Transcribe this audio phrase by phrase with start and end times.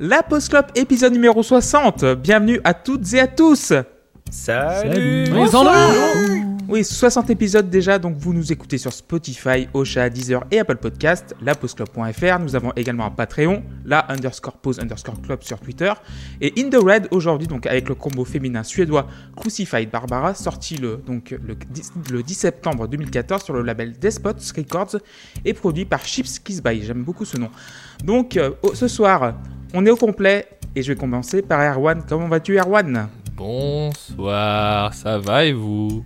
[0.00, 2.04] La Post Club épisode numéro 60.
[2.22, 3.72] Bienvenue à toutes et à tous.
[4.30, 5.24] Salut,
[6.68, 11.34] Oui, 60 épisodes déjà, donc vous nous écoutez sur Spotify, Ocha, Deezer et Apple Podcast,
[11.42, 12.38] lapostclub.fr.
[12.38, 15.92] Nous avons également un Patreon, la underscore pose underscore club sur Twitter.
[16.40, 20.98] Et In the Red aujourd'hui, donc avec le combo féminin suédois Crucified Barbara, sorti le,
[20.98, 24.98] donc, le, 10, le 10 septembre 2014 sur le label Despots Records
[25.44, 26.82] et produit par Chips Kiss By.
[26.84, 27.50] J'aime beaucoup ce nom.
[28.04, 29.34] Donc euh, ce soir,
[29.74, 32.02] on est au complet et je vais commencer par Erwan.
[32.08, 33.08] Comment vas-tu Erwan?
[33.34, 36.04] Bonsoir, ça va et vous?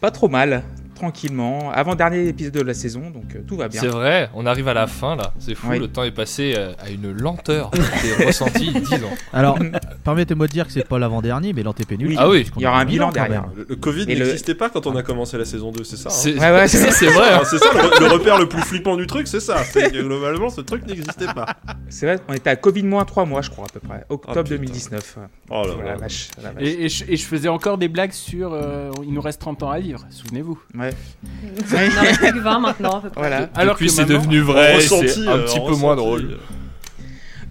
[0.00, 0.62] Pas trop mal,
[0.96, 1.70] tranquillement.
[1.72, 3.80] Avant-dernier épisode de la saison, donc euh, tout va bien.
[3.80, 5.32] C'est vrai, on arrive à la fin là.
[5.38, 5.78] C'est fou, Oui.
[5.78, 7.70] le temps est passé euh, à une lenteur.
[8.02, 9.10] J'ai ressenti 10 ans.
[9.32, 9.58] Alors,
[10.04, 12.08] permettez-moi de dire que c'est pas l'avant-dernier, mais l'antépénule.
[12.08, 12.16] Oui.
[12.18, 13.44] Ah oui, Il y aura un bilan derrière.
[13.54, 15.96] Le, le Covid Et le- n'existait pas quand on a commencé la saison 2, c'est
[15.96, 17.32] ça hein c'est Ouais, ouais, c'est- c'est vrai.
[17.34, 17.38] hein.
[17.42, 19.62] Ah, C'est ça le, re- le repère le plus flippant du truc, c'est ça.
[19.64, 21.46] C'est que globalement, ce truc n'existait pas.
[21.88, 24.04] C'est vrai, on était à Covid moins 3 mois, je crois, à peu près.
[24.08, 24.56] Octobre Ah, putain.
[24.56, 25.18] 2019.
[25.50, 25.96] Oh là Oh la là.
[25.96, 26.62] vache, la vache.
[26.62, 29.62] Et, et je, et je faisais encore des blagues sur euh, il nous reste 30
[29.62, 30.58] ans à vivre, souvenez-vous.
[30.78, 30.85] Ouais.
[30.92, 33.20] Il en reste plus que 20 maintenant à peu près.
[33.20, 33.48] Voilà.
[33.54, 35.80] Alors que c'est devenu vrai, c'est un euh, petit peu ressenti.
[35.80, 36.38] moins drôle.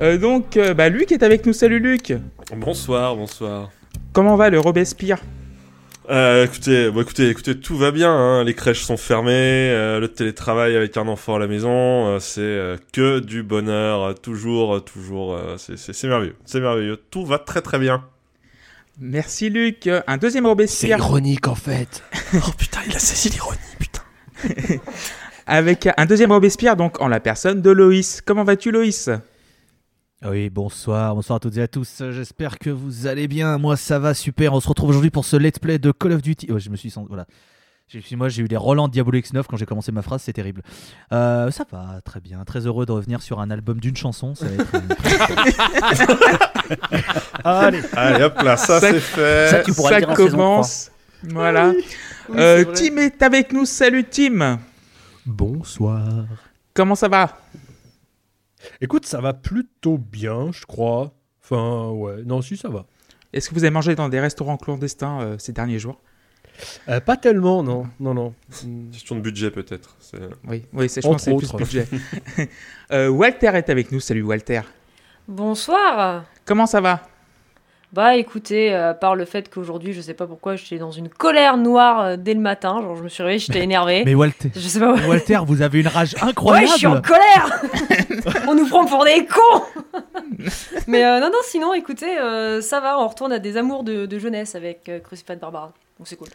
[0.01, 1.53] Euh, donc, euh, bah, Luc est avec nous.
[1.53, 2.13] Salut Luc.
[2.55, 3.69] Bonsoir, bonsoir.
[4.13, 5.19] Comment va le Robespierre?
[6.09, 8.11] Euh, écoutez, bon, écoutez, écoutez, tout va bien.
[8.11, 8.43] hein.
[8.43, 11.71] Les crèches sont fermées, euh, le télétravail avec un enfant à la maison,
[12.07, 15.33] euh, c'est euh, que du bonheur, toujours, toujours.
[15.33, 17.01] euh, c'est merveilleux, c'est merveilleux.
[17.09, 18.03] Tout va très très bien.
[18.99, 19.89] Merci Luc.
[20.07, 22.03] Un deuxième Robespierre ironique en fait.
[22.35, 24.01] Oh putain, il a saisi l'ironie, putain.
[25.45, 28.21] avec un deuxième Robespierre, donc en la personne de Loïs.
[28.21, 29.09] Comment vas-tu Loïs?
[30.27, 32.01] Oui, bonsoir, bonsoir à toutes et à tous.
[32.11, 33.57] J'espère que vous allez bien.
[33.57, 34.53] Moi, ça va super.
[34.53, 36.47] On se retrouve aujourd'hui pour ce let's play de Call of Duty.
[36.51, 37.05] Oh, je me suis sens...
[37.07, 37.27] voilà.
[37.87, 40.63] J'ai- Moi, j'ai eu les Roland Diablo X9 quand j'ai commencé ma phrase, c'est terrible.
[41.13, 42.43] Euh, ça va, très bien.
[42.43, 44.33] Très heureux de revenir sur un album d'une chanson.
[44.33, 44.71] Ça va être...
[47.43, 47.81] Allez.
[47.93, 49.47] Allez hop là, ça, Ça- c'est fait.
[49.51, 50.91] ça, tu pourras Ça le dire en saison commence.
[51.23, 51.73] Voilà.
[52.35, 53.65] Euh, Tim est avec nous.
[53.65, 54.59] Salut Tim.
[55.25, 56.25] Bonsoir.
[56.73, 57.37] Comment ça va?
[58.81, 61.13] Écoute, ça va plutôt bien, je crois.
[61.43, 62.23] Enfin, ouais.
[62.25, 62.85] Non, si, ça va.
[63.31, 66.01] Est-ce que vous avez mangé dans des restaurants clandestins euh, ces derniers jours?
[66.89, 67.87] Euh, pas tellement, non.
[67.99, 68.33] Non, non.
[68.63, 68.89] Hmm.
[68.91, 69.95] Question de budget peut-être.
[69.99, 70.17] c'est-
[70.47, 71.87] Oui, oui, c'est je pense c'est plus budget.
[72.91, 73.99] Euh, Walter est avec nous.
[73.99, 74.61] Salut Walter.
[75.27, 76.23] Bonsoir.
[76.45, 77.01] Comment ça va?
[77.93, 81.07] Bah écoutez, euh, à part le fait qu'aujourd'hui, je sais pas pourquoi, j'étais dans une
[81.07, 82.81] colère noire euh, dès le matin.
[82.81, 84.03] Genre, je me suis réveillée, j'étais énervée.
[84.05, 84.93] Mais Walter, Je sais pas.
[84.93, 86.67] Ouais, Walter, vous avez une rage incroyable.
[86.73, 87.63] je suis en colère
[88.47, 89.63] On nous prend pour des cons
[90.87, 94.05] Mais euh, non, non, sinon, écoutez, euh, ça va, on retourne à des amours de,
[94.05, 95.71] de jeunesse avec euh, Crucified Barbara.
[95.97, 96.27] Donc c'est cool.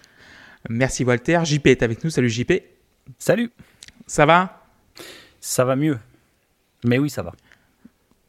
[0.68, 1.40] Merci Walter.
[1.44, 2.10] JP est avec nous.
[2.10, 2.52] Salut JP.
[3.18, 3.50] Salut,
[4.06, 4.62] Ça va?
[5.40, 5.98] Ça va mieux.
[6.84, 7.32] Mais oui, ça va.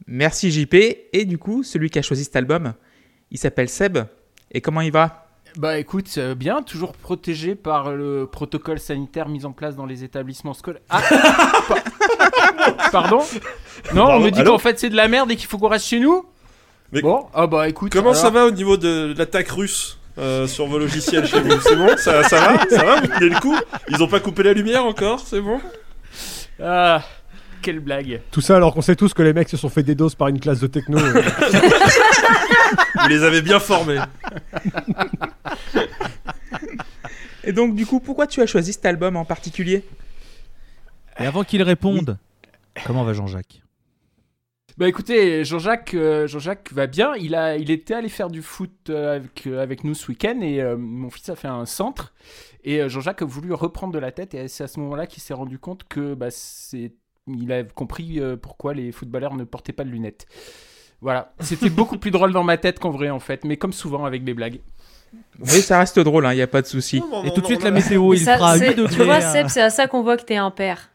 [0.08, 0.74] Merci JP.
[1.14, 2.74] Et du coup, celui qui a choisi cet album,
[3.32, 4.00] il s'appelle Seb.
[4.52, 5.28] Et comment il va?
[5.58, 10.04] Bah écoute, euh, bien, toujours protégé par le protocole sanitaire mis en place dans les
[10.06, 10.82] établissements scolaires.
[10.90, 11.02] Ah
[11.68, 13.20] Pa- Pardon?
[13.94, 15.88] Non, on me dit qu'en fait c'est de la merde et qu'il faut qu'on reste
[15.88, 16.26] chez nous?
[16.94, 17.92] Mais Bon, ah bah écoute.
[17.92, 19.98] comment ça va au niveau de l'attaque russe?
[20.18, 23.30] Euh, sur vos logiciels chez vous C'est bon ça, ça va Ça va Vous tenez
[23.30, 23.56] le coup
[23.90, 25.60] Ils ont pas coupé la lumière encore C'est bon
[26.62, 27.02] Ah,
[27.62, 28.22] quelle blague.
[28.32, 30.28] Tout ça alors qu'on sait tous que les mecs se sont fait des doses par
[30.30, 30.98] une classe de techno.
[30.98, 31.22] euh.
[33.02, 34.00] Vous les avez bien formés.
[37.44, 39.84] Et donc, du coup, pourquoi tu as choisi cet album en particulier?
[41.20, 42.18] Et avant qu'il réponde,
[42.86, 43.62] comment va Jean-Jacques?
[44.82, 47.14] Bah écoutez, Jean-Jacques, euh, Jean-Jacques va bien.
[47.14, 50.40] Il a, il était allé faire du foot euh, avec, euh, avec nous ce week-end
[50.42, 52.16] et euh, mon fils a fait un centre.
[52.64, 55.36] Et Jean-Jacques a voulu reprendre de la tête et c'est à ce moment-là qu'il s'est
[55.36, 56.94] rendu compte que bah, c'est,
[57.28, 60.26] il a compris pourquoi les footballeurs ne portaient pas de lunettes.
[61.00, 64.06] Voilà, c'était beaucoup plus drôle dans ma tête qu'en vrai en fait, mais comme souvent
[64.06, 64.62] avec mes blagues.
[65.40, 67.04] Oui, ça reste drôle, il n'y a pas de souci.
[67.24, 68.96] Et tout de suite, non, la météo, il ça, fera c'est- 8 degrés.
[68.96, 69.22] Tu vois.
[69.22, 70.90] Seb, c'est à ça qu'on voit que t'es un père.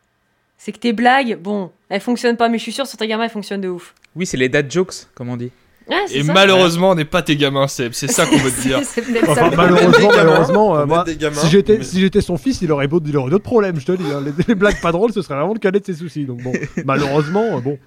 [0.58, 3.24] C'est que tes blagues, bon, elles fonctionnent pas, mais je suis sûre sur tes gamins,
[3.24, 3.94] elles fonctionnent de ouf.
[4.14, 5.50] Oui, c'est les dad jokes, comme on dit.
[5.88, 6.32] Ouais, Et ça.
[6.32, 7.92] malheureusement, on n'est pas tes gamins, Seb.
[7.92, 8.80] C'est ça qu'on veut te dire.
[9.28, 12.88] Enfin, malheureusement, malheureusement, euh, moi, gamins, si j'étais mais- si j'étais son fils, il aurait,
[12.88, 14.02] beau- il aurait d'autres problèmes, je te dis.
[14.12, 14.20] hein.
[14.24, 16.24] Les, les blagues pas drôles, ce serait vraiment le cadet de ses soucis.
[16.24, 16.52] Donc bon,
[16.84, 17.78] malheureusement, euh, bon.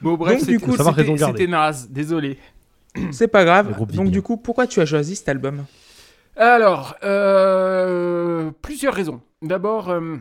[0.00, 2.38] Bon bref, Donc, du coup, ça va, raison c'était naze, désolé.
[3.10, 3.74] C'est pas grave.
[3.92, 5.64] Donc, du coup, pourquoi tu as choisi cet album?
[6.36, 9.20] Alors, euh, plusieurs raisons.
[9.42, 10.16] D'abord, euh,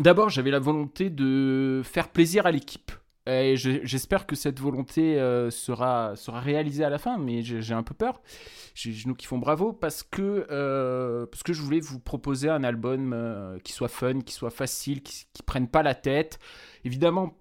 [0.00, 2.92] d'abord, j'avais la volonté de faire plaisir à l'équipe.
[3.26, 7.82] Et je- j'espère que cette volonté euh, sera, réalisée à la fin, mais j'ai un
[7.82, 8.20] peu peur.
[8.74, 12.48] J'ai les genoux qui font bravo parce que, euh, parce que je voulais vous proposer
[12.48, 16.38] un album euh, qui soit fun, qui soit facile, qui, qui prenne pas la tête.
[16.84, 17.36] Évidemment,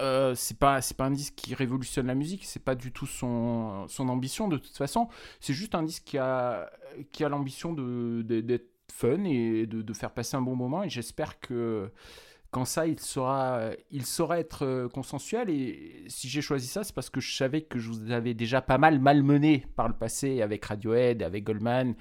[0.00, 3.86] euh, c'est pas pas un disque qui révolutionne la musique, c'est pas du tout son,
[3.88, 5.08] son ambition de toute façon.
[5.40, 6.70] C'est juste un disque qui a
[7.12, 10.82] qui a l'ambition de- d'être fun et de, faire passer un bon moment.
[10.82, 11.90] Et j'espère que
[12.50, 15.50] quand ça, il saura, il saura être euh, consensuel.
[15.50, 18.62] Et si j'ai choisi ça, c'est parce que je savais que je vous avais déjà
[18.62, 21.94] pas mal malmené par le passé avec Radiohead, avec Goldman.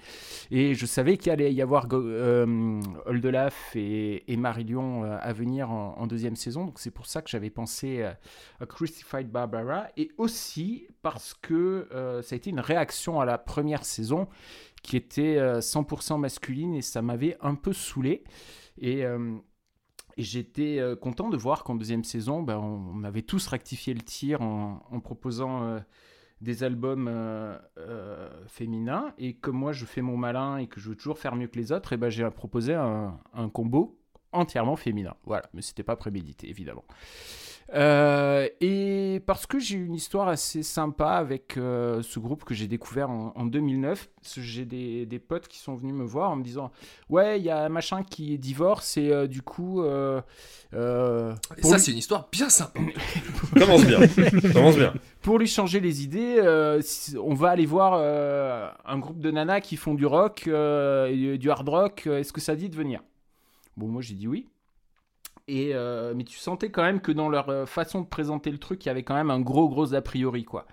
[0.52, 5.72] Et je savais qu'il allait y avoir euh, Oldelaf et, et Marillion euh, à venir
[5.72, 6.66] en, deuxième saison.
[6.66, 8.14] Donc c'est pour ça que j'avais pensé euh,
[8.62, 9.88] à Crucified Barbara.
[9.98, 11.88] Et aussi parce que
[12.24, 14.28] ça a été une réaction à la première saison
[14.86, 18.24] qui était euh, 100% masculine et ça m'avait un peu saoulé.
[18.78, 19.06] Et.
[19.06, 19.38] euh,
[20.18, 24.42] j'étais euh, content de voir qu'en deuxième saison, ben, on, avait tous rectifié le tir
[24.42, 25.80] en, proposant euh,
[26.42, 29.14] des albums euh, euh, féminins.
[29.18, 31.58] Et comme moi, je fais mon malin et que je veux toujours faire mieux que
[31.58, 34.00] les autres, et ben, j'ai proposé un, un combo
[34.32, 35.16] entièrement féminin.
[35.26, 36.86] Voilà, mais c'était pas prémédité, évidemment.
[37.74, 42.54] Euh, et parce que j'ai eu une histoire assez sympa avec euh, ce groupe que
[42.54, 46.04] j'ai découvert en, en 2009, parce que j'ai des, des potes qui sont venus me
[46.06, 46.72] voir en me disant
[47.10, 49.82] Ouais, il y a un machin qui divorce et euh, du coup.
[49.82, 50.22] euh,
[50.76, 52.80] euh, Et ça, lui- c'est une histoire bien sympa.
[53.58, 54.00] Commence bien.
[54.54, 54.94] Commence bien.
[55.24, 56.82] pour lui changer les idées, euh,
[57.20, 61.40] on va aller voir euh, un groupe de nanas qui font du rock euh, et
[61.40, 62.06] du hard rock.
[62.08, 63.02] Est-ce que ça dit de venir?
[63.76, 64.48] Bon, moi j'ai dit oui.
[65.50, 68.84] Euh, mais tu sentais quand même que dans leur euh, façon de présenter le truc,
[68.86, 70.66] il y avait quand même un gros gros a priori quoi,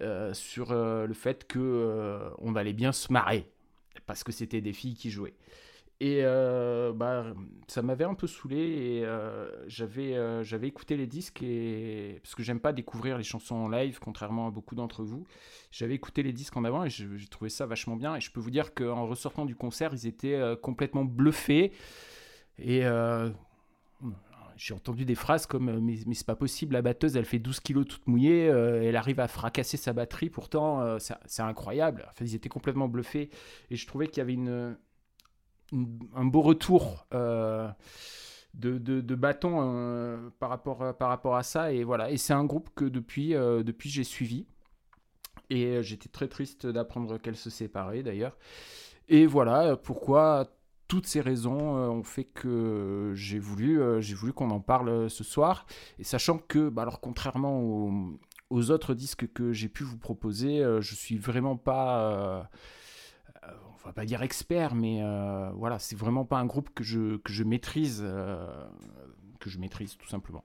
[0.00, 3.46] Euh, sur le fait que on allait bien se marrer
[4.06, 5.34] parce que c'était des filles qui jouaient.
[6.00, 7.34] Et bah,
[7.68, 9.06] ça m'avait un peu saoulé et
[9.66, 14.00] j'avais j'avais écouté les disques et parce que j'aime pas découvrir les chansons en live
[14.00, 15.24] contrairement à beaucoup d'entre vous.
[15.70, 18.40] J'avais écouté les disques en avant et j'ai trouvé ça vachement bien et je peux
[18.40, 21.72] vous dire qu'en ressortant du concert, ils étaient complètement bluffés
[22.58, 22.82] et
[24.56, 27.60] j'ai entendu des phrases comme euh, mais, c'est pas possible la batteuse elle fait 12
[27.60, 32.24] kilos toute mouillée euh, elle arrive à fracasser sa batterie pourtant euh, c'est incroyable enfin,
[32.24, 33.30] ils étaient complètement bluffés
[33.70, 34.76] et je trouvais qu'il y avait une,
[35.72, 41.72] un beau retour de, de, de bâton par, rapport, par rapport à ça.
[41.72, 42.12] Et voilà.
[42.12, 44.46] Et c'est un groupe que depuis, depuis j'ai suivi.
[45.50, 48.36] Et j'étais très triste d'apprendre qu'elle se séparait d'ailleurs.
[49.08, 50.53] Et voilà pourquoi
[50.88, 54.88] toutes ces raisons euh, ont fait que j'ai voulu, euh, j'ai voulu qu'on en parle
[54.88, 55.66] euh, ce soir.
[55.98, 57.60] Et sachant que, bah, alors contrairement
[58.50, 62.12] aux, autres disques que j'ai pu vous proposer, euh, je suis vraiment pas.
[62.12, 62.42] euh,
[63.44, 63.48] euh,
[63.84, 67.42] on va pas dire expert, mais euh, voilà, c'est vraiment pas un groupe que je,
[67.42, 68.46] maîtrise, euh,
[69.40, 70.44] que je maîtrise tout simplement.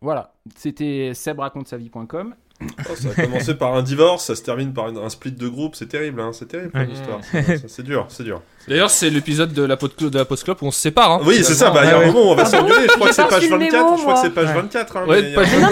[0.00, 2.34] Voilà, c'était sebracontesavie.com.
[2.62, 5.48] Oh, ça a commencé par un divorce, ça se termine par une- un split de
[5.48, 6.88] groupe, c'est terrible, hein, c'est terrible comme Ouais.
[6.92, 7.20] histoire.
[7.68, 8.42] C'est dur, c'est dur.
[8.68, 11.12] D'ailleurs, c'est l'épisode de la, de la Post où on se sépare.
[11.12, 12.46] Hein, Oui, c'est ça, bah il y a Ah un moment où on va Ah
[12.46, 14.48] s'engueuler, je crois que c'est page reçu le 24, mémo, je crois que c'est page
[14.48, 14.54] Ouais.
[14.54, 14.96] 24.
[14.98, 15.66] Hein, Ouais, mais page Non,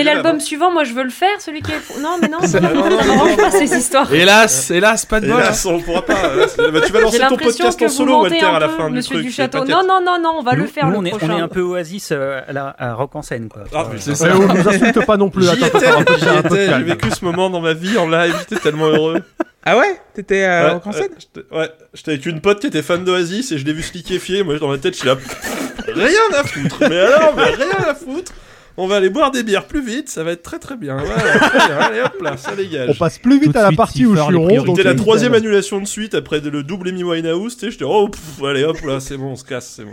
[0.00, 0.02] hein.
[0.04, 2.00] l'album suivant, moi je veux le faire, celui qui est.
[2.02, 3.58] Non, mais non, ça Non, non, non, m'arrange non, pas non.
[3.66, 4.12] ces histoires.
[4.12, 5.40] Hélas, hélas, pas de bol.
[5.40, 5.52] hein.
[5.66, 6.14] on pourra pas.
[6.14, 9.26] bah, tu vas lancer ton podcast en solo, Walter, à la fin du Monsieur truc.
[9.26, 9.64] du Château.
[9.64, 11.38] Non, non, non, non, on va le faire nous, le on, est, on prochain.
[11.38, 12.40] est un peu oasis euh,
[12.78, 13.62] à, Rock en scène, quoi.
[13.72, 14.36] Ah, Faut- mais C'est Ouais, ça.
[14.36, 15.48] on nous insulte pas non plus.
[15.48, 15.78] Attends,
[16.18, 19.22] j'ai vécu ce moment dans ma vie en live, j'étais tellement heureux.
[19.64, 20.00] Ah ouais?
[20.14, 21.02] T'étais euh, Ouais, en scène?
[21.02, 23.82] ouais, j'étais- Ouais, j'étais avec une pote qui était fan d'Oasis et je l'ai vu
[23.82, 24.42] se liquéfier.
[24.42, 25.16] Moi, dans ma tête, je suis là.
[25.94, 26.76] Rien à foutre.
[26.88, 28.32] Mais alors, mais rien à foutre.
[28.76, 30.96] On va aller boire des bières plus vite, ça va être très très bien.
[30.98, 31.76] Voilà, très bien.
[31.78, 32.52] Allez hop là, ça
[32.88, 34.64] On passe plus vite à la suite, partie où je suis rond.
[34.76, 37.54] C'était la troisième annulation de suite après le double Amy Winehouse.
[37.56, 39.90] tu sais, J'étais oh, pff, allez hop là, c'est bon, on se casse, c'est bon.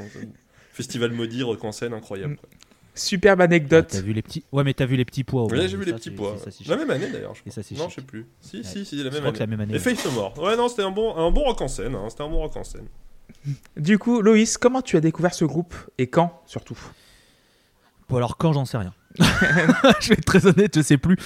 [0.73, 2.37] Festival maudit, rock en scène, incroyable.
[2.95, 3.87] Superbe Ah, anecdote.
[3.91, 5.47] T'as vu les petits Ouais, mais t'as vu les petits pois.
[5.47, 6.37] moins, j'ai vu les ça, petits pois.
[6.37, 7.63] ça, La même année d'ailleurs, je Et ça, crois.
[7.63, 7.89] c'est Non, chic.
[7.89, 8.25] je sais plus.
[8.39, 8.63] Si, Ouais.
[8.63, 9.57] si, si, la Je même crois que c'est la année.
[9.57, 9.75] même année.
[9.75, 10.33] Et Faith No More.
[10.41, 11.93] Ouais, non, c'était un bon, un bon rock en scène.
[11.95, 12.87] hein, C'était un bon rock en scène.
[13.77, 16.77] Du coup, Loïs, comment tu as découvert ce groupe et quand surtout?
[18.09, 18.93] Bon, alors quand, j'en sais rien.
[19.19, 21.17] je vais être très honnête, je sais plus.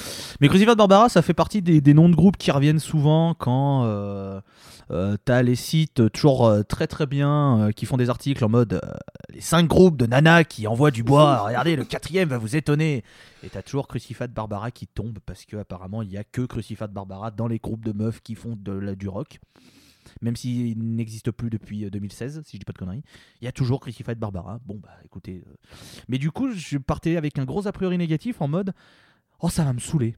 [0.41, 3.83] Mais Crucified Barbara, ça fait partie des, des noms de groupes qui reviennent souvent quand
[3.85, 4.39] euh,
[4.91, 8.50] euh, t'as les sites toujours euh, très très bien euh, qui font des articles en
[8.50, 8.79] mode euh,
[9.29, 11.43] les cinq groupes de nana qui envoient du bois.
[11.46, 13.03] Regardez, le quatrième va vous étonner.
[13.43, 16.91] Et t'as toujours Crucified Barbara qui tombe parce que apparemment il y a que Crucified
[16.91, 19.39] Barbara dans les groupes de meufs qui font de la, du rock.
[20.22, 23.03] Même s'il n'existe plus depuis euh, 2016, si je dis pas de conneries.
[23.41, 24.60] Il y a toujours Crucified Barbara.
[24.65, 25.43] Bon, bah écoutez.
[25.48, 25.53] euh,
[26.08, 28.74] Mais du coup, je partais avec un gros a priori négatif en mode
[29.41, 30.15] Oh, ça va me saouler.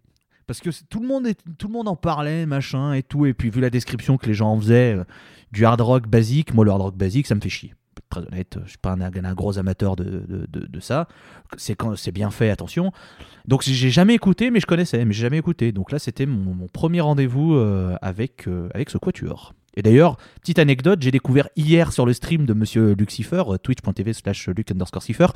[0.51, 3.25] Parce que tout le, monde tout le monde en parlait, machin et tout.
[3.25, 5.05] Et puis, vu la description que les gens en faisaient, euh,
[5.53, 7.73] du hard rock basique, moi, le hard rock basique, ça me fait chier.
[8.09, 11.07] Très honnête, je suis pas un, gros amateur de, de, ça.
[11.55, 12.91] C'est bien fait, attention.
[13.47, 15.71] Donc, j'ai jamais écouté, mais je connaissais, mais j'ai jamais écouté.
[15.71, 19.53] Donc là, c'était mon, mon premier rendez-vous euh, avec, euh, avec ce quatuor.
[19.77, 24.11] Et d'ailleurs, petite anecdote, j'ai découvert hier sur le stream de monsieur Lucifer, euh, twitch.tv
[24.13, 25.27] slash Luc underscore Cipher,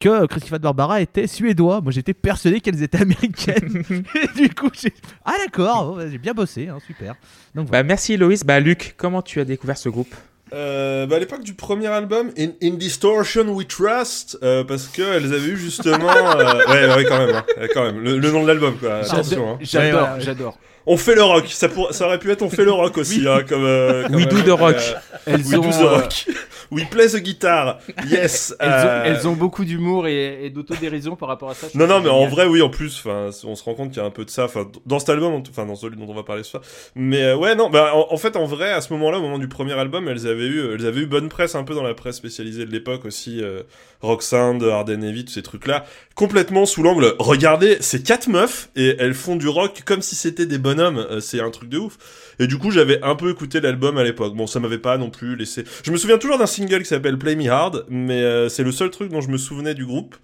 [0.00, 1.80] que Christophe Barbara était suédois.
[1.80, 3.82] Moi j'étais persuadé qu'elles étaient américaines.
[4.14, 4.92] Et du coup, j'ai.
[5.24, 7.14] Ah d'accord, bah, j'ai bien bossé, hein, super.
[7.54, 7.82] Donc voilà.
[7.82, 8.44] Bah, merci Loïs.
[8.44, 10.14] Bah, Luc, comment tu as découvert ce groupe
[10.52, 15.02] Euh, bah à l'époque du premier album, In, In Distortion We Trust, euh, parce que
[15.02, 18.30] elles avaient eu justement, euh, ouais, ouais, quand même, hein, ouais, quand même, le, le
[18.32, 18.96] nom de l'album, quoi.
[18.96, 19.58] Attention, hein.
[19.60, 20.20] J'adore, Ouais, ouais.
[20.20, 20.58] j'adore.
[20.86, 23.26] On fait le rock, ça, pour- ça aurait pu être on fait le rock aussi,
[23.28, 23.64] hein, comme.
[23.64, 24.76] euh, comme We do euh, the rock.
[24.76, 26.24] euh, Elles we ont, do the euh, rock.
[26.72, 27.78] We play the guitar.
[28.08, 28.54] Yes.
[28.60, 31.66] elles, ont, elles ont beaucoup d'humour et, et d'autodérision par rapport à ça.
[31.74, 34.04] Non, non, mais en vrai, oui, en plus, enfin, on se rend compte qu'il y
[34.04, 36.22] a un peu de ça, enfin, dans cet album, enfin, dans celui dont on va
[36.22, 36.62] parler ce soir.
[36.94, 39.38] Mais euh, ouais, non, bah, en, en fait, en vrai, à ce moment-là, au moment
[39.38, 41.94] du premier album, elles avaient eu, elles avaient eu bonne presse un peu dans la
[41.94, 43.62] presse spécialisée de l'époque aussi, euh,
[44.00, 45.84] Rock Sound, Arden Heavy, tous ces trucs-là,
[46.14, 47.14] complètement sous l'angle.
[47.18, 50.69] Regardez, c'est quatre meufs et elles font du rock comme si c'était des bonhommes.
[50.78, 51.96] Euh, c'est un truc de ouf.
[52.38, 54.34] Et du coup, j'avais un peu écouté l'album à l'époque.
[54.34, 55.64] Bon, ça m'avait pas non plus laissé.
[55.84, 58.72] Je me souviens toujours d'un single qui s'appelle Play Me Hard, mais euh, c'est le
[58.72, 60.16] seul truc dont je me souvenais du groupe.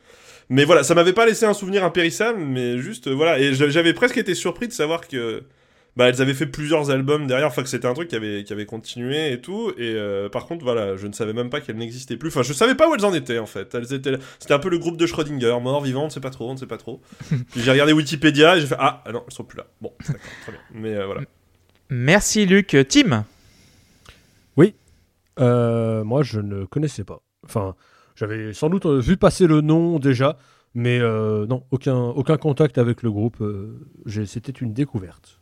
[0.48, 3.38] Mais voilà, ça m'avait pas laissé un souvenir impérissable, mais juste euh, voilà.
[3.40, 5.42] Et j'a- j'avais presque été surpris de savoir que
[5.96, 8.52] bah elles avaient fait plusieurs albums derrière, enfin que c'était un truc qui avait qui
[8.52, 9.72] avait continué et tout.
[9.78, 12.28] Et euh, par contre voilà, je ne savais même pas qu'elles n'existaient plus.
[12.28, 13.74] Enfin, je savais pas où elles en étaient en fait.
[13.74, 16.30] Elles étaient, c'était un peu le groupe de Schrödinger, mort, vivant, on ne sait pas
[16.30, 17.00] trop, on ne sait pas trop.
[17.28, 19.66] Puis j'ai regardé Wikipédia et j'ai fait ah, ah non, elles sont plus là.
[19.80, 20.60] Bon, d'accord, très bien.
[20.74, 21.22] Mais euh, voilà.
[21.88, 22.76] Merci Luc.
[22.88, 23.24] Tim
[25.38, 27.20] Euh, moi, je ne connaissais pas.
[27.44, 27.74] Enfin,
[28.16, 30.38] j'avais sans doute vu passer le nom déjà,
[30.74, 33.42] mais euh, non, aucun, aucun contact avec le groupe.
[34.06, 35.35] C'était une découverte.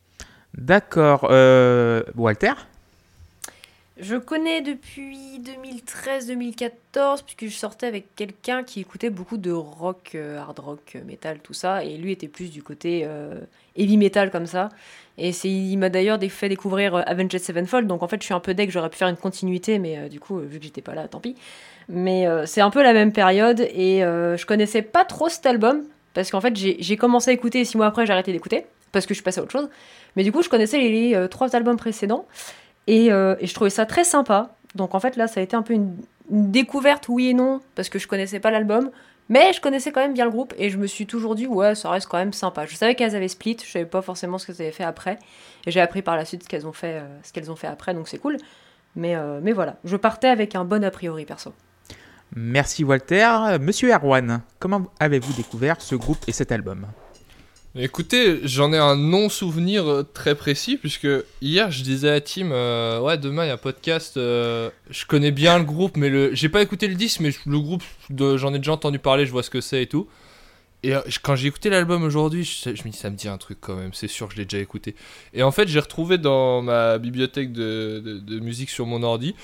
[0.56, 1.26] D'accord.
[1.30, 2.52] Euh, Walter?
[3.96, 10.38] Je connais depuis 2013-2014, puisque je sortais avec quelqu'un qui écoutait beaucoup de rock, euh,
[10.38, 13.06] hard rock, euh, metal, tout ça, et lui était plus du côté
[13.76, 14.68] heavy metal comme ça.
[15.16, 18.40] Et c'est, il m'a d'ailleurs fait découvrir Avenged Sevenfold, donc en fait je suis un
[18.40, 21.06] peu deck, j'aurais pu faire une continuité, mais du coup, vu que j'étais pas là,
[21.06, 21.37] tant pis.
[21.88, 25.84] Mais c'est un peu la même période, et je connaissais pas trop cet album,
[26.14, 28.66] parce qu'en fait j'ai, j'ai commencé à écouter, et six mois après j'ai arrêté d'écouter,
[28.90, 29.68] parce que je suis passée à autre chose.
[30.16, 32.26] Mais du coup, je connaissais les, euh, trois albums précédents.
[32.87, 34.54] Et, euh, et je trouvais ça très sympa.
[34.75, 35.97] Donc en fait là, ça a été un peu une,
[36.30, 38.90] découverte, oui et non, parce que je connaissais pas l'album.
[39.30, 41.75] Mais je connaissais quand même bien le groupe et je me suis toujours dit, ouais,
[41.75, 42.66] ça reste quand même sympa.
[42.66, 45.18] Je savais qu'elles avaient split, je savais pas forcément ce qu'elles avaient fait après.
[45.66, 47.94] Et j'ai appris par la suite ce qu'elles ont, fait, euh, ce ont fait après,
[47.94, 48.37] donc c'est cool.
[48.97, 51.52] Mais, mais voilà, je partais avec un bon a priori perso.
[52.37, 53.28] Merci Walter.
[53.61, 56.87] Monsieur Erwan, comment avez-vous découvert ce groupe et cet album?
[57.76, 61.09] Écoutez, j'en ai un non-souvenir euh, très précis, puisque
[61.43, 65.04] hier je disais à Tim, euh, ouais, demain il y a un podcast, euh, je
[65.07, 66.33] connais bien le groupe, mais le...
[66.37, 67.83] j'ai pas écouté le 10, mais le groupe,
[68.16, 70.07] j'en ai déjà entendu parler, je vois ce que c'est et tout.
[70.85, 73.38] Et euh, quand j'ai écouté l'album aujourd'hui, je, je me dis, ça me dit un
[73.38, 74.95] truc quand même, c'est sûr que je l'ai déjà écouté.
[75.33, 79.35] Et en fait, j'ai retrouvé dans ma bibliothèque de musique sur mon ordi,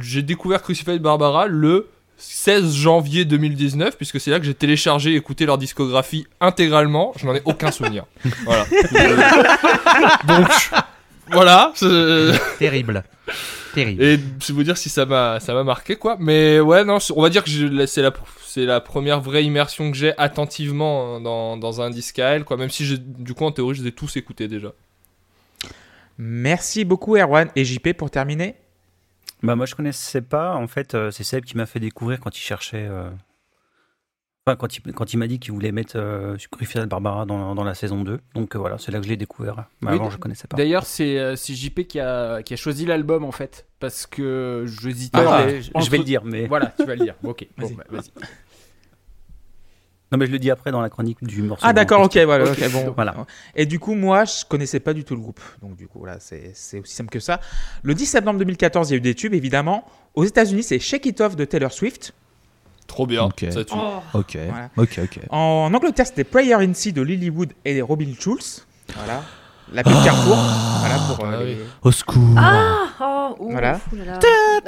[0.00, 5.16] j'ai découvert Crucified Barbara le 16 janvier 2019, puisque c'est là que j'ai téléchargé et
[5.16, 7.12] écouté leur discographie intégralement.
[7.16, 8.04] Je n'en ai aucun souvenir.
[8.44, 8.64] voilà.
[10.26, 10.48] Donc,
[11.30, 11.72] voilà.
[11.74, 13.02] c'est- Terrible.
[13.74, 14.02] Terrible.
[14.02, 16.16] Et c'est vous dire si ça m'a ça m'a marqué quoi.
[16.20, 18.12] Mais ouais non, on va dire que je- c'est la
[18.46, 22.56] c'est la première vraie immersion que j'ai attentivement dans, dans un disque à elle quoi.
[22.56, 24.72] Même si du coup en théorie je les ai tous écoutés déjà.
[26.18, 27.48] Merci beaucoup Erwan.
[27.56, 28.54] Et JP pour terminer
[29.44, 30.54] Bah moi je connaissais pas.
[30.56, 32.86] En fait, euh, c'est Seb qui m'a fait découvrir quand il cherchait.
[32.88, 33.10] euh,
[34.46, 37.64] Enfin, quand il, quand il m'a dit qu'il voulait mettre euh, Crucified Barbara dans, dans
[37.64, 38.20] la saison 2.
[38.34, 39.64] Donc euh, voilà, c'est là que je l'ai découvert.
[39.80, 40.58] Mais Oui, avant, je connaissais pas.
[40.58, 43.66] D'ailleurs, c'est euh, c'est JP qui a, qui a choisi l'album en fait.
[43.80, 45.18] Parce que je hésitais.
[45.18, 46.46] Ouais, entre- je, vais, le dire, mais.
[46.46, 47.14] Voilà, tu vas le dire.
[47.22, 47.74] Ok, bon, Vas-y.
[47.76, 48.10] bah, vas-y.
[50.14, 51.64] Non, mais je le dis après dans la chronique du morceau.
[51.66, 52.92] Ah d'accord, ok, voilà, Ok, ok, bon.
[52.94, 53.16] voilà.
[53.56, 55.40] Et du coup, moi, je connaissais pas du tout le groupe.
[55.60, 57.40] Donc du coup, voilà, c'est aussi simple que ça.
[57.82, 59.84] Le 10 septembre 2014, il y a eu des tubes, évidemment.
[60.14, 62.12] Aux États-Unis, c'est Shake It Off de Taylor Swift.
[62.86, 63.24] Trop bien.
[63.24, 63.44] Ok.
[63.50, 63.74] Ça tue.
[64.12, 64.38] Ok.
[64.48, 64.70] Voilà.
[64.76, 65.18] Ok, ok.
[65.30, 68.64] En Angleterre, c'était Prayer in Sea de Lilywood et Robin Schulz.
[68.94, 69.22] Voilà.
[69.72, 70.36] La pub Carrefour.
[70.36, 71.46] Voilà pour euh, Ah oui.
[71.56, 72.22] les- Au secours.
[72.36, 73.72] Ah oh, ouf, Voilà.
[73.72, 73.98] Ouais,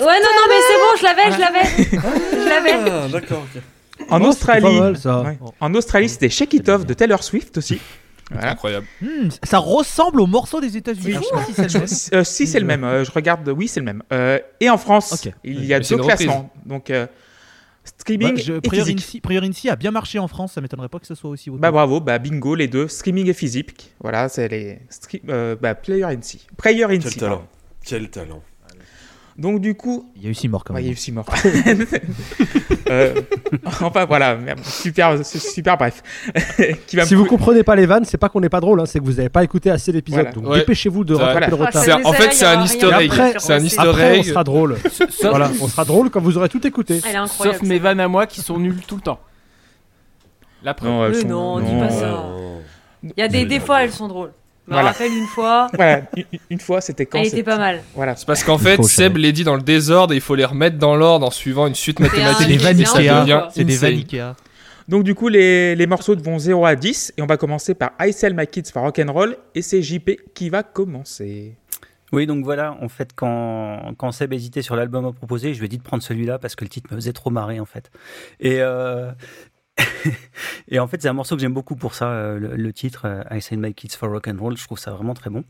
[0.00, 2.00] non, non, mais c'est bon, je l'avais, je l'avais.
[2.32, 2.90] je l'avais.
[2.90, 3.44] Ah, d'accord.
[3.54, 3.62] ok.
[4.10, 5.22] En Oh, c'était Australie, mal, ça.
[5.22, 5.38] ouais.
[5.60, 7.80] en Australie, c'était Shake It Off de Taylor Swift aussi.
[8.30, 8.50] Voilà.
[8.52, 8.86] Incroyable.
[9.00, 11.24] Hmm, ça ressemble au morceau des États-Unis.
[11.32, 11.88] Pas si c'est le même.
[12.12, 14.02] Euh, si le même, Euh, je regarde, oui c'est le même.
[14.12, 15.32] Euh, et en France, Ok.
[15.44, 16.50] il y a Mais deux classements.
[16.64, 17.06] Donc euh,
[17.84, 18.98] streaming Bah, je- et Prayer physique.
[18.98, 21.14] in Sea- Prayer in Sea a bien marché en France, ça m'étonnerait pas que ce
[21.14, 21.50] soit aussi.
[21.50, 21.60] autant.
[21.60, 23.92] Bah bravo, bah bingo les deux, streaming et physique.
[24.00, 24.80] Voilà, c'est les
[25.28, 26.40] euh, bah, Player in Sea.
[26.56, 27.46] Prayer in Quel talent.
[27.84, 28.42] Quel talent.
[29.38, 30.84] Donc du coup, Il y a eu six morts quand Ouais, même.
[30.86, 31.26] il y a eu six morts.
[32.88, 33.20] Euh,
[33.64, 36.04] enfin voilà, super, super bref.
[36.86, 38.86] Qui va Si vous comprenez pas les vannes, c'est pas qu'on n'est pas drôle, hein,
[38.86, 40.20] c'est que vous n'avez pas écouté assez l'épisode.
[40.26, 40.32] Voilà.
[40.32, 40.58] Donc Ouais.
[40.60, 41.70] dépêcez-vous de Ça rattraper le Voilà.
[41.70, 41.82] retard.
[41.82, 43.10] C'est un- en fait, c'est un easter egg.
[43.10, 44.76] Après, C'est un easter Après, on sera drôle.
[44.92, 47.00] Sauf, voilà, on sera drôle quand vous aurez tout écouté.
[47.04, 47.58] Elle est incroyable.
[47.58, 49.18] sauf mes vannes à moi qui sont nulles tout le temps.
[50.62, 51.12] La preuve.
[51.26, 52.24] Non, sont- non, dis pas ça.
[52.24, 52.60] Oh.
[53.02, 54.30] Il y a des, des fois, elles sont drôles.
[54.66, 54.90] Je me Voilà.
[54.90, 57.82] rappelle une fois, Voilà, une, une fois c'était quand elle était c'était- pas mal.
[57.94, 58.16] Voilà.
[58.16, 60.76] C'est parce qu'en fait, Seb les dit dans le désordre et il faut les remettre
[60.78, 62.38] dans l'ordre en suivant une suite mathématique.
[62.40, 64.34] C'est des vannes c'est des vannes Ikea.
[64.88, 67.90] Donc du coup, les, les morceaux vont 0 à 10 et on va commencer par
[68.00, 71.54] I Sell My Kids for Rock'n'Roll et c'est JP qui va commencer.
[72.12, 75.66] Oui, donc voilà, en fait, quand, quand Seb hésitait sur l'album à proposer, je lui
[75.66, 77.90] ai dit de prendre celui-là parce que le titre me faisait trop marrer, en fait.
[78.38, 79.10] Et, euh,
[80.68, 83.22] et en fait, c'est un morceau que j'aime beaucoup pour ça, euh, le, titre euh,
[83.30, 84.56] I Send My Kids for Rock and Roll.
[84.56, 85.44] Je trouve ça vraiment très bon.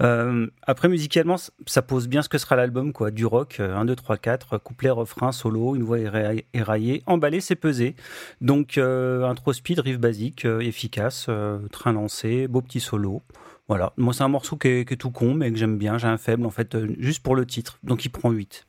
[0.00, 1.36] Euh, après, musicalement,
[1.66, 3.10] ça pose bien ce que sera l'album, quoi.
[3.10, 7.40] Du rock, euh, 1, 2, 3, 4, couplet, refrain, solo, une voix éra- éraillée, emballé,
[7.40, 7.96] c'est pesé.
[8.40, 11.28] Donc, intro speed, riff basique, efficace,
[11.70, 13.22] train lancé, beau petit solo.
[13.68, 15.96] Voilà, moi c'est un morceau qui est, qui est tout con, mais que j'aime bien.
[15.96, 17.78] J'ai un faible en fait, juste pour le titre.
[17.84, 18.66] Donc il prend 8.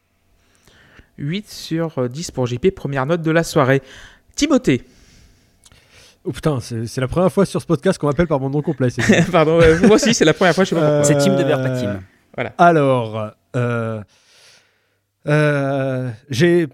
[1.18, 3.82] 8 sur euh, 10 pour JP, première note de la soirée.
[4.36, 4.84] Timothée.
[6.26, 8.88] Oh putain, c'est la première fois sur ce podcast qu'on m'appelle par mon nom complet.
[9.32, 10.64] Pardon, euh, moi aussi c'est la première fois.
[10.74, 12.02] Euh, C'est Team de Verta Team.
[12.58, 14.02] Alors, euh,
[15.28, 16.68] euh, j'ai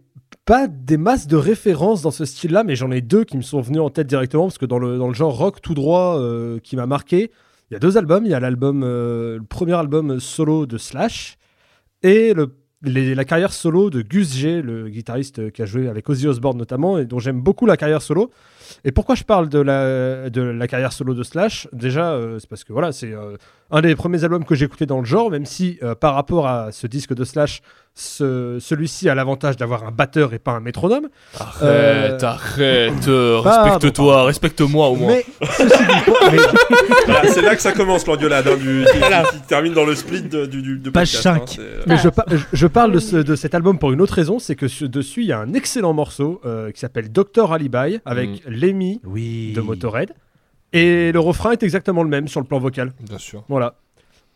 [0.46, 3.62] pas des masses de références dans ce style-là, mais j'en ai deux qui me sont
[3.62, 6.60] venus en tête directement parce que dans le, dans le genre rock tout droit euh,
[6.60, 7.32] qui m'a marqué,
[7.70, 8.26] il y a deux albums.
[8.26, 11.38] Il y a l'album, euh, le premier album solo de Slash
[12.02, 16.28] et le, la carrière solo de Gus G, le guitariste qui a joué avec Ozzy
[16.28, 18.32] Osbourne notamment et dont j'aime beaucoup la carrière solo.
[18.86, 21.68] Et pourquoi je parle de la, de la carrière solo de Slash?
[21.74, 23.36] Déjà, euh, c'est parce que voilà, c'est euh,
[23.72, 26.48] un des premiers albums que j'ai écouté dans le genre, même si euh, par rapport
[26.48, 27.62] à ce disque de Slash,
[27.96, 31.10] ce- celui-ci a l'avantage d'avoir un batteur et pas un métronome.
[31.38, 35.08] Arrête, arrête, euh, respecte-toi, respecte-moi au moins.
[35.10, 35.26] Mais
[35.58, 36.38] ceci dit, mais-
[37.06, 39.00] Voilà, c'est là que ça commence l'endiolade, hein, du, qui,
[39.38, 41.42] qui termine dans le split de, du, du de Page podcast, 5.
[41.60, 44.02] hein, euh, Mais je, pa- je- je parle de, ce- de cet album pour une
[44.02, 47.12] autre raison, c'est que ce- dessus il y a un excellent morceau euh, qui s'appelle
[47.12, 48.50] Doctor Alibi avec Mm.
[48.50, 49.54] Lemmy Oui.
[49.56, 50.14] de Motorhead.
[50.72, 52.94] Et le refrain est exactement le même sur le plan vocal.
[53.02, 53.44] Bien sûr.
[53.50, 53.74] Voilà.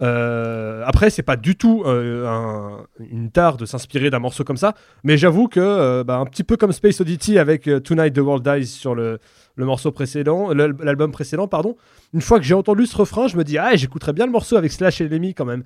[0.01, 4.58] Euh, après, c'est pas du tout euh, un- une tare de s'inspirer d'un morceau comme
[4.58, 8.13] ça, mais j'avoue que, euh, bah, un petit peu comme Space Oddity avec euh, Tonight
[8.13, 9.19] the World Dies sur le,
[9.58, 11.77] morceau précédent, l'al- l'album précédent, pardon,
[12.13, 14.58] une fois que j'ai entendu ce refrain, je me dis, ah, j'écouterais bien le morceau
[14.58, 15.63] avec Slash et Lemmy quand même.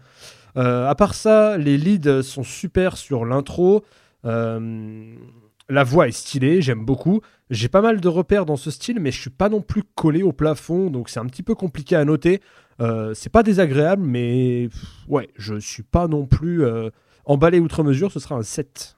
[0.55, 3.83] À part ça, les leads sont super sur l'intro.
[5.69, 7.21] La voix est stylée, j'aime beaucoup.
[7.49, 10.23] J'ai pas mal de repères dans ce style, mais je suis pas non plus collé
[10.23, 12.41] au plafond, donc c'est un petit peu compliqué à noter.
[12.79, 14.69] Euh, c'est pas désagréable, mais
[15.07, 16.89] ouais, je suis pas non plus euh,
[17.25, 18.97] emballé outre mesure, ce sera un 7.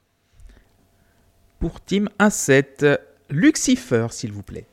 [1.59, 2.85] Pour Team, un 7.
[3.29, 4.65] Lucifer, s'il vous plaît.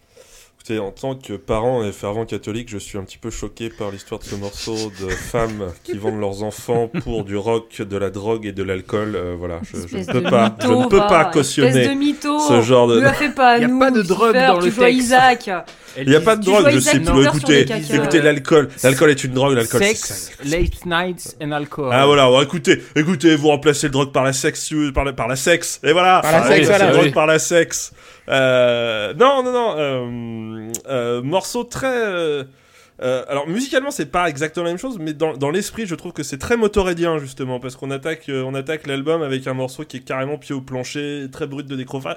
[0.69, 3.93] Écoutez, en tant que parent et fervent catholique, je suis un petit peu choqué par
[3.93, 8.11] l'histoire de ce morceau de femmes qui vendent leurs enfants pour du rock, de la
[8.11, 9.15] drogue et de l'alcool.
[9.15, 12.41] Euh, voilà, je, je ne peux pas, je ne peux pas cautionner de mytho.
[12.41, 12.97] ce genre de.
[12.97, 13.79] Ne la fais pas à Y a nous.
[13.79, 14.93] pas de drogue dans tu le texte.
[14.93, 15.51] Isaac.
[15.99, 17.27] Il n'y a pas de drogue, je sais plus.
[17.95, 18.69] Écoutez, l'alcool.
[18.83, 21.91] L'alcool est une drogue, l'alcool c'est Sex, late nights and alcohol.
[21.93, 25.29] Ah voilà, bon, écoutez, écoutez, vous remplacez le drogue par la sexe, par la, par
[25.29, 26.23] la sexe, et voilà.
[26.23, 26.87] Par la Allez, sexe, c'est voilà.
[26.89, 27.13] le drogue Oui.
[27.13, 27.93] par la sexe.
[28.29, 29.75] Euh, non, non, non.
[29.77, 31.87] Euh, euh, morceau très.
[31.87, 32.45] euh,
[33.03, 36.13] euh, alors musicalement c'est pas exactement la même chose, mais dans, dans l'esprit je trouve
[36.15, 39.99] que c'est très motorédien justement parce qu'on attaque on attaque l'album avec un morceau qui
[39.99, 42.17] est carrément pied au plancher, très brut de décrochage.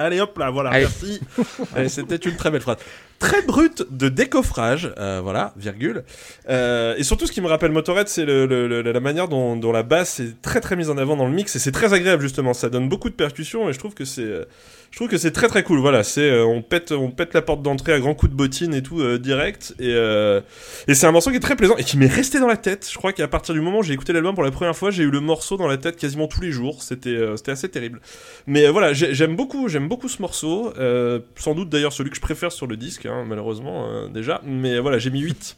[0.00, 0.86] Allez hop là, voilà, Allez.
[0.86, 1.20] merci.
[1.88, 2.78] C'était une très belle phrase.
[3.18, 6.04] Très brut de décoffrage, euh, voilà, virgule.
[6.48, 9.56] Euh, et surtout, ce qui me rappelle Motorhead, c'est le, le- le- la manière dont,
[9.56, 11.92] dont la basse est très très mise en avant dans le mix et c'est très
[11.92, 12.54] agréable justement.
[12.54, 14.44] Ça donne beaucoup de percussions et je trouve que c'est, euh,
[14.90, 15.78] je trouve que c'est très très cool.
[15.78, 18.74] Voilà, c'est euh, on pète, on pète la porte d'entrée à grands coups de bottine
[18.74, 20.40] et tout euh, direct et euh,
[20.88, 22.88] et c'est un morceau qui est très plaisant et qui m'est resté dans la tête.
[22.90, 25.04] Je crois qu'à partir du moment où j'ai écouté l'album pour la première fois, j'ai
[25.04, 26.82] eu le morceau dans la tête quasiment tous les jours.
[26.82, 28.00] C'était euh, c'était assez terrible.
[28.46, 30.72] Mais euh, voilà, j'ai- j'aime beaucoup, j'aime beaucoup ce morceau.
[30.78, 34.40] Euh, sans doute d'ailleurs celui que je préfère sur le disque, hein, malheureusement déjà.
[34.44, 35.56] Mais voilà, j'ai mis 8.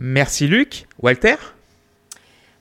[0.00, 0.86] Merci Luc.
[1.00, 1.34] Walter?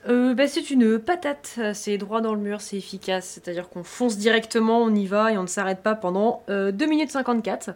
[0.08, 4.18] Euh, bah, c'est une patate, c'est droit dans le mur, c'est efficace, c'est-à-dire qu'on fonce
[4.18, 7.72] directement, on y va et on ne s'arrête pas pendant euh, 2 minutes 54.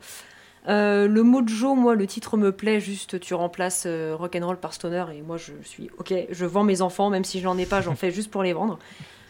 [0.67, 5.05] Euh, le mojo, moi, le titre me plaît, juste tu remplaces euh, rock'n'roll par stoner
[5.13, 7.81] et moi je suis ok, je vends mes enfants, même si je n'en ai pas,
[7.81, 8.77] j'en fais juste pour les vendre.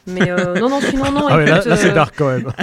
[0.07, 1.25] Mais euh, non, non, sinon, non.
[1.29, 2.51] Ah ouais, là, écoute, là, c'est euh, dark quand même.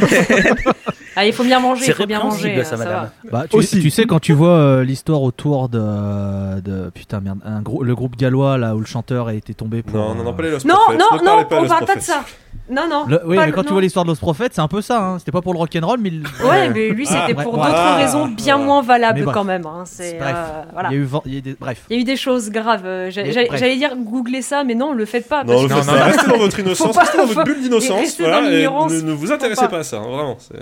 [1.20, 2.62] Ah, il faut bien manger, C'est il faut bien manger.
[2.62, 3.10] ça, madame.
[3.24, 3.30] va.
[3.32, 3.80] Bah, tu, Aussi.
[3.80, 6.90] tu sais, quand tu vois euh, l'histoire autour de, de.
[6.90, 7.40] Putain, merde.
[7.44, 9.98] Un grou- le groupe gallois, là, où le chanteur a été tombé pour.
[9.98, 10.98] Non, non, non, euh, pas les Lost Non, Prophets.
[10.98, 12.24] non, non, on parle pas de ça.
[12.70, 13.06] Non, non.
[13.06, 14.82] le- oui, pas mais le- quand tu vois l'histoire de Lost Prophet, c'est un peu
[14.82, 15.00] ça.
[15.02, 15.18] Hein.
[15.18, 16.10] C'était pas pour le rock'n'roll, mais.
[16.10, 18.64] il- Ouais, mais lui, c'était Ah, pour d'autres Ah, raisons bien ouais.
[18.64, 19.34] moins valables bref.
[19.34, 19.64] quand même.
[19.66, 20.34] hein, C'est Bref.
[20.36, 20.88] euh, voilà.
[20.90, 21.08] Il y a eu.
[21.24, 21.56] il y a eu des...
[21.58, 21.84] Bref.
[21.88, 22.84] Il y a eu des choses graves.
[22.84, 25.44] euh, J'allais dire googler ça, mais non, le faites pas.
[25.44, 25.98] Non, parce le que- faites non, pas.
[25.98, 26.04] non.
[26.06, 29.62] Restez dans votre innocence, pas- restez dans votre bulle d'innocence, voilà, ne, ne vous intéressez
[29.62, 29.68] pas.
[29.68, 30.36] pas à ça, hein, vraiment.
[30.38, 30.54] c'est-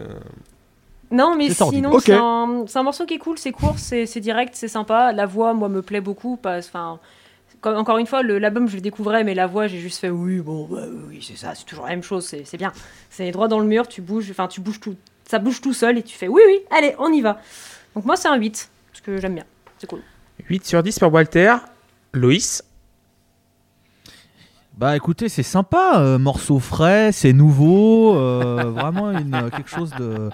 [1.11, 5.13] Non, mais sinon, c'est un, morceau qui est cool, c'est court, c'est direct, c'est sympa.
[5.13, 6.37] La voix, moi, me plaît beaucoup.
[6.37, 6.99] Parce, enfin,
[7.61, 10.41] comme- encore une fois, l'album, je le découvrais, mais la voix, j'ai juste fait oui,
[10.41, 12.73] bon, bah, oui, c'est ça, c'est toujours la même chose, c'est c'est bien.
[13.11, 14.97] C'est droit dans le mur, tu bouges, enfin, tu bouges tout,
[15.29, 17.41] ça bouge tout seul et tu fais oui, oui, allez, on y va.
[17.95, 19.45] Donc, moi, c'est un 8, parce que j'aime bien,
[19.79, 20.03] c'est cool.
[20.49, 21.55] 8 sur 10 pour Walter.
[22.13, 22.63] Loïs.
[24.77, 29.91] Bah écoutez, c'est sympa, euh, morceau frais, c'est nouveau, euh, vraiment une, euh, quelque chose
[29.99, 30.29] de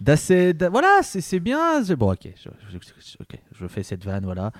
[0.00, 1.84] d'assez, d'a- voilà, c'est c'est bien.
[1.84, 4.52] c'est- Bon, ok, je, je- je- ok, je fais cette vanne, voilà.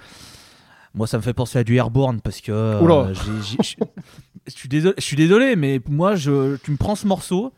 [0.95, 3.13] Moi, ça me fait penser à du Airborne parce que euh,
[4.47, 7.53] je suis désolé, mais moi, je, tu me prends ce morceau,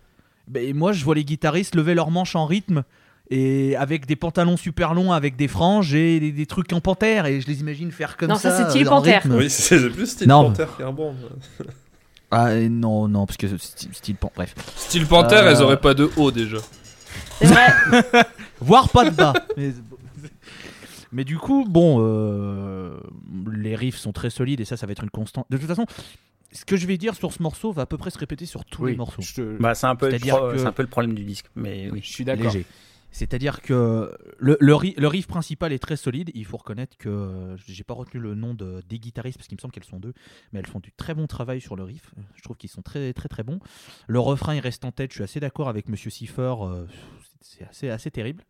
[0.49, 2.83] ben, moi, je vois les guitaristes lever leurs manches en rythme.
[3.29, 7.27] Et avec des pantalons super longs, avec des franges et des, des trucs en panthère,
[7.27, 8.53] et je les imagine faire comme Non, ça.
[8.53, 9.17] ça, c'est Steel en Panther.
[9.17, 9.35] rythme.
[9.35, 10.45] Oui, c'est c'est plus style Non.
[10.45, 11.17] Panther qu'Airborne.
[12.31, 14.55] Ah et non, non, parce que style, style pan- bref.
[14.77, 16.59] Style Panther, Euh, elles auraient pas de haut déjà.
[17.41, 17.67] C'est vrai.
[18.61, 19.33] Voire pas de bas.
[19.57, 19.73] mais,
[21.17, 23.01] mais du coup, bon, euh,
[23.53, 25.47] les riffs sont très solides et ça, ça va être une constante.
[25.51, 25.87] De toute façon,
[26.53, 28.65] ce que je vais dire sur ce morceau va à peu près se répéter sur
[28.67, 29.23] tous Oui, les morceaux.
[29.23, 31.25] te- Bah, c'est un, peu le C'est-à-dire pro- que- c'est un peu le problème du
[31.25, 31.47] disque.
[31.57, 32.01] Mais oui.
[32.03, 32.45] je suis d'accord.
[32.53, 32.67] Léger.
[33.13, 36.31] C'est-à-dire que le, le, ri- le riff principal est très solide.
[36.35, 39.61] Il faut reconnaître que j'ai pas retenu le nom de, des guitaristes parce qu'il me
[39.63, 40.13] semble qu'elles sont deux,
[40.53, 42.11] mais elles font du très bon travail sur le riff.
[42.35, 43.59] Je trouve qu'ils sont très très très bons.
[44.07, 45.13] Le refrain il reste en tête.
[45.13, 46.57] Je suis assez d'accord avec Monsieur Cipher.
[46.61, 46.85] euh,
[47.41, 48.43] c'est assez assez terrible.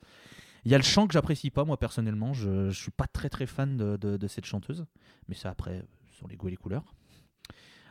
[0.66, 2.32] Il y a le chant que j'apprécie pas moi personnellement.
[2.34, 4.84] Je, je suis pas très très fan de, de- de cette chanteuse,
[5.28, 6.82] mais ça après ce sont les goûts et les couleurs.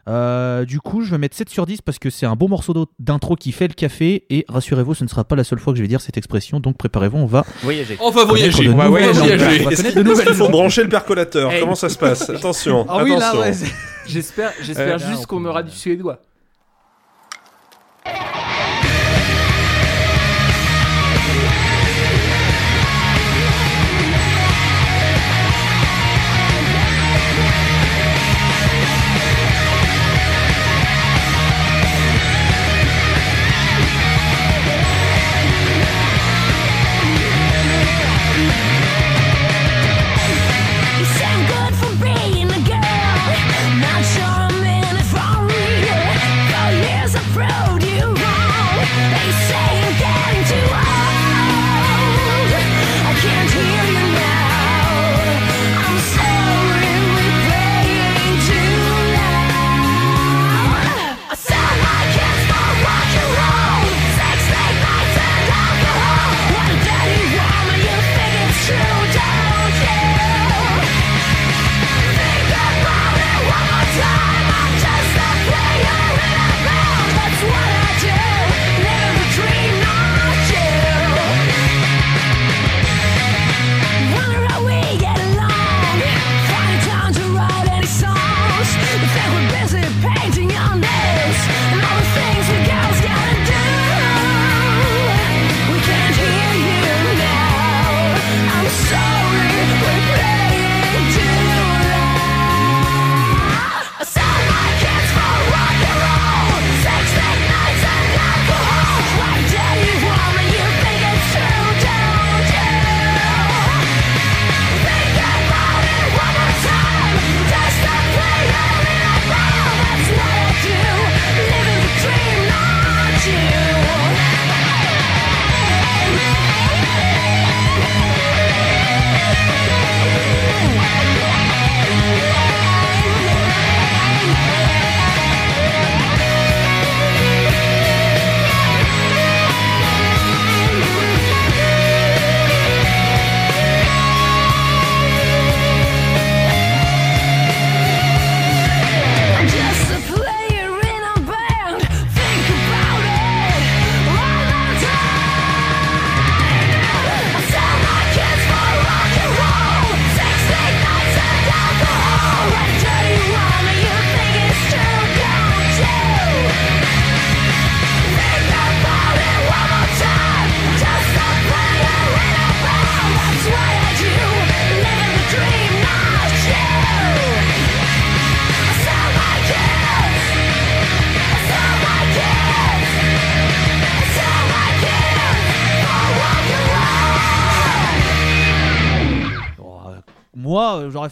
[0.07, 2.85] Euh, du coup, je vais mettre 7 sur 10 parce que c'est un bon morceau
[2.99, 4.25] d'intro qui fait le café.
[4.29, 6.59] Et rassurez-vous, ce ne sera pas la seule fois que je vais dire cette expression.
[6.59, 7.97] Donc préparez-vous, on va Voyager.
[7.99, 8.69] On va voyager.
[8.69, 9.39] On va voyager.
[10.25, 11.59] qu'il faut brancher le percolateur Hey.
[11.61, 12.29] Comment ça se passe?
[12.29, 13.39] Attention, Ah oui, là, attention.
[13.65, 13.69] ouais,
[14.07, 16.21] J'espère j'espère Euh, juste on qu'on peut- aura du suédois.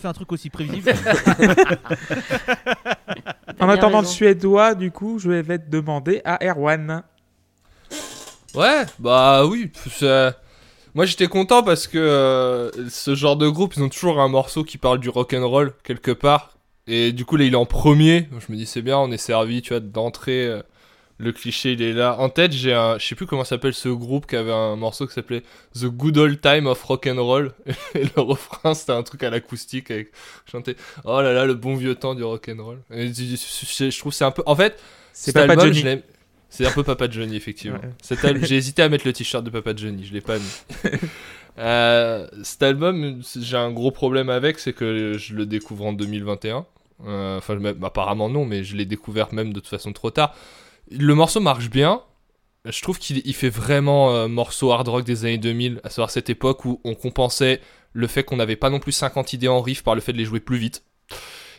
[0.04, 0.94] Fait un truc aussi prévisible.
[3.60, 7.04] En attendant le suédois, du coup, je vais te demander à Erwan.
[8.56, 9.72] Ouais, bah oui.
[9.90, 10.34] c'est-
[10.96, 14.64] Moi j'étais content parce que euh, ce genre de groupe, ils ont toujours un morceau
[14.64, 16.52] qui parle du rock and roll quelque part.
[16.88, 18.28] Et du coup là il est en premier.
[18.46, 20.52] Je me dis c'est bien, on est servi, tu vois, d'entrée.
[21.18, 22.18] Le cliché il est là.
[22.20, 25.08] En tête j'ai un, je sais plus comment s'appelle ce groupe qui avait un morceau
[25.08, 25.44] qui s'appelait
[25.76, 27.54] The Good Old Time of Rock and Roll.
[27.96, 30.12] Et le refrain c'était un truc à l'acoustique avec
[30.52, 32.80] chanter Oh là là le bon vieux temps du rock and roll.
[32.92, 34.44] Et je trouve c'est un peu.
[34.46, 34.80] En fait
[35.14, 36.02] C'est album, Johnny.
[36.54, 37.80] C'est un peu Papa Johnny, effectivement.
[37.80, 38.36] Ouais.
[38.44, 40.62] J'ai hésité à mettre le t-shirt de Papa Johnny, je l'ai pas mis.
[41.60, 46.66] Euh, cet album, j'ai un gros problème avec, c'est que je le découvre en 2021.
[47.06, 50.36] Euh, Enfin, apparemment non, mais je l'ai découvert même de toute façon trop tard.
[50.92, 52.02] Le morceau marche bien.
[52.66, 56.10] Je trouve qu'il il fait vraiment euh, morceau hard rock des années 2000, à savoir
[56.12, 57.60] cette époque où on compensait
[57.92, 60.18] le fait qu'on n'avait pas non plus 50 idées en riff par le fait de
[60.18, 60.84] les jouer plus vite.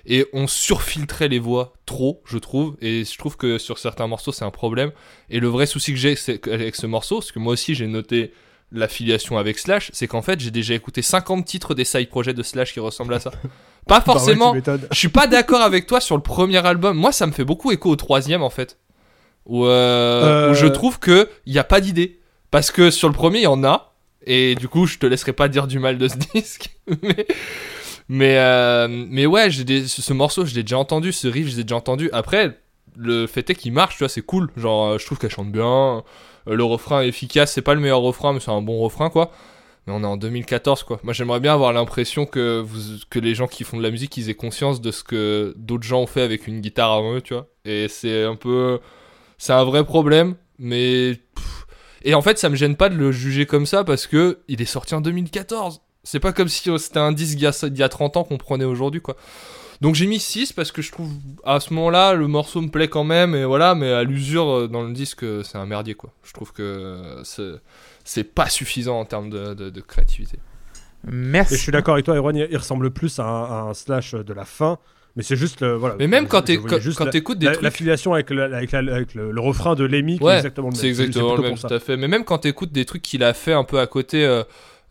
[0.06, 2.76] Et on surfiltrait les voix trop, je trouve.
[2.80, 4.92] Et je trouve que sur certains morceaux, c'est un problème.
[5.30, 6.14] Et le vrai souci que j'ai
[6.50, 8.32] avec ce morceau, parce que moi aussi j'ai noté
[8.72, 12.42] l'affiliation avec Slash, c'est qu'en fait j'ai déjà écouté 50 titres des side projets de
[12.42, 13.30] Slash qui ressemblent à ça.
[13.30, 13.38] Pas
[13.86, 14.54] Bah ouais, forcément.
[14.90, 16.96] Je suis pas d'accord avec toi sur le premier album.
[16.96, 18.78] Moi, ça me fait beaucoup écho au troisième en fait,
[19.46, 20.50] où, euh, Euh.
[20.50, 22.20] où je trouve que il y a pas d'idée.
[22.50, 23.94] Parce que sur le premier, il y en a,
[24.26, 26.70] et du coup, je te laisserai pas dire du mal de ce disque.
[27.02, 27.26] mais
[28.08, 31.56] mais, euh, mais ouais, des- ce ce morceau, je l'ai déjà entendu, ce riff, je
[31.56, 32.10] l'ai déjà entendu.
[32.12, 32.58] Après,
[32.96, 34.50] le fait est qu'il marche, tu vois, c'est cool.
[34.56, 36.04] Genre, euh, je trouve qu'elle chante bien.
[36.48, 39.08] euh, Le refrain est efficace, c'est pas le meilleur refrain, mais c'est un bon refrain,
[39.10, 39.30] quoi.
[39.86, 41.00] Mais on est en 2014, quoi.
[41.02, 44.16] Moi, j'aimerais bien avoir l'impression que, vous, que les gens qui font de la musique,
[44.16, 47.20] ils aient conscience de ce que d'autres gens ont fait avec une guitare avant eux,
[47.22, 47.48] tu vois.
[47.64, 48.78] Et c'est un peu.
[49.44, 51.20] C'est un vrai problème, mais.
[51.34, 51.66] pff.
[52.02, 54.62] Et en fait, ça me gêne pas de le juger comme ça parce que il
[54.62, 55.82] est sorti en 2014.
[56.02, 58.24] C'est pas comme si c'était un disque d'il y, a- d'il y a 30 ans
[58.24, 59.16] qu'on prenait aujourd'hui, quoi.
[59.82, 61.10] Donc j'ai mis 6 parce que je trouve
[61.44, 64.68] à ce moment-là le morceau me plaît quand même et voilà mais à l'usure euh,
[64.68, 66.10] dans le disque euh, c'est un merdier quoi.
[66.22, 67.60] Je trouve que euh,
[68.04, 70.38] c'est- pas suffisant en termes de, de- de créativité.
[71.04, 71.54] Merci.
[71.54, 73.74] Et je suis d'accord avec toi, Erwan, il il ressemble plus à un, à un
[73.74, 74.78] slash de la fin.
[75.16, 75.74] Mais c'est juste le.
[75.74, 77.62] Voilà, Mais même quand je t'es- voyais quand- juste quand la- t'écoutes des la- trucs-
[77.62, 80.68] L'affiliation avec, le, avec, la- avec le, le refrain de Lemmy qui est Ouais, exactement
[80.68, 80.80] le même.
[80.80, 81.96] C'est exactement le même tout à fait.
[81.96, 84.42] Mais même quand t'écoutes des trucs qu'il a fait un peu à côté euh,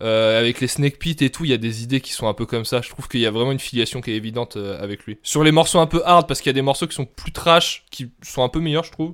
[0.01, 2.33] euh, avec les Snake Pit et tout, il y a des idées qui sont un
[2.33, 2.81] peu comme ça.
[2.81, 5.17] Je trouve qu'il y a vraiment une filiation qui est évidente euh, avec lui.
[5.23, 7.31] Sur les morceaux un peu hard parce qu'il y a des morceaux qui sont plus
[7.33, 9.13] trash qui sont un peu meilleurs je trouve.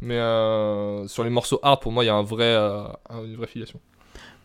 [0.00, 3.24] Mais euh, sur les morceaux hard pour moi il y a un vrai, euh, un-
[3.24, 3.80] une vraie filiation.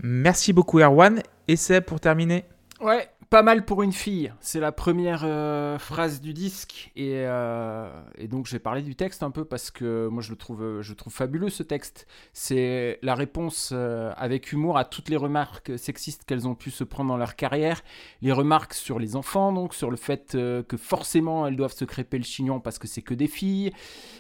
[0.02, 1.22] Merci beaucoup, Erwan.
[1.48, 2.46] Et c'est pour terminer.
[2.82, 4.32] Ouais, pas mal pour une fille.
[4.42, 6.92] C'est la première euh, phrase du disque.
[6.96, 10.30] Et, euh, et donc, je vais parler du texte un peu parce que moi, je
[10.30, 12.06] le trouve, euh, je trouve fabuleux ce texte.
[12.34, 16.84] C'est la réponse euh, avec humour à toutes les remarques sexistes qu'elles ont pu se
[16.84, 17.82] prendre dans leur carrière.
[18.22, 22.20] Les remarques sur les enfants, donc sur le fait que forcément elles doivent se crêper
[22.20, 23.72] le chignon parce que c'est que des filles,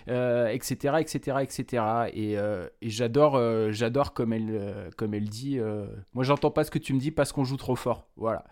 [0.07, 1.83] etc., etc., etc.
[2.15, 2.35] Et,
[2.81, 3.39] j'adore,
[3.71, 5.59] j'adore comme elle, comme elle dit.
[6.15, 8.07] moi, j'entends pas ce que tu me dis parce qu'on joue trop fort.
[8.15, 8.45] Voilà.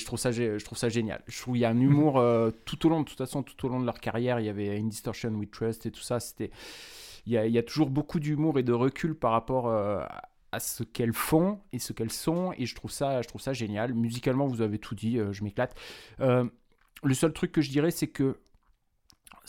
[0.00, 1.22] Je trouve ça, je trouve ça génial.
[1.28, 3.66] Je trouve qu'il y a un humour euh, tout au long, de toute façon, tout
[3.66, 4.40] au long de leur carrière.
[4.40, 6.18] Il y avait In Distortion We Trust et tout ça.
[6.18, 6.50] C'était,
[7.26, 10.02] il y a, il y a toujours beaucoup d'humour et de recul par rapport euh,
[10.52, 12.52] à ce qu'elles font et ce qu'elles sont.
[12.58, 13.94] Et je trouve ça, je trouve ça génial.
[13.94, 15.18] Musicalement, vous avez tout dit.
[15.18, 15.74] euh, je m'éclate.
[17.02, 18.40] Le seul truc que je dirais, c'est que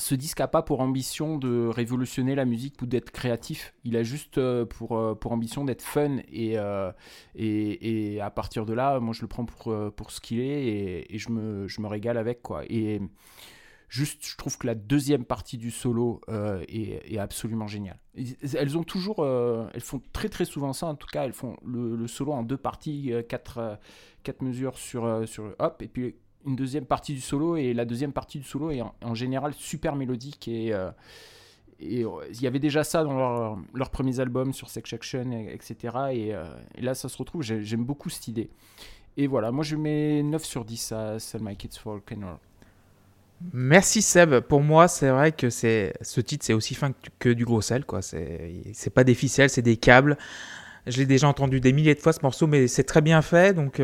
[0.02, 3.76] ce disque n'a pas pour ambition de révolutionner la musique ou d'être créatif.
[3.84, 6.18] Il a juste euh, pour, euh, pour ambition d'être fun.
[6.32, 6.92] Et, euh,
[7.36, 11.06] et, et à partir de là, moi, je le prends pour, pour ce qu'il est
[11.08, 12.42] et, je, me, je me régale avec.
[12.42, 12.64] Quoi.
[12.68, 13.00] Et
[13.90, 18.00] juste, je trouve que la deuxième partie du solo est, est absolument géniale.
[18.16, 20.88] Elles ont toujours, elles font très très souvent ça.
[20.88, 23.80] En tout cas, elles font le, le solo en deux parties, quatre,
[24.24, 28.14] quatre mesures sur, sur hop, et puis une deuxième partie du solo et la deuxième
[28.14, 30.90] partie du solo est en, général super mélodique et euh,
[31.82, 35.54] euh, il y avait déjà ça dans leur, leurs premiers albums sur Sex Action et-
[35.54, 35.76] etc
[36.12, 36.44] et, euh,
[36.76, 38.50] et là ça se retrouve J'ai- j'aime beaucoup cette idée
[39.18, 42.38] et voilà moi je mets 9 sur 10 à Sell My Kids for Rock'n'Roll
[43.54, 44.40] Merci Seb.
[44.42, 48.04] Pour moi, c'est vrai que ce titre, c'est aussi fin que, du gros sel, quoi.
[48.04, 50.16] C'est pas des ficelles, c'est des câbles.
[50.86, 53.56] Je l'ai déjà entendu des milliers de fois ce morceau, mais c'est très bien fait,
[53.56, 53.82] donc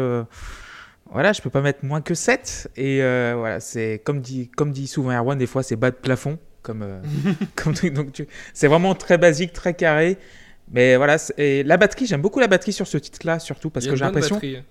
[1.11, 2.69] voilà, je peux pas mettre moins que 7.
[2.75, 5.95] Et euh, voilà, c'est comme dit, comme dit souvent Erwan, des fois c'est bas de
[5.95, 7.01] plafond, comme, euh,
[7.55, 10.17] comme donc tu- c'est vraiment très basique, très carré.
[10.71, 13.95] Mais voilà, et la batterie, j'aime beaucoup la batterie sur ce titre-là, surtout parce que
[13.95, 14.35] j'ai l'impression.
[14.35, 14.63] batterie.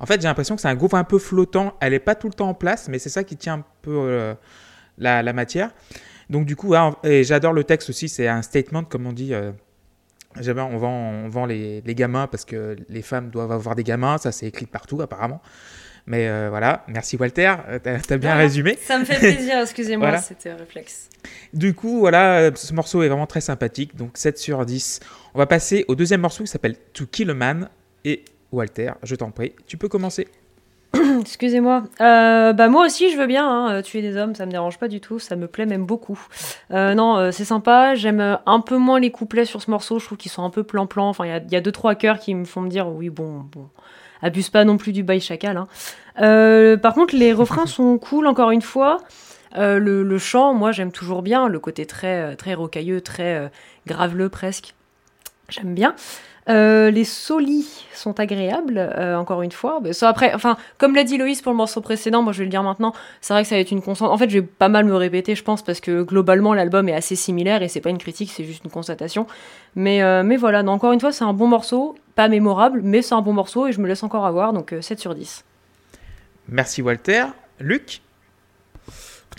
[0.00, 1.74] En fait, j'ai l'impression que c'est un groove un peu flottant.
[1.80, 3.90] Elle est pas tout le temps en place, mais c'est ça qui tient un peu
[3.94, 4.34] euh,
[4.98, 5.70] la, la matière.
[6.30, 8.08] Donc du coup, ah, et j'adore le texte aussi.
[8.08, 9.34] C'est un statement, comme on dit.
[10.38, 14.18] On vend, on vend les, les gamins parce que les femmes doivent avoir des gamins.
[14.18, 15.40] Ça, c'est écrit partout apparemment.
[16.08, 18.78] Mais euh, voilà, merci Walter, euh, t'as t'as bien résumé.
[18.80, 20.22] Ça me fait plaisir, excusez-moi, Voilà.
[20.22, 21.08] c'était un réflexe.
[21.52, 25.00] Du coup, voilà, ce morceau est vraiment très sympathique, donc 7 sur 10.
[25.34, 27.68] On va passer au deuxième morceau qui s'appelle To Kill a Man.
[28.04, 30.28] Et Walter, je t'en prie, tu peux commencer.
[31.20, 31.84] Excusez-moi.
[32.00, 34.78] Euh, bah moi aussi je veux bien hein, euh, tuer des hommes, ça me dérange
[34.78, 36.18] pas du tout, ça me plaît même beaucoup.
[36.70, 37.94] Euh, non, euh, c'est sympa.
[37.94, 39.98] J'aime un peu moins les couplets sur ce morceau.
[39.98, 41.08] Je trouve qu'ils sont un peu plan-plan.
[41.08, 43.10] Enfin, il y a, y a deux trois cœurs qui me font me dire oui
[43.10, 43.68] bon bon,
[44.22, 45.56] abuse pas non plus du bail chacal.
[45.56, 46.76] hein.
[46.82, 48.26] Par contre, les refrains sont cool.
[48.26, 48.98] Encore une fois,
[49.56, 53.50] le, le chant, moi j'aime toujours bien le côté très très rocailleux, très
[53.86, 54.74] graveleux presque.
[55.48, 55.94] J'aime bien.
[56.48, 59.80] Euh, les solis sont agréables, euh, encore une fois.
[59.90, 62.50] Ça, après, enfin, comme l'a dit Loïs pour le morceau précédent, moi je vais le
[62.50, 64.10] dire maintenant, c'est vrai que ça va être une constante.
[64.10, 66.94] En fait, je vais pas mal me répéter, je pense, parce que globalement l'album est
[66.94, 69.26] assez similaire et c'est pas une critique, c'est juste une constatation.
[69.74, 73.14] Mais, euh, mais voilà, encore une fois, c'est un bon morceau, pas mémorable, mais c'est
[73.14, 75.44] un bon morceau et je me laisse encore avoir, donc euh, 7 sur 10.
[76.48, 77.24] Merci Walter.
[77.58, 78.02] Luc?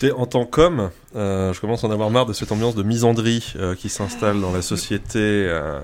[0.00, 2.84] Écoutez, en tant qu'homme, euh, je commence à en avoir marre de cette ambiance de
[2.84, 5.80] misandrie euh, qui s'installe dans la société euh,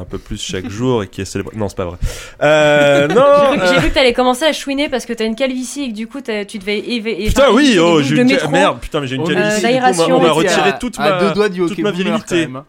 [0.00, 1.54] un peu plus chaque jour et qui est célébrée.
[1.56, 1.96] Non, c'est pas vrai.
[2.42, 3.52] Euh, non.
[3.52, 5.88] J'ai cru- euh, vu que t'allais commencer à chouiner parce que t'as une calvitie et
[5.90, 8.50] que du coup tu devais éve- Putain, oui, oh, j'ai une métro.
[8.50, 9.26] merde, putain, mais j'ai une Euh,
[9.60, 9.60] calvitie.
[9.60, 12.48] du coup, on m'a- retiré à- toute ma, deux doigts du toute ma virilité.
[12.48, 12.64] même, hein.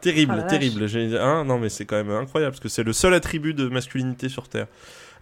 [0.00, 0.50] Terrible, Oh vache.
[0.50, 0.88] terrible.
[1.20, 4.28] Hein, non, mais c'est quand même incroyable parce que c'est le seul attribut de masculinité
[4.28, 4.66] sur Terre.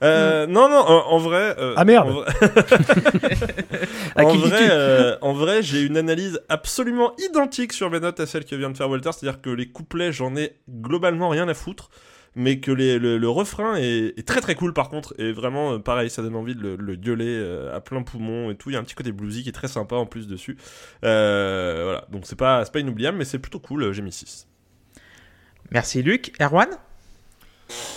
[0.03, 1.55] Euh, Non, non, en, en vrai.
[1.59, 2.09] euh, Ah, merde.
[2.09, 2.27] en vrai-
[4.17, 4.31] en
[4.71, 8.71] euh, en vrai, j'ai une analyse absolument identique sur mes notes à celle que vient
[8.71, 9.11] de faire Walter.
[9.13, 11.91] C'est-à-dire que les couplets, j'en ai globalement rien à foutre.
[12.35, 15.15] Mais que les- le, le refrain est, est très très cool par contre.
[15.19, 18.51] Et vraiment, euh, pareil, ça donne envie de le, le gueuler euh, à plein poumon
[18.51, 18.71] et tout.
[18.71, 20.57] Il y a un petit côté bluesy qui est très sympa en plus dessus.
[21.05, 23.93] Euh, voilà, donc c'est pas, c'est pas inoubliable, mais c'est plutôt cool.
[23.93, 24.47] J'ai mis 6.
[25.71, 26.33] Merci Luc.
[26.41, 26.69] Erwan?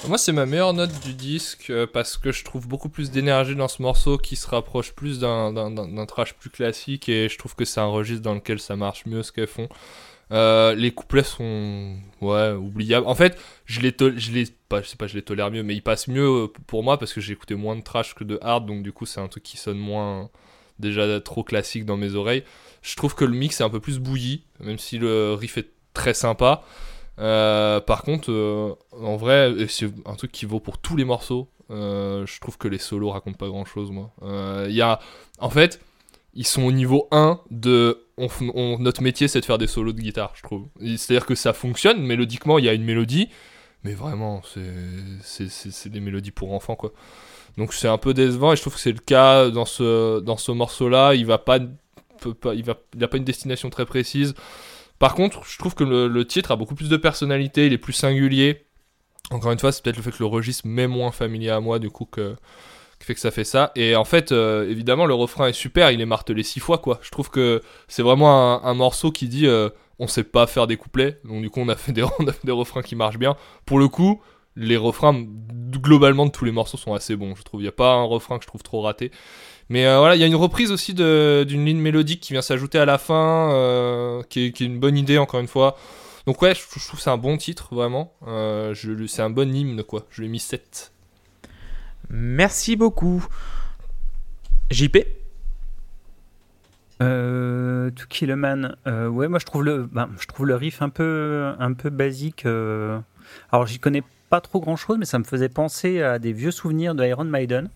[0.07, 3.55] Moi, c'est ma meilleure note du disque euh, parce que je trouve beaucoup plus d'énergie
[3.55, 7.65] dans ce morceau qui se rapproche plus d'un, trash plus classique et je trouve que
[7.65, 9.69] c'est un registre dans lequel ça marche mieux ce qu'elles font.
[10.31, 13.05] Euh, les couplets sont ouais oubliables.
[13.05, 14.47] En fait, je les je
[15.07, 17.55] je les tolère mieux, mais ils passent mieux euh, pour moi parce que j'ai écouté
[17.55, 20.29] moins de trash que de hard, donc du coup c'est un truc qui sonne moins
[20.79, 22.43] déjà trop classique dans mes oreilles.
[22.81, 25.69] Je trouve que le mix est un peu plus bouilli, même si le riff est
[25.93, 26.63] très sympa.
[27.21, 31.49] Euh, par contre, euh, en vrai, c'est un truc qui vaut pour tous les morceaux.
[31.69, 34.11] euh, je trouve que les solos racontent pas grand chose, moi.
[34.67, 34.99] Il y a,
[35.39, 35.79] en fait,
[36.33, 38.05] ils sont au niveau 1 de.
[38.79, 40.67] Notre métier, c'est de faire des solos de guitare, je trouve.
[40.79, 43.29] C'est-à-dire que ça fonctionne, mélodiquement, il y a une mélodie,
[43.83, 46.91] mais vraiment, c'est- des mélodies pour enfants, quoi.
[47.57, 51.15] Donc c'est un peu décevant, et je trouve que c'est le cas dans ce, morceau-là.
[51.15, 52.69] Il va pas, il
[53.03, 54.33] a pas une destination très précise.
[55.01, 57.91] Par contre, je trouve que le, titre a beaucoup plus de personnalité, il est plus
[57.91, 58.67] singulier.
[59.31, 61.79] Encore une fois, c'est peut-être le fait que le registre m'est moins familier à moi,
[61.79, 62.21] du coup, qui
[62.99, 63.71] fait que ça fait ça.
[63.75, 66.99] Et en fait, euh, évidemment, le refrain est super, il est martelé six fois, quoi.
[67.01, 70.67] Je trouve que c'est vraiment un, un morceau qui dit euh, on sait pas faire
[70.67, 72.95] des couplets, donc du coup, on a, fait des, on a fait des refrains qui
[72.95, 73.35] marchent bien.
[73.65, 74.21] Pour le coup,
[74.55, 75.25] les refrains,
[75.71, 77.61] globalement, de tous les morceaux sont assez bons, je trouve.
[77.61, 79.09] Il n'y a pas un refrain que je trouve trop raté.
[79.71, 82.77] Mais euh, voilà, il y a une reprise aussi d'une ligne mélodique qui vient s'ajouter
[82.77, 85.77] à la fin, euh, qui, est, qui est une bonne idée, encore une fois.
[86.27, 88.13] Donc ouais, je, je trouve que c'est un bon titre, vraiment.
[88.27, 90.05] Euh, je le- c'est un bon hymne, quoi.
[90.09, 90.91] Je lui ai mis 7.
[92.09, 93.25] Merci beaucoup.
[94.71, 94.97] JP
[97.01, 100.55] Euh, To Kill a Man, euh, ouais, moi je trouve le, ben, je trouve le
[100.55, 102.45] riff un peu, un peu basique.
[102.45, 102.99] euh.
[103.51, 106.51] Alors j'y connais pas trop grand chose, mais ça me faisait penser à des vieux
[106.51, 107.69] souvenirs de Iron Maiden,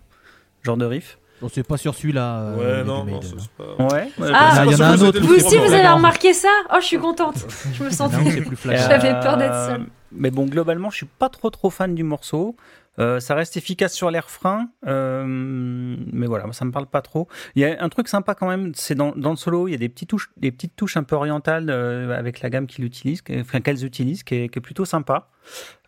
[0.61, 1.17] genre de riff.
[1.41, 2.39] On sait pas sur celui-là.
[2.39, 3.37] euh, Ouais, non, non, c'est hein.
[3.77, 3.83] pas.
[3.95, 4.09] Ouais.
[4.33, 5.19] Ah, il y en a un autre.
[5.19, 6.49] Vous aussi, vous avez remarqué ça?
[6.71, 7.35] Oh, je suis contente.
[7.73, 8.11] Je me sens.
[8.13, 8.85] Non, c'est plus flagrant.
[8.89, 9.81] J'avais peur d'être seule.
[9.81, 12.55] Euh, Mais bon, globalement, je suis pas trop trop fan du morceau.
[12.97, 17.27] Euh, ça reste efficace sur les refrains, euh, mais voilà, ça me parle pas trop.
[17.55, 19.75] Il y a un truc sympa quand même, c'est dans, dans le solo, il y
[19.75, 22.85] a des petites touches, des petites touches un peu orientales euh, avec la gamme qu'ils
[22.85, 25.27] utilisent, enfin qu'elles utilisent, qui est, qui est plutôt sympa.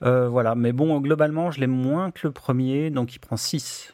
[0.03, 3.93] Euh, voilà, mais bon, globalement, je l'aime moins que le premier, donc il prend 6.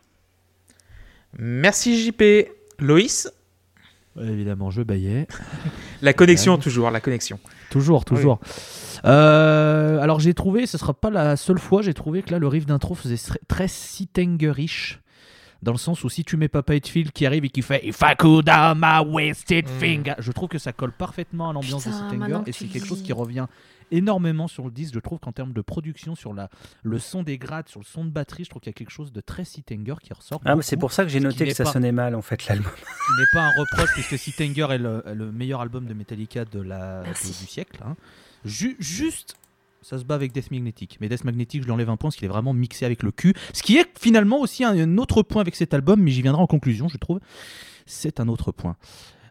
[1.38, 2.24] Merci JP.
[2.80, 3.30] Loïs
[4.16, 5.28] Ouais, Évidemment, je baillais.
[6.02, 7.40] La connexion, toujours, la connexion.
[7.72, 8.40] Toujours, toujours.
[9.06, 12.48] Euh, alors j'ai trouvé, ce sera pas la seule fois, j'ai trouvé que là le
[12.48, 13.18] riff d'intro faisait
[13.48, 15.00] très Sitengerish.
[15.64, 18.02] Dans le sens où si tu mets Papa Hetfield qui arrive et qui fait If
[18.02, 19.80] I could have my wasted Mm.
[19.80, 21.92] finger, je trouve que ça colle parfaitement à l'ambiance de
[22.44, 23.48] que et c'est quelque chose qui revient
[23.92, 24.94] énormément sur le disque.
[24.94, 26.50] Je trouve qu'en termes de production, sur la,
[26.84, 28.90] le son des grades, sur le son de batterie, je trouve qu'il y a quelque
[28.92, 30.42] chose de très Sitenger qui ressort.
[30.46, 32.48] Ah, c'est pour ça que j'ai ce noté que ça pas- sonnait mal en fait
[32.48, 32.72] l'album.
[32.76, 36.60] qui n'est pas un reproche puisque Sitenger est le, le meilleur album de Metallica de
[36.62, 37.82] la, de- du siècle.
[37.86, 37.96] hein.
[38.46, 39.36] Ju- juste
[39.82, 40.98] Ça se bat avec Death Magnetic.
[41.02, 43.12] Mais Death Magnetic, je lui enlève un point parce qu'il est vraiment mixé avec le
[43.12, 43.34] cul.
[43.54, 46.42] Ce qui est finalement aussi un, un autre point avec cet album, mais j'y viendrai
[46.42, 47.20] en conclusion, je trouve.
[47.86, 48.78] C'est un autre point.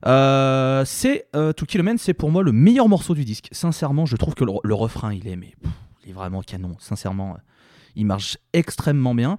[0.06, 3.48] Euh, c'est euh, To Kill c'est pour moi le meilleur morceau du disque.
[3.52, 5.54] Sincèrement, je trouve que le, refrain, il est, mais
[6.04, 6.76] il est vraiment canon.
[6.78, 7.38] Sincèrement, euh,
[7.96, 9.38] il marche extrêmement bien.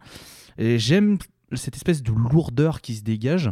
[0.57, 1.17] Et j'aime
[1.53, 3.51] cette espèce de lourdeur qui se dégage.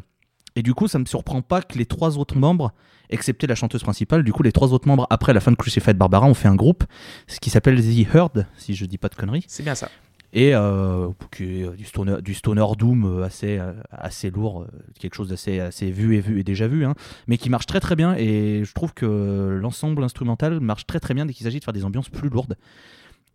[0.56, 2.74] Et du coup, ça me surprend pas que les trois autres membres,
[3.10, 5.98] excepté la chanteuse principale, du coup, les trois autres membres, après la fin de Crucified
[5.98, 6.84] Barbara, ont fait un groupe,
[7.28, 9.46] ce qui s'appelle The Herd, si je dis pas de conneries.
[9.48, 9.90] C'est bien ça.
[10.34, 11.10] Et euh,
[11.42, 13.60] euh, du stoner, du stoner doom euh, assez,
[13.92, 14.66] assez lourd,
[15.00, 16.96] quelque chose d'assez assez vu et vu et déjà vu, hein,
[17.28, 18.16] mais qui marche très très bien.
[18.16, 21.74] Et je trouve que l'ensemble instrumental marche très très bien dès qu'il s'agit de faire
[21.74, 22.56] des ambiances plus lourdes.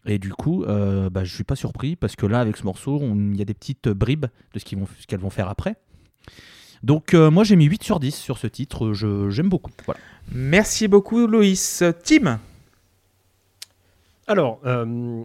[0.07, 3.01] Et du coup, euh, bah, je suis pas surpris parce que là, avec ce morceau,
[3.01, 5.75] il y a des petites bribes de ce qu'ils vont, ce qu'elles vont faire après.
[6.83, 8.93] Donc, euh, moi, j'ai mis 8 sur 10 sur ce titre.
[8.93, 9.73] Je, j'aime beaucoup.
[9.85, 10.01] Voilà.
[10.33, 11.83] Merci beaucoup, Loïs.
[12.05, 12.39] Tim?
[14.29, 15.25] Alors, euh,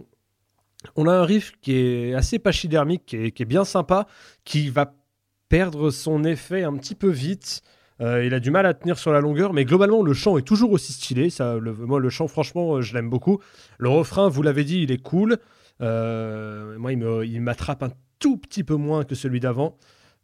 [0.96, 4.06] on a un riff qui est assez pachydermique, qui est, qui est bien sympa,
[4.44, 4.94] qui va
[5.48, 7.62] perdre son effet un petit peu vite.
[8.00, 10.42] Euh, il a du mal à tenir sur la longueur, mais globalement, le chant est
[10.42, 11.28] toujours aussi stylé.
[11.38, 13.38] Le- moi, le chant, franchement, euh, je l'aime beaucoup.
[13.78, 15.38] Le refrain, vous l'avez dit, il est cool.
[15.80, 19.76] Euh, moi, il m'attrape un tout petit peu moins que celui d'avant.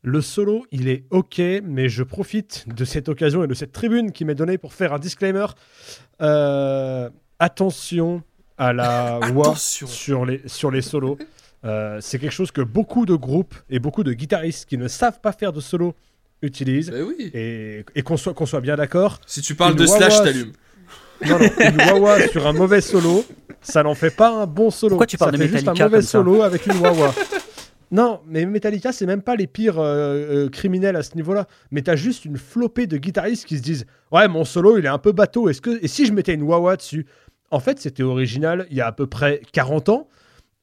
[0.02, 4.12] Le solo, il est ok, mais je profite de cette occasion et de cette tribune
[4.12, 5.46] qui m'est donnée pour faire un disclaimer.
[7.40, 8.22] Attention
[8.58, 9.86] à la voix Attention.
[9.86, 11.18] sur les, sur les solos.
[11.64, 15.20] Euh, c'est quelque chose que beaucoup de groupes et beaucoup de guitaristes qui ne savent
[15.20, 15.94] pas faire de solo
[16.42, 16.90] utilisent.
[16.90, 17.30] Bah oui.
[17.34, 20.52] Et, et qu'on soit, qu'on soit bien d'accord, Si tu parles de Slash, t'allumes.
[21.26, 23.24] non, non, une wah-wah sur un mauvais solo,
[23.60, 24.90] ça n'en fait pas un bon solo.
[24.90, 27.12] Pourquoi tu ça parles de fait juste un Metallica mauvais solo avec une wah-wah.
[27.90, 31.46] Non, mais Metallica, c'est même pas les pires euh, euh, criminels à ce niveau-là.
[31.70, 34.88] Mais t'as juste une flopée de guitaristes qui se disent Ouais, mon solo, il est
[34.88, 35.48] un peu bateau.
[35.48, 35.82] Est-ce que...
[35.82, 37.06] Et si je mettais une wah-wah dessus
[37.50, 40.08] En fait, c'était original il y a à peu près 40 ans.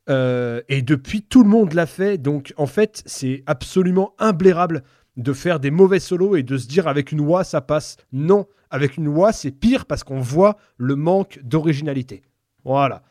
[0.08, 2.18] Euh, et depuis, tout le monde l'a fait.
[2.18, 4.84] Donc, en fait, c'est absolument imblairable
[5.18, 7.98] de faire des mauvais solos et de se dire avec une wah, ça passe.
[8.12, 12.22] Non, avec une wah, c'est pire parce qu'on voit le manque d'originalité.
[12.64, 13.02] Voilà.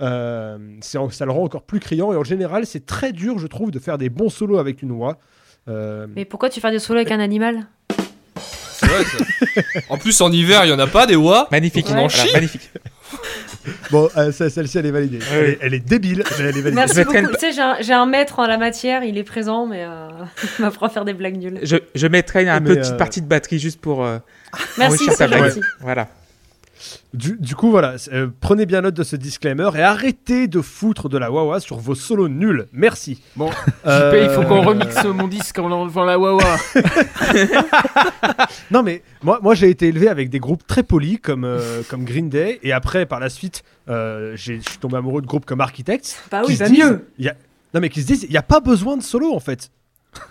[0.00, 3.72] Euh, ça le rend encore plus criant et en général, c'est très dur, je trouve,
[3.72, 5.18] de faire des bons solos avec une wah.
[5.66, 7.66] Euh, Mais pourquoi tu fais des solos avec un animal?
[8.70, 9.24] C'est vrai, ça.
[9.88, 11.48] En plus, en hiver, il y en a pas des Wa.
[11.50, 11.86] Magnifique.
[11.90, 12.70] On en Voilà, magnifique.
[13.90, 15.18] Bon, euh, celle-ci, elle est validée.
[15.32, 16.72] Elle, est, elle est débile, mais elle est validée.
[16.72, 17.16] Merci beaucoup.
[17.16, 20.08] une- Tu sais, j'ai un, maître en la matière, il est présent, mais euh,
[20.58, 21.60] il m'apprend à faire des blagues nulles.
[21.62, 24.18] Je, je mettrai un Mais, petite euh, partie de batterie juste pour euh,
[24.78, 25.60] Merci, enrichir c'est.
[25.80, 26.08] Voilà.
[27.14, 31.08] Du, du coup, voilà, euh, prenez bien note de ce disclaimer et arrêtez de foutre
[31.08, 32.66] de la wawa sur vos solos nuls.
[32.72, 33.22] Merci.
[33.34, 33.48] Bon,
[33.86, 36.44] Euh, JP, il faut qu'on remixe mon disque en enlevant la Wawa.
[38.70, 42.04] Non, mais moi, moi j'ai été élevé avec des groupes très polis comme, euh, comme
[42.04, 45.46] Green Day et après, par la suite, euh, j'ai- je suis tombé amoureux de groupes
[45.46, 46.16] comme Architects.
[46.30, 47.06] Bah oui, va disent- mieux.
[47.18, 47.34] il y a-
[47.74, 49.70] Non, mais qui se disent, il n'y a pas besoin de solo en fait.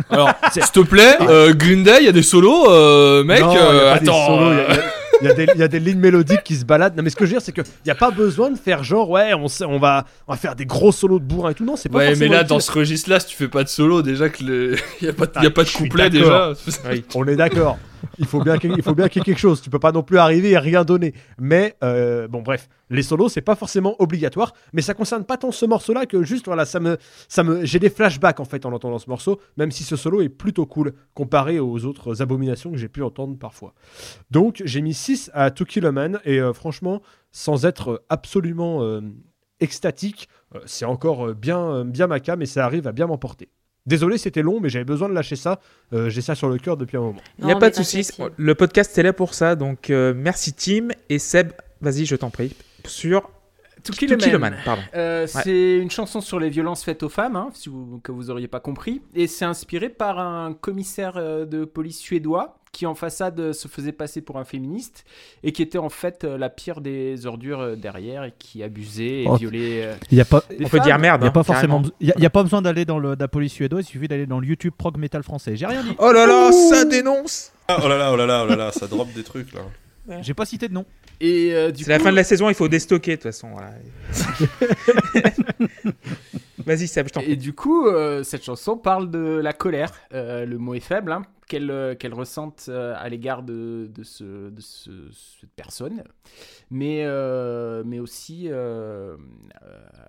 [0.10, 3.42] Alors, C'est- s'il te plaît, euh, Green Day, il y a des solos, euh, mec.
[3.42, 4.26] Non, il y a euh, pas des attends.
[4.28, 4.84] solos, y a- euh, y a-
[5.22, 6.96] Il y, a des- il y a des lignes mélodiques qui se baladent.
[6.96, 8.84] Non, mais ce que je veux dire, c'est qu'il n'y a pas besoin de faire
[8.84, 11.54] genre, ouais, on, sait- on, va, on va faire des gros solos de bourrin et
[11.56, 11.66] tout.
[11.66, 12.48] Non, c'est pas Ouais, mais là, utile.
[12.50, 14.76] dans ce registre-là, si tu fais pas de solo, déjà que le...
[15.02, 16.54] y a pas, de- y a Ah, pas de suis couplet déjà.
[17.16, 17.78] On est d'accord.
[18.20, 18.82] Il faut bien qu'il y ait
[19.24, 19.62] quelque chose.
[19.62, 21.14] Tu peux pas non plus arriver et rien donner.
[21.40, 25.52] Mais euh, bon, bref, les solos c'est pas forcément obligatoire, mais ça concerne pas tant
[25.52, 28.74] ce morceau-là que juste voilà, ça me, ça me, j'ai des flashbacks en fait en
[28.74, 32.78] entendant ce morceau, même si ce solo est plutôt cool comparé aux autres abominations que
[32.78, 33.74] j'ai pu entendre parfois.
[34.32, 38.84] Donc j'ai mis 6 à To Kill a Man et euh, franchement, sans être absolument
[38.84, 39.02] euh,
[39.60, 40.30] extatique,
[40.66, 43.50] c'est encore bien, bien ma et ça arrive à bien m'emporter.
[43.88, 45.62] Désolé, c'était long, mais j'avais besoin de lâcher ça.
[45.94, 47.22] Euh, j'ai ça sur le cœur depuis un moment.
[47.40, 48.06] Il n'y a pas de souci.
[48.36, 49.56] Le podcast est là pour ça.
[49.56, 50.90] Donc, euh, merci, Tim.
[51.10, 52.54] Et Seb, vas-y, je t'en prie.
[52.86, 53.22] Sur
[53.84, 54.52] To To Kill a Kill a Man.
[54.54, 54.82] Man, pardon.
[54.94, 58.30] Euh, C'est une chanson sur les violences faites aux femmes, hein, si vous, que vous
[58.30, 59.02] auriez pas compris.
[59.16, 61.14] Et c'est inspiré par un commissaire
[61.48, 65.04] de police suédois qui en façade euh, se faisait passer pour un féministe
[65.42, 69.24] et qui était en fait euh, la pire des ordures euh, derrière et qui abusait
[69.24, 69.36] et Oh.
[69.36, 69.96] violait.
[70.12, 70.44] Il y a pas.
[70.48, 71.22] des On peut dire merde.
[71.22, 73.16] Il n'y a hein, pas forcément, y a, y a pas besoin d'aller dans le,
[73.20, 75.56] la police suédoise, il suffit d'aller dans le YouTube prog metal français.
[75.56, 75.96] J'ai rien dit.
[75.98, 77.52] Oh là là, ça dénonce.
[77.68, 79.62] Ah, oh là là, oh là là, oh là là, ça drop des trucs là.
[80.22, 80.86] J'ai pas cité de nom.
[81.20, 83.50] Et euh, du C'est la fin de la saison, il faut déstocker de toute façon.
[83.50, 83.72] voilà.
[86.68, 87.32] Vas-y, Seb, je t'en prie.
[87.32, 91.14] Et du coup, euh, cette chanson parle de la colère, euh, le mot est faible,
[91.14, 95.10] hein, qu'elle euh, qu'elle ressente à l'égard de, de, ce, de ce-
[95.40, 96.04] cette personne,
[96.70, 97.06] mais,
[97.86, 99.16] mais aussi à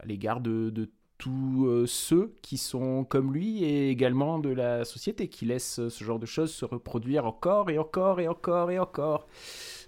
[0.05, 5.47] l'égard de, de tous ceux qui sont comme lui et également de la société qui
[5.47, 9.27] laisse ce genre de choses se reproduire encore et encore et encore et encore.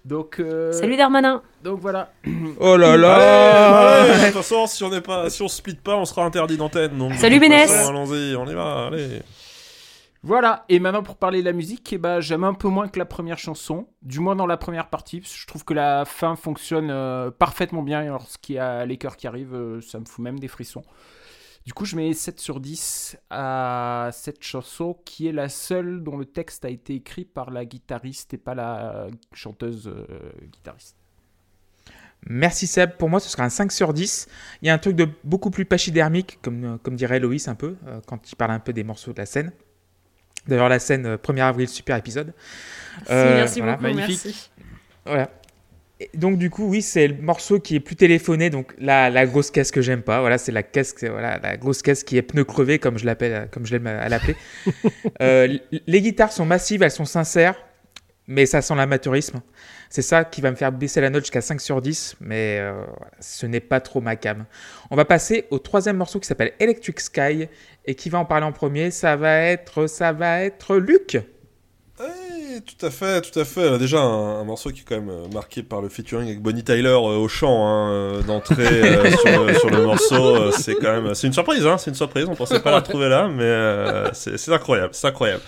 [0.03, 1.43] Donc, euh, Salut Darmanin.
[1.63, 2.11] donc voilà.
[2.59, 5.95] Oh là là allez, de toute façon, si on n'est pas, si on split pas,
[5.95, 6.97] on sera interdit d'antenne.
[6.97, 7.71] donc, Salut, Bénès.
[7.87, 9.21] Allons-y, on y va, allez.
[10.23, 12.99] Voilà, et maintenant pour parler de la musique, eh ben, j'aime un peu moins que
[12.99, 16.05] la première chanson, du moins dans la première partie, parce que je trouve que la
[16.05, 19.99] fin fonctionne euh, parfaitement bien, et lorsqu'il y a les chœurs qui arrivent, euh, ça
[19.99, 20.83] me fout même des frissons.
[21.65, 26.17] Du coup, je mets 7 sur 10 à cette chanson, qui est la seule dont
[26.17, 30.05] le texte a été écrit par la guitariste et pas la chanteuse euh,
[30.51, 30.97] guitariste.
[32.27, 34.27] Merci Seb, pour moi ce sera un 5 sur 10.
[34.61, 37.55] Il y a un truc de beaucoup plus pachydermique, comme, euh, comme dirait Loïs un
[37.55, 39.51] peu, euh, quand il parle un peu des morceaux de la scène.
[40.47, 42.33] D'ailleurs la scène euh, 1er avril, super épisode.
[43.09, 43.77] Euh, merci voilà.
[43.77, 44.21] beaucoup, Magnifique.
[44.25, 44.51] merci.
[45.05, 45.31] Voilà.
[46.13, 49.51] Donc du coup, oui, c'est le morceau qui est plus téléphoné, donc la, la grosse
[49.51, 50.21] caisse que j'aime pas.
[50.21, 53.49] Voilà, c'est la caisse, voilà, la grosse caisse qui est pneu crevé, comme je l'appelle,
[53.51, 54.35] comme je l'aime à l'appeler.
[55.21, 57.55] Euh, les guitares sont massives, elles sont sincères,
[58.27, 59.41] mais ça sent l'amateurisme.
[59.89, 62.83] C'est ça qui va me faire baisser la note jusqu'à 5 sur 10, mais euh,
[63.19, 64.45] ce n'est pas trop ma cam.
[64.89, 67.47] On va passer au troisième morceau qui s'appelle Electric Sky,
[67.85, 71.17] et qui va en parler en premier, ça va être, ça va être Luc.
[72.59, 73.77] Tout à fait, tout à fait.
[73.77, 76.63] Déjà, un, un morceau qui est quand même euh, marqué par le featuring avec Bonnie
[76.63, 80.35] Tyler euh, au chant hein, euh, d'entrée euh, sur, le, sur le morceau.
[80.35, 82.25] euh, c'est quand même, c'est une surprise, hein, c'est une surprise.
[82.27, 85.41] On pensait pas la trouver là, mais c'est incroyable, c'est incroyable.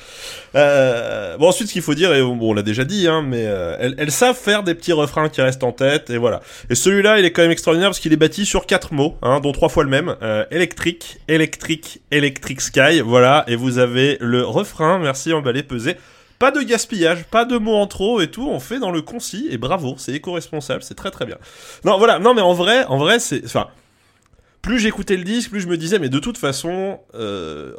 [0.56, 3.42] Euh, bon, ensuite, ce qu'il faut dire, et bon, on l'a déjà dit, hein, mais
[3.42, 6.42] elles, elles savent faire des petits refrains qui restent en tête, et voilà.
[6.70, 9.40] Et celui-là, il est quand même extraordinaire parce qu'il est bâti sur quatre mots, hein,
[9.42, 10.16] dont trois fois le même.
[10.52, 13.44] Électrique, électrique, électrique sky, voilà.
[13.48, 15.98] Et vous avez le refrain, merci, emballé, pesé.
[16.44, 19.48] Pas de gaspillage, pas de mots en trop et tout, on fait dans le concis
[19.50, 21.38] et bravo, c'est éco-responsable, c'est très très bien.
[21.86, 23.70] Non, voilà, non mais en vrai, en vrai, c'est, enfin,
[24.62, 27.72] plus j'écoutais le disque, plus je me disais, mais de toute façon, euh,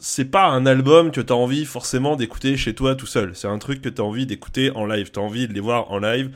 [0.00, 3.36] c'est pas un album que t'as envie forcément d'écouter chez toi tout seul.
[3.36, 5.12] C'est un truc que t'as envie d'écouter en live.
[5.12, 6.32] T'as envie de les voir en live.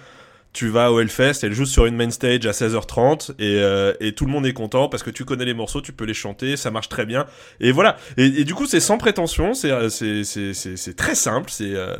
[0.52, 4.12] Tu vas au Hellfest, elle joue sur une main stage à 16h30 et, euh, et
[4.12, 6.58] tout le monde est content parce que tu connais les morceaux, tu peux les chanter,
[6.58, 7.26] ça marche très bien.
[7.60, 7.96] Et voilà.
[8.18, 11.96] Et, du coup, c'est sans prétention, c'est euh, c'est très simple, c'est euh,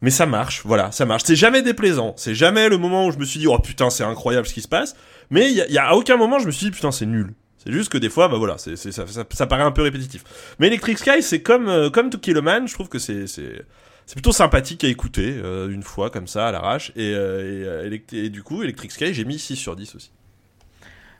[0.00, 0.62] mais ça marche.
[0.64, 1.22] Voilà, ça marche.
[1.24, 2.14] C'est jamais déplaisant.
[2.16, 4.62] C'est jamais le moment où je me suis dit oh putain c'est incroyable ce qui
[4.62, 4.96] se passe.
[5.30, 7.06] Mais il y a, y a à aucun moment je me suis dit putain c'est
[7.06, 7.34] nul.
[7.64, 10.24] C'est juste que des fois, bah voilà, c'est, ça, ça, ça paraît un peu répétitif.
[10.58, 13.28] Mais Electric Sky, c'est comme, euh, comme To Kill a Man, je trouve que c'est,
[13.28, 13.64] c'est,
[14.06, 16.92] c'est plutôt sympathique à écouter, euh, une fois, comme ça, à l'arrache.
[16.96, 20.10] Et, euh, et, euh, et du coup, Electric Sky, j'ai mis 6 sur 10 aussi.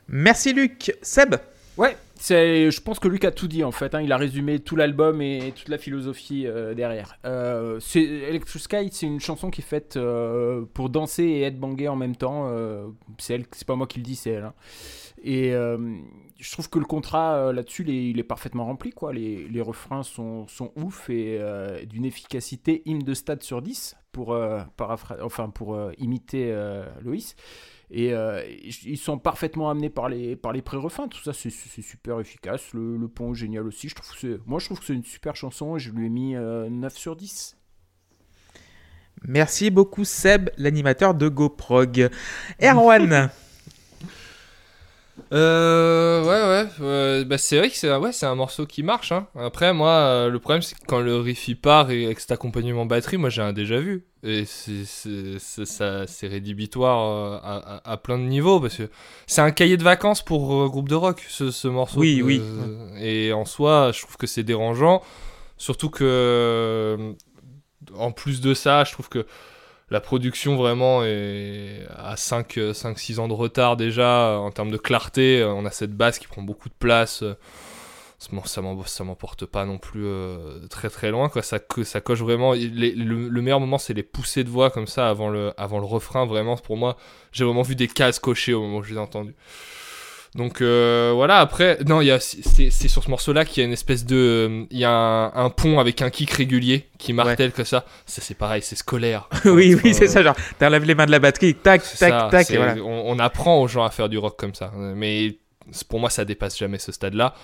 [0.07, 0.95] Merci Luc.
[1.01, 1.35] Seb
[1.75, 3.95] Ouais, c'est, je pense que Luc a tout dit en fait.
[3.95, 4.01] hein.
[4.01, 7.17] Il a résumé tout l'album et toute la philosophie euh, derrière.
[7.25, 11.57] Euh, c'est, Electric Sky, c'est une chanson qui est faite euh, pour danser et être
[11.59, 12.47] bangé en même temps.
[12.51, 12.85] euh,
[13.17, 14.43] c'est elle, c'est pas moi qui le dis, c'est elle.
[14.43, 14.53] hein.
[15.23, 15.77] Et euh,
[16.43, 18.91] je trouve que le contrat euh, là-dessus, il est, il est parfaitement rempli.
[18.91, 19.13] Quoi.
[19.13, 23.95] Les, les refrains sont, sont ouf et euh, d'une efficacité hymne de stade sur 10
[24.11, 26.53] pour, euh, enfin, pour euh, imiter
[27.01, 27.37] Loïs.
[27.91, 28.11] Et
[28.83, 31.07] ils sont parfaitement amenés par les, par les pré-refrains.
[31.07, 32.73] Tout ça, c'est super efficace.
[32.73, 33.87] Le, le pont génial aussi.
[33.87, 36.35] Je trouve moi, je trouve que c'est une super chanson et je lui ai mis
[36.35, 37.55] euh, 9 sur 10.
[39.25, 42.09] Merci beaucoup Seb, l'animateur de GoProg.
[42.61, 43.29] Erwan
[45.31, 46.85] Euh, ouais, ouais,
[47.19, 49.11] ouais, bah c'est vrai que c'est ouais, c'est un morceau qui marche.
[49.11, 49.27] Hein.
[49.35, 52.85] Après, moi, euh, le problème, c'est que quand le riff part et avec cet accompagnement
[52.85, 54.05] batterie, moi j'ai un déjà vu.
[54.23, 58.89] Et c'est, rédhibitoire euh, à, à- à plein de niveaux parce que
[59.27, 61.99] c'est un cahier de vacances pour euh, groupe de rock, ce, ce morceau.
[61.99, 62.41] Oui, oui.
[62.99, 65.03] Et en soi, je trouve que c'est dérangeant.
[65.57, 67.13] Surtout que,
[67.95, 69.25] en plus de ça, je trouve que
[69.93, 75.39] la production vraiment est à 5-6 ans de retard déjà en termes de clarté.
[75.39, 77.21] Euh, On a cette basse qui prend beaucoup de place.
[77.21, 77.35] euh,
[78.17, 81.29] ça m'emporte pas non plus euh, très très loin.
[81.29, 81.43] Quoi.
[81.43, 82.53] Ça, ça coche vraiment.
[82.53, 85.85] le, le meilleur moment, c'est les poussées de voix comme ça avant le, avant le
[85.85, 86.25] refrain.
[86.25, 86.97] Vraiment, pour moi,
[87.31, 89.35] j'ai vraiment vu des cases cochées au moment où je les ai entendues.
[90.35, 93.63] Donc euh, voilà, après, non, il y a, c'est, c'est sur ce morceau-là qu'il y
[93.63, 94.15] a une espèce de.
[94.15, 97.85] euh, Il y a un, un pont avec un kick régulier qui martèle que ça.
[98.07, 98.21] ça.
[98.23, 99.29] C'est pareil, c'est scolaire.
[99.45, 102.27] Oui, oui, Euh, c'est ça, genre, t'enlèves les mains de la batterie, tac, tac, ça,
[102.31, 102.75] tac, et voilà.
[102.81, 104.71] on, on apprend aux gens à faire du rock comme ça.
[104.75, 105.37] Mais
[105.87, 107.35] pour moi, ça dépasse jamais ce stade-là.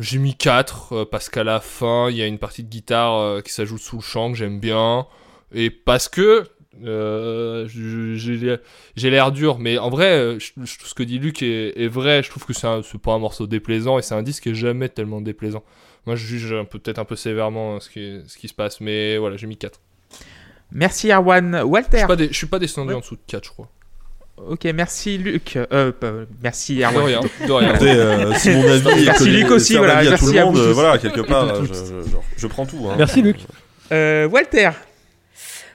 [0.00, 3.14] J'ai mis 4 euh, parce qu'à la fin, il y a une partie de guitare
[3.18, 5.06] euh, qui s'ajoute sous le chant que j'aime bien.
[5.54, 6.44] Et parce que
[6.84, 11.72] euh, j'ai l'air dur, mais en vrai, euh, je- je- ce que dit Luc est,
[11.80, 12.22] est vrai.
[12.22, 12.66] Je trouve que c'est
[13.02, 15.62] pas un morceau déplaisant et c'est un disque qui est jamais tellement déplaisant.
[16.06, 19.18] Moi, je juge peut-être un peu sévèrement euh, ce qui, ce qui se passe, mais
[19.18, 19.80] voilà, j'ai mis 4.
[20.72, 21.56] Merci Erwan.
[21.58, 22.94] Je Walter suis pas, dé- je suis pas descendu Ouais.
[22.96, 23.68] en dessous de 4, je crois.
[24.48, 25.56] Ok, merci Luc.
[25.56, 27.04] Euh, euh, merci De Erwan.
[27.04, 27.68] rien, de rien.
[27.74, 30.44] Écoutez, euh, si mon avis Merci Luc aussi, voilà, avis à merci tout le à
[30.46, 31.74] monde, vous voilà, quelque part, je, toutes.
[31.74, 32.88] je- je- je prends tout.
[32.90, 32.94] hein.
[32.96, 33.36] Merci Luc.
[33.92, 34.70] Euh, Walter.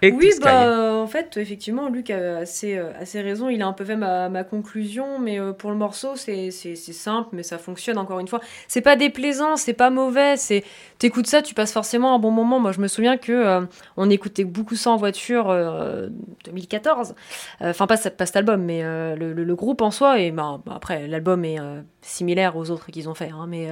[0.09, 3.49] Oui, bah, euh, en fait, effectivement, Luc a assez, euh, assez raison.
[3.49, 7.29] Il a un peu fait ma, ma conclusion, mais euh, pour le morceau, c'est simple,
[7.33, 8.39] mais ça fonctionne encore une fois.
[8.69, 10.37] C'est pas déplaisant, c'est pas mauvais.
[10.37, 10.63] C'est
[10.99, 12.59] T'écoutes ça, tu passes forcément un bon moment.
[12.59, 13.61] Moi, je me souviens que euh,
[13.97, 16.07] on écoutait beaucoup ça en voiture euh,
[16.45, 17.13] 2014.
[17.61, 20.19] Euh, Enfin, pas, pas cet album, mais le, le- le groupe en soi.
[20.21, 21.57] Et bah, après, l'album est
[22.01, 23.29] similaire aux autres qu'ils ont fait.
[23.29, 23.69] hein, mais.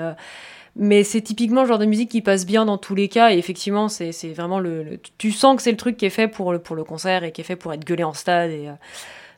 [0.76, 3.32] Mais c'est typiquement le genre de musique qui passe bien dans tous les cas.
[3.34, 6.52] Et effectivement, c'est vraiment le, Tu sens que c'est le truc qui est fait pour
[6.52, 8.52] le, pour le concert et qui est fait pour être gueulé en stade.
[8.52, 8.74] Et, euh,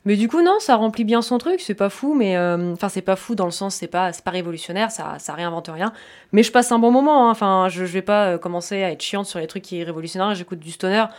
[0.06, 1.60] Mais du coup, non, ça remplit bien son truc.
[1.62, 2.36] C'est pas fou, mais.
[2.38, 5.70] euh, Enfin, c'est pas fou dans le sens, c'est pas, pas révolutionnaire, ça, ça réinvente
[5.72, 5.94] rien.
[6.32, 7.28] Mais je passe un bon moment.
[7.28, 7.32] hein.
[7.32, 9.84] Enfin, je, je vais pas euh, commencer à être chiante sur les trucs qui est
[9.84, 10.34] révolutionnaire.
[10.34, 10.98] J'écoute du stoner.
[10.98, 11.10] À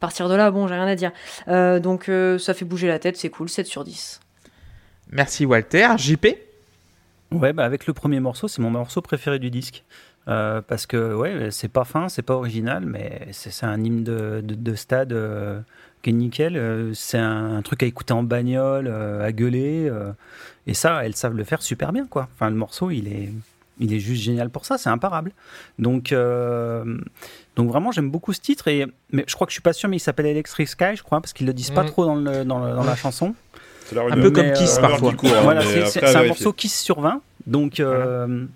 [0.00, 1.12] partir de là, bon, j'ai rien à dire.
[1.80, 2.10] Donc,
[2.40, 3.48] ça fait bouger la tête, c'est cool.
[3.48, 4.18] 7 sur 10.
[5.12, 5.90] Merci Walter.
[5.96, 6.26] JP.
[7.32, 9.84] Ouais, bah avec le premier morceau, c'est mon morceau préféré du disque.
[10.28, 14.40] Euh, parce que ouais, c'est pas fin, c'est pas original, mais c'est un hymne de,
[14.44, 15.60] de, de stade euh,
[16.02, 16.56] qui est nickel.
[16.56, 19.90] Euh, c'est un, un truc à écouter en bagnole, à gueuler.
[20.66, 22.28] et ça, elles savent le faire super bien, quoi.
[22.34, 23.30] Enfin, le morceau, il est,
[23.80, 25.32] il est juste génial pour ça, c'est imparable.
[25.80, 26.14] Donc,
[27.56, 28.68] donc vraiment, j'aime beaucoup ce titre.
[28.68, 31.02] Et, mais je crois que je suis pas sûr, mais il s'appelle Electric Sky, je
[31.02, 31.88] crois, parce qu'ils le disent pas Mhm.
[31.88, 33.34] trop dans, le, dans, le- dans la chanson.
[34.10, 35.12] Un peu comme Kiss euh, rumeur parfois.
[35.30, 37.20] hein, Voilà, c'est- un morceau 10 sur 20.
[37.46, 38.46] Donc, euh,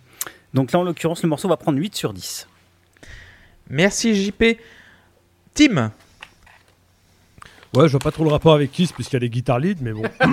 [0.54, 2.48] donc là, en l'occurrence, le morceau va prendre 8 sur 10.
[3.68, 4.58] Merci JP.
[5.54, 5.90] Tim.
[7.74, 9.78] Ouais, je vois pas trop le rapport avec Kiss puisqu'il y a des guitares lead,
[9.82, 10.02] mais bon.
[10.20, 10.26] oh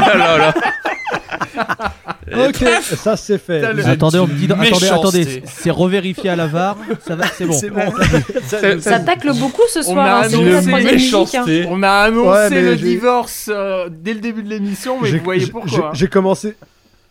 [0.00, 0.54] là là là.
[2.32, 3.60] ok, ça c'est fait.
[3.60, 4.44] Putain, le- Attendez, on me dit.
[4.46, 4.88] Attendez, méchanceté.
[4.90, 6.76] attendez, c'est revérifié à la VAR.
[7.06, 7.52] Ça va, c'est bon.
[8.46, 10.06] Ça- Ça tacle beaucoup ce On soir.
[10.06, 11.14] a hein, c'est annoncé la troisième musique.
[11.14, 11.18] hein.
[11.20, 11.66] méchanceté.
[11.68, 15.08] On a annoncé Ouais, mais le j'ai- divorce euh, dès le début de l'émission, mais
[15.08, 15.86] J'ai- vous voyez j'ai- pourquoi.
[15.88, 15.90] hein.
[15.94, 16.56] J'ai commencé.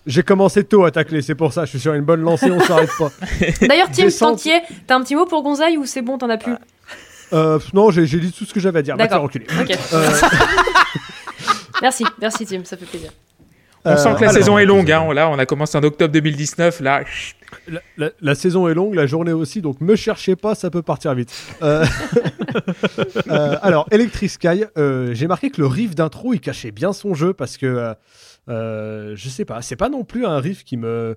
[0.07, 2.59] J'ai commencé tôt à tacler, c'est pour ça, je suis sur une bonne lancée, on
[2.61, 3.11] s'arrête pas.
[3.67, 4.41] D'ailleurs, Tim, Descente.
[4.87, 6.53] t'as un petit mot pour Gonzaï ou c'est bon, t'en as plus
[7.33, 8.97] Euh, non, j'ai j'ai dit tout ce que j'avais à dire.
[8.97, 9.29] Va te D'accord.
[9.31, 9.61] faire enculer.
[9.61, 9.77] Ok.
[9.93, 10.09] Euh,
[11.81, 13.09] Merci, merci Tim, ça fait plaisir.
[13.85, 14.91] On Euh, sent que la alors, saison est longue.
[14.91, 15.13] Hein.
[15.13, 16.81] Là, on a commencé en octobre 2019.
[16.81, 17.03] Là.
[17.67, 20.81] La, la- la saison est longue, la journée aussi, donc me cherchez pas, ça peut
[20.81, 21.33] partir vite.
[21.63, 21.85] Euh,
[23.29, 27.13] euh, alors, Electric Sky, euh, j'ai marqué que le riff d'intro, il cachait bien son
[27.13, 27.93] jeu parce que, euh,
[28.49, 31.15] euh, je sais pas, c'est pas non plus un riff qui me,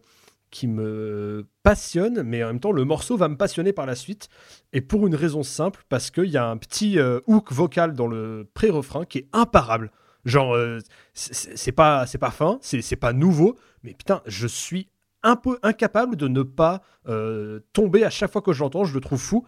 [0.50, 4.28] qui me passionne, mais en même temps, le morceau va me passionner par la suite.
[4.72, 8.06] Et pour une raison simple, parce qu'il y a un petit euh, hook vocal dans
[8.06, 9.90] le pré-refrain qui est imparable.
[10.24, 10.78] Genre, euh,
[11.14, 14.88] c'est- pas, c'est pas fin, c'est pas nouveau, mais putain, je suis
[15.24, 18.94] un peu incapable de ne pas euh, tomber à chaque fois que je l'entends, je
[18.94, 19.44] le trouve fou.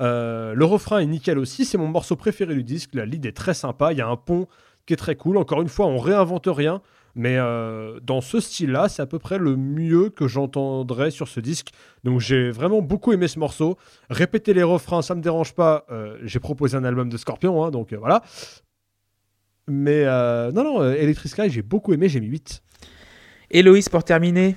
[0.00, 3.36] Euh, le refrain est nickel aussi, c'est mon morceau préféré du disque, la lead est
[3.36, 4.46] très sympa, il y a un pont
[4.84, 5.36] qui est très cool.
[5.36, 6.80] Encore une fois, on réinvente rien,
[7.16, 7.36] mais
[8.02, 11.70] dans ce style-là, c'est à peu près le mieux que j'entendrai sur ce disque.
[12.04, 13.78] Donc j'ai vraiment beaucoup aimé ce morceau.
[14.10, 15.86] Répéter les refrains, ça me dérange pas.
[16.22, 18.22] J'ai proposé un album de Scorpion, hein, donc voilà.
[19.68, 22.62] Mais euh, non, non, euh, Electric Sky, j'ai beaucoup aimé, j'ai mis 8.
[23.50, 24.56] Héloïse pour terminer?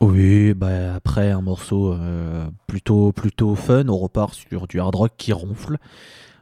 [0.00, 5.12] Oui, bah après un morceau euh, plutôt plutôt fun, on repart sur du hard rock
[5.18, 5.76] qui ronfle.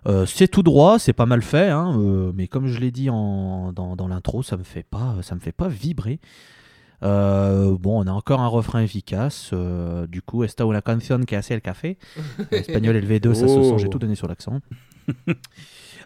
[0.06, 3.10] Euh, c'est tout droit, c'est pas mal fait, hein, euh, mais comme je l'ai dit
[3.10, 6.20] en, dans, dans l'intro, ça me fait pas ça me fait pas vibrer.
[7.04, 9.50] Euh, bon, on a encore un refrain efficace.
[9.52, 11.96] euh, du coup, esta una canción que hace el café.
[12.50, 13.62] Espagnol LV2, ça se Oh.
[13.62, 14.60] sent, j'ai tout donné sur l'accent.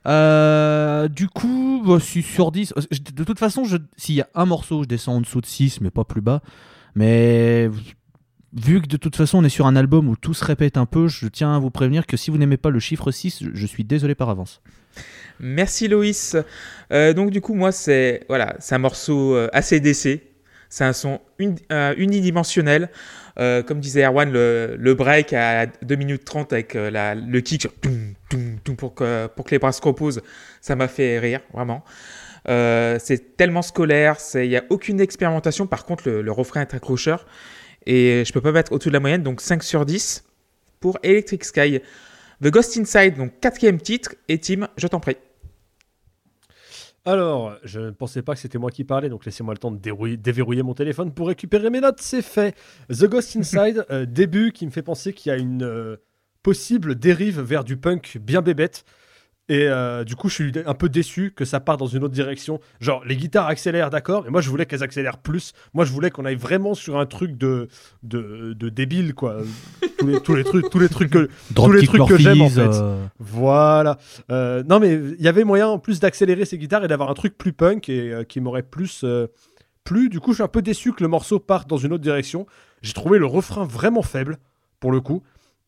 [0.05, 4.21] Euh, du coup, bah, si sur 10, euh, je- de toute façon, je- s'il y
[4.21, 6.43] a un morceau, je descends en dessous de 6, mais pas plus bas.
[6.97, 7.71] Mais
[8.53, 10.87] vu que de toute façon, on est sur un album où tout se répète un
[10.87, 13.51] peu, je tiens à vous prévenir que si vous n'aimez pas le chiffre 6, je-
[13.55, 14.61] je suis désolé par avance.
[15.39, 16.37] Merci Loïs.
[16.93, 20.21] Euh, donc du coup, moi, c'est voilà, c'est un morceau euh, assez DC.
[20.73, 21.21] C'est un son
[21.71, 22.89] euh, unidimensionnel.
[23.39, 27.69] Euh, comme disait Erwan, le, le break à 2 minutes 30 avec euh, le kick
[28.79, 30.23] pour, que, les bras se reposent,
[30.63, 31.85] ça m'a fait rire, vraiment.
[32.47, 35.67] C'est tellement scolaire, il n'y a aucune expérimentation.
[35.67, 37.27] Par contre, le, le refrain est accrocheur.
[37.85, 40.25] Et je peux pas mettre au-dessus de la moyenne, donc 5 sur 10
[40.81, 41.81] pour Electric Sky.
[42.43, 44.15] The Ghost Inside, donc quatrième titre.
[44.31, 45.19] Et Tim, je t'en prie.
[47.05, 50.15] Alors, je ne pensais pas que c'était moi qui parlais, donc laissez-moi le temps de
[50.17, 52.01] déverrouiller mon téléphone pour récupérer mes notes.
[52.01, 52.55] C'est fait.
[52.89, 55.97] The Ghost Inside, euh, début qui me fait penser qu'il y a une euh,
[56.45, 58.85] possible dérive vers du punk bien bébête.
[59.53, 62.15] Et euh, du coup, je suis un peu déçu que ça parte dans une autre
[62.15, 62.59] direction.
[62.81, 65.53] Genre, les guitares accélèrent, d'accord, mais moi, je voulais qu'elles accélèrent plus.
[65.75, 67.69] Moi, je voulais qu'on aille vraiment sur un truc de,
[68.03, 69.37] de, de débile, quoi.
[69.99, 72.49] tous, les, tous les trucs, tous les trucs que, tous les trucs que j'aime, en
[72.49, 72.61] fait.
[72.81, 73.99] euh, Voilà.
[74.31, 77.15] Euh, non, mais il y avait moyen en plus d'accélérer ces guitares et d'avoir un
[77.15, 79.27] truc plus punk et euh, qui m'aurait plus euh,
[79.85, 80.09] plu.
[80.09, 82.47] Du coup, je suis un peu déçu que le morceau parte dans une autre direction.
[82.81, 84.39] J'ai trouvé le refrain vraiment faible,
[84.81, 85.23] pour le coup.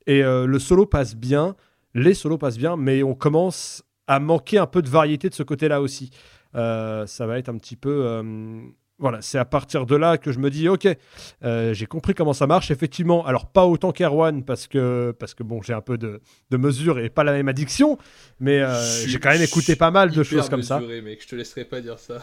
[0.07, 1.55] Et euh, le solo passe bien.
[1.95, 5.43] Les solos passent bien, mais on commence à manquer un peu de variété de ce
[5.43, 6.11] côté-là aussi.
[6.55, 8.05] Euh, ça va être un petit peu.
[8.05, 8.61] euh,
[8.99, 10.87] voilà, c'est à partir de là que je me dis, ok,
[11.43, 12.71] euh, j'ai compris comment ça marche.
[12.71, 16.21] Effectivement, alors pas autant qu'Erwan parce que parce que bon, j'ai un peu de,
[16.51, 17.99] de mesure et pas la même addiction,
[18.39, 18.63] mais
[19.07, 20.81] j'ai quand même écouté pas mal de choses comme ça.
[20.81, 22.23] Mec, je te laisserai pas dire ça.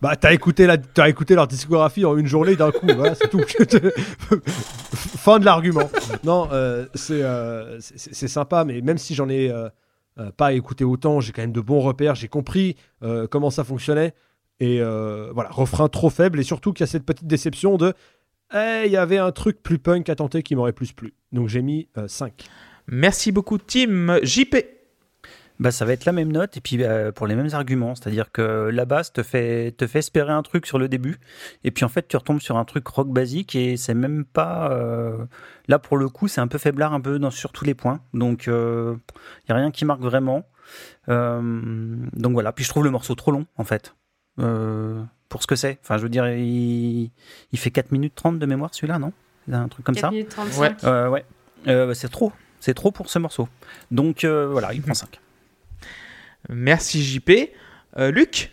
[0.00, 3.40] Bah, t'as écouté, la, écouté leur discographie en une journée d'un coup, voilà, c'est tout.
[4.94, 5.90] fin de l'argument.
[6.24, 9.68] Non, euh, c'est, euh, c'est, sympa, mais même si j'en ai euh,
[10.18, 12.76] euh, pas écouté autant, j'ai quand même de bons repères, j'ai compris
[13.30, 14.14] comment ça fonctionnait.
[14.60, 17.92] Et voilà, refrain trop faible, et surtout qu'il y a cette petite déception de.
[18.54, 21.14] Eh, il y avait un truc plus punk à tenter qui m'aurait plus plu.
[21.32, 22.44] Donc j'ai mis euh, 5.
[22.86, 24.18] Merci beaucoup, Tim.
[24.22, 24.75] JP.
[25.58, 27.94] Bah, ça va être la même note et puis euh, pour les mêmes arguments.
[27.94, 31.18] C'est-à-dire que la base te fait, te fait espérer un truc sur le début
[31.64, 34.70] et puis en fait tu retombes sur un truc rock basique et c'est même pas.
[34.72, 35.16] euh,
[35.68, 38.00] Là pour le coup c'est un peu faiblard un peu dans, sur tous les points.
[38.12, 40.44] Donc il n'y a rien qui marque vraiment.
[41.08, 41.40] Euh,
[42.12, 42.52] donc voilà.
[42.52, 43.94] Puis je trouve le morceau trop long en fait.
[44.38, 45.78] Euh, pour ce que c'est.
[45.82, 47.10] Enfin je veux dire il,
[47.52, 49.12] il fait 4 minutes 30 de mémoire celui-là non?
[49.50, 50.10] Un truc comme 4 ça?
[50.10, 50.84] minutes 35.
[50.84, 51.24] Euh, Ouais.
[51.68, 52.32] Euh, c'est trop.
[52.60, 53.48] C'est trop pour ce morceau.
[53.90, 55.18] Donc euh, voilà il prend 5.
[56.48, 57.30] Merci, JP.
[57.98, 58.52] Euh, Luc.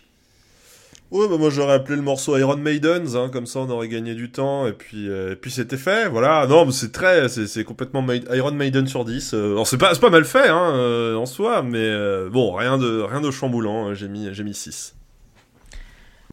[1.10, 4.14] Ouais, bah moi j'aurais appelé le morceau Iron Maidens, hein, comme ça on aurait gagné
[4.16, 6.44] du temps, et puis, euh, et puis c'était fait, voilà.
[6.48, 9.32] Non, mais c'est très, c'est, c'est complètement Maid- Iron Maiden sur 10.
[9.34, 12.52] Euh, alors c'est pas, c'est pas mal fait, hein, euh, en soi, mais euh, bon,
[12.54, 14.96] rien de, rien de chamboulant, euh, j'ai mis, j'ai mis 6.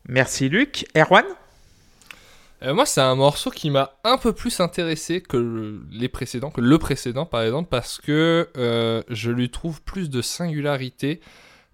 [0.08, 0.86] Merci, Luc.
[0.98, 1.26] Erwan.
[2.64, 6.50] Euh, moi, c'est un morceau qui m'a un peu plus intéressé que le- les précédents,
[6.50, 11.22] que le précédent par exemple, parce que euh, je lui trouve plus de singularité.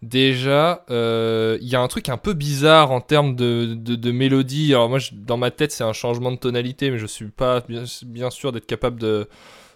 [0.04, 4.12] Déjà, euh, il y a un truc un peu bizarre en termes de, de, de
[4.12, 4.74] mélodie.
[4.74, 7.62] Alors moi, je- dans ma tête, c'est un changement de tonalité, mais je suis pas
[7.68, 9.28] bien, bien sûr d'être capable de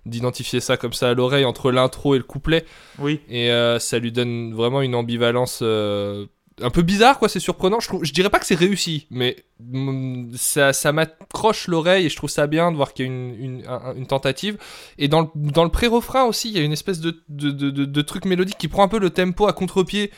[0.08, 2.66] d'identifier ça comme ça à l'oreille entre l'intro et le couplet.
[2.98, 3.20] Oui.
[3.30, 6.26] Et euh, ça lui donne vraiment une ambivalence euh,
[6.62, 7.30] un peu bizarre, quoi.
[7.30, 7.80] C'est surprenant.
[7.80, 12.48] Je, dirais pas que c'est réussi, mais mm, ça, m'accroche l'oreille et je trouve ça
[12.48, 14.58] bien de voir qu'il y a une, une, un- une tentative.
[14.98, 18.84] Et dans le, pré-refrain aussi, il y a une espèce de, truc mélodique qui prend
[18.84, 20.12] un peu le tempo à contre-pied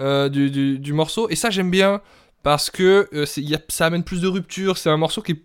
[0.00, 1.28] euh, du morceau.
[1.28, 2.00] Et ça, j'aime bien
[2.42, 3.26] parce que euh,
[3.68, 4.78] ça amène plus de rupture.
[4.78, 5.40] C'est un morceau qui,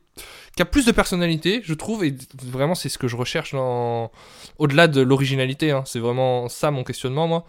[0.60, 2.04] a plus de personnalité, je trouve.
[2.04, 5.72] Et vraiment, c'est ce que je recherche au-delà de l'originalité.
[5.72, 5.84] hein.
[5.86, 7.46] C'est vraiment ça mon questionnement, moi.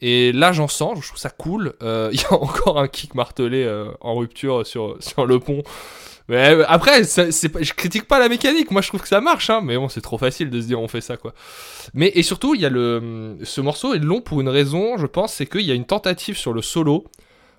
[0.00, 1.74] Et là, j'en sens, je trouve ça cool.
[1.82, 5.62] Euh, Il y a encore un kick martelé euh, en rupture sur, le pont.
[6.28, 8.70] Mais après, je critique pas la mécanique.
[8.70, 9.60] Moi, je trouve que ça marche, hein.
[9.62, 11.34] Mais bon, c'est trop facile de se dire on fait ça, quoi.
[11.94, 15.06] Mais et surtout, il y a le, ce morceau est long pour une raison, je
[15.06, 17.04] pense, c'est qu'il y a une tentative sur le solo.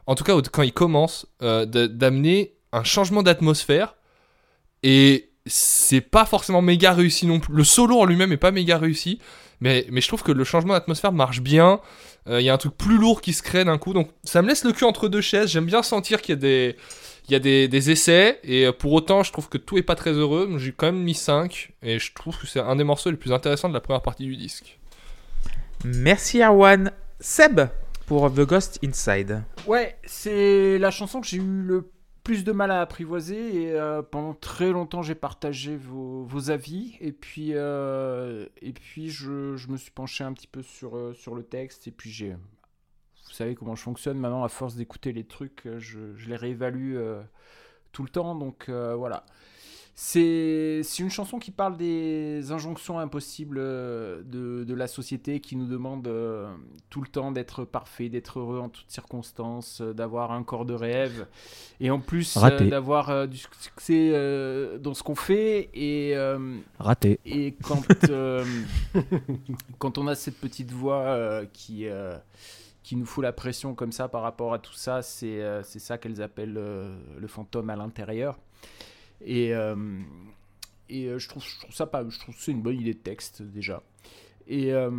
[0.07, 3.95] En tout cas, quand il commence, euh, d'amener un changement d'atmosphère.
[4.83, 7.53] Et c'est pas forcément méga réussi non plus.
[7.53, 9.19] Le solo en lui-même est pas méga réussi.
[9.59, 11.81] Mais, je trouve que le changement d'atmosphère marche bien.
[12.29, 13.93] Euh, Il y a un truc plus lourd qui se crée d'un coup.
[13.93, 15.49] Donc ça me laisse le cul entre deux chaises.
[15.49, 18.39] J'aime bien sentir qu'il y a des, essais.
[18.43, 20.49] Et euh, pour autant, je trouve que tout est pas très heureux.
[20.57, 21.71] J'ai quand même mis 5.
[21.81, 24.25] Et je trouve que c'est un des morceaux les plus intéressants de la première partie
[24.25, 24.77] du disque.
[25.83, 26.91] Merci, Erwan.
[27.19, 27.61] Seb
[28.07, 29.43] pour The Ghost Inside.
[29.67, 31.91] Ouais, c'est la chanson que j'ai eu le
[32.23, 36.97] plus de mal à apprivoiser et euh, pendant très longtemps j'ai partagé vos, avis.
[37.01, 41.13] Et puis euh, et puis je, je me suis penché un petit peu sur euh,
[41.13, 41.87] sur le texte.
[41.87, 44.43] Et puis j'ai vous savez comment je fonctionne maintenant.
[44.45, 46.97] À force d'écouter les trucs je, je les réévalue
[47.91, 48.35] tout le temps.
[48.35, 49.25] Donc voilà
[49.99, 55.65] c'est une chanson qui parle des injonctions impossibles euh, de, de la société qui nous
[55.65, 56.53] demande euh,
[56.91, 60.75] tout le temps d'être parfait, d'être heureux en toutes circonstances, euh, d'avoir un corps de
[60.75, 61.25] rêve
[61.79, 64.11] et en plus euh, d'avoir euh, du succès
[64.79, 66.15] dans ce qu'on fait et,
[66.77, 67.19] Raté.
[67.25, 67.81] et quand,
[69.79, 71.87] quand on a cette petite voix qui,
[72.83, 76.21] qui nous fout la pression comme ça par rapport à tout ça, c'est ça qu'elles
[76.21, 78.37] appellent le fantôme à l'intérieur.
[79.21, 79.75] Et, euh,
[80.89, 82.03] et euh, je, trouve, je trouve ça pas.
[82.07, 83.81] Je trouve c'est une bonne idée de texte déjà.
[84.47, 84.89] Et euh,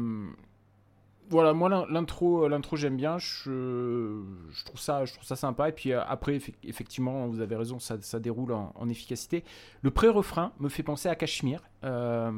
[1.31, 3.19] voilà, moi l'in- l'intro, l'intro j'aime bien.
[3.19, 5.69] Je, je trouve ça, je trouve ça sympa.
[5.69, 9.45] Et puis après, effe- effectivement, vous avez raison, ça, ça déroule en, en efficacité.
[9.83, 11.63] Le pré-refrain me fait penser à Cachemire.
[11.85, 12.31] Euh,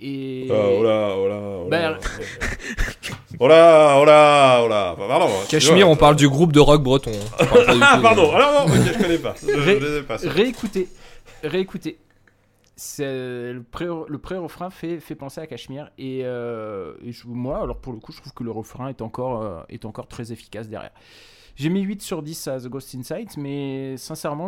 [0.00, 1.70] et Ah, oh là, oh là, oh là.
[1.70, 1.98] ben,
[3.40, 4.94] Oh là, oh là, là.
[4.96, 5.28] Pardon.
[5.48, 7.12] Cachemire, on parle du groupe de rock breton.
[7.40, 8.32] Ah, tout- pardon.
[8.34, 9.34] Alors, non, ok, je connais pas.
[9.40, 10.18] Je, je Ré- les ai pas.
[10.18, 10.28] ça.
[10.30, 10.88] Réécoutez,
[11.42, 11.98] réécoutez.
[12.76, 13.04] C'est
[13.52, 17.78] le pré le pré-refrain fait, fait penser à Cachemire et, euh, et je- moi alors
[17.78, 20.68] pour le coup je trouve que le refrain est encore euh, est encore très efficace
[20.68, 20.92] derrière.
[21.56, 24.46] J'ai mis 8 sur 10 à The Ghost Insight mais sincèrement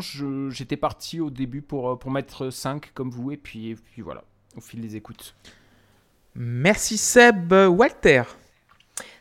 [0.50, 4.00] j'étais parti au début pour, euh, pour mettre 5 comme vous et puis, et puis
[4.00, 4.22] voilà
[4.56, 5.34] au fil des écoutes.
[6.36, 7.52] Merci Seb.
[7.52, 8.22] Walter.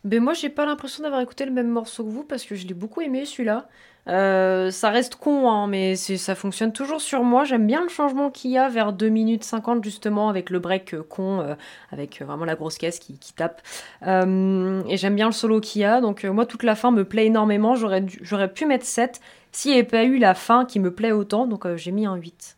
[0.06, 2.66] Ben moi, j'ai pas l'impression d'avoir écouté le même morceau que vous parce que je
[2.68, 3.68] l'ai beaucoup aimé celui-là.
[4.08, 7.44] Euh, ça reste con, hein, mais ça fonctionne toujours sur moi.
[7.44, 10.94] J'aime bien le changement qu'il y a vers 2 minutes 50 justement avec le break
[10.94, 11.56] euh, con, euh,
[11.92, 13.62] avec vraiment la grosse caisse qui, qui tape.
[14.02, 16.02] Et j'aime bien le solo qu'il y a.
[16.02, 17.76] Donc moi, toute la fin me plaît énormément.
[17.76, 19.20] J'aurais pu mettre 7
[19.52, 21.46] s'il n'y avait pas eu la fin qui me plaît autant.
[21.46, 22.58] Donc j'ai mis un 8.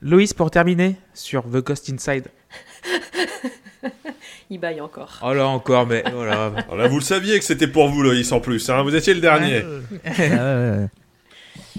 [0.00, 2.28] Loïs pour terminer sur The Ghost Inside.
[4.54, 5.18] Il baille encore.
[5.24, 6.52] Oh là encore, mais voilà.
[6.68, 8.68] Alors là, vous le saviez que c'était pour vous, Loïs, en plus.
[8.68, 8.82] Hein.
[8.82, 9.62] Vous étiez le dernier.
[10.06, 10.88] Ah.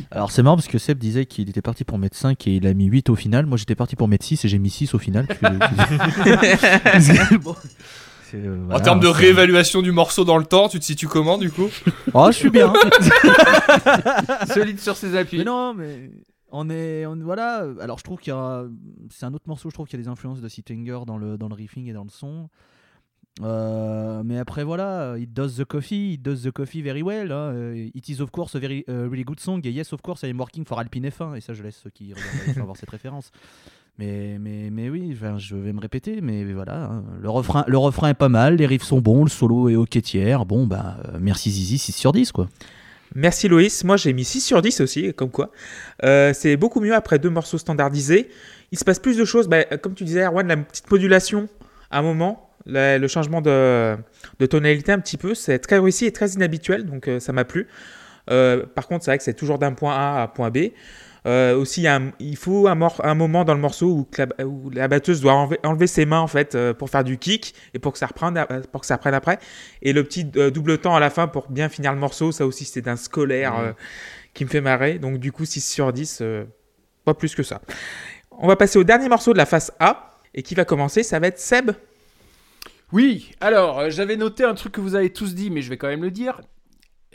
[0.10, 2.66] Alors c'est marrant parce que Seb disait qu'il était parti pour mettre 5 et il
[2.66, 3.46] a mis 8 au final.
[3.46, 5.28] Moi j'étais parti pour mettre 6 et j'ai mis 6 au final.
[5.28, 5.38] puis-
[7.40, 7.56] Bon,
[8.24, 11.38] c'est, euh, En termes de réévaluation du morceau dans le temps, tu te situes comment
[11.38, 11.70] du coup?
[12.16, 12.74] Oh, je suis bien.
[14.54, 15.38] Solide sur ses appuis.
[15.40, 16.10] mais non, mais
[16.54, 17.66] on est, on, voilà.
[17.82, 18.64] Alors je trouve qu'il y a,
[19.10, 19.70] c'est un autre morceau.
[19.70, 21.94] Je trouve qu'il y a des influences de Sittinger dans le dans le riffing et
[21.94, 22.50] dans le son.
[23.42, 27.32] Euh, mais après voilà, it does the coffee, it does the coffee very well.
[27.32, 27.52] hein.
[27.56, 29.60] Euh, It is of course a very a really good song.
[29.64, 31.36] Et yes, of course, I am working for Alpine F1.
[31.36, 33.32] Et ça, je laisse ceux qui regardent avoir cette référence.
[34.00, 37.04] Mais, mais, mais oui, je vais me répéter, mais voilà, hein.
[37.22, 40.02] le, refrain, le refrain est pas mal, les riffs sont bons, le solo est ok
[40.02, 40.48] tiers.
[40.48, 42.50] Bon, bah, euh, merci Zizi, 6 sur 10, quoi.
[43.16, 43.84] Merci Loïs.
[43.84, 45.52] Moi, j'ai mis 6 sur 10 aussi, comme quoi.
[46.04, 48.30] Euh, c'est beaucoup mieux après deux morceaux standardisés.
[48.72, 49.48] Il se passe plus de choses.
[49.48, 51.48] Bah, comme tu disais, Erwan, la petite modulation
[51.92, 53.98] à un moment, le changement de,
[54.50, 57.68] tonalité un petit peu, c'est très réussi et très inhabituel, donc euh, ça m'a plu.
[58.32, 60.70] Euh, par contre, c'est vrai que c'est toujours d'un point A à point B.
[61.26, 64.46] Euh, aussi, il, y a un- il faut un, moment dans le morceau où, la,
[64.46, 67.56] où la batteuse doit enlever, enlever ses mains en fait euh, pour faire du kick
[67.74, 69.40] et pour que ça reprenne, euh, pour que ça reprenne après.
[69.82, 72.46] Et le petit euh, double temps à la fin pour bien finir le morceau, ça
[72.46, 73.74] aussi c'est d'un scolaire
[74.34, 75.00] qui me fait marrer.
[75.00, 76.44] Donc du coup 6 sur 10, euh,
[77.06, 77.62] pas plus que ça.
[78.32, 81.20] On va passer au dernier morceau de la face A et qui va commencer, ça
[81.20, 81.72] va être Seb.
[82.92, 85.88] Oui, alors j'avais noté un truc que vous avez tous dit, mais je vais quand
[85.88, 86.42] même le dire.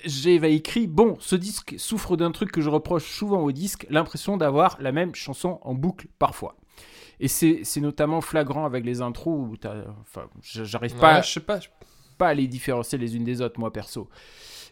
[0.05, 4.37] J'avais écrit Bon, ce disque souffre d'un truc que je reproche souvent au disque, l'impression
[4.37, 6.57] d'avoir la même chanson en boucle parfois.
[7.21, 11.41] Et c'est notamment flagrant avec les intros où t'as- enfin, j'arrive pas, Ouais, Je sais
[11.41, 11.59] pas.
[11.61, 11.69] je-
[12.19, 14.09] pas à les différencier les unes des autres, moi perso.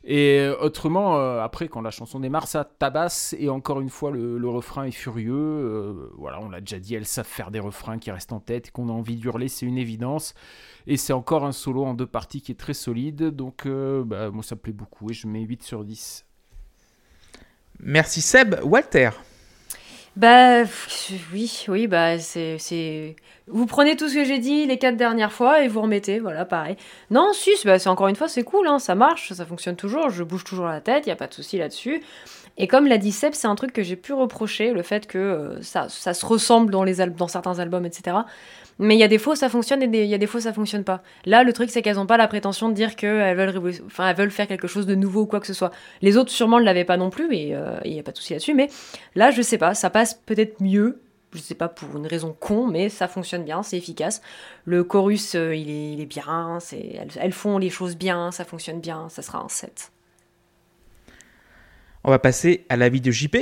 [0.08, 4.12] Et euh, autrement, euh, après, quand la chanson démarre, ça tabasse, et encore une fois,
[4.12, 5.34] le, refrain est furieux.
[5.34, 8.70] euh, voilà, on l'a déjà dit, elles savent faire des refrains qui restent en tête
[8.70, 10.34] qu'on a envie d'hurler, c'est une évidence.
[10.86, 14.44] Et c'est encore un solo en deux parties qui est très solide, donc bah, moi
[14.44, 16.24] ça me plaît beaucoup, et je mets 8 sur 10.
[17.80, 18.54] Merci Seb.
[18.62, 19.10] Walter.
[20.16, 20.62] Bah
[21.32, 23.16] oui, oui, bah c'est.
[23.48, 26.46] Vous prenez tout ce que j'ai dit les quatre dernières fois et vous remettez, voilà,
[26.46, 26.76] pareil.
[27.10, 30.08] Non, si, bah, c'est encore une fois, c'est cool, hein, ça marche, ça fonctionne toujours,
[30.08, 32.02] je bouge toujours la tête, il n'y a pas de souci là-dessus.
[32.56, 35.62] Et comme l'a dit c'est un truc que j'ai pu reprocher, le fait que euh,
[35.62, 38.16] ça, se ressemble dans, les dans certains albums, etc.
[38.78, 40.52] Mais il y a des fois ça fonctionne et il y a des fois ça
[40.52, 41.02] fonctionne pas.
[41.24, 44.30] Là, le truc, c'est qu'elles n'ont pas la prétention de dire qu'elles veulent, elles veulent
[44.30, 45.70] faire quelque chose de nouveau ou quoi que ce soit.
[46.02, 48.16] Les autres, sûrement, ne l'avaient pas non plus, mais euh, il n'y a pas de
[48.18, 48.54] souci là-dessus.
[48.54, 48.68] Mais
[49.14, 51.00] Là, je sais pas, ça passe peut-être mieux.
[51.32, 54.22] Je sais pas pour une raison con, mais ça fonctionne bien, c'est efficace.
[54.64, 59.08] Le chorus, euh, il, est, bien, elles, elles font les choses bien, ça fonctionne bien,
[59.08, 59.90] ça sera un 7.
[62.04, 63.36] On va passer à l'avis de JP.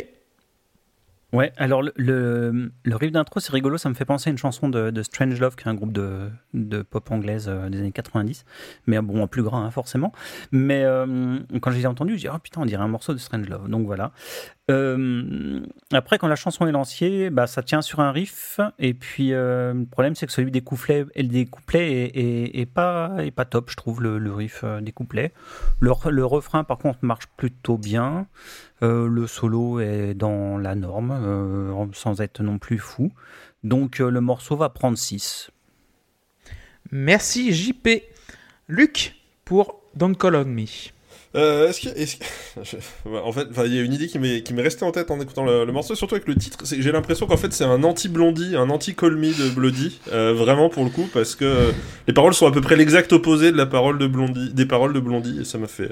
[1.35, 5.03] Ouais, alors le, riff d'intro, c'est rigolo, ça me fait penser à une chanson de,
[5.03, 6.30] Strange Love, qui est un groupe de,
[6.82, 8.45] pop anglaise euh, des années 90,
[8.87, 10.12] mais bon, plus grand, hein, forcément.
[10.53, 13.18] Mais euh, quand je l'ai entendu, je dis, oh putain, on dirait un morceau de
[13.18, 14.12] Strange Love, donc voilà.
[14.70, 15.61] Euh,
[15.93, 19.87] après, quand la chanson est lancée, bah, ça tient sur un riff, et puis le
[19.91, 23.76] problème, c'est que celui des couplets, et des couplets est, pas, est pas top, je
[23.76, 25.32] trouve, le, riff des couplets.
[25.80, 25.91] Le
[26.24, 28.28] refrain, par contre, marche plutôt bien.
[28.85, 33.12] Euh, le solo est dans la norme, euh, sans être non plus fou.
[33.62, 35.51] Donc euh, le morceau va prendre 6.
[36.91, 37.89] Merci JP.
[38.68, 39.16] Luc
[39.47, 40.66] pour Don't Call on Me.
[41.37, 44.55] Euh, est-ce que, est-ce que- en fait, il y a une idée qui m'est qui
[44.55, 46.59] m'est restée en tête en écoutant le, le morceau, surtout avec le titre.
[46.64, 50.68] c'est J'ai l'impression qu'en fait c'est un anti-Blondie, un anti-Call Me de Bloody, euh, vraiment
[50.68, 51.70] pour le coup, parce que euh,
[52.07, 54.93] les paroles sont à peu près l'exact opposé de la parole de Blondie, des paroles
[54.93, 55.91] de Blondie, et ça m'a fait,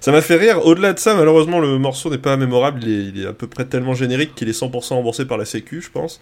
[0.00, 0.64] ça m'a fait rire.
[0.64, 2.80] Au-delà de ça, malheureusement, le morceau n'est pas mémorable.
[2.84, 5.44] Il est, il est à peu près tellement générique qu'il est 100% remboursé par la
[5.44, 6.20] Sécu, je pense.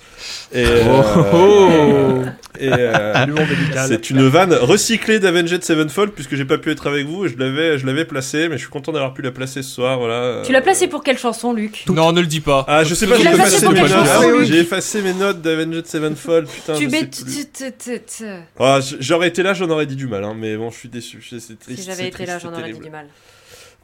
[0.53, 2.25] Et, euh,
[2.59, 3.89] et, euh, L'humour médical.
[3.89, 7.39] c'est une vanne recyclée d'Avenged Sevenfold puisque j'ai pas pu être avec vous et je
[7.39, 9.99] l'avais, je l'avais placée, mais je suis content d'avoir pu la placer ce soir.
[9.99, 10.43] Voilà.
[10.45, 12.65] Tu l'as placé pour quelle chanson, Luc Non, ne le dis pas.
[12.69, 14.07] Ah, je sais pas, Tu j'ai effacé pour mes quelle notes.
[14.07, 16.49] chanson, Luc J'ai effacé mes notes d'Avenged Sevenfold.
[16.49, 20.71] Putain, Tu je Ah, j'aurais été là, j'en aurais dit du mal, hein, mais bon,
[20.71, 21.19] je suis déçu.
[21.21, 21.81] je- C'est triste.
[21.81, 22.85] Si j'avais été là, j'en aurais dit terrible.
[22.85, 23.07] du mal.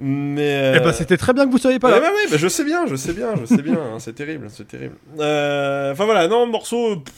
[0.01, 0.75] Mais.
[0.77, 1.99] Eh ben, euh, c'était très bien que vous soyez pas là.
[2.01, 4.47] bah oui, bah je sais bien, je sais bien, je sais bien, hein, c'est terrible,
[4.49, 4.95] c'est terrible.
[5.19, 7.13] Euh, Enfin voilà, non, morceau, pff,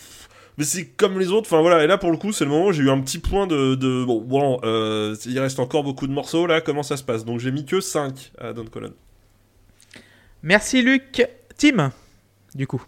[0.61, 2.67] mais c'est comme les autres, enfin voilà, et là pour le coup, c'est le moment
[2.67, 3.77] où j'ai eu un petit point de...
[3.77, 7.25] de bon, bon euh, il reste encore beaucoup de morceaux, là, comment ça se passe?
[7.25, 8.93] Donc j'ai mis que 5 à Don Colon.
[10.43, 11.27] Merci Luc.
[11.57, 11.93] Tim,
[12.55, 12.83] du coup.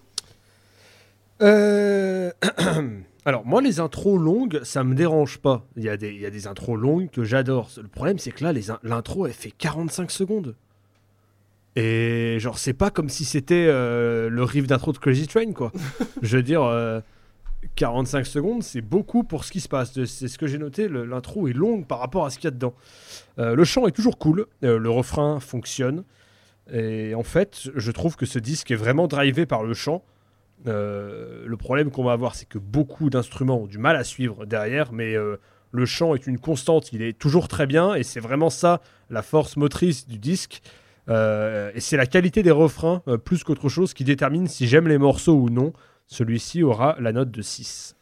[1.41, 2.31] Euh,
[3.25, 5.67] Alors, moi, les intros longues, ça me dérange pas.
[5.77, 7.71] Il y a des, il y a des intros longues que j'adore.
[7.81, 8.53] Le problème, c'est que là,
[8.83, 10.57] l'intro, elle fait 45 secondes.
[11.77, 15.73] Et genre, c'est pas comme si c'était euh, le riff d'intro de Crazy Train, quoi.
[16.23, 17.01] Je veux dire, euh,
[17.77, 19.93] 45 secondes, c'est beaucoup pour ce qui se passe.
[20.05, 20.89] C'est ce que j'ai noté.
[20.89, 22.75] L'intro est longue par rapport à ce qu'il y a dedans.
[23.39, 24.47] Euh, le chant est toujours cool.
[24.65, 26.05] euh, le refrain fonctionne.
[26.73, 30.05] Et en fait, je trouve que ce disque est vraiment drivé par le chant.
[30.67, 34.47] Euh, le problème qu'on va avoir, c'est que beaucoup d'instruments ont du mal à suivre
[34.47, 35.15] derrière, mais
[35.73, 39.23] le chant est une constante, il est toujours très bien, et c'est vraiment ça la
[39.23, 40.63] force motrice du disque.
[41.09, 45.35] Et c'est la qualité des refrains, plus qu'autre chose, qui détermine si j'aime les morceaux
[45.35, 45.73] ou non.
[46.13, 47.97] Celui-ci aura la note de 6.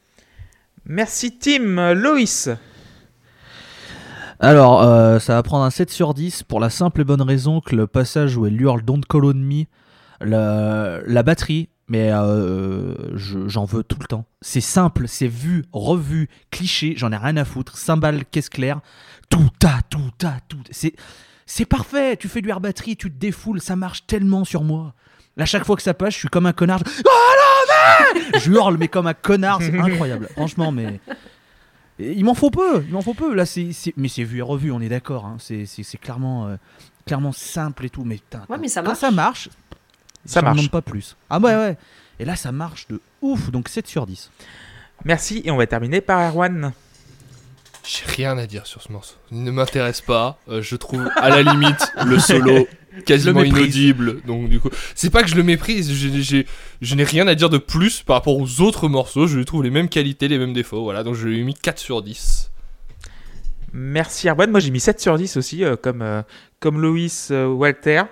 [0.85, 1.95] Merci Tim.
[1.95, 2.49] Loïs.
[4.41, 7.61] Alors, euh, ça va prendre un 7 sur 10 pour la simple et bonne raison
[7.61, 9.65] que le passage où elle hurle Don't Call on Me,
[10.21, 14.25] la, la batterie, mais euh, je- j'en veux tout le temps.
[14.41, 17.77] C'est simple, c'est vu, revu, cliché, j'en ai rien à foutre.
[17.79, 18.81] Cymbale, caisse claire,
[19.29, 20.59] tout ta, tout ta, tout.
[20.73, 20.95] C'est,
[21.47, 24.95] c'est parfait, tu fais du air batterie, tu te défoules, ça marche tellement sur moi.
[25.37, 26.81] Là, chaque fois que ça passe, je suis comme un connard.
[26.85, 27.75] Je, Oh, non, mais
[28.39, 30.29] je hurle, mais comme un connard, c'est incroyable.
[30.33, 31.01] Franchement, mais.
[31.99, 33.35] Il m'en faut peu, il m'en faut peu.
[33.35, 35.27] Là, c'est, mais c'est vu et revu, on est d'accord.
[35.27, 35.37] hein.
[35.39, 35.67] C'est,
[36.01, 36.57] clairement, euh,
[37.07, 38.05] clairement simple et tout.
[38.05, 39.01] Mais, putain, Ouais, mais ça quand marche.
[39.01, 39.49] ça marche,
[40.25, 40.57] Ça marche.
[40.57, 41.17] demande pas plus.
[41.29, 41.77] Ah ouais, ouais.
[42.19, 43.51] Et là, ça marche de ouf.
[43.51, 44.31] Donc 7 sur 10.
[45.05, 45.43] Merci.
[45.45, 46.73] Et on va terminer par Erwan.
[47.87, 49.17] J'ai rien à dire sur ce morceau.
[49.31, 50.39] Il ne m'intéresse pas.
[50.49, 52.67] Euh, je trouve à la limite le solo
[53.05, 54.21] quasiment inaudible.
[54.27, 55.93] Donc du coup, c'est pas que je le méprise.
[55.93, 59.27] je n'ai rien à dire de plus par rapport aux autres morceaux.
[59.27, 60.83] Je lui trouve les mêmes qualités, les mêmes défauts.
[60.83, 61.03] Voilà.
[61.03, 62.51] Donc je lui ai mis 4 sur 10.
[63.73, 64.51] Merci Erwan.
[64.51, 66.23] Moi j'ai mis 7 sur 10 aussi, euh, comme, euh,
[66.59, 68.03] comme Loïs euh, Walter.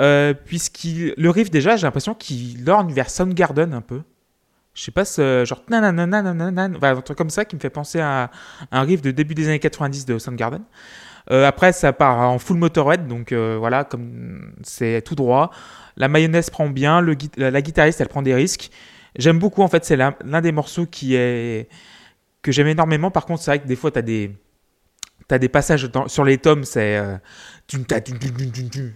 [0.00, 4.02] Euh, Puisqu'il le riff déjà, j'ai l'impression qu'il lorgne vers Soundgarden un peu.
[4.74, 8.00] Je sais pas, ce genre nanananananan, enfin, un truc comme ça qui me fait penser
[8.00, 8.30] à
[8.70, 10.62] un riff de début des années 90 de Soundgarden.
[11.30, 15.50] Euh, après, ça part en full motorhead, donc euh, voilà, comme c'est tout droit.
[15.96, 17.04] La mayonnaise prend bien,
[17.36, 18.70] la, guitariste elle prend des risques.
[19.16, 21.68] J'aime beaucoup en fait, c'est l'un des morceaux qui est
[22.42, 23.10] que j'aime énormément.
[23.10, 24.32] Par contre, c'est vrai que des fois, tu as des
[25.28, 26.96] T'as des passages sur les tomes, c'est.
[26.96, 27.16] euh.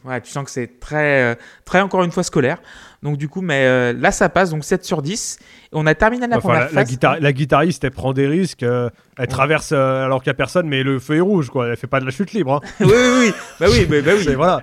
[0.05, 2.59] Ouais, tu sens que c'est très, euh, très, encore une fois, scolaire.
[3.07, 5.39] Donc, du coup, mais euh, là, ça passe, donc 7 sur 10.
[5.41, 7.21] Et on a terminé la Enfin, première la, la phase.
[7.21, 10.67] la guitariste, elle prend des risques, euh, elle traverse euh, alors qu'il n'y a personne,
[10.67, 11.69] mais le feu est rouge, quoi.
[11.69, 12.55] Elle fait pas de la chute libre.
[12.55, 12.61] hein.
[12.81, 13.33] oui, oui, oui.
[13.61, 14.35] Bah oui, bah, bah oui.
[14.35, 14.61] Voilà.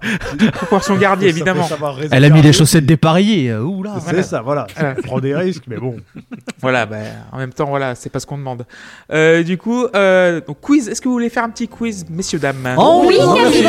[0.51, 1.65] Proportion faut évidemment.
[2.11, 3.49] Elle a mis les chaussettes dépareillées.
[3.51, 3.93] euh, Ouh là.
[3.99, 4.23] C'est Voilà.
[4.23, 4.67] ça, voilà.
[4.75, 5.95] Elle prend des risques, mais bon.
[6.61, 6.97] Voilà, bah,
[7.31, 8.65] en même temps, voilà, c'est pas ce qu'on demande.
[9.11, 10.87] Euh, du coup, euh, donc, quiz.
[10.89, 12.75] Est-ce que vous voulez faire un petit quiz, messieurs, dames?
[12.77, 13.63] Oh Oui, merci.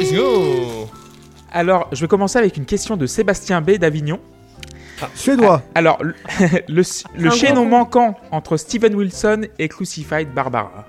[0.00, 0.90] Let's go.
[1.52, 4.20] Alors, je vais commencer avec une question de Sébastien B d'Avignon.
[5.14, 5.62] Suédois.
[5.74, 6.14] Alors, le,
[7.16, 10.86] le, chaînon manquant entre Steven Wilson et Crucified Barbara.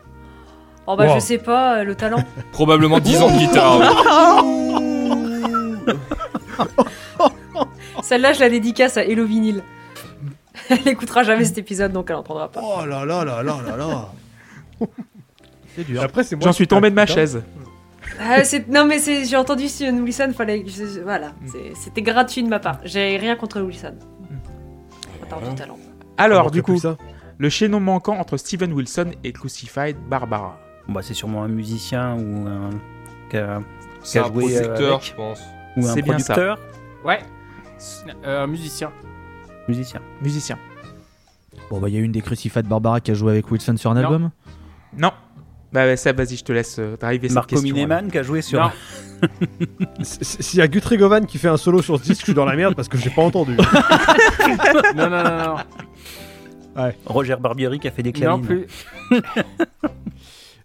[0.88, 1.16] Oh bah Wow.
[1.16, 2.24] je sais pas, euh, le talent.
[2.52, 3.80] Probablement 10 ans de guitare.
[8.04, 9.64] Celle-là, je la dédicace à Hello Vinyl.
[10.70, 12.62] Elle écoutera jamais cet épisode, donc elle n'entendra pas.
[12.64, 14.10] Oh là là là là là là.
[15.76, 16.02] C'est dur.
[16.04, 17.42] Après, c'est moi J'en suis tombé de ma chaise.
[18.20, 21.48] Ah, c'est- non mais c'est- j'ai entendu Steven Wilson, fallait que je- voilà, Mm.
[21.76, 22.80] c'était gratuit de ma part.
[22.84, 23.96] J'ai rien contre Wilson.
[25.24, 25.78] Attends, du talent.
[26.18, 26.98] Alors, du coup, ça
[27.38, 30.60] le chaînon manquant entre Steven Wilson et Crucified Barbara.
[30.88, 32.70] Bah, c'est sûrement un musicien ou un,
[33.30, 33.62] qui a-
[34.04, 35.06] C'est un joué, euh, producteur, avec.
[35.06, 35.40] je pense.
[35.78, 36.34] ou un C'est bien ça.
[36.34, 36.60] producteur.
[37.06, 37.20] Ouais.
[38.26, 38.92] Euh, un musicien.
[39.68, 40.02] Musicien.
[40.22, 40.58] Musicien.
[41.70, 43.90] Bon, bah, il y a une des Crucified Barbara qui a joué avec Wilson sur
[43.90, 44.02] un Non.
[44.02, 44.30] album?
[44.98, 45.12] Non.
[45.72, 47.74] Bah, ouais, ça, vas-y, je te laisse euh, driver cette Marco question.
[47.76, 48.60] Mineman qui a joué sur.
[48.60, 48.72] Non.
[50.02, 52.46] S'il y a Guthrie Govan qui fait un solo sur ce disque, je suis dans
[52.46, 53.56] la merde parce que j'ai pas entendu.
[54.96, 55.56] non, non, non,
[56.76, 56.86] non.
[57.06, 58.46] Roger Barbieri qui a fait des Non clamines.
[58.46, 58.68] plus.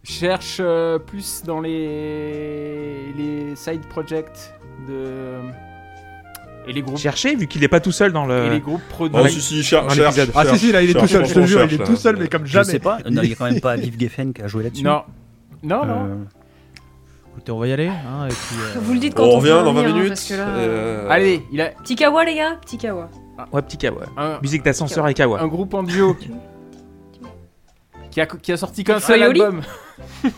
[0.03, 4.53] Cherche euh, plus dans les les side projects
[4.89, 5.39] de
[6.67, 8.59] et les groupes Cherchez, vu qu'il est pas tout seul dans et les le.
[8.61, 9.21] groupes produits.
[9.23, 10.31] Oh, si, si, cher, dans cherche, l'épisode.
[10.35, 12.17] Ah si si, là il est tout seul, je te jure, il est tout seul,
[12.17, 12.65] mais comme Je jamais.
[12.65, 14.83] sais pas, non, il y a quand même pas Viv Geffen qui a joué là-dessus.
[14.85, 15.03] Non.
[15.63, 16.05] Non, non.
[16.07, 16.15] Euh,
[17.33, 17.89] Écoutez, on va y aller.
[17.89, 20.03] hein, et puis, euh, Vous le dites quand On on, revient dans 20 revenir, hein,
[20.03, 20.31] minutes.
[20.31, 23.11] là, euh, Allez, il a Petit kawa, les gars, petit kawa.
[23.53, 24.03] Ouais, petit kawa.
[24.17, 25.41] un, Musique d'ascenseur et kawa.
[25.41, 26.15] un groupe en duo
[28.11, 29.61] qui a, qui a sorti qu'un seul album.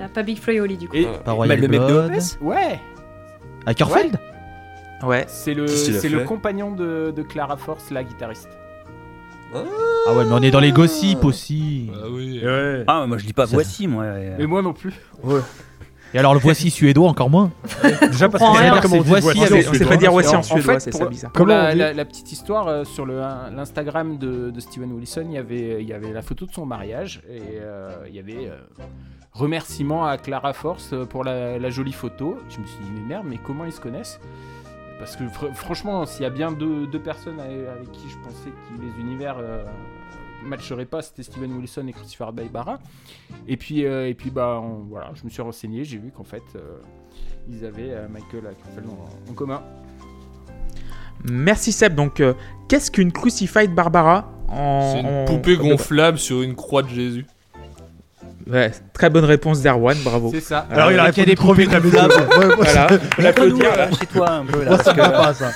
[0.00, 0.96] Ah, pas Big Floyoli du coup.
[0.96, 2.80] Et Pas Royal le mec de ouais,
[3.66, 4.20] Avec Orfeld Ouais.
[5.28, 8.48] C'est le c'est le compagnon de, de Clara Force, la guitariste.
[9.54, 11.90] Ah ouais, mais on est dans les gossips aussi.
[11.92, 12.40] Bah oui.
[12.44, 12.84] Ouais.
[12.86, 14.04] Ah, moi je dis pas Ça- voici, moi.
[14.38, 14.94] Mais moi non plus.
[16.14, 17.50] Et alors le voici suédois encore moins.
[18.00, 18.74] Déjà parce que rien.
[18.76, 20.42] c'est comment on dit Voici voici On en sait, pas dire voici en- en en
[20.42, 21.32] suédois, fait, c'est ça bizarre.
[21.32, 23.20] Pour la, petite histoire, euh, sur le-
[23.54, 26.64] l'Instagram de, de Steven Wilson, il y avait, il y avait la photo de son
[26.64, 28.56] mariage et euh, il y avait euh,
[29.32, 32.38] remerciement à Clara Force euh, pour la, la jolie photo.
[32.48, 34.20] Je me suis dit, mais merde, mais comment ils se connaissent?
[34.98, 38.16] Parce que fr- franchement, s'il y a bien deux, deux personnes avec, avec qui je
[38.18, 39.62] pensais que les univers euh,
[40.44, 42.78] matcheraient pas, c'était Steven Wilson et Christopher Baibara.
[43.46, 46.24] Et puis, euh, et puis bah, on- voilà, je me suis renseigné, j'ai vu qu'en
[46.24, 46.78] fait, euh,
[47.48, 49.62] ils avaient euh, Michael Ackerfeld en- en commun.
[51.24, 51.94] Merci Seb.
[51.94, 52.34] Donc, euh,
[52.68, 54.92] qu'est-ce qu'une Crucified Barbara en...
[54.92, 57.26] C'est une en- poupée gonflable sur une croix de Jésus.
[58.48, 60.30] Ouais, très bonne réponse d'Erwan, bravo.
[60.32, 60.66] C'est ça.
[60.70, 62.12] Alors il a qu'il y a des répondu t'as gonflables.
[62.38, 64.70] Ouais, moi, Voilà, on euh, chez toi un peu là.
[64.70, 65.50] Moi ça me va pas ça.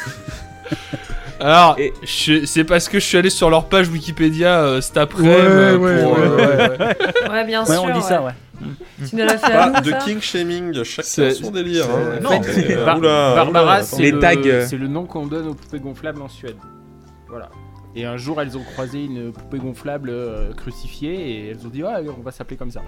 [1.38, 4.96] Alors, Et- je- c'est parce que je suis allé sur leur page Wikipédia euh, cet
[4.98, 6.78] après Ouais, euh, ouais, pour, ouais, euh, ouais.
[6.78, 6.96] ouais.
[7.30, 7.84] Ouais, bien Ouais, sûr.
[7.84, 8.32] on dit ça, ouais.
[9.08, 11.86] Tu nous l'as fait à Pas nous, de ça king shaming, chacun C'est- son délire.
[11.86, 12.18] hein.
[12.20, 14.66] Non, Euh, Bar- oula, Barbara, c'est Les le, tags, euh.
[14.68, 16.56] c'est le nom qu'on donne aux poupées gonflables en Suède.
[17.28, 17.48] Voilà.
[17.96, 21.82] Et un jour, elles ont croisé une poupée gonflable euh, crucifiée et elles ont dit
[21.82, 22.82] ouais, on va s'appeler comme ça.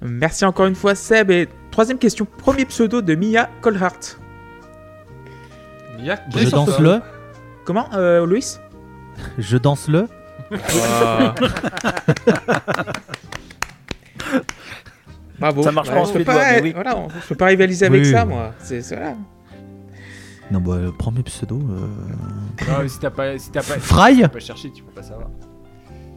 [0.00, 1.30] Merci encore une fois Seb.
[1.30, 4.18] Et troisième question, premier pseudo de Mia Colhart.
[5.98, 7.00] Il y a Je danse le.
[7.64, 8.56] Comment, euh, Louis
[9.38, 10.08] Je danse le.
[10.82, 11.34] Ah.
[15.38, 15.62] Bravo.
[15.62, 16.72] Ça marche pas en suédois, pas, mais oui.
[16.72, 18.10] voilà, je peux pas rivaliser avec Oui.
[18.10, 18.52] ça, moi.
[18.58, 19.14] C'est c'est- voilà.
[20.50, 21.56] Non bah euh, premier pseudo.
[21.56, 24.92] euh, Non, mais si t'as pas, si t'as pas, Fry t'as pas cherché, tu peux
[24.92, 25.28] pas savoir.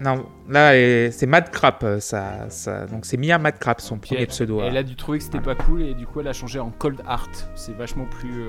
[0.01, 1.83] Non, là, euh, c'est Mad Crap.
[1.83, 2.85] euh, Ça, ça...
[2.85, 4.61] Donc, c'est Mia Mad Crap, son premier pseudo.
[4.61, 6.69] Elle a dû trouver que c'était pas cool et du coup, elle a changé en
[6.69, 7.49] Cold Heart.
[7.55, 8.41] C'est vachement plus.
[8.43, 8.47] euh,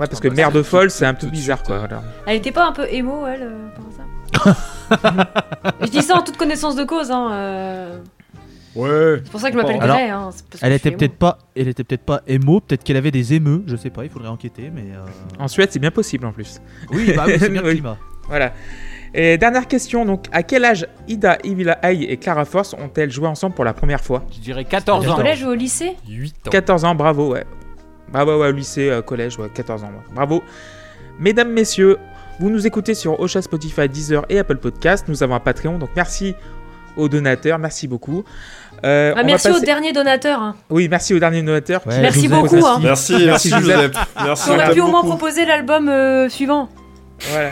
[0.00, 1.76] Ouais, parce que merde c'est folle, c'est un peu de bizarre, quoi.
[1.76, 1.78] euh.
[1.80, 2.02] voilà.
[2.26, 6.36] Elle était pas un peu émo, elle, euh, par ça Je dis ça en toute
[6.38, 7.28] connaissance de cause, hein.
[7.32, 7.98] euh,
[8.74, 9.20] Ouais.
[9.24, 10.30] C'est pour ça que je m'appelle Alors, Grey, hein.
[10.62, 13.76] Elle était peut-être pas, elle était peut-être pas émo, peut-être qu'elle avait des émeux, je
[13.76, 14.86] sais pas, il faudrait enquêter, mais.
[14.94, 15.04] euh,
[15.38, 16.60] En Suède, c'est bien possible en plus.
[16.90, 17.98] Oui, bah oui, c'est bien le climat.
[18.28, 18.52] Voilà.
[19.14, 23.26] Et dernière question, donc, à quel âge Ida, Evila Eye et Clara Force ont-elles joué
[23.28, 25.16] ensemble pour la première fois Je dirais 14 Au ans.
[25.16, 26.50] collège ou au lycée 8 ans.
[26.50, 27.44] 14 ans, bravo, ouais.
[28.10, 30.14] Bravo, ouais, au lycée, euh, collège, ouais, 14 ans, ouais.
[30.14, 30.42] bravo.
[31.18, 31.98] Mesdames, messieurs,
[32.40, 35.04] vous nous écoutez sur Ocha, Spotify, Deezer et Apple Podcast.
[35.08, 36.34] Nous avons un Patreon, donc merci
[36.96, 38.24] aux donateurs, merci beaucoup.
[38.84, 40.40] Euh, Ah, Merci passer- au dernier donateur.
[40.40, 40.56] hein.
[40.70, 41.86] Oui, merci aux derniers donateurs.
[41.86, 42.80] Ouais, Merci Joseph beaucoup, hein.
[42.82, 43.92] Merci, Merci, merci Joseph.
[44.24, 44.50] Merci.
[44.50, 46.68] On pu au moins proposer l'album euh, suivant.
[47.30, 47.50] Voilà,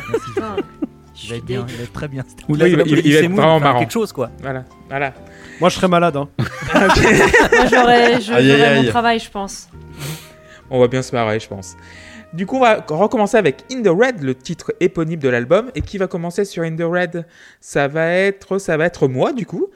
[1.23, 2.25] Il va être bien, il va être très bien.
[2.49, 3.79] Ou Oui, là, il va- il- il va être vraiment marrant.
[3.79, 4.31] quelque chose, quoi.
[4.41, 5.13] voilà, voilà.
[5.61, 6.29] Moi je serais malade hein.
[6.75, 6.89] Moi,
[7.71, 9.69] j'aurais mon travail, je pense.
[10.71, 11.77] On va bien se marrer, je pense.
[12.33, 15.71] Du coup, on va recommencer avec In the Red, le titre éponyme de l'album.
[15.75, 17.27] Et qui va commencer sur In the Red?
[17.61, 19.67] Ça va être, ça va être moi, du coup.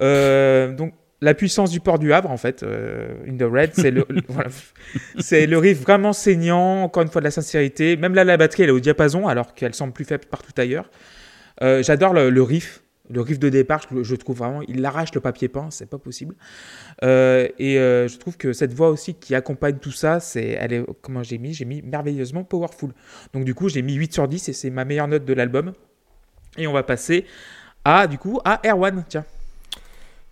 [0.00, 2.62] Euh, donc, la puissance du port du Havre, en fait.
[2.62, 4.50] euh, In the Red, c'est le, le- voilà.
[5.18, 6.82] c'est le riff vraiment saignant.
[6.82, 7.96] Encore une fois, de la sincérité.
[7.96, 10.90] Même là, la batterie, elle est au diapason, alors qu'elle semble plus faible partout ailleurs.
[11.62, 12.80] Euh, J'adore le, le riff.
[13.10, 15.98] Le riff de départ, je, je trouve vraiment, il arrache le papier peint, c'est pas
[15.98, 16.34] possible.
[17.04, 20.84] Euh, et je trouve que cette voix aussi qui accompagne tout ça, c'est, elle est,
[21.02, 21.52] comment j'ai mis?
[21.52, 22.92] J'ai mis merveilleusement powerful.
[23.34, 25.74] Donc du coup, j'ai mis 8 sur 10 et c'est ma meilleure note de l'album.
[26.56, 27.26] Et on va passer
[27.84, 29.26] à, du coup, à Erwan, tiens.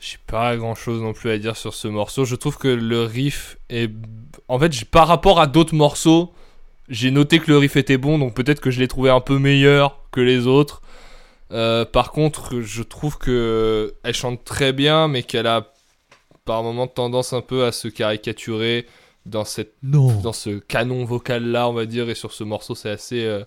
[0.02, 2.24] J'ai pas grand chose non plus à dire sur ce morceau.
[2.24, 3.88] Je trouve que le riff est.
[4.48, 6.32] En fait, par rapport à d'autres morceaux,
[6.88, 9.38] j'ai noté que le riff était bon, donc peut-être que je l'ai trouvé un peu
[9.38, 10.82] meilleur que les autres.
[11.52, 15.72] Euh, par contre, je trouve que elle chante très bien, mais qu'elle a
[16.44, 18.86] par moments tendance un peu à se caricaturer
[19.24, 20.20] dans cette Non.
[20.20, 23.44] dans ce canon vocal là on va dire et sur ce morceau c'est assez euh,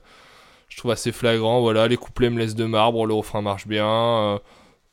[0.70, 3.86] je trouve assez flagrant voilà les couplets me laissent de marbre le refrain marche bien
[3.86, 4.38] euh,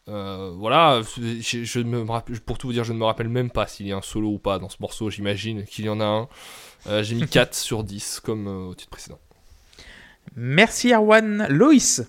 [0.08, 3.50] Euh, voilà, je, je me rappelle, pour tout vous dire, je ne me rappelle même
[3.50, 5.10] pas s'il y a un solo ou pas dans ce morceau.
[5.10, 6.28] J'imagine qu'il y en a un.
[6.88, 9.20] Euh, J'ai mis 4 sur 10 comme euh, au titre précédent.
[10.34, 11.46] Merci Erwan.
[11.48, 12.02] Loïs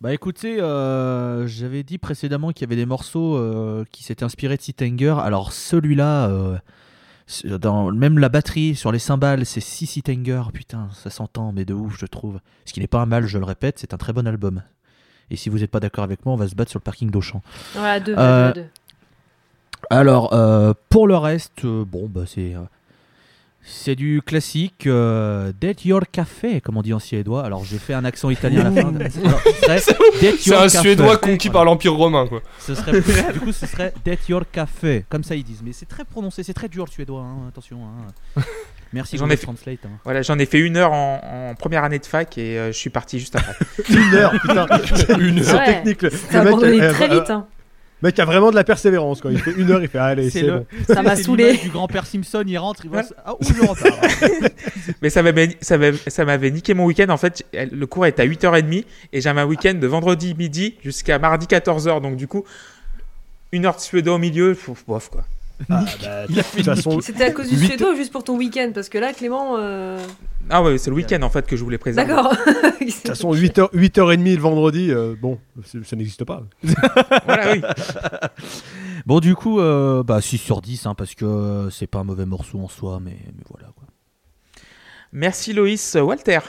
[0.00, 4.56] Bah écoutez, euh, j'avais dit précédemment qu'il y avait des morceaux euh, qui s'étaient inspirés
[4.56, 5.16] de Sitanger.
[5.22, 6.58] Alors celui-là, euh,
[7.58, 10.42] dans même la batterie sur les cymbales, c'est si Sitanger.
[10.52, 12.40] Putain, ça s'entend, mais de ouf, je trouve.
[12.66, 14.62] Ce qui n'est pas un mal, je le répète, c'est un très bon album.
[15.30, 17.10] Et si vous n'êtes pas d'accord avec moi, on va se battre sur le parking
[17.10, 17.42] d'Auchan.
[17.74, 18.68] Voilà, deux, Euh, deux, deux.
[19.90, 22.54] Alors, euh, pour le reste, euh, bon, bah c'est.
[22.54, 22.60] euh,
[23.68, 27.44] c'est du classique, euh, Det Your Café, comme on dit en suédois.
[27.44, 28.92] Alors j'ai fait un accent italien à la fin.
[30.20, 30.78] C'est Your un Café.
[30.78, 31.52] Suédois conquis Voilà.
[31.52, 32.42] par l'Empire romain, quoi.
[32.60, 32.92] Ce serait,
[33.32, 35.62] du coup, ce serait Det Your Café, comme ça ils disent.
[35.64, 37.78] Mais c'est très prononcé, c'est très dur le suédois, hein, attention.
[38.36, 38.42] hein.
[38.96, 39.78] Merci, J'en Google ai fait- Translate.
[39.84, 39.90] hein.
[40.04, 41.20] Voilà, j'en ai fait une heure en,
[41.50, 43.54] en première année de fac et euh, je suis parti juste après.
[43.90, 44.66] Une heure, putain.
[45.18, 45.66] Une Ouais.
[45.66, 46.02] technique.
[46.02, 47.30] Le, T'as le mec, abandonné euh, très euh, vite.
[47.30, 47.46] hein.
[48.02, 49.20] mec a vraiment de la persévérance.
[49.20, 50.66] Quand il fait une heure, il fait allez, C'est c'est le- bon.
[50.94, 51.58] Ça m'a saoulé.
[51.58, 53.02] du grand-père Simpson, il rentre, il voit.
[53.24, 53.98] Ah, où je repars.
[55.02, 57.08] Mais ça m'avait, ça m'avait, ça m'avait niqué mon week-end.
[57.10, 61.18] En fait, le cours est à 8h30 et j'avais un week-end de vendredi midi jusqu'à
[61.18, 62.00] mardi 14h.
[62.00, 62.44] Donc, du coup,
[63.52, 64.56] une heure de suédois au milieu,
[64.88, 65.24] bof quoi.
[65.70, 68.36] Ah, bah, de toute façon, C'était à cause du Huit- suédois ou juste pour ton
[68.36, 69.56] week-end Parce que là, Clément.
[69.58, 69.98] euh,
[70.50, 72.12] Ah ouais, c'est le week-end en fait que je voulais préserver.
[72.12, 72.30] D'accord.
[72.30, 76.42] de toute façon 8h, 8h30 le vendredi, euh, bon, ça n'existe pas.
[77.24, 77.62] Voilà, oui.
[79.06, 82.04] Bon, du coup, euh, bah 6 sur 10, hein, parce que euh, c'est pas un
[82.04, 83.68] mauvais morceau en soi, mais, mais voilà.
[83.76, 83.84] Quoi.
[85.12, 85.94] Merci Loïs.
[86.00, 86.40] Walter.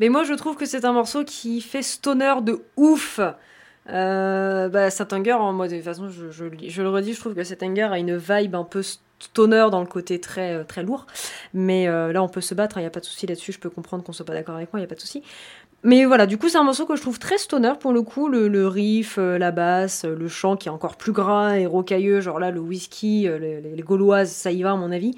[0.00, 3.20] Mais moi, je trouve que c'est un morceau qui fait stoner de ouf.
[3.90, 6.44] Euh, bah, Satanger, en moi, de toute façon, je, je,
[6.82, 8.82] le redis, je trouve que Satanger a une vibe un peu
[9.22, 11.06] stoner dans le côté très, euh, très lourd.
[11.54, 13.52] Mais euh, là, on peut se battre, il n'y a pas de souci là-dessus.
[13.52, 15.22] Je peux comprendre qu'on soit pas d'accord avec moi, il n'y a pas de souci.
[15.84, 18.28] Mais voilà, du coup, c'est un morceau que je trouve très stoner pour le coup.
[18.28, 22.20] Le, riff, euh, la basse, le chant qui est encore plus gras et rocailleux.
[22.20, 25.16] Genre là, le whisky, les, gauloises, ça y va, à mon avis.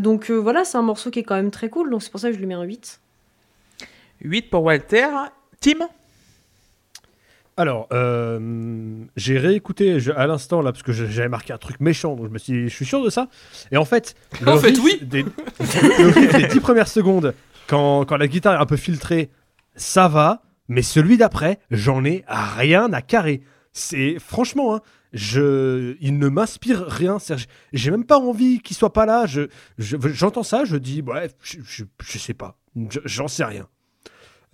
[0.00, 1.90] Donc voilà, c'est un morceau qui est quand même très cool.
[1.90, 3.00] Donc c'est pour ça que je lui mets un 8.
[4.20, 5.08] 8 pour Walter.
[5.60, 5.88] Tim?
[7.60, 12.16] Alors, euh, j'ai réécouté je- à l'instant là parce que j'avais marqué un truc méchant,
[12.16, 13.28] donc je me suis, dit, je suis sûr de ça.
[13.70, 14.98] Et en fait, le En fait, oui.
[15.02, 15.22] Des,
[15.60, 17.34] le des 10 premières secondes,
[17.66, 19.28] quand, quand la guitare est un peu filtrée,
[19.76, 20.42] ça va.
[20.68, 23.42] Mais celui d'après, j'en ai rien à carrer.
[23.72, 24.80] C'est franchement, hein,
[25.12, 27.18] je, il ne m'inspire rien.
[27.74, 29.26] J'ai même pas envie qu'il soit pas là.
[29.26, 29.42] Je,
[29.78, 32.56] je- j'entends ça, je dis, bref, je, je, sais pas,
[32.88, 33.66] Je- j'en sais rien.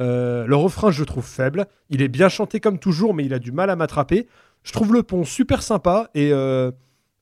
[0.01, 1.67] Euh, le refrain, je le trouve faible.
[1.91, 4.27] Il est bien chanté comme toujours, mais il a du mal à m'attraper.
[4.63, 6.71] Je trouve le pont super sympa et euh,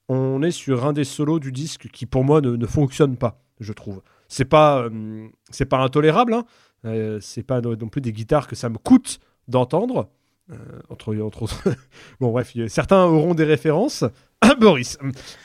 [0.08, 3.40] on est sur un des solos du disque qui, pour moi, ne, ne fonctionne pas.
[3.60, 4.02] Je trouve.
[4.28, 6.34] C'est pas, euh, c'est pas intolérable.
[6.34, 6.44] Hein.
[7.20, 9.18] C'est pas non plus des guitares que ça me coûte
[9.48, 10.10] d'entendre.
[10.90, 11.46] Entre, entre
[12.20, 14.04] bon, bref, certains auront des références.
[14.40, 14.98] Ah, Boris.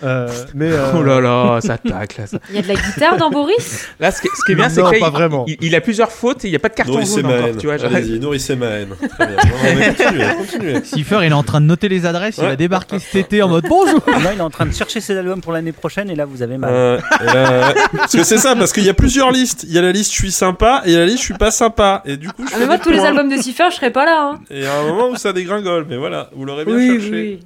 [0.03, 2.27] Euh, mais euh, Oh là là, ça tacle là.
[2.27, 2.37] ça.
[2.49, 3.87] Il y a de la guitare dans Boris?
[3.99, 5.45] Là, ce qui, ce qui est bien, c'est Non, qu'il pas vraiment.
[5.47, 7.37] il, il a plusieurs fautes et il n'y a pas de carton Nourrissez jaune ma
[7.37, 7.57] encore, haine.
[7.57, 7.75] tu vois.
[7.85, 8.89] Allez-y, nourrissez ma haine.
[9.17, 9.35] Très bien.
[9.35, 10.83] Non, mais continuez, continuez.
[10.83, 12.49] Siffer, il est en train de noter les adresses, il Ouais.
[12.49, 15.17] va débarquer cet été en mode bonjour Là, il est en train de chercher ses
[15.17, 16.69] albums pour l'année prochaine et là, vous avez mal.
[16.73, 16.99] Euh,
[17.97, 19.63] parce que c'est ça, parce qu'il y a plusieurs listes.
[19.67, 21.23] Il y a la liste je suis sympa et il y a la liste je
[21.25, 22.01] suis pas sympa.
[22.05, 24.05] Et du coup, je Ah, mais moi, tous les albums de Cipher, je serais pas
[24.05, 24.31] là.
[24.33, 24.39] Hein.
[24.49, 26.87] Et il y a un moment où ça dégringole, mais voilà, vous l'aurez bien Oui,
[26.99, 27.09] cherché.
[27.11, 27.39] oui.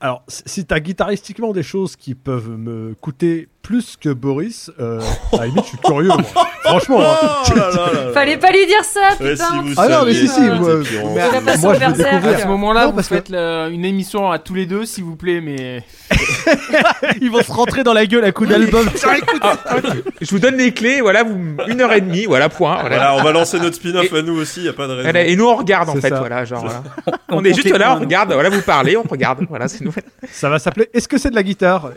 [0.00, 5.00] Alors, si- t'as guitaristiquement des choses qui peuvent me coûter plus que Boris, euh,
[5.32, 6.06] à la limite, je suis curieux.
[6.08, 6.20] moi.
[6.62, 7.00] Franchement.
[7.02, 7.16] hein.
[7.50, 8.12] Oh là là là là.
[8.12, 9.44] Fallait pas lui dire ça, Ouais, putain.
[9.44, 10.74] si vous Ah non, mais si, si, c'était moi-
[11.14, 11.82] Mais moi, je.
[12.28, 15.02] À ce moment-là, vous parce que- faites le- une émission à tous les deux, s'il
[15.02, 15.82] vous plaît, mais
[17.20, 18.88] Ils vont se rentrer dans la gueule à coups d'album.
[20.20, 21.36] Je vous donne les clés, voilà, vous,
[21.66, 22.78] une heure et demie, voilà, point.
[22.80, 22.96] Voilà.
[22.96, 25.02] Voilà, on va lancer notre spin-off à nous aussi, y a pas de raison.
[25.02, 26.18] Voilà, et nous on regarde en fait, ça.
[26.18, 26.60] voilà, genre.
[26.64, 26.82] voilà.
[27.28, 29.92] On On est juste là, on regarde, voilà, vous parlez, on regarde, voilà, c'est nous.
[30.30, 31.90] Ça va s'appeler Est-ce que c'est de la guitare?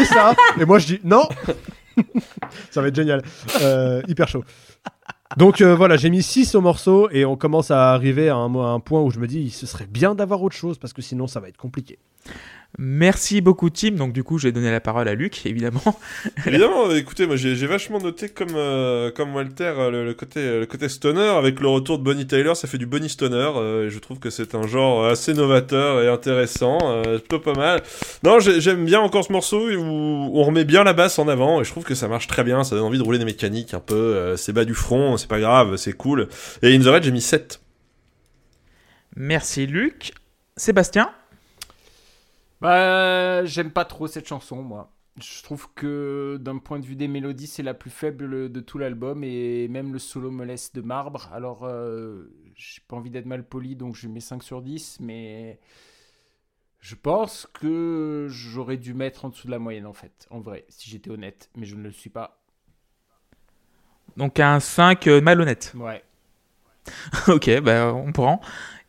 [0.00, 0.34] Et ça?
[0.60, 1.28] Et moi, je dis non
[2.70, 3.22] Ça va être génial.
[3.60, 4.44] Euh, hyper chaud.
[5.36, 8.54] Donc euh, voilà, j'ai mis 6 au morceau et on commence à arriver à un,
[8.54, 11.02] à un point où je me dis ce serait bien d'avoir autre chose parce que
[11.02, 11.98] sinon ça va être compliqué.
[12.80, 13.90] Merci beaucoup, Tim.
[13.96, 15.82] Donc, du coup, j'ai donné la parole à Luc, évidemment.
[16.46, 20.60] Évidemment, écoutez, moi j'ai vachement noté comme, euh, comme Walter euh, le, le côté, euh,
[20.60, 23.50] le côté stoner avec le retour de Bonnie Tyler, ça fait du Bonnie Stoner.
[23.56, 27.54] euh, et je trouve que c'est un genre assez novateur et intéressant, euh, plutôt pas
[27.54, 27.82] mal.
[28.22, 29.80] Non, j'ai- j'aime bien encore ce morceau où
[30.38, 32.62] on remet bien la basse en avant et je trouve que ça marche très bien.
[32.62, 34.36] Ça donne envie de rouler des mécaniques un peu.
[34.36, 36.28] c'est bas du front, c'est pas grave, c'est cool.
[36.62, 37.60] Et In the Red, j'ai mis 7.
[39.16, 40.12] Merci, Luc.
[40.56, 41.10] Sébastien?
[42.60, 44.92] Bah, j'aime pas trop cette chanson, moi.
[45.20, 48.78] Je trouve que d'un point de vue des mélodies, c'est la plus faible de tout
[48.78, 51.28] l'album et même le solo me laisse de marbre.
[51.32, 55.58] Alors, euh, j'ai pas envie d'être mal poli, donc je mets 5 sur 10, mais
[56.80, 60.64] je pense que j'aurais dû mettre en dessous de la moyenne, en fait, en vrai,
[60.68, 62.40] si j'étais honnête, mais je ne le suis pas.
[64.16, 65.72] Donc un 5 euh, malhonnête.
[65.76, 66.02] Ouais.
[67.28, 68.40] ok, bah, on prend.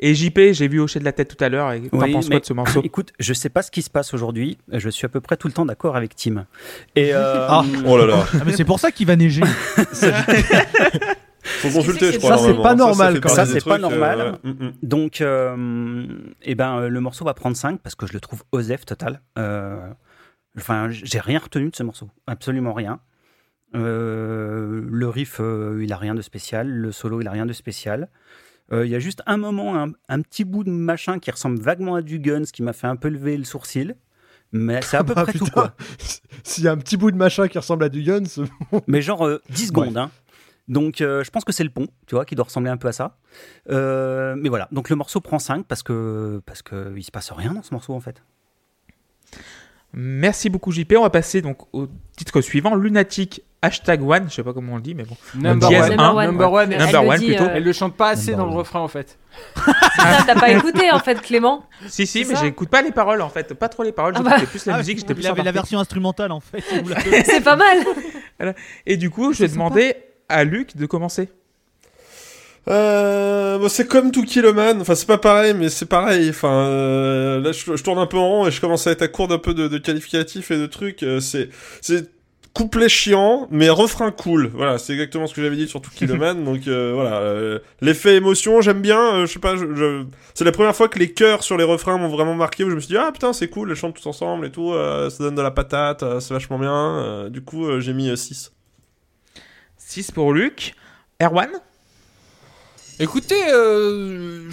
[0.01, 1.71] Et JP, j'ai vu hocher de la tête tout à l'heure.
[1.73, 2.81] Et t'en Oui, penses quoi de ce morceau?
[2.83, 4.57] Écoute, je sais pas ce qui se passe aujourd'hui.
[4.71, 6.45] Je suis à peu près tout le temps d'accord avec Tim.
[6.95, 7.63] Et euh, Ah.
[7.85, 8.25] Oh là là.
[8.33, 9.41] Ah, mais c'est pour ça qu'il va neiger.
[11.41, 12.37] Faut consulter, je c'est crois.
[12.37, 14.19] Ça, c'est pas normal, Ça, c'est pas normal.
[14.21, 14.37] euh, ouais.
[14.43, 14.71] Mm, mm.
[14.83, 16.05] donc, euh,
[16.43, 19.21] eh ben, le morceau va prendre 5 parce que je le trouve osef total.
[19.37, 19.77] Euh,
[20.57, 22.99] Enfin, j'ai rien retenu de ce morceau, absolument rien.
[23.75, 26.67] Euh, le riff, euh, il a rien de spécial.
[26.67, 28.09] Le solo, il a rien de spécial.
[28.71, 31.59] Euh, Il y a juste un moment, un, un petit bout de machin qui ressemble
[31.59, 33.95] vaguement à du Guns qui m'a fait un peu lever le sourcil.
[34.51, 35.73] Mais c'est à peu Ah, près tout, quoi.
[36.43, 38.45] S'il y a un petit bout de machin qui ressemble à du Guns,
[38.87, 39.97] Mais genre euh, 10 secondes.
[39.97, 40.11] hein.
[40.67, 42.87] Donc euh, je pense que c'est le pont, tu vois, qui doit ressembler un peu
[42.87, 43.17] à ça.
[43.71, 47.31] Euh, mais voilà, donc le morceau prend 5 parce que parce que il se passe
[47.31, 48.21] rien dans ce morceau en fait.
[49.93, 50.93] Merci beaucoup JP.
[50.97, 54.25] On va passer donc au titre suivant, Lunatic hashtag one.
[54.29, 55.17] Je sais pas comment on le dit, mais bon.
[55.35, 55.95] Number one.
[56.27, 56.71] Number one.
[56.73, 57.43] Elle Number le one, dit, plutôt.
[57.45, 59.17] euh, Elle le chante pas assez Number dans le refrain, en fait.
[59.55, 59.73] ça,
[60.27, 63.53] T'as pas écouté en fait, Clément Si, si, mais j'écoute pas les paroles en fait.
[63.55, 64.13] Pas trop les paroles.
[64.17, 64.47] Ah J'écoutais bah.
[64.51, 64.99] plus la musique.
[64.99, 65.57] J'étais plus Il avait la embarqué.
[65.59, 66.63] version instrumentale en fait.
[66.87, 68.55] l'a- C'est pas mal.
[68.85, 69.95] Et du coup, je vais demander
[70.29, 71.29] à Luc de commencer.
[72.67, 74.81] Euh, c'est comme To Kill a Man.
[74.81, 76.29] Enfin, c'est pas pareil, mais c'est pareil.
[76.29, 79.07] Enfin, euh, là, je, tourne un peu en rond et je commence à être à
[79.07, 81.03] court d'un peu de, de qualificatifs et de trucs.
[81.03, 81.49] Euh, c'est,
[81.81, 82.09] c'est
[82.53, 84.51] couplet chiant, mais refrain cool.
[84.53, 86.43] Voilà, c'est exactement ce que j'avais dit sur To Kill a Man.
[86.43, 88.99] Donc euh, voilà, euh, l'effet émotion, j'aime bien.
[89.15, 90.03] Euh, je sais pas, je, je-
[90.33, 92.63] c'est la première fois que les chœurs sur les refrains m'ont vraiment marqué.
[92.63, 94.73] Où je me suis dit ah putain, c'est cool, elles chantent tous ensemble et tout.
[94.73, 97.29] ça donne de la patate, c'est vachement bien.
[97.29, 98.51] Du coup, j'ai mis 6.
[99.77, 100.73] 6 pour Luc.
[101.21, 101.49] Erwan?
[103.01, 104.49] Écoutez, euh,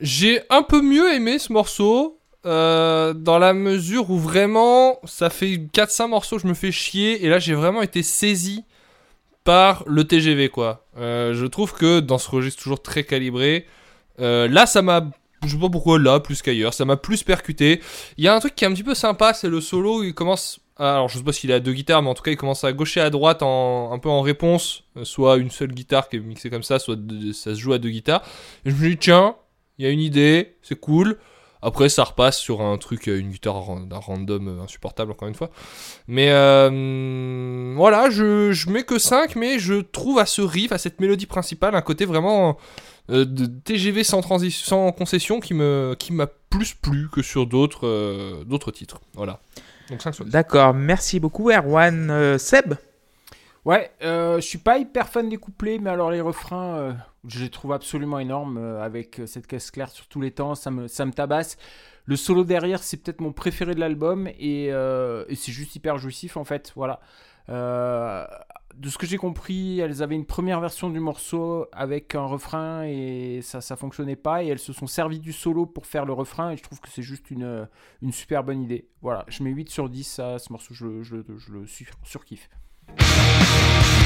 [0.00, 2.20] j'ai un peu mieux aimé ce morceau.
[2.46, 7.24] euh, dans la mesure où vraiment, ça fait 4-5 morceaux, je me fais chier.
[7.24, 8.64] Et là, j'ai vraiment été saisi
[9.44, 10.86] par le TGV, quoi.
[10.98, 13.66] Euh, je trouve que dans ce registre toujours très calibré,
[14.18, 15.10] là, ça m'a.
[15.44, 17.80] Je sais pas pourquoi là, plus qu'ailleurs, ça m'a plus percuté.
[18.18, 20.02] Il y a un truc qui est un petit peu sympa, c'est le solo.
[20.02, 20.60] Il commence.
[20.76, 22.64] À- Alors, je sais pas s'il a deux guitares, mais en tout cas, il commence
[22.64, 24.84] à gauche et à droite, un peu en réponse.
[24.96, 26.96] Euh, Soit une seule guitare qui est mixée comme ça, soit
[27.32, 28.22] ça se joue à deux guitares.
[28.64, 29.36] Je me dis, tiens,
[29.78, 31.18] il y a une idée, c'est cool.
[31.62, 35.34] Après, ça repasse sur un truc, euh, une guitare d'un random euh, insupportable, encore une
[35.34, 35.50] fois.
[36.08, 36.28] Mais
[37.76, 41.74] voilà, je, mets que 5, mais je trouve à ce riff, à cette mélodie principale,
[41.74, 42.58] un côté vraiment
[43.08, 44.22] de TGV sans,
[44.92, 49.00] concession qui me qui m'a plus plu que sur d'autres d'autres titres.
[49.14, 49.40] Voilà.
[49.90, 50.30] Donc 5 sur 10.
[50.30, 52.10] D'accord, merci beaucoup Erwan.
[52.10, 52.74] Euh, Seb
[53.64, 56.92] Ouais, euh, je suis pas hyper fan des couplets, mais alors les refrains, euh,
[57.26, 60.54] je les trouve absolument énormes euh, avec euh, cette caisse claire sur tous les temps,
[60.54, 61.56] ça me, ça me tabasse.
[62.04, 65.96] Le solo derrière, c'est peut-être mon préféré de l'album et, euh, et c'est juste hyper
[65.96, 66.72] jouissif en fait.
[66.76, 67.00] Voilà.
[67.48, 68.26] Euh,
[68.76, 72.84] de ce que j'ai compris, elles avaient une première version du morceau avec un refrain
[72.84, 76.12] et ça, ça fonctionnait pas et elles se sont servies du solo pour faire le
[76.12, 77.68] refrain et je trouve que c'est juste une,
[78.02, 78.88] une super bonne idée.
[79.02, 82.48] Voilà, je mets 8 sur 10 à ce morceau, je, je, je le sur- surkiffe.
[82.88, 84.03] Ready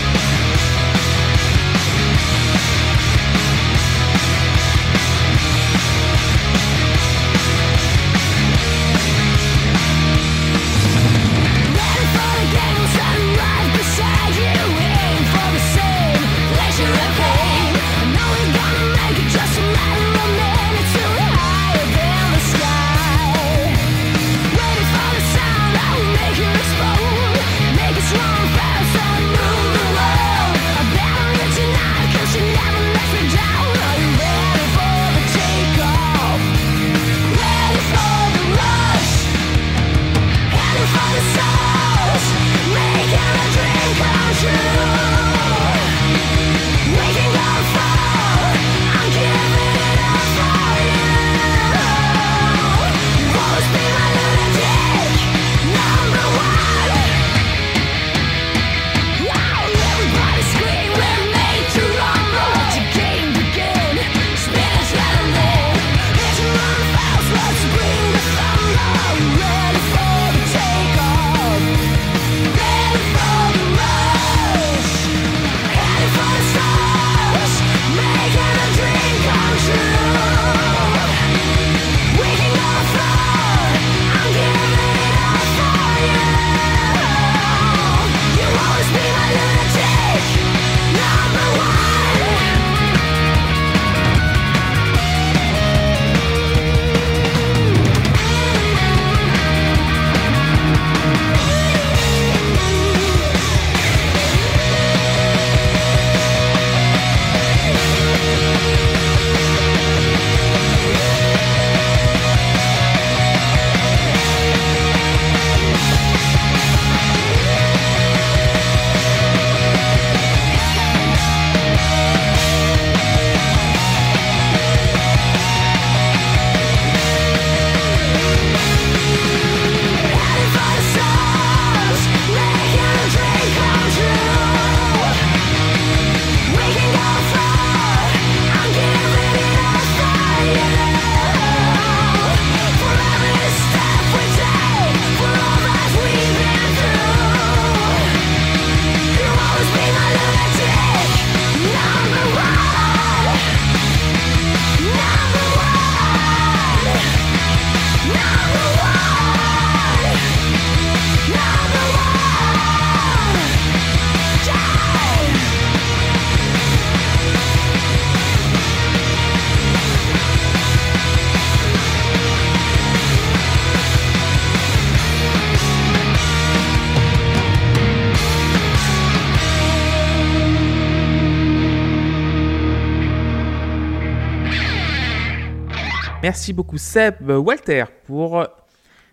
[186.29, 187.31] Merci beaucoup Seb.
[187.31, 188.45] Walter pour, euh,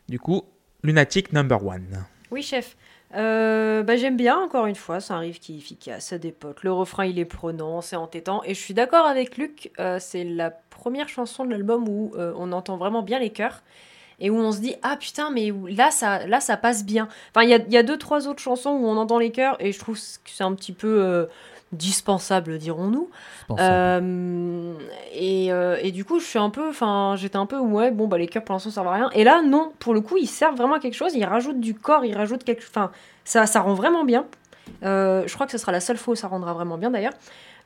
[0.09, 0.41] du coup,
[0.83, 2.03] Lunatic Number One.
[2.29, 2.75] Oui, chef.
[3.15, 6.61] Euh, bah, J'aime bien, encore une fois, c'est un riff qui est efficace, ça dépote.
[6.63, 8.43] Le refrain, il est prenant, c'est entêtant.
[8.43, 12.51] Et je suis d'accord avec Luc, euh, c'est la première chanson de l'album où on
[12.51, 13.63] entend vraiment bien les chœurs.
[14.19, 17.07] Et où on se dit, ah putain, mais là, ça, là, ça passe bien.
[17.33, 19.71] Enfin, il y y a deux, trois autres chansons où on entend les chœurs, et
[19.71, 21.29] je trouve que c'est un petit peu
[21.75, 23.09] dispensable, dirons-nous.
[23.51, 24.73] Euh,
[25.13, 28.07] et, euh, et du coup, je suis un peu, enfin, j'étais un peu ouais, bon
[28.07, 29.09] bah les cœurs pour l'instant ça servent à rien.
[29.13, 31.13] Et là, non, pour le coup, ils servent vraiment à quelque chose.
[31.15, 32.91] Ils rajoutent du corps, ils rajoutent quelque, enfin,
[33.23, 34.25] ça, ça rend vraiment bien.
[34.83, 37.13] Euh, je crois que ce sera la seule fois où ça rendra vraiment bien d'ailleurs.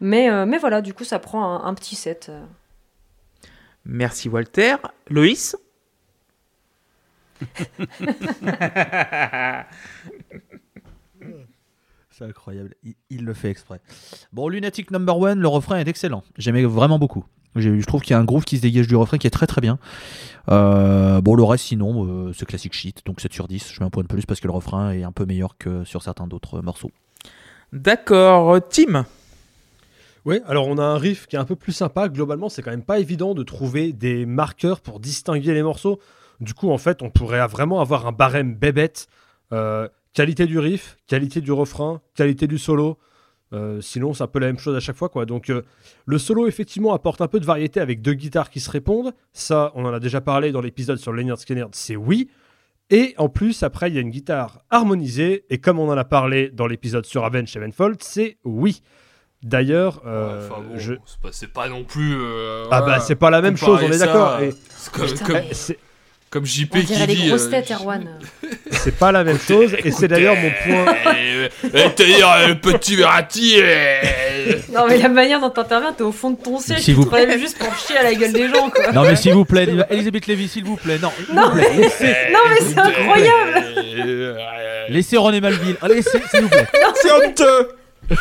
[0.02, 2.32] Mais, euh, mais voilà, du coup, ça prend un, un petit set.
[3.86, 4.76] Merci Walter.
[5.10, 5.58] Loïs
[12.20, 12.76] C'est incroyable.
[12.84, 13.80] Il, il le fait exprès.
[14.34, 16.24] Bon, Lunatic Number One, le refrain est excellent.
[16.38, 17.24] J'aimais vraiment beaucoup.
[17.56, 19.48] Je trouve qu'il y a un groove qui se dégage du refrain qui est très
[19.48, 19.80] très bien.
[20.52, 23.06] Euh, bon, le reste, sinon, euh, c'est classique shit.
[23.06, 23.72] Donc 7 sur 10.
[23.72, 25.86] Je mets un point de plus parce que le refrain est un peu meilleur que
[25.86, 26.92] sur certains d'autres morceaux.
[27.72, 28.60] D'accord.
[28.70, 29.06] Tim
[30.26, 32.10] Oui, alors on a un riff qui est un peu plus sympa.
[32.10, 36.00] Globalement, c'est quand même pas évident de trouver des marqueurs pour distinguer les morceaux.
[36.42, 39.08] Du coup, en fait, on pourrait vraiment avoir un barème bébête.
[39.54, 39.88] Euh,
[40.20, 42.98] qualité du riff, qualité du refrain, qualité du solo.
[43.54, 45.08] Euh, sinon, c'est un peu la même chose à chaque fois.
[45.08, 45.26] Quoi.
[45.26, 45.62] Donc, euh,
[46.06, 49.14] le solo, effectivement, apporte un peu de variété avec deux guitares qui se répondent.
[49.32, 52.30] Ça, on en a déjà parlé dans l'épisode sur Leonard Skinner, c'est oui.
[52.90, 55.46] Et en plus, après, il y a une guitare harmonisée.
[55.50, 58.82] Et comme on en a parlé dans l'épisode sur Avenged Sevenfold, c'est oui.
[59.42, 60.96] D'ailleurs, euh, bon, je...
[61.32, 62.14] c'est pas, non plus.
[62.20, 64.42] euh, Ah bah c'est pas la même chose, on est d'accord.
[64.42, 65.80] Et C'est comme, Putain, comme, euh, c'est-
[66.30, 67.28] comme JP On qui des dit.
[67.28, 68.08] grosses euh, têtes, Erwan.
[68.72, 69.76] c'est pas la même chose.
[69.84, 70.94] Et c'est d'ailleurs mon point.
[71.74, 73.56] Eh, T'as-dire le petit Verratti.
[74.74, 77.06] Non, mais la manière dont t'interviens, t'es au fond de ton siège, S'il tu vous
[77.06, 78.92] te relèves juste pour chier à la gueule des gens, quoi.
[78.94, 80.98] Non, mais s'il vous plaît, Elisabeth Lévy, s'il vous plaît.
[81.02, 83.66] Non, Non, mais c'est incroyable
[84.90, 85.76] laissez René Malville.
[85.82, 86.68] Ah, Laissez, s'il vous plaît.
[86.96, 87.70] C'est honteux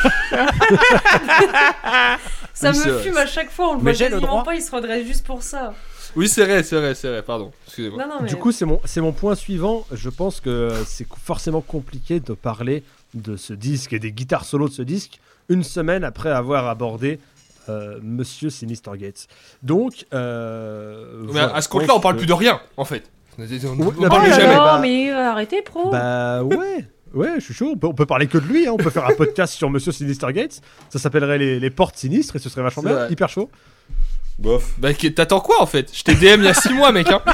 [2.52, 4.43] Ça Oui, me fume à chaque fois, on le Mais voit j'ai le droit.
[4.44, 5.72] pas, il se redresse juste pour ça.
[6.16, 7.51] Oui, c'est vrai, c'est vrai, c'est vrai, pardon.
[7.66, 8.02] Excusez-moi.
[8.02, 8.28] Non, non, mais...
[8.28, 9.86] Du coup, c'est mon, c'est mon point suivant.
[9.93, 12.82] Je pense que c'est forcément compliqué de parler
[13.14, 15.18] de ce disque et des guitares solo de ce disque
[15.48, 17.18] une semaine après avoir abordé
[17.68, 19.26] euh, Monsieur Sinister Gates.
[19.62, 23.05] Donc, euh, Mais voilà, à ce compte-là, on parle que- plus de rien, en fait.
[23.39, 24.56] On on- on non, Oh parle mais là jamais.
[24.56, 27.70] Bah- mais euh, arrêtez, pro Bah ouais, ouais, je suis chaud.
[27.74, 28.66] On peut, on peut parler que de lui.
[28.66, 28.72] hein.
[28.72, 30.60] On peut faire un podcast sur Monsieur Sinister Gates.
[30.90, 33.48] Ça s'appellerait les, les portes sinistres et ce serait vachement bien, hyper chaud.
[34.39, 34.74] Bof.
[34.78, 35.90] Bah, t'attends quoi en fait?
[35.93, 37.10] Je t'ai DM il y a 6 mois, mec.
[37.10, 37.20] Hein.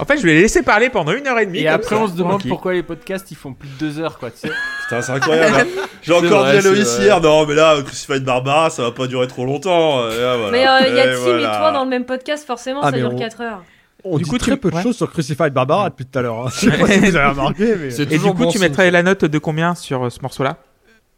[0.00, 1.58] En fait, je vais les laisser parler pendant une heure et demie.
[1.58, 2.02] Et après, ça.
[2.02, 2.50] on se demande Tranquille.
[2.50, 4.48] pourquoi les podcasts ils font plus de deux heures, quoi, tu sais.
[4.84, 5.56] Putain, c'est incroyable.
[5.76, 5.82] hein.
[6.02, 9.08] J'ai encore vrai, dit à Loïs hier, non, mais là, Crucified Barbara, ça va pas
[9.08, 10.08] durer trop longtemps.
[10.08, 10.52] Et là, voilà.
[10.52, 11.40] Mais il y a Et Tim voilà.
[11.54, 13.64] et toi dans le même podcast, forcément, Ah, ça dure on- 4 heures.
[14.04, 14.82] On Du dit coup, très tu- peu de ouais.
[14.84, 16.46] choses sur Crucified Barbara depuis tout à l'heure.
[16.46, 16.50] hein.
[16.54, 18.60] Je sais pas si vous avez remarqué, mais C'est Et du toujours coup, bon tu
[18.60, 20.58] mettrais la note de combien sur euh, ce morceau-là?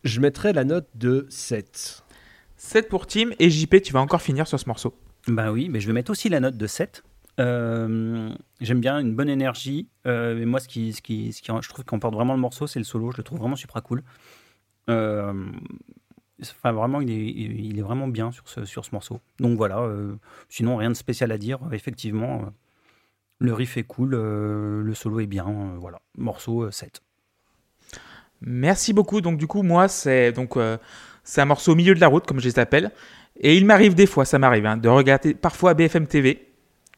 [0.04, 2.02] Je mettrais la note de 7.
[2.60, 4.94] 7 pour Tim et JP, tu vas encore finir sur ce morceau.
[5.26, 7.02] Bah oui, mais je vais mettre aussi la note de 7.
[7.40, 8.30] Euh,
[8.60, 9.88] J'aime bien une bonne énergie.
[10.06, 12.38] Euh, mais moi, ce qui, ce qui, ce qui, je trouve qu'on porte vraiment le
[12.38, 13.12] morceau, c'est le solo.
[13.12, 14.02] Je le trouve vraiment super cool.
[14.90, 15.32] Euh,
[16.42, 19.20] enfin, vraiment, il est, il est vraiment bien sur ce, sur ce morceau.
[19.38, 19.80] Donc voilà.
[19.80, 20.14] euh,
[20.50, 21.60] sinon, rien de spécial à dire.
[21.72, 22.44] Effectivement,
[23.38, 24.10] le riff est cool.
[24.10, 25.46] le solo est bien.
[25.78, 26.02] voilà.
[26.18, 27.00] Morceau euh, 7.
[28.42, 29.22] Merci beaucoup.
[29.22, 30.58] Donc du coup, moi, c'est donc
[31.30, 32.90] c'est un morceau au milieu de la route, comme je les appelle.
[33.40, 36.46] Et il m'arrive des fois, ça m'arrive, hein, de regarder parfois BFM TV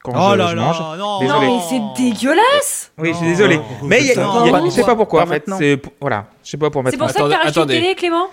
[0.02, 0.98] quand Oh je, là je là, mange.
[0.98, 1.20] non.
[1.20, 1.46] Désolé.
[1.46, 3.30] Non, mais c'est dégueulasse Oui, je suis Non.
[3.30, 3.60] désolé.
[3.84, 5.44] Mais il y a- a- je sais pas pourquoi pas en fait.
[5.59, 6.94] C'est pour- voilà, je sais pas pour mettre.
[6.94, 7.80] C'est pour ça que Attendez, t'as racheté une attendez.
[7.80, 8.26] télé, Clément?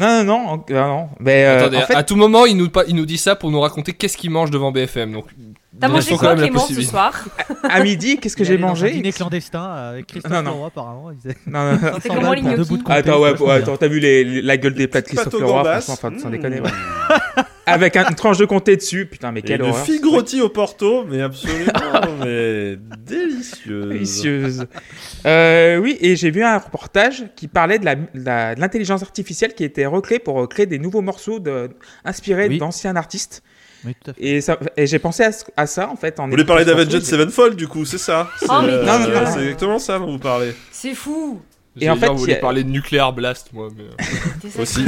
[0.00, 1.08] Non, non, non, euh, non.
[1.20, 3.50] Mais euh, Attendez, en fait, à tout moment, il nous, il nous dit ça pour
[3.50, 5.12] nous raconter qu'est-ce qu'il mange devant BFM.
[5.12, 5.24] Donc,
[5.80, 7.24] T'as mangé quoi, Clément, ce soir
[7.62, 10.50] à midi, qu'est-ce que j'ai dans un mangé dîner clandestin avec Christophe Non, non.
[10.52, 11.10] Leroy, apparemment.
[11.12, 11.92] Il faisait Non, non, non.
[12.00, 14.56] 500 comment les gnocchis bouts de comté, Attends, ouais, attends, t'as vu les, les- la
[14.56, 16.30] gueule des plats de Christophe Leroy, franchement, enfin, sans Mmh.
[16.32, 16.60] déconner.
[16.60, 16.70] ouais.
[17.66, 19.84] Avec un- une tranche de comté dessus, putain, mais quelle une horreur.
[19.84, 21.70] figue rôtie au Porto, mais absolument,
[22.24, 22.76] mais
[23.06, 23.88] délicieuse.
[23.88, 24.66] Délicieuse.
[25.26, 29.02] Euh, oui, et j'ai vu un reportage qui parlait de la- de la- de l'intelligence
[29.02, 31.68] artificielle qui était recréée pour euh, créer des nouveaux morceaux de,
[32.04, 32.58] inspirés Oui.
[32.58, 33.42] d'anciens artistes.
[33.84, 34.22] Oui, tout à fait.
[34.24, 36.18] Et, ça- et j'ai pensé à, ça en fait.
[36.20, 38.98] En Vous voulez parler d'Avenged Sevenfold, du coup, c'est ça C'est Oh, mais euh, non,
[38.98, 39.30] non, non.
[39.32, 40.54] c'est exactement ça dont vous parlez.
[40.72, 41.40] C'est fou
[41.80, 43.68] Et en fait, vous voulez a- parler de Nuclear Blast, moi.
[43.76, 43.84] Mais...
[43.84, 44.84] euh, Aussi.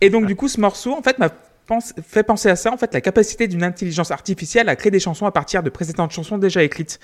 [0.00, 1.28] Et donc du coup, ce morceau en fait m'a
[1.80, 5.26] fait penser à ça, en fait, la capacité d'une intelligence artificielle à créer des chansons
[5.26, 6.98] à partir de précédentes chansons déjà écrites.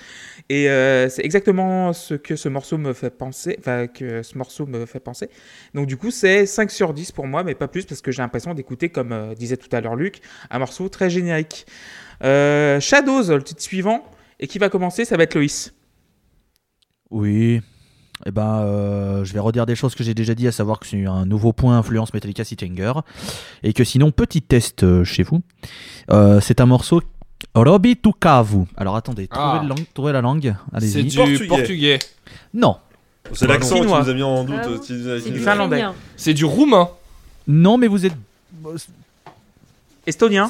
[0.49, 4.65] Et euh, c'est exactement ce que ce morceau me fait penser, enfin que ce morceau
[4.65, 5.29] me fait penser.
[5.73, 8.21] Donc du coup, c'est 5 sur 10 pour moi, mais pas plus parce que j'ai
[8.21, 10.19] l'impression d'écouter, comme euh, disait tout à l'heure Luc,
[10.49, 11.65] un morceau très générique.
[12.23, 14.03] Euh, Shadows, le titre suivant,
[14.39, 15.73] et qui va commencer, ça va être Loïs.
[17.09, 17.61] Oui.
[18.25, 20.87] Eh ben, euh, je vais redire des choses que j'ai déjà dit, à savoir que
[20.87, 22.93] c'est un nouveau point influence Metallica City Anger.
[23.63, 25.41] Et que sinon, petit test euh, chez vous.
[26.11, 27.01] Euh, c'est un morceau
[27.53, 28.65] Robi Tukavu.
[28.75, 29.61] Alors attendez, trouvez, Ah.
[29.63, 30.55] le lang- trouvez la langue.
[30.71, 31.03] C'est Allez-y.
[31.05, 31.47] du Portugais.
[31.47, 31.99] portugais.
[32.53, 32.77] Non.
[33.33, 34.01] C'est l'accent qui Chinois.
[34.03, 34.55] nous a mis en doute.
[34.63, 35.83] Ah bon qui nous a- C'est qui du nous a- finlandais.
[36.15, 36.89] C'est du roumain.
[37.47, 38.13] Non, mais vous êtes.
[40.05, 40.49] Estonien,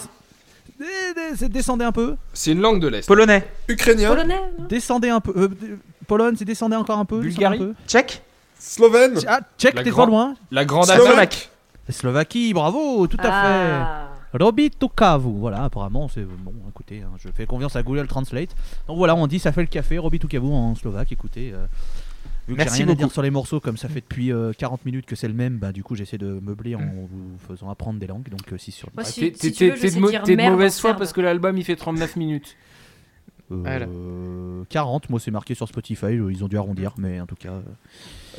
[0.79, 2.15] Eh, eh, c'est- Descendez un peu.
[2.33, 3.07] C'est une langue de l'Est.
[3.07, 4.65] polonais, Ukrainien, Polonais non?
[4.69, 5.33] Descendez un peu.
[5.35, 5.47] Euh,
[6.07, 7.17] Pologne, c'est descendez encore un peu.
[7.17, 7.73] un Bulgarie peu.
[7.87, 8.21] tchèque,
[8.59, 9.19] Slovène.
[9.27, 10.33] Ah, tchèque, t'es trop loin.
[10.51, 11.49] La grande Slovaque.
[11.89, 14.09] Slovaquie, bravo, tout à Ah.
[14.33, 14.43] fait.
[14.43, 15.31] Robi Tukavu.
[15.39, 16.53] Voilà, apparemment, c'est bon.
[16.69, 18.49] Écoutez, hein, je fais confiance à Google Translate.
[18.87, 19.97] Donc voilà, on dit ça fait le café.
[19.97, 21.11] Robi Tukavu en slovaque.
[21.13, 21.65] Écoutez, euh,
[22.47, 23.13] vu que j'ai Merci rien à dire beaucoup.
[23.13, 25.71] sur les morceaux, comme ça fait depuis euh, 40 minutes que c'est le même, bah
[25.71, 28.27] du coup j'essaie de meubler en vous faisant apprendre des langues.
[28.29, 28.95] Donc 6 sur 10.
[28.95, 32.57] Moi, Ah, si- T'es de, mauvaise foi parce que l'album il fait 39 minutes.
[33.51, 33.85] Euh, Voilà.
[34.69, 36.05] 40, moi c'est marqué sur Spotify.
[36.07, 37.49] euh, Ils ont dû arrondir, mais en tout cas.
[37.51, 37.61] euh,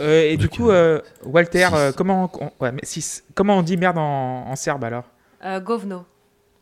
[0.00, 1.74] Euh, et du coup, euh, Walter, six.
[1.74, 3.24] euh, comment, on, ouais, mais six.
[3.34, 5.04] comment on dit merde en, en serbe alors
[5.44, 6.04] Euh, Govno.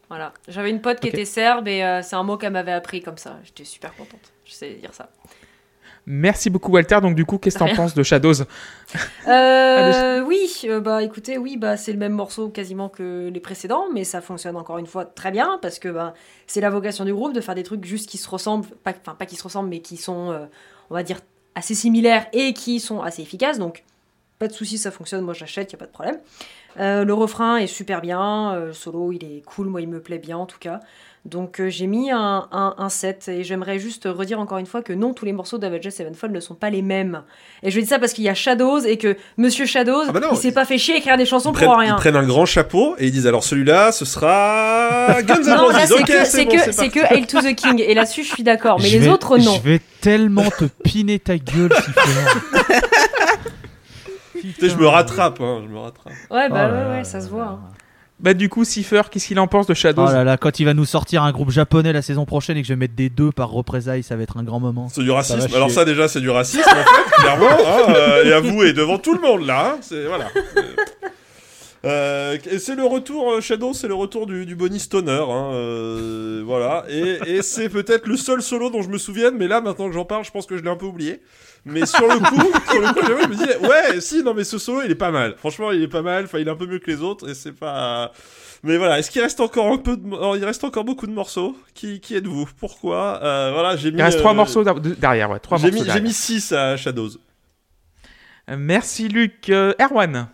[0.09, 0.33] Voilà.
[0.47, 3.19] J'avais une pote qui était serbe et euh, c'est un mot qu'elle m'avait appris comme
[3.19, 3.39] ça.
[3.43, 4.33] J'étais super contente.
[4.45, 5.11] Je sais dire ça.
[6.09, 7.01] Merci beaucoup Walter.
[7.03, 8.43] Donc du coup, qu'est-ce que t'en penses de Shadows?
[9.27, 13.87] Euh, oui, euh, bah écoutez, oui, bah c'est le même morceau quasiment que les précédents,
[13.93, 16.15] mais ça fonctionne encore une fois très bien parce que bah,
[16.47, 19.17] c'est la vocation du groupe de faire des trucs juste qui se ressemblent, pas, enfin
[19.17, 20.47] pas qui se ressemblent, mais qui sont, euh,
[20.91, 21.19] on va dire,
[21.57, 23.59] assez similaires et qui sont assez efficaces.
[23.59, 23.83] Donc
[24.39, 25.25] pas de souci, ça fonctionne.
[25.25, 26.19] Moi j'achète, y a pas de problème.
[26.79, 30.37] Le refrain est super bien, le solo il est cool, moi il me plaît bien
[30.37, 30.81] en tout cas.
[31.27, 34.81] Donc euh, j'ai mis un, un, un 7 et j'aimerais juste redire encore une fois
[34.81, 37.23] que non, tous les morceaux d'Avengers Sevenfold ne sont pas les mêmes.
[37.65, 40.21] Et je dis ça parce qu'il y a Shadows et que Monsieur Shadows, Ah bah
[40.21, 41.97] non, il s'est pas fait chier à écrire des chansons Ils prennent, pour ils rien.
[41.97, 45.79] prennent un grand chapeau et ils disent alors celui-là, ce sera Guns N' Non, là
[45.81, 45.95] Roses.
[45.97, 47.83] c'est que, c'est bon, que, c'est Hail to the King.
[47.85, 48.79] Et là-dessus, je suis d'accord.
[48.81, 49.55] Mais je les vais- autres, non.
[49.57, 52.37] Je vais tellement te piner ta gueule, Siffleur.
[54.41, 56.13] Putain, je me rattrape, hein, je me rattrape.
[56.31, 57.45] Ouais, bah Oh ouais, ouais, ça se voit.
[57.45, 57.61] hein.
[58.19, 60.65] Bah du coup, Cipher, qu'est-ce qu'il en pense de Shadows Oh là là, quand il
[60.65, 63.11] va nous sortir un groupe japonais la saison prochaine et que je vais mettre des
[63.11, 64.89] deux par représailles, ça va être un grand moment.
[64.91, 65.55] C'est du racisme.
[65.55, 67.47] Alors ça déjà, c'est du racisme en fait, clairement.
[67.51, 69.73] Hein, euh, et avoué devant tout le monde là.
[69.75, 70.29] hein, c'est voilà.
[71.87, 76.43] Euh, c'est le retour euh, Shadow, c'est le retour du, du Bonnie Stoner, hein, euh,
[76.45, 76.85] voilà.
[76.89, 79.95] Et, et c'est peut-être le seul solo dont je me souvienne, mais là maintenant que
[79.95, 81.21] j'en parle, je pense que je l'ai un peu oublié.
[81.65, 84.59] Mais sur le coup, sur le coup, je me disais, ouais, si, non, mais ce
[84.59, 85.35] solo, il est pas mal.
[85.37, 86.25] Franchement, il est pas mal.
[86.25, 88.13] Enfin, il est un peu mieux que les autres, et c'est pas.
[88.63, 90.37] Mais voilà, est-ce qu'il reste encore un peu de...
[90.37, 91.57] il reste encore beaucoup de morceaux?
[91.75, 92.49] Qui, qui êtes-vous?
[92.59, 93.21] Pourquoi?
[93.23, 93.99] Euh, Voilà, j'ai mis.
[93.99, 95.39] Il reste trois euh, morceaux derrière, ouais.
[95.41, 96.03] Trois J'ai morceaux mis, j'ai derrière.
[96.03, 97.11] mis 6 à Shadows.
[98.49, 99.51] Merci Luc.
[99.51, 100.29] Euh, Erwan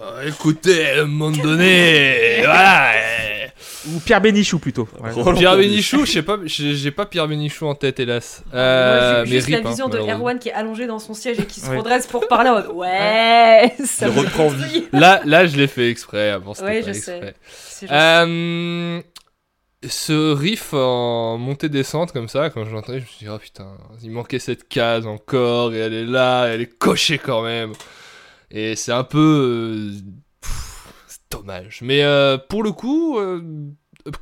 [0.00, 2.92] Euh, écoutez, à un moment donné, voilà.
[2.92, 3.46] euh,
[3.88, 4.88] ou Pierre Bénichou plutôt.
[5.00, 5.10] Ouais.
[5.10, 5.56] Roland Pierre.
[5.56, 8.42] Bénichou, je sais pas, j'ai j'ai pas Pierre Bénichou en tête, hélas.
[8.52, 10.18] Moi, Euh, j'ai mais juste la hein, vision de malheureusement.
[10.20, 11.78] Erwan qui est allongé dans son siège et qui se Ouais.
[11.78, 14.86] redresse pour parler en mode Ouais, ça Il me reprend détruit.
[14.92, 16.30] Là, là, je l'ai fait exprès.
[16.30, 17.20] Avant, c'était Ouais, pas je exprès.
[17.20, 17.86] sais.
[17.88, 17.90] C'est.
[17.90, 19.00] Euh,
[19.88, 23.66] ce riff en montée-descente comme ça, quand je l'entendais, je me suis dit, oh putain,
[24.02, 27.72] il manquait cette case encore, et elle est là, et elle est cochée quand même.
[28.50, 29.92] Et c'est un peu.
[29.98, 30.00] euh,
[30.40, 31.80] pff, dommage.
[31.82, 33.40] Mais euh, pour le coup, euh,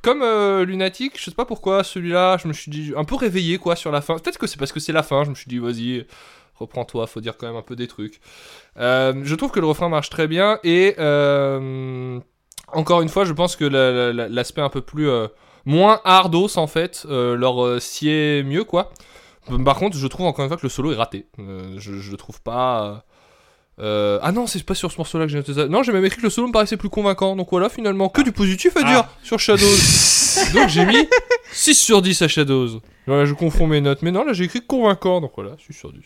[0.02, 0.22] comme
[0.64, 3.90] Lunatic, je sais pas pourquoi celui-là, je me suis dit, un peu réveillé quoi sur
[3.92, 4.16] la fin.
[4.18, 6.06] Peut-être que c'est parce que c'est la fin, je me suis dit, vas-y,
[6.56, 8.20] reprends-toi, faut dire quand même un peu des trucs.
[8.76, 10.94] Je trouve que le refrain marche très bien, et.
[12.72, 15.08] encore une fois, je pense que la- la- la- l'aspect un peu plus
[15.64, 18.92] moins hardos en fait leur sied mieux quoi.
[19.64, 21.26] Par contre, je trouve encore une fois que le solo est raté.
[21.38, 23.04] Je, je le trouve pas.
[23.80, 25.68] Euh, ah non, c'est pas sur ce morceau-là que j'ai noté ça.
[25.68, 27.36] Non, j'ai même écrit que le solo me paraissait plus convaincant.
[27.36, 29.64] Donc voilà, finalement, que du positif à dire sur Shadows.
[30.54, 31.08] donc j'ai mis
[31.52, 32.80] 6 sur 10 à Shadows.
[33.06, 34.02] Voilà, je confonds mes notes.
[34.02, 35.20] Mais non, là j'ai écrit convaincant.
[35.20, 36.00] Donc voilà, 6 sur 10.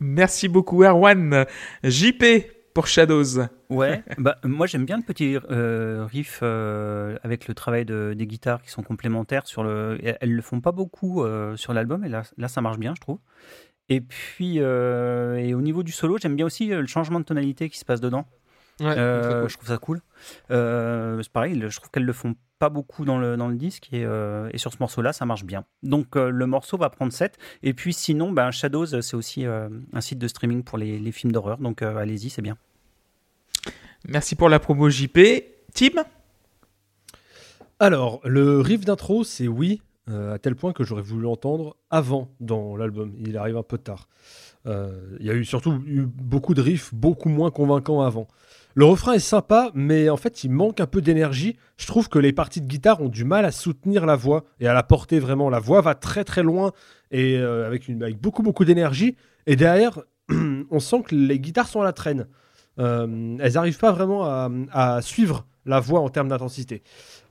[0.00, 1.46] Merci beaucoup Erwan.
[1.84, 2.24] JP
[2.74, 3.46] pour Shadows.
[3.70, 8.26] Ouais, bah, moi j'aime bien le petit euh, riff euh, avec le travail de, des
[8.26, 9.98] guitares qui sont complémentaires sur le.
[10.02, 12.92] et Elles le font pas beaucoup euh, sur l'album et là, là ça marche bien,
[12.94, 13.18] je trouve.
[13.88, 17.24] Et puis, euh, et au niveau du solo, j'aime bien aussi euh, le changement de
[17.24, 18.26] tonalité qui se passe dedans.
[18.80, 19.50] Ouais, Euh, cool.
[19.50, 20.00] Je trouve ça cool.
[20.50, 23.88] Euh, c'est pareil, je trouve qu'elles le font pas beaucoup dans le, dans le disque
[23.92, 25.64] et, euh, et sur ce morceau-là, ça marche bien.
[25.82, 27.36] Donc euh, le morceau va prendre 7.
[27.62, 31.12] Et puis sinon, ben, Shadows, c'est aussi euh, un site de streaming pour les, les
[31.12, 31.58] films d'horreur.
[31.58, 32.56] Donc euh, allez-y, c'est bien.
[34.08, 35.18] Merci pour la promo JP.
[35.74, 36.04] Tim?
[37.80, 42.28] Alors, le riff d'intro, c'est oui, euh, à tel point que j'aurais voulu l'entendre avant
[42.38, 43.14] dans l'album.
[43.18, 44.08] Il arrive un peu tard.
[44.66, 48.28] Euh, Il y a eu surtout eu beaucoup de riffs beaucoup moins convaincants avant.
[48.74, 51.56] Le refrain est sympa, mais en fait, il manque un peu d'énergie.
[51.78, 54.66] Je trouve que les parties de guitare ont du mal à soutenir la voix et
[54.66, 55.48] à la porter vraiment.
[55.48, 56.72] La voix va très très loin
[57.10, 59.16] et euh, avec, une, beaucoup beaucoup d'énergie.
[59.46, 60.00] Et derrière,
[60.70, 62.26] on sent que les guitares sont à la traîne.
[62.76, 64.24] Elles n'arrivent pas vraiment
[64.72, 66.82] à suivre la voix en termes d'intensité.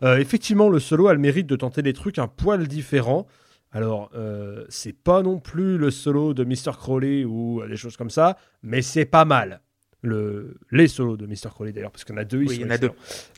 [0.03, 3.27] Euh, effectivement, le solo a le mérite de tenter des trucs un poil différents.
[3.72, 6.77] Alors, euh, c'est pas non plus le solo de Mr.
[6.77, 9.61] Crowley ou euh, des choses comme ça, mais c'est pas mal.
[10.03, 11.49] Le, les solos de Mr.
[11.49, 12.41] Crowley d'ailleurs, parce qu'il y en a deux.
[12.43, 12.91] ils Oui, il y en a deux.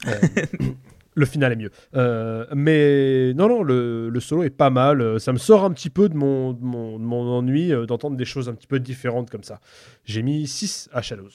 [0.08, 0.12] Euh,
[1.16, 1.70] le final est mieux.
[1.96, 5.20] Euh, mais non, non, le, le solo est pas mal.
[5.20, 8.26] Ça me sort un petit peu de mon, de mon, de mon ennui d'entendre des
[8.26, 9.62] choses un petit peu différentes comme ça.
[10.06, 11.30] J'ai mis 6 à Shadows.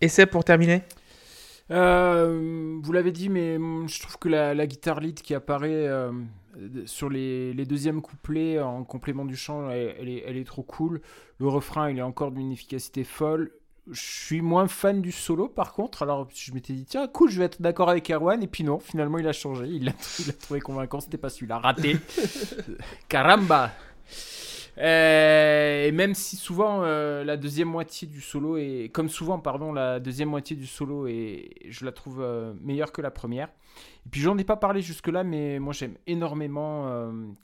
[0.00, 0.82] Et c'est pour terminer?
[1.72, 6.12] Euh, vous l'avez dit, mais je trouve que la, la guitare lead qui apparaît euh,
[6.84, 10.62] sur les, les deuxièmes couplets en complément du chant, elle, elle est, elle est trop
[10.62, 11.00] cool.
[11.38, 13.52] Le refrain, il est encore d'une efficacité folle.
[13.90, 16.02] Je suis moins fan du solo par contre.
[16.02, 18.40] Alors je m'étais dit, tiens, cool, je vais être d'accord avec Erwan.
[18.42, 19.66] Et puis non, finalement, il a changé.
[19.66, 21.00] Il l'a il l'a trouvé convaincant.
[21.00, 21.58] C'était pas celui-là.
[21.58, 21.96] Raté.
[23.08, 23.72] Caramba!
[24.78, 29.70] Euh, et même si souvent euh, la deuxième moitié du solo est comme souvent pardon
[29.70, 33.48] la deuxième moitié du solo est je la trouve euh, meilleure que la première.
[34.06, 36.90] Et puis j'en ai pas parlé jusque là mais moi j'aime énormément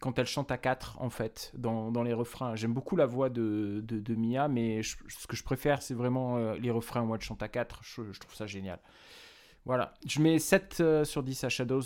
[0.00, 2.54] quand elle chante à quatre en fait dans, les refrains.
[2.56, 6.52] J'aime beaucoup la voix de, de, de Mia mais ce que je préfère c'est vraiment
[6.54, 7.80] les refrains où elle chante à quatre.
[7.82, 8.80] Je, je trouve ça génial.
[9.68, 9.92] Voilà.
[10.06, 11.82] Je mets 7 euh, sur 10 à Shadows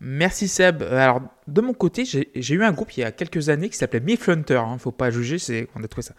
[0.00, 0.82] Merci Seb.
[0.82, 3.76] Euh, Alors, de mon côté, j'ai eu un groupe il y a quelques années qui
[3.76, 4.56] s'appelait Myth Hunter.
[4.56, 6.14] Hein, faut pas juger, c'est on a trouvé ça.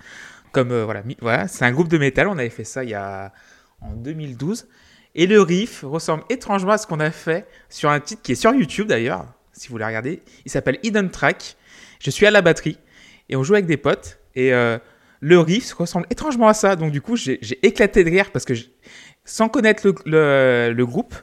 [0.52, 2.28] Comme euh, voilà, voilà, c'est un groupe de métal.
[2.28, 3.34] On avait fait ça il y a
[3.82, 4.68] en 2012.
[5.16, 8.36] Et le riff ressemble étrangement à ce qu'on a fait sur un titre qui est
[8.36, 10.22] sur YouTube d'ailleurs, si vous voulez regarder.
[10.46, 11.56] Il s'appelle Hidden Track.
[12.00, 12.78] Je suis à la batterie
[13.30, 14.78] et on joue avec des potes et euh,
[15.20, 16.76] le riff ressemble étrangement à ça.
[16.76, 18.54] Donc du coup, j'ai éclaté de rire parce que
[19.26, 21.16] sans connaître le groupe,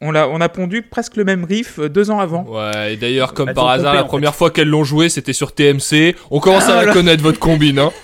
[0.00, 2.44] on a, on a pondu presque le même riff euh, deux ans avant.
[2.44, 5.32] Ouais, et d'ailleurs, comme Elles par hasard, pompé, la première fois qu'elles l'ont joué, c'était
[5.32, 6.14] sur TMC.
[6.30, 6.92] On commence Ah, à la voilà.
[6.92, 7.90] connaître, votre combine, hein.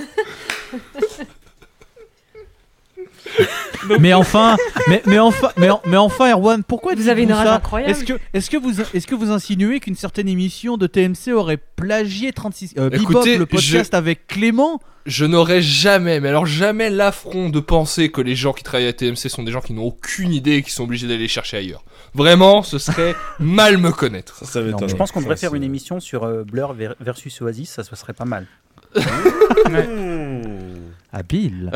[4.00, 4.56] mais enfin,
[4.88, 7.90] mais, mais enfin, mais, en- mais enfin, Erwan, pourquoi Vous avez une rage incroyable.
[7.92, 11.58] Est-ce que, est-ce que vous, est-ce que vous insinuez qu'une certaine émission de TMC aurait
[11.76, 16.90] plagié 36 euh, Bebop, Écoutez, le podcast avec Clément Je n'aurais jamais, mais alors jamais
[16.90, 19.84] l'affront de penser que les gens qui travaillent à TMC sont des gens qui n'ont
[19.84, 21.84] aucune idée et qui sont obligés d'aller chercher ailleurs.
[22.14, 24.36] Vraiment, ce serait mal me connaître.
[24.38, 24.78] Ça, ça Non.
[24.86, 27.96] Je pense qu'on devrait faire une émission sur euh, Blur ver- versus Oasis, ça, ça
[27.96, 28.46] serait pas mal.
[31.12, 31.70] Habile.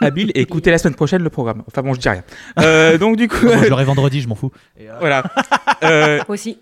[0.00, 1.62] Habile et écoutez la semaine prochaine le programme.
[1.66, 2.22] Enfin bon, je dis rien.
[2.60, 4.52] Euh, donc du coup, Moi, je l'aurai vendredi, je m'en fous.
[5.00, 5.22] voilà.
[5.84, 6.58] Euh, Aussi.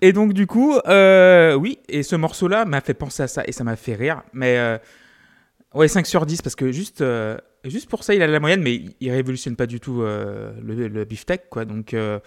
[0.00, 3.52] et donc du coup, euh, oui, et ce morceau-là m'a fait penser à ça et
[3.52, 4.22] ça m'a fait rire.
[4.32, 4.78] Mais euh,
[5.74, 8.62] ouais, 5 sur 10 parce que juste, euh, juste pour ça, il a la moyenne,
[8.62, 11.64] mais il- il révolutionne pas du tout euh, le, le beefsteak, quoi.
[11.64, 12.20] Donc euh,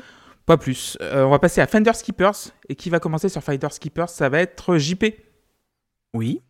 [0.46, 0.98] pas plus.
[1.02, 4.10] Euh, on va passer à Fender Skippers et qui va commencer sur Fender Skippers?
[4.10, 5.06] Ça va être JP.
[6.14, 6.42] Oui.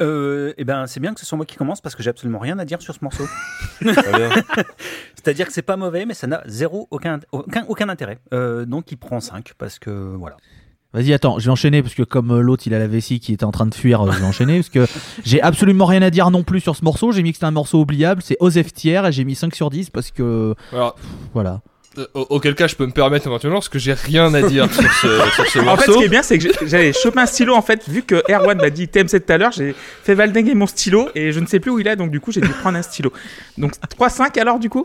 [0.00, 2.38] Euh, eh ben, c'est bien que ce soit moi qui commence parce que j'ai absolument
[2.38, 3.24] rien à dire sur ce morceau.
[5.14, 8.18] C'est-à-dire que c'est pas mauvais, mais ça n'a zéro aucun, aucun, aucun intérêt.
[8.32, 10.36] Euh, donc il prend 5 parce que voilà.
[10.92, 13.32] Vas-y, attends, je vais enchaîner parce que comme euh, l'autre il a la vessie qui
[13.32, 14.86] était en train de fuir, je vais enchaîner parce que
[15.24, 17.12] j'ai absolument rien à dire non plus sur ce morceau.
[17.12, 19.70] J'ai mis que c'était un morceau oubliable, c'est Osef Thiers et j'ai mis 5 sur
[19.70, 20.96] 10 parce que Alors,
[21.32, 21.60] voilà.
[21.98, 24.72] Euh, au- auquel cas, je peux me permettre éventuellement parce que j'ai rien à dire
[24.72, 25.98] sur ce, sur ce En fait, ce morceau.
[25.98, 27.54] qui est bien, c'est que j'ai- j'avais chopé un stylo.
[27.54, 30.66] En fait, vu que Erwan m'a dit TMC tout à l'heure, j'ai fait valdinguer mon
[30.66, 31.96] stylo et je ne sais plus où il est.
[31.96, 33.12] Donc, du coup, j'ai dû prendre un stylo.
[33.58, 34.84] Donc, 3-5 alors, du coup?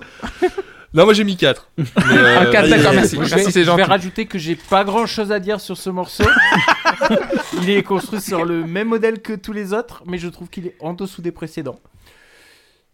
[0.93, 1.69] Non, moi j'ai mis 4.
[1.77, 3.15] Mais, euh, Ah, quatre, d'accord, merci.
[3.17, 5.89] Moi, je, Merci, vais, je rajouter que j'ai pas grand chose à dire sur ce
[5.89, 6.23] morceau.
[7.61, 10.67] il est construit sur le même modèle que tous les autres, mais je trouve qu'il
[10.67, 11.79] est en dessous des précédents.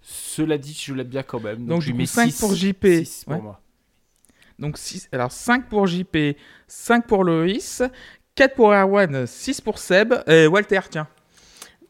[0.02, 1.58] Cela dit, je l'aime bien quand même.
[1.60, 2.40] Donc, Donc, je mets 5 six.
[2.40, 2.86] pour JP.
[3.06, 3.42] Six pour Ouais.
[3.42, 3.60] moi.
[4.62, 7.82] Donc, six- alors 5 pour JP, 5 pour Loïs,
[8.36, 10.14] 4 pour Erwan, 6 pour Seb.
[10.28, 11.08] Et Walter, tiens.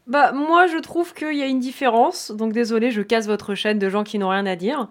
[0.08, 2.32] Bah, moi, je trouve qu'il y a une différence.
[2.32, 4.88] Donc, désolé, je casse votre chaîne de gens qui n'ont rien à dire.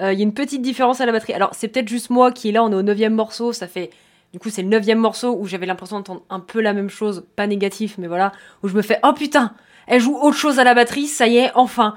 [0.00, 1.34] Euh, Il y a une petite différence à la batterie.
[1.34, 3.52] Alors, c'est peut-être juste moi qui est là, on est au neuvième morceau.
[3.52, 3.90] Ça fait.
[4.32, 7.26] Du coup, c'est le neuvième morceau où j'avais l'impression d'entendre un peu la même chose.
[7.36, 8.32] Pas négatif, mais voilà.
[8.62, 9.52] Où je me fais Oh putain,
[9.86, 11.94] elle joue autre chose à la batterie, ça y est, enfin.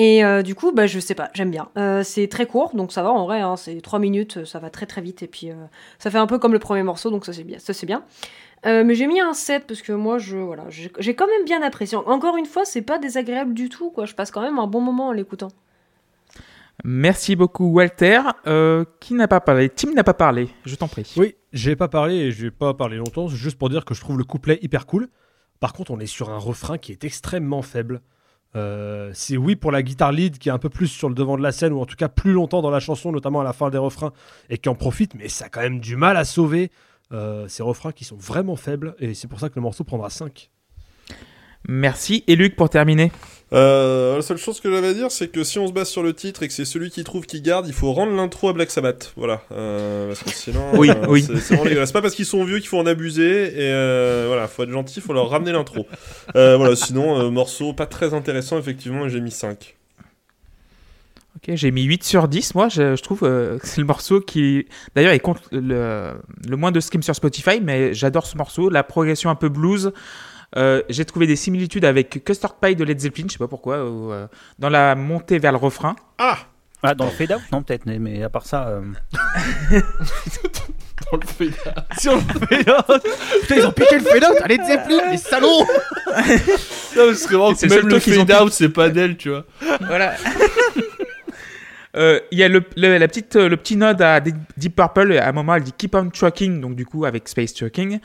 [0.00, 1.68] Et euh, du coup, bah, je sais pas, j'aime bien.
[1.76, 3.40] Euh, c'est très court, donc ça va en vrai.
[3.40, 5.24] hein, c'est 3 minutes, ça va très très vite.
[5.24, 5.54] Et puis, euh,
[5.98, 7.58] ça fait un peu comme le premier morceau, donc ça c'est bien.
[7.58, 8.04] Ça, c'est bien.
[8.64, 11.44] Euh, mais j'ai mis un 7 parce que moi, je, voilà, j'ai j'ai quand même
[11.44, 11.98] bien apprécié.
[11.98, 14.06] Encore une fois, c'est pas désagréable du tout, quoi.
[14.06, 15.48] Je passe quand même un bon moment en l'écoutant.
[16.84, 18.20] Merci beaucoup, Walter.
[18.46, 19.68] Euh, qui n'a pas parlé?
[19.68, 21.12] Tim n'a pas parlé, je t'en prie.
[21.16, 23.94] Oui, j'ai pas parlé et je vais pas parler longtemps, c'est juste pour dire que
[23.94, 25.08] je trouve le couplet hyper cool.
[25.58, 28.00] Par contre, on est sur un refrain qui est extrêmement faible.
[28.56, 31.36] Euh, c'est oui pour la guitare lead qui est un peu plus sur le devant
[31.36, 33.52] de la scène ou en tout cas plus longtemps dans la chanson, notamment à la
[33.52, 34.12] fin des refrains
[34.48, 36.70] et qui en profite, mais ça a quand même du mal à sauver
[37.12, 40.08] euh, ces refrains qui sont vraiment faibles et c'est pour ça que le morceau prendra
[40.10, 40.50] 5.
[41.68, 42.24] Merci.
[42.26, 43.12] Et Luc, pour terminer
[43.54, 46.02] Euh, la seule chose que j'avais à dire, c'est que si on se base sur
[46.02, 48.52] le titre et que c'est celui qui trouve qui garde, il faut rendre l'intro à
[48.52, 49.12] Black Sabbath.
[49.16, 49.40] Voilà.
[49.52, 51.22] Euh, parce que sinon, Oui, euh, oui.
[51.22, 51.92] c'est vraiment dégueulasse.
[51.92, 53.46] Pas parce qu'ils sont vieux qu'il faut en abuser.
[53.54, 55.86] Et euh, voilà, faut être gentil, faut leur ramener l'intro.
[56.34, 59.76] Voilà, sinon, morceau pas très intéressant, effectivement, et j'ai mis 5.
[61.36, 62.54] Ok, j'ai mis 8 sur 10.
[62.54, 66.14] Moi, je, je trouve que c'est le morceau qui, d'ailleurs, il compte le,
[66.46, 68.68] le moins de streams sur Spotify, mais j'adore ce morceau.
[68.68, 69.92] La progression un peu blues.
[70.56, 73.84] Euh, j'ai trouvé des similitudes avec Custard Pie de Led Zeppelin, je sais pas pourquoi,
[73.84, 74.26] ou, euh,
[74.58, 75.94] dans la montée vers le refrain.
[76.18, 76.38] Ah
[76.82, 78.68] Ah, dans le fade out Non, peut-être, mais, mais à part ça.
[78.68, 78.80] euh,
[81.12, 83.02] Dans le fait- Sur le fade-out.
[83.42, 85.48] Putain, ils ont piqué le fade-out à Led Zeppelin, les salauds
[86.96, 89.28] Non, ce serait vraiment C'est que le même le fade out, c'est pas d'elle, tu
[89.30, 89.44] vois.
[89.86, 90.14] Voilà.
[91.96, 95.18] Euh, Il y a le, le- la petite, le petit nod à Deep Deep Purple.
[95.18, 97.98] À un moment, elle dit Keep on trucking, donc du coup, avec Space Trucking.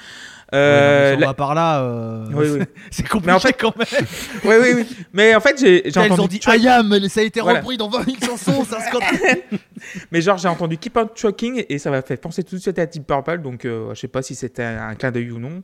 [0.54, 2.66] Euh, Ouais, la- par là, euh, Oui, oui.
[2.92, 3.88] c'est compliqué Mais en fait- quand même.
[4.44, 4.98] oui, oui, oui.
[5.12, 6.22] Mais en fait, j'ai j'ai Ils entendu.
[6.22, 7.60] ont dit I am, ça a été Voilà.
[7.60, 9.04] repris dans 20 000 chansons, ça se compte.
[10.12, 12.78] Mais genre, j'ai entendu Keep on Trucking et ça m'a fait penser tout de suite
[12.78, 13.40] à Deep Purple.
[13.40, 15.64] Donc, euh, je sais pas si c'était un, clin d'œil ou non.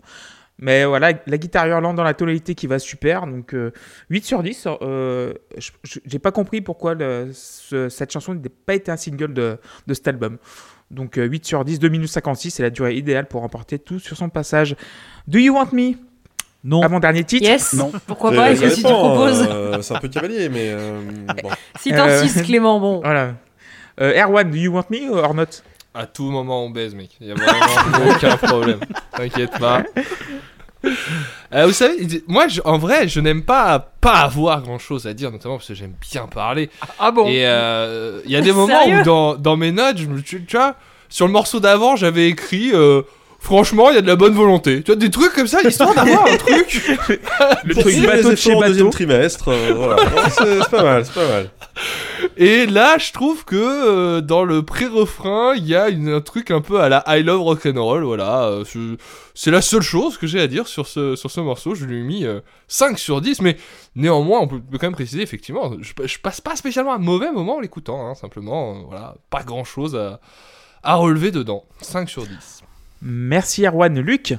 [0.61, 3.25] Mais voilà, la guitare hurlante dans la tonalité qui va super.
[3.27, 3.71] Donc, euh,
[4.09, 4.67] 8 sur 10.
[4.81, 5.33] Euh,
[6.05, 9.57] j'ai pas compris pourquoi le- ce- cette chanson n'était pas été un single de,
[9.87, 10.37] de cet album.
[10.91, 13.99] Donc, euh, 8 sur 10, 2 minutes 56, c'est la durée idéale pour remporter tout
[13.99, 14.75] sur son passage.
[15.27, 15.93] Do You Want Me?
[16.63, 16.81] Non.
[16.81, 17.91] Avant-dernier titre Yes Non.
[18.07, 19.47] Pourquoi Euh, pas Si tu proposes.
[19.49, 20.99] euh, c'est un peu cavalier, mais euh,
[21.43, 21.49] bon.
[21.79, 22.99] Si t'insistes, Euh, Clément, bon.
[23.01, 23.35] Voilà.
[24.01, 25.45] Euh, Erwan, Do You Want Me or not?
[25.93, 27.11] À tout moment, on baise, mec.
[27.21, 28.79] Y a vraiment aucun problème.
[29.15, 29.83] T'inquiète pas.
[31.51, 35.13] Euh, vous savez, moi, je- en vrai, je n'aime pas pas avoir grand chose à
[35.15, 36.69] dire, notamment parce que j'aime bien parler.
[36.99, 40.05] Ah bon Et euh, il y a des moments où dans, dans mes notes, je
[40.05, 40.75] me, tu, tu vois,
[41.09, 42.69] sur le morceau d'avant, j'avais écrit.
[42.73, 43.01] euh,
[43.41, 44.83] Franchement, il y a de la bonne volonté.
[44.83, 46.81] Tu vois, des trucs comme ça, histoire d'avoir un truc.
[47.63, 48.97] Le Pour truc bateau de chez efforts au deuxième bateau.
[48.97, 49.95] trimestre, euh, voilà.
[50.29, 51.49] C'est pas mal, c'est pas mal.
[52.35, 56.51] Et là, je trouve que euh, dans le pré-refrain, il y a une- un truc
[56.51, 58.03] un peu à la I Love Rock'n'Roll.
[58.03, 58.97] Voilà, euh, c'est-
[59.33, 61.75] c'est la seule chose que j'ai à dire sur ce, sur ce morceau.
[61.75, 63.55] Je lui ai mis euh, 5 sur 10, mais
[63.95, 67.31] néanmoins, on peut peut quand même préciser, effectivement, je, je passe pas spécialement un mauvais
[67.31, 68.05] moment en l'écoutant.
[68.05, 70.19] hein, simplement, euh, voilà, pas grand chose à,
[70.83, 71.63] à relever dedans.
[71.81, 72.63] 5 sur 10.
[73.01, 73.99] Merci Erwan.
[73.99, 74.35] Luc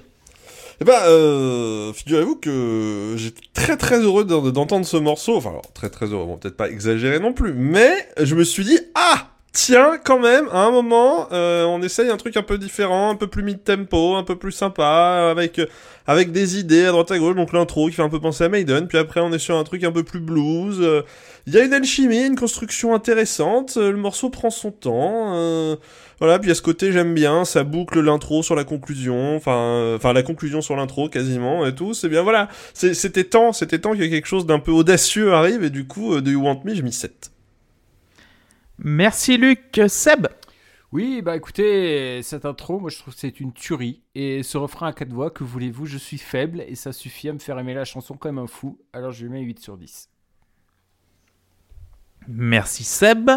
[0.80, 5.36] Eh ben, euh, figurez-vous que j'étais très très heureux d'en- d'entendre ce morceau.
[5.36, 8.64] Enfin, alors, très très heureux, bon, peut-être pas exagéré non plus, mais je me suis
[8.64, 12.56] dit, ah Tiens, quand même, à un moment, euh, on essaye un truc un peu
[12.56, 15.66] différent, un peu plus mid-tempo, un peu plus sympa, avec euh,
[16.06, 17.34] avec des idées à droite à gauche.
[17.34, 19.64] Donc l'intro qui fait un peu penser à Maiden, puis après on est sur un
[19.64, 20.78] truc un peu plus blues.
[20.80, 21.02] euh,
[21.48, 23.74] Il y a une alchimie, une construction intéressante.
[23.76, 25.34] euh, le morceau prend son temps.
[25.34, 25.74] euh,
[26.20, 29.96] voilà, puis à ce côté j'aime bien, ça boucle l'intro sur la conclusion, enfin, euh,
[29.96, 31.92] enfin la conclusion sur l'intro quasiment et tout.
[31.94, 32.48] C'est bien, voilà.
[32.72, 36.20] C'était temps, c'était temps que quelque chose d'un peu audacieux arrive et du coup, euh,
[36.20, 37.32] Do You Want Me, j'ai mis 7.
[38.82, 39.78] Merci Luc.
[39.88, 40.26] Seb
[40.90, 44.02] Oui, bah écoutez, cette intro, moi je trouve que c'est une tuerie.
[44.14, 47.34] Et ce refrain à quatre voix, que voulez-vous, je suis faible et ça suffit à
[47.34, 48.78] me faire aimer la chanson comme un fou.
[48.94, 50.08] Alors je lui mets 8 sur 10.
[52.28, 53.30] Merci Seb.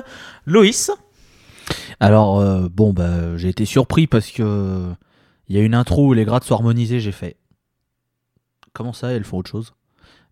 [0.46, 0.92] Loïs
[2.00, 4.94] Alors, euh, bon, bah, j'ai été surpris parce que
[5.50, 7.36] il y a une intro où les grades sont harmonisés, j'ai fait.
[8.72, 9.74] Comment ça, elles font autre chose?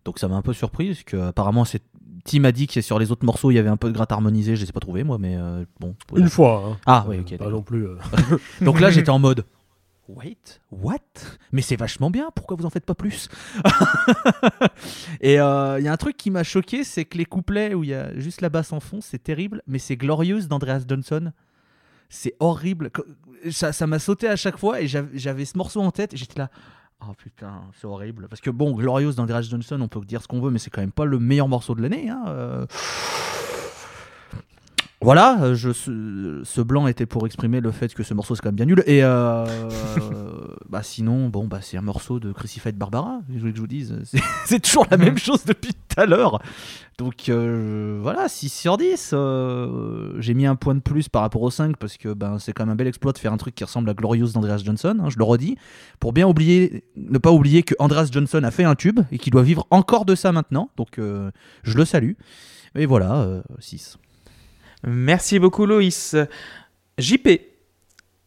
[0.04, 1.82] Donc ça m'a un peu surpris parce que apparemment c'est
[2.24, 4.12] Tim a dit que sur les autres morceaux il y avait un peu de gratte
[4.12, 5.94] harmonisée, je les ai pas trouvé moi, mais euh, bon.
[6.16, 6.64] Une fois.
[6.66, 6.76] hein.
[6.86, 7.30] Ah oui, ok.
[7.30, 7.50] Pas d'accord.
[7.52, 7.86] non plus.
[7.86, 7.96] euh.
[8.60, 9.44] Donc là j'étais en mode.
[10.08, 10.96] Wait, what?
[11.52, 13.28] Mais c'est vachement bien, pourquoi vous en faites pas plus?
[15.20, 17.84] Et euh, il y a un truc qui m'a choqué, c'est que les couplets où
[17.84, 21.32] il y a juste la basse en fond, c'est terrible, mais c'est Glorious d'Andreas Johnson.
[22.08, 22.90] C'est horrible.
[23.50, 26.16] Ça ça m'a sauté à chaque fois et j'avais j'avais ce morceau en tête et
[26.16, 26.50] j'étais là.
[27.08, 28.28] Oh putain, c'est horrible.
[28.28, 30.80] Parce que bon, Glorious d'Andreas Johnson, on peut dire ce qu'on veut, mais c'est quand
[30.80, 32.08] même pas le meilleur morceau de l'année.
[32.08, 32.66] hein, euh.
[35.02, 38.50] Voilà, euh, je, ce, blanc était pour exprimer le fait que ce morceau c'est quand
[38.50, 38.84] même bien nul.
[38.86, 39.44] Et euh,
[40.68, 43.20] bah sinon, bon, bah c'est un morceau de Crucified Barbara.
[43.34, 43.98] Je voulais que je vous dise,
[44.46, 46.40] c'est- toujours la même chose depuis tout à l'heure.
[46.98, 49.10] Donc euh, voilà, 6 sur 10.
[49.12, 52.52] euh, J'ai mis un point de plus par rapport au 5 parce que ben, c'est
[52.52, 54.96] quand même un bel exploit de faire un truc qui ressemble à Glorious d'Andreas Johnson.
[55.02, 55.56] hein, je le redis.
[55.98, 59.32] Pour bien oublier, ne pas oublier que Andreas Johnson a fait un tube et qu'il
[59.32, 60.70] doit vivre encore de ça maintenant.
[60.76, 61.32] Donc euh,
[61.64, 62.12] je le salue.
[62.76, 63.98] Et voilà, 6.
[64.84, 66.16] Merci beaucoup Loïs.
[66.98, 67.28] JP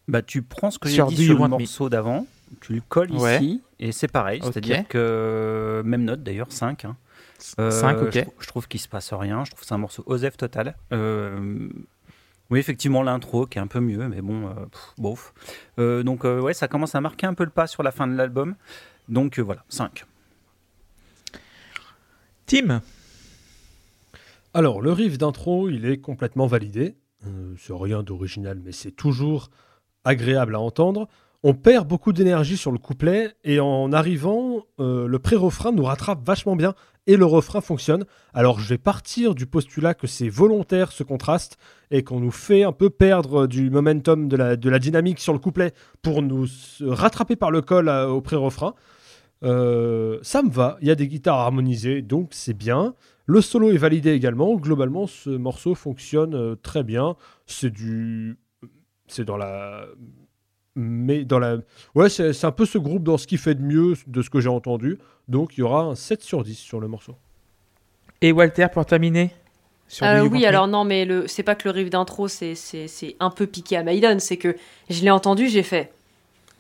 [0.07, 2.27] Bah, tu prends ce que j'ai dit sur le morceau d'avant,
[2.61, 3.37] tu le colles Ouais.
[3.37, 4.39] ici, et c'est pareil.
[4.43, 6.85] C'est-à-dire que, même note d'ailleurs, 5.
[6.85, 6.95] hein.
[7.59, 8.11] Euh, 5, ok.
[8.13, 9.43] Je, trou- je trouve qu'il se passe rien.
[9.43, 10.75] Je trouve que c'est un morceau osef total.
[10.93, 11.67] Euh,
[12.49, 15.33] oui, effectivement, l'intro qui est un peu mieux, mais bon, euh, pff, bof.
[15.79, 18.07] Euh, donc, euh, ouais, ça commence à marquer un peu le pas sur la fin
[18.07, 18.55] de l'album.
[19.09, 20.05] Donc, euh, voilà, 5.
[22.45, 22.81] Tim
[24.55, 26.95] Alors, le riff d'intro, il est complètement validé.
[27.27, 29.49] Euh, c'est rien d'original, mais c'est toujours
[30.05, 31.09] agréable à entendre.
[31.43, 36.25] On perd beaucoup d'énergie sur le couplet et en arrivant, euh, le pré-refrain nous rattrape
[36.25, 36.73] vachement bien
[37.05, 38.05] et le refrain fonctionne.
[38.33, 41.57] Alors, je vais partir du postulat que c'est volontaire ce contraste
[41.91, 45.73] et qu'on nous fait un peu perdre du momentum, de la, dynamique sur le couplet
[46.01, 46.47] pour nous
[46.79, 48.73] rattraper par le col à- au pré-refrain.
[49.43, 52.95] Euh, ça me va, il y a des guitares harmonisées, donc c'est bien.
[53.25, 54.53] Le solo est validé également.
[54.55, 57.15] Globalement, ce morceau fonctionne euh, très bien.
[57.47, 58.37] C'est du.
[59.07, 59.85] C'est dans la.
[60.75, 61.57] Mais dans la.
[61.95, 64.39] Ouais, c'est un peu ce groupe dans ce qui fait de mieux de ce que
[64.41, 64.97] j'ai entendu.
[65.27, 67.15] Donc il y aura un 7 sur 10 sur le morceau.
[68.21, 69.31] et Walter pour terminer
[69.87, 71.27] sur Euh, oui, alors non, mais le...
[71.27, 74.37] c'est pas que le riff d'intro, c'est c'est- c'est un peu piqué à Maiden, c'est
[74.37, 74.55] que
[74.89, 75.91] je l'ai entendu, j'ai fait.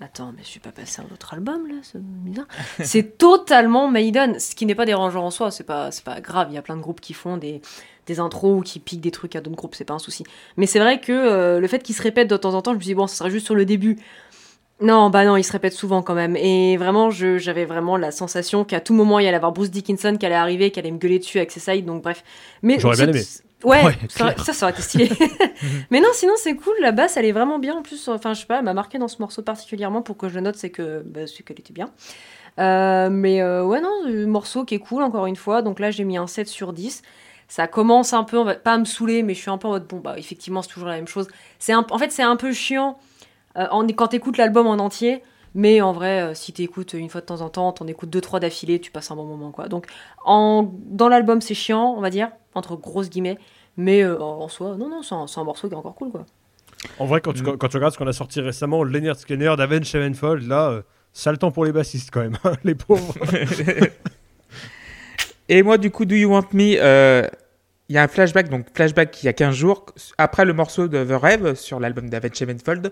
[0.01, 2.47] Attends, mais je suis pas passé à un autre album là, c'est bizarre.
[2.83, 6.47] c'est totalement Maiden, ce qui n'est pas dérangeant en soi, c'est pas, c'est pas grave.
[6.51, 7.61] Il y a plein de groupes qui font des,
[8.05, 10.23] des intros ou qui piquent des trucs à d'autres groupes, c'est pas un souci.
[10.57, 12.75] Mais c'est vrai que euh, le fait qu'il se répète de temps en temps, je
[12.75, 13.97] me suis dit, bon, ça sera juste sur le début.
[14.81, 16.35] Non, bah non, il se répète souvent quand même.
[16.35, 19.71] Et vraiment, je- j'avais vraiment la sensation qu'à tout moment, il y allait avoir Bruce
[19.71, 22.25] Dickinson qui allait arriver, qui allait me gueuler dessus avec ses sides, donc bref.
[22.61, 23.23] Mais J'aurais bien aimé.
[23.63, 25.09] Ouais, Ouais, ça, ça, ça aurait été stylé.
[25.91, 26.73] Mais non, sinon c'est cool.
[26.81, 27.75] La basse, elle est vraiment bien.
[27.77, 30.29] En plus, enfin, je sais pas, elle m'a marqué dans ce morceau particulièrement pour que
[30.29, 31.89] je le note, c'est que, bah, c'est qu'elle était bien.
[32.59, 35.61] Euh, mais euh, ouais, non, le morceau qui est cool, encore une fois.
[35.61, 37.01] Donc là, j'ai mis un 7 sur 10.
[37.47, 39.67] Ça commence un peu, on va pas à me saouler, mais je suis un peu
[39.67, 41.27] en mode, bon, bah, effectivement, c'est toujours la même chose.
[41.59, 42.97] C'est un- en fait, c'est un peu chiant
[43.57, 45.23] euh, en- quand t'écoutes l'album en entier.
[45.55, 48.19] Mais en vrai, euh, si t'écoutes une fois de temps en temps, t'en écoutes deux,
[48.19, 49.69] trois d'affilée, tu passes un bon moment, quoi.
[49.69, 49.87] Donc,
[50.25, 53.37] en, dans l'album, c'est chiant, on va dire, entre grosses guillemets.
[53.77, 56.25] Mais euh, en soi, non, non, c'est un, morceau qui est encore cool, quoi.
[56.99, 57.57] En vrai, quand tu, Mm.
[57.57, 60.81] quand tu regardes ce qu'on a sorti récemment, Leonard Skinner, D'Avenge Sevenfold, là, euh,
[61.13, 63.15] sale temps pour les bassistes quand même, hein, les pauvres.
[65.47, 67.27] Et moi, du coup, Do You Want Me euh,
[67.87, 69.85] Il y a un flashback, donc flashback il y a 15 jours,
[70.17, 72.91] après le morceau de The Rêve sur l'album d'Avenged Sevenfold.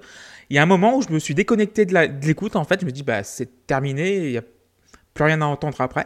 [0.49, 2.81] Il y a un moment où je me suis déconnecté de l'écoute, en fait.
[2.81, 4.43] Je me dis, bah, c'est terminé, il n'y a
[5.15, 6.05] plus rien à entendre après.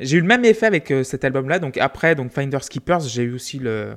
[0.00, 1.58] J'ai eu le même effet avec euh, cet album-là.
[1.58, 3.96] Donc, après donc Finders Keepers, j'ai eu aussi le,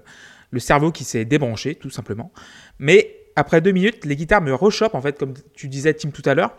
[0.51, 2.31] le cerveau qui s'est débranché, tout simplement.
[2.79, 6.23] Mais après deux minutes, les guitares me rechopent, en fait, comme tu disais, Tim, tout
[6.25, 6.53] à l'heure.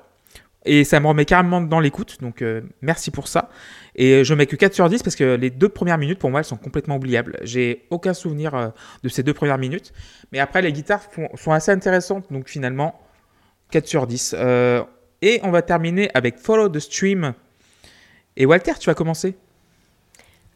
[0.64, 2.18] Et ça me remet carrément dans l'écoute.
[2.20, 3.48] Donc, euh, merci pour ça.
[3.94, 6.40] Et je mets que 4 sur 10 parce que les deux premières minutes, pour moi,
[6.40, 7.39] elles sont complètement oubliables.
[7.43, 8.68] J'ai aucun souvenir euh,
[9.02, 9.93] de ces deux premières minutes.
[10.32, 12.26] Mais après, les guitares font- sont assez intéressantes.
[12.32, 13.01] Donc, finalement,
[13.70, 14.35] 4 sur 10.
[14.39, 14.82] Euh,
[15.22, 17.35] et on va terminer avec Follow the Stream.
[18.36, 19.36] Et Walter, tu vas commencer?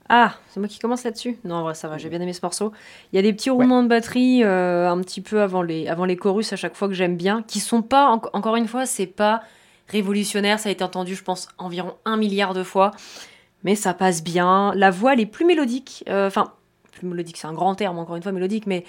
[0.09, 1.39] Ah, c'est moi qui commence là-dessus?
[1.45, 2.73] Non, en vrai, ça va, j'ai bien aimé ce morceau.
[3.12, 6.05] Il y a des petits roulements de batterie euh, un petit peu avant les, avant
[6.05, 8.85] les chorus à chaque fois que j'aime bien, qui sont pas, en- encore une fois,
[8.85, 9.43] c'est pas
[9.93, 12.90] révolutionnaire, ça a été entendu, je pense, environ un milliard de fois,
[13.62, 14.73] mais ça passe bien.
[14.74, 16.55] La voix, elle est plus mélodique, euh, enfin,
[16.90, 18.85] plus mélodique, c'est un grand terme, encore une fois, mélodique, mais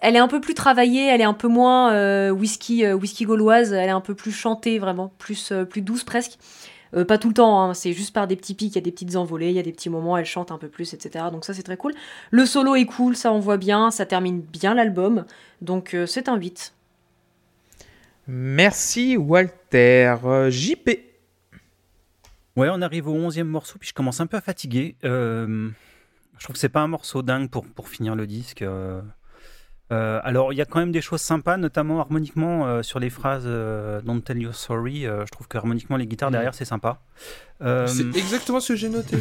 [0.00, 3.24] elle est un peu plus travaillée, elle est un peu moins euh, whisky, euh, whisky
[3.24, 6.38] gauloise, elle est un peu plus chantée, vraiment, plus, plus douce presque.
[7.06, 8.92] Pas tout le temps, hein, c'est juste par des petits pics, il y a des
[8.92, 11.26] petites envolées, il y a des petits moments, elle chante un peu plus, etc.
[11.30, 11.92] Donc ça c'est très cool.
[12.30, 15.26] Le solo est cool, ça on voit bien, ça termine bien l'album,
[15.60, 16.72] donc c'est un 8.
[18.28, 20.14] Merci Walter.
[20.50, 20.90] JP.
[22.56, 24.96] Ouais, on arrive au 11e morceau, puis je commence un peu à fatiguer.
[25.04, 25.70] Euh,
[26.38, 28.62] je trouve que c'est pas un morceau dingue pour, pour finir le disque.
[28.62, 29.00] euh.
[29.90, 33.08] Euh, alors, il y a quand même des choses sympas, notamment harmoniquement euh, sur les
[33.08, 35.06] phrases euh, Don't tell you sorry.
[35.06, 37.00] euh, je trouve que harmoniquement, les guitares derrière, c'est sympa.
[37.62, 39.16] Euh, C'est exactement ce que j'ai noté.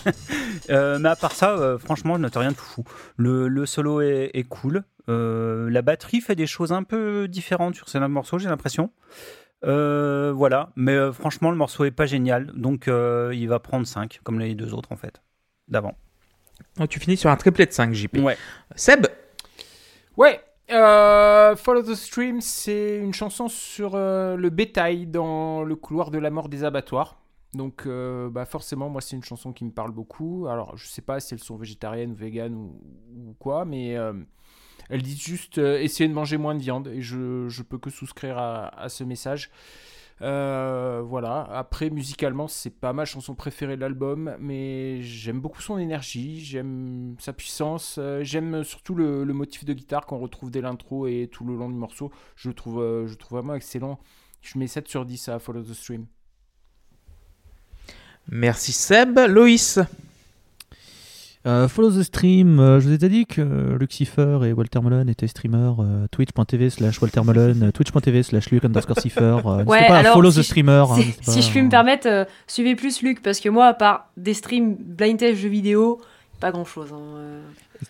[0.70, 2.84] euh, mais à part ça, euh, franchement, je note rien de fou.
[3.16, 4.84] Le, le solo est, est cool.
[5.08, 8.90] Euh, la batterie fait des choses un peu différentes sur ces morceaux, j'ai l'impression.
[9.64, 13.86] Euh, voilà, mais euh, franchement, le morceau est pas génial, donc euh, il va prendre
[13.86, 15.22] 5, comme les deux autres en fait,
[15.68, 15.96] d'avant.
[16.78, 18.18] Oh, tu finis sur un triplet de 5 JP.
[18.18, 18.36] Ouais.
[18.74, 19.06] Seb.
[20.16, 20.40] Ouais,
[20.70, 26.18] euh, Follow the Stream, c'est une chanson sur euh, le bétail dans le couloir de
[26.18, 27.20] la mort des abattoirs.
[27.52, 30.46] Donc, euh, bah forcément, moi, c'est une chanson qui me parle beaucoup.
[30.48, 32.80] Alors, je sais pas si elles sont végétariennes ou véganes ou,
[33.14, 33.96] ou quoi, mais
[34.88, 36.88] elles disent juste essayer de manger moins de viande.
[36.88, 39.50] Et je, je peux que souscrire à, à ce message.
[40.22, 41.46] Euh, voilà.
[41.50, 47.16] Après, musicalement, c'est pas ma chanson préférée de l'album, mais j'aime beaucoup son énergie, j'aime
[47.18, 51.44] sa puissance, euh, j'aime surtout le, motif de guitare qu'on retrouve dès l'intro et tout
[51.44, 52.10] le long du morceau.
[52.36, 53.98] Je le trouve, euh, je le trouve vraiment excellent.
[54.40, 56.06] Je mets 7 sur 10 à Follow the Stream.
[58.28, 59.18] Merci Seb.
[59.28, 59.80] Loïs.
[61.46, 62.58] Euh, follow the stream.
[62.58, 65.76] euh, je vous ai déjà dit que Lucifer et Walter Mullen étaient streamers.
[65.80, 69.20] euh, Twitch.tv slash Walter Mullen, euh, Twitch.tv slash Luke underscore Cipher.
[69.20, 70.72] euh, N'hésitez Ouais, pas à alors, follow si the je- streamer.
[70.72, 73.38] hein, Si, n'hésitez si pas, je puis me euh, permettre, euh, suivez plus Luc, parce
[73.38, 76.00] que moi, à part des streams blind test jeux vidéo,
[76.40, 76.88] pas grand chose.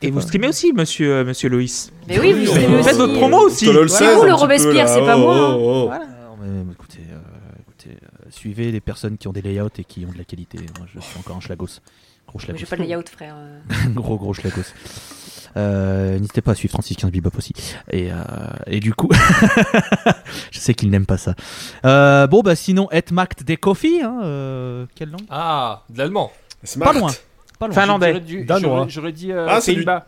[0.02, 3.38] Et vous streamez aussi, monsieur, euh, monsieur Loïs Mais oui, vous streamez faites votre promo
[3.46, 5.56] aussi C'est 16, vous, le Robespierre, c'est pas Oh, moi, oh, hein.
[5.58, 5.84] oh.
[5.86, 6.04] Voilà.
[6.04, 7.16] Non, mais, mais écoutez, euh,
[7.60, 10.58] écoutez, euh, suivez les personnes qui ont des layouts et qui ont de la qualité.
[10.78, 11.80] Moi, je suis encore un schlagos.
[12.36, 12.58] Gros schlagos.
[12.60, 13.34] J'ai pas de layout, frère.
[13.36, 13.60] euh.
[13.94, 14.62] gros gros schlagos.
[15.56, 17.52] Euh, N'hésitez pas à suivre 3615 Bebop aussi.
[17.90, 18.16] Et, euh,
[18.66, 19.08] et du coup,
[20.50, 21.34] je sais qu'il n'aime pas ça.
[21.86, 24.02] Euh, bon, bah sinon, Et Macht des Coffee.
[24.02, 25.22] Hein, euh, quelle langue?
[25.30, 26.30] Ah, de l'allemand.
[26.78, 27.10] Pas loin.
[27.58, 27.74] Pas loin.
[27.74, 28.22] Finlandais.
[28.26, 28.86] J'aurais Danois.
[29.12, 30.06] dit euh, Ah, Pays-Bas.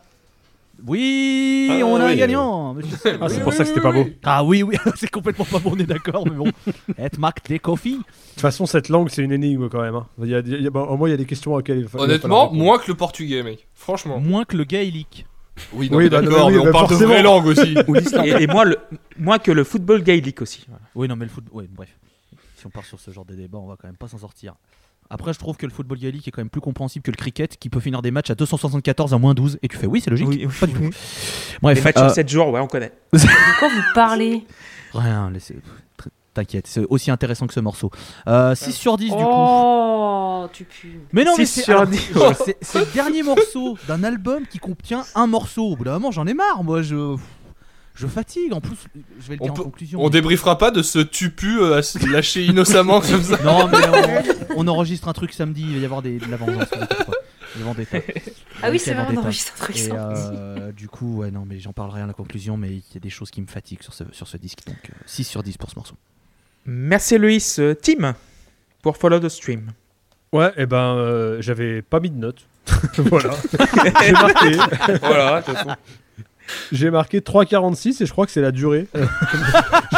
[0.87, 2.11] Oui, Ah, on a oui.
[2.11, 2.73] un gagnant.
[2.73, 3.17] monsieur.
[3.21, 4.03] Ah, c'est pour ça que c'était pas beau.
[4.05, 6.51] De Ah oui, oui, c'est complètement pas bon, on est d'accord, mais bon.
[6.97, 7.97] Et Macht des Coffee.
[8.33, 9.95] toute façon, cette langue, c'est une énigme quand même.
[9.95, 10.07] hein.
[10.21, 11.87] Il y a, il y a- au moins, il y a des questions auxquelles il
[11.87, 11.99] faut.
[11.99, 13.67] Honnêtement, moins que le portugais, mec.
[13.73, 14.19] Franchement.
[14.19, 15.25] Moins que le gaélique.
[15.73, 17.11] Oui, non, Oui, mais bah, d'accord, oui, mais on bah, parle de forcément.
[17.13, 17.75] vraie langue aussi.
[18.25, 18.77] Et, et moi, le,
[19.17, 20.63] moins que le football gaélique aussi.
[20.69, 20.81] Voilà.
[20.95, 21.43] Oui, non, mais le foot.
[21.51, 21.89] Oui, bref.
[22.55, 24.55] Si on part sur ce genre de débat, on va quand même pas s'en sortir.
[25.11, 27.57] Après, je trouve que le football gaélique est quand même plus compréhensible que le cricket
[27.57, 29.57] qui peut finir des matchs à 274 à moins 12.
[29.63, 30.27] Et tu fais oui, c'est logique.
[30.27, 30.89] Oui, Pas du tout.
[31.63, 32.91] Bref, Les matchs euh, sur 7 jours, ouais, on connaît.
[33.13, 34.45] De quoi vous parlez?
[34.93, 35.57] Rien, laissez.
[36.35, 37.89] T'inquiète, c'est aussi intéressant que ce morceau.
[38.27, 39.17] Euh, 6 sur 10 du coup.
[39.25, 40.91] Oh, tu pues.
[41.11, 42.11] Mais non, mais Six c'est sur alors, 10.
[42.45, 45.69] c'est- c'est le dernier morceau d'un album qui contient un morceau.
[45.71, 46.63] Au bout d'un moment, j'en ai marre.
[46.63, 47.15] Moi, je.
[47.99, 48.53] Je fatigue.
[48.53, 48.75] En plus,
[49.19, 49.99] je vais le On dire peut- en conclusion.
[49.99, 53.37] On mais- débriefera pas de ce tupu euh, à se lâcher innocemment comme ça.
[53.43, 53.77] Non, mais
[54.55, 55.63] on, on enregistre un truc samedi.
[55.67, 56.67] Il va y avoir des, de la vengeance.
[58.61, 60.09] Ah oui, c'est vrai, on enregistre un truc Et ça.
[60.11, 62.99] euh, du coup, ouais, non, mais j'en parlerai à la conclusion, mais il y a
[62.99, 65.57] des choses qui me fatiguent sur ce, sur ce disque, donc euh, 6 sur 10
[65.57, 65.95] pour ce morceau.
[66.65, 67.59] Merci Loïs.
[67.59, 68.15] Euh, Tim,
[68.81, 69.71] pour Follow the Stream.
[70.31, 72.45] Ouais, et ben, euh, j'avais pas mis de notes.
[72.97, 73.31] voilà.
[74.05, 74.51] J'ai marqué,
[75.01, 75.75] voilà, de toute façon.
[76.71, 78.87] J'ai marqué 3,46 et je crois que c'est la durée.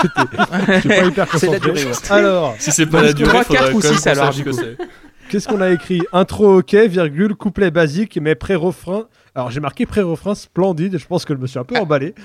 [0.02, 1.60] J'étais j'étais pas hyper concentré.
[1.60, 2.11] durée, ouais.
[2.11, 4.26] Alors, Si c'est pas la durée, trois, faudrait quatre quand ou même six, qu'on alors,
[4.34, 4.57] sache du coup.
[5.30, 9.07] qu'est-ce qu'on a écrit Intro ok, virgule, couplet basique, mais pré-refrain.
[9.36, 12.15] Alors, j'ai marqué pré-refrain splendide, je pense que je me suis un peu emballé.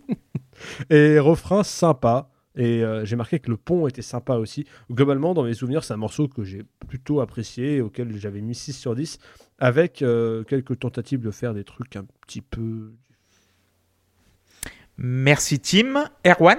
[0.90, 2.28] et refrain sympa.
[2.54, 4.66] Et euh, j'ai marqué que le pont était sympa aussi.
[4.90, 8.74] Globalement, dans mes souvenirs, c'est un morceau que j'ai plutôt apprécié, auquel j'avais mis 6
[8.74, 9.18] sur 10,
[9.58, 12.92] avec euh, quelques tentatives de faire des trucs un petit peu.
[15.02, 16.04] Merci Tim.
[16.24, 16.58] Erwan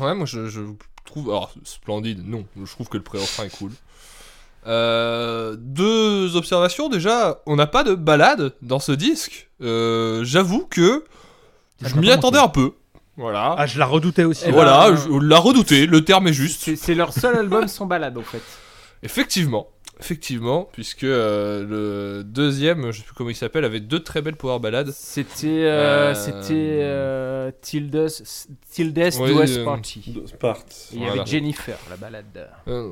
[0.00, 0.60] Ouais, moi je, je
[1.04, 1.30] trouve.
[1.30, 2.44] Alors, splendide, non.
[2.62, 3.70] Je trouve que le pré-refrain est cool.
[4.66, 6.88] Euh, deux observations.
[6.88, 9.48] Déjà, on n'a pas de balade dans ce disque.
[9.62, 11.04] Euh, J'avoue que
[11.80, 12.72] Ça je m'y attendais un peu.
[13.16, 13.54] Voilà.
[13.56, 14.42] Ah, je la redoutais aussi.
[14.44, 16.74] Eh ben, voilà, je la redouté, le terme est juste.
[16.74, 18.42] C'est leur seul album sans balade en fait.
[19.04, 19.68] Effectivement,
[20.00, 21.64] effectivement, puisque euh,
[22.18, 24.90] le deuxième, je sais plus comment il s'appelle, avait deux très belles power ballades.
[24.92, 28.08] C'était euh, Euh, c'était euh, Tildes
[28.70, 30.02] Tildes Duos euh, Party.
[30.92, 31.22] Il y voilà.
[31.22, 32.48] avait Jennifer, la balade.
[32.68, 32.90] Euh,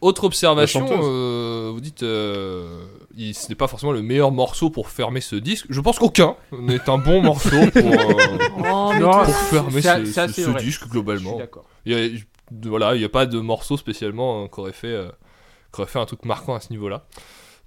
[0.00, 2.84] autre observation, euh, vous dites, euh,
[3.16, 5.66] il- ce n'est pas forcément le meilleur morceau pour fermer ce disque.
[5.70, 10.60] Je pense qu'aucun n'est un bon morceau pour, euh, Oh, Non, pour fermer ce, disque
[10.60, 11.38] Je suis globalement.
[11.38, 11.64] d'accord.
[11.86, 12.20] Il y a-
[12.68, 15.08] voilà, il n'y a pas de morceau spécialement euh, qui aurait fait, euh,
[15.74, 17.06] qui aurait fait un truc marquant à ce niveau-là.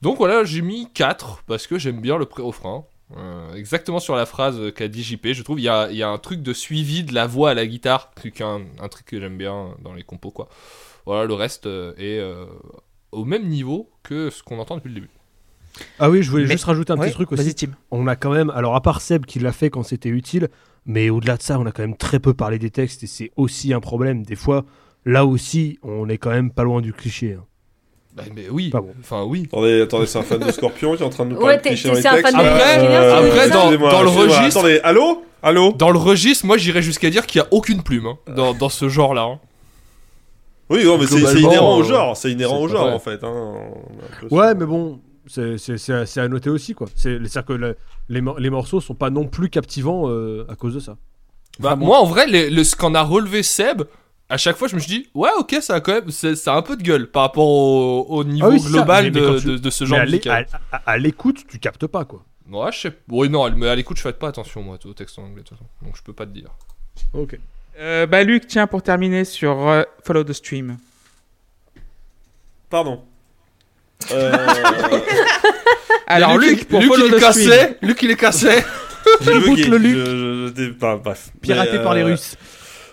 [0.01, 2.85] Donc voilà, j'ai mis 4 parce que j'aime bien le pré-refrain.
[3.15, 6.03] Euh, exactement sur la phrase qu'a dit JP, je trouve il y a, il y
[6.03, 9.05] a un truc de suivi de la voix à la guitare, truc, un, un truc
[9.05, 10.49] que j'aime bien dans les compos quoi.
[11.05, 12.45] Voilà, le reste euh, est euh,
[13.13, 15.09] au même niveau que ce qu'on entend depuis le début.
[15.99, 17.43] Ah oui, je voulais Mais- juste rajouter un Ouais, petit truc aussi.
[17.43, 17.71] Vas-y Tim.
[17.91, 20.49] on a quand même, alors à part Seb qui l'a fait quand c'était utile,
[20.85, 23.31] mais au-delà de ça, on a quand même très peu parlé des textes et c'est
[23.37, 24.23] aussi un problème.
[24.23, 24.65] Des fois,
[25.05, 27.35] là aussi, on est quand même pas loin du cliché.
[27.35, 27.45] hein.
[28.17, 28.93] Bah, mais oui, Pas bon.
[28.99, 29.43] enfin oui.
[29.51, 31.61] Attendez, attendez, c'est un fan de Scorpion qui est en train de nous parler Ouais,
[31.61, 32.31] de clichés dans les c'est un textes.
[32.31, 35.23] fan de Après- Euh, après, dans- excusez-moi, dans le registre- Attendez, allô?
[35.43, 35.71] Allô?
[35.73, 38.69] Dans le registre, moi j'irais jusqu'à dire qu'il n'y a aucune plume hein, dans, dans
[38.69, 39.21] ce genre-là.
[39.21, 39.39] hein.
[40.69, 42.93] Oui, non, mais c'est inhérent au euh, genre, c'est inhérent au genre vrai.
[42.93, 43.23] en fait.
[43.23, 43.53] hein.
[44.31, 46.87] Ouais, mais bon, c'est- c'est c'est à, noter aussi, quoi.
[46.95, 47.77] C'est- C'est-à-dire que le-
[48.09, 50.97] les, les morceaux sont pas non plus captivants euh, à cause de ça.
[51.59, 51.85] Bah, Enfin, bon.
[51.85, 53.83] moi, en vrai, le, ce qu'en a relevé Seb,
[54.29, 56.53] à chaque fois, je me suis dit, ouais, ok, ça a quand même, c'est- ça
[56.53, 59.39] a un peu de gueule par rapport au, au niveau Ah oui, global Mais- de,
[59.39, 60.47] tu- de- de ce Mais genre à l'é- musical.
[60.71, 62.23] à- à- à l'écoute, tu captes pas, quoi.
[62.51, 62.93] Ouais, je sais.
[63.09, 65.47] Oui, non, mais à l'écoute, je fais pas attention, moi, au texte en anglais, de
[65.47, 65.69] toute façon.
[65.81, 66.49] Donc, je peux pas te dire.
[67.13, 67.37] Ok.
[67.79, 70.77] Euh, bah Luc, tiens, pour terminer sur euh, Follow the Stream.
[72.69, 73.01] Pardon.
[74.11, 74.37] Euh,
[76.05, 77.49] Alors Et Luc, pour Luc, Follow il est the Stream.
[77.49, 77.77] cassé.
[77.81, 78.63] Luc, il est cassé.
[79.25, 79.95] Le Luc.
[79.95, 81.31] Je- je- enfin, bref.
[81.41, 82.35] Piraté Mais, par les euh, Russes.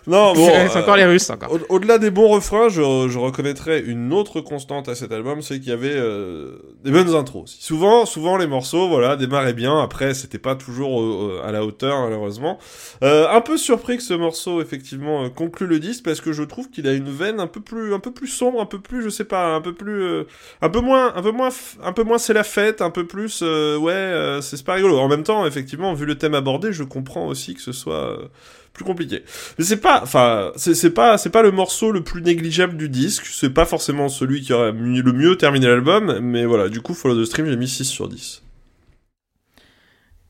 [0.06, 0.46] Non, bon.
[0.46, 1.50] c'est euh, encore les Russes, encore.
[1.52, 5.60] Au- Au-delà des bons refrains, je, je reconnaîtrais une autre constante à cet album, c'est
[5.60, 7.56] qu'il y avait euh, des bonnes intros.
[7.58, 9.80] Souvent, souvent les morceaux, voilà, démarraient bien.
[9.80, 12.58] Après, c'était pas toujours euh, à la hauteur, malheureusement.
[13.02, 16.42] Euh, un peu surpris que ce morceau, effectivement, euh, conclue le disque parce que je
[16.42, 19.02] trouve qu'il a une veine un peu plus, un peu plus sombre, un peu plus,
[19.02, 20.24] je sais pas, un peu plus, euh,
[20.60, 21.48] un peu moins, un peu moins,
[21.82, 24.74] un peu moins c'est la fête, un peu plus, euh, ouais, euh, c'est c'est pas
[24.74, 24.98] rigolo.
[24.98, 28.28] En même temps, effectivement, vu le thème abordé, je comprends aussi que ce soit euh,
[28.74, 29.22] plus compliqué.
[29.58, 33.24] Mais c'est pas, enfin, c'est pas, c'est pas le morceau le plus négligeable du disque.
[33.26, 36.68] C'est pas forcément celui qui aurait le mieux terminé l'album, mais voilà.
[36.68, 38.42] Du coup, Follow the Stream, j'ai mis 6 sur 10.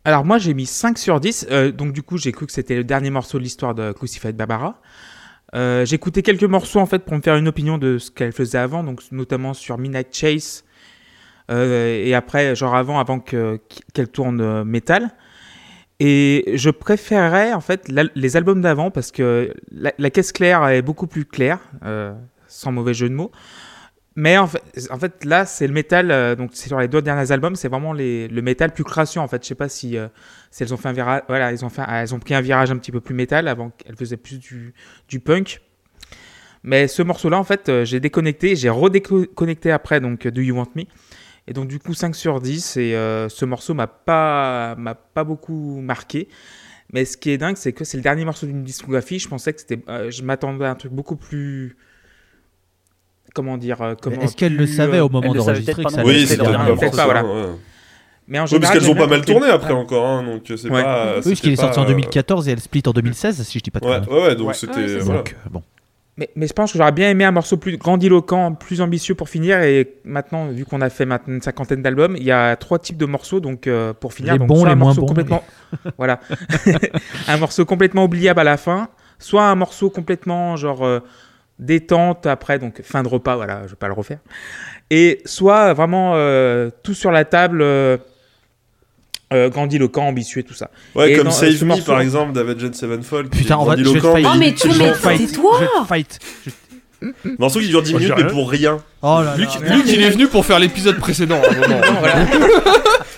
[0.06, 2.76] Alors moi j'ai mis 5 sur 10, euh, donc du coup j'ai cru que c'était
[2.76, 4.78] le dernier morceau de l'histoire de Crucified Barbara.
[5.54, 8.32] Euh, j'ai écouté quelques morceaux en fait pour me faire une opinion de ce qu'elle
[8.32, 10.64] faisait avant, donc notamment sur Midnight Chase
[11.50, 13.58] euh, et après genre avant avant que
[13.94, 15.10] qu'elle tourne métal.
[16.06, 21.06] Et je préférais en fait les albums d'avant parce que la, caisse claire est beaucoup
[21.06, 22.12] plus claire, euh,
[22.46, 23.32] sans mauvais jeu de mots.
[24.14, 26.10] Mais en fait, là, c'est le métal.
[26.10, 29.18] euh, donc, c'est sur les deux derniers albums, c'est vraiment le métal plus crasseux.
[29.18, 30.08] En fait, je sais pas si, euh,
[30.60, 31.22] elles ont fait un virage.
[31.26, 34.18] Voilà, un- elles ont pris un virage un petit peu plus métal avant qu'elles faisaient
[34.18, 34.74] plus du,
[35.08, 35.62] du punk.
[36.64, 40.68] Mais ce morceau-là, en fait, euh, j'ai déconnecté, j'ai redéconnecté après, donc Do You Want
[40.74, 40.82] Me.
[41.46, 42.76] Et donc, du coup, 5 sur 10.
[42.78, 46.28] Et euh, ce morceau m'a pas, m'a pas beaucoup marqué.
[46.92, 49.18] Mais ce qui est dingue, c'est que c'est le dernier morceau d'une discographie.
[49.18, 49.82] Je pensais que c'était.
[49.88, 51.76] euh, je m'attendais à un truc beaucoup plus.
[53.34, 55.90] Comment dire euh, comment Est-ce qu'elle le savait euh, au moment le savait d'enregistrer que
[55.90, 57.24] ça Oui, c'était peut-être morceau pas, voilà.
[57.24, 57.46] ouais.
[58.28, 60.70] Mais en Oui, parce général, qu'elles ont pas mal tourné après encore, hein, donc c'est
[60.70, 60.82] Ouais.
[60.82, 61.16] pas.
[61.16, 63.62] Oui, parce qu'il est sorti en euh, 2014 et elle split en 2016, si je
[63.64, 64.54] dis pas de Ouais, ouais, ouais, donc Ouais.
[64.54, 64.98] c'était.
[65.00, 65.20] Voilà.
[65.20, 65.62] Euh, bon.
[66.16, 69.28] Mais, mais je pense que j'aurais bien aimé un morceau plus grandiloquent, plus ambitieux pour
[69.28, 69.60] finir.
[69.62, 72.96] Et maintenant, vu qu'on a fait maintenant une cinquantaine d'albums, il y a trois types
[72.96, 73.40] de morceaux.
[73.40, 75.42] Donc euh, pour finir, Les donc bons, soit les un moins morceau bons, complètement,
[75.98, 76.20] voilà,
[77.28, 78.88] un morceau complètement oubliable à la fin,
[79.18, 81.00] soit un morceau complètement genre euh,
[81.58, 83.34] détente après, donc fin de repas.
[83.34, 84.18] Voilà, je vais pas le refaire.
[84.90, 87.64] Et soit vraiment euh, tout sur la table.
[89.34, 90.70] Euh, grandiloquent, ambitieux, tout ça.
[90.94, 93.28] Ouais, Et comme dans, euh, Save Me morceau- par exemple d'Avenged Sevenfold.
[93.30, 93.76] Putain, on va.
[93.76, 94.26] Je vais te grandiloquent, fight.
[94.32, 95.28] Oh, mais tu- Je fight.
[95.28, 96.18] c'est toi Je vais te fight.
[97.38, 98.78] Morceau qui dure 10 Oh, minutes, mais pour rien.
[99.02, 99.74] Oh là Luc, là.
[99.76, 101.38] Luc, il est venu pour faire l'épisode précédent.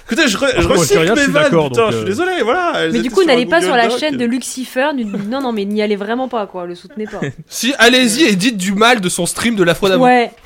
[0.09, 2.05] Écoutez, je, re- je je recycle rien, je mes vannes, d'accord, putain, donc, je suis
[2.05, 2.73] euh, désolé, voilà.
[2.93, 3.99] Mais du coup, n'allez pas sur la Doc.
[3.99, 4.91] chaîne de Lucifer.
[5.29, 6.65] Non, non, mais n'y allez vraiment pas, quoi.
[6.67, 7.21] Le soutenez pas.
[7.49, 10.05] Si, allez-y et dites du mal de son stream de la fois d'avant.
[10.05, 10.31] Ouais.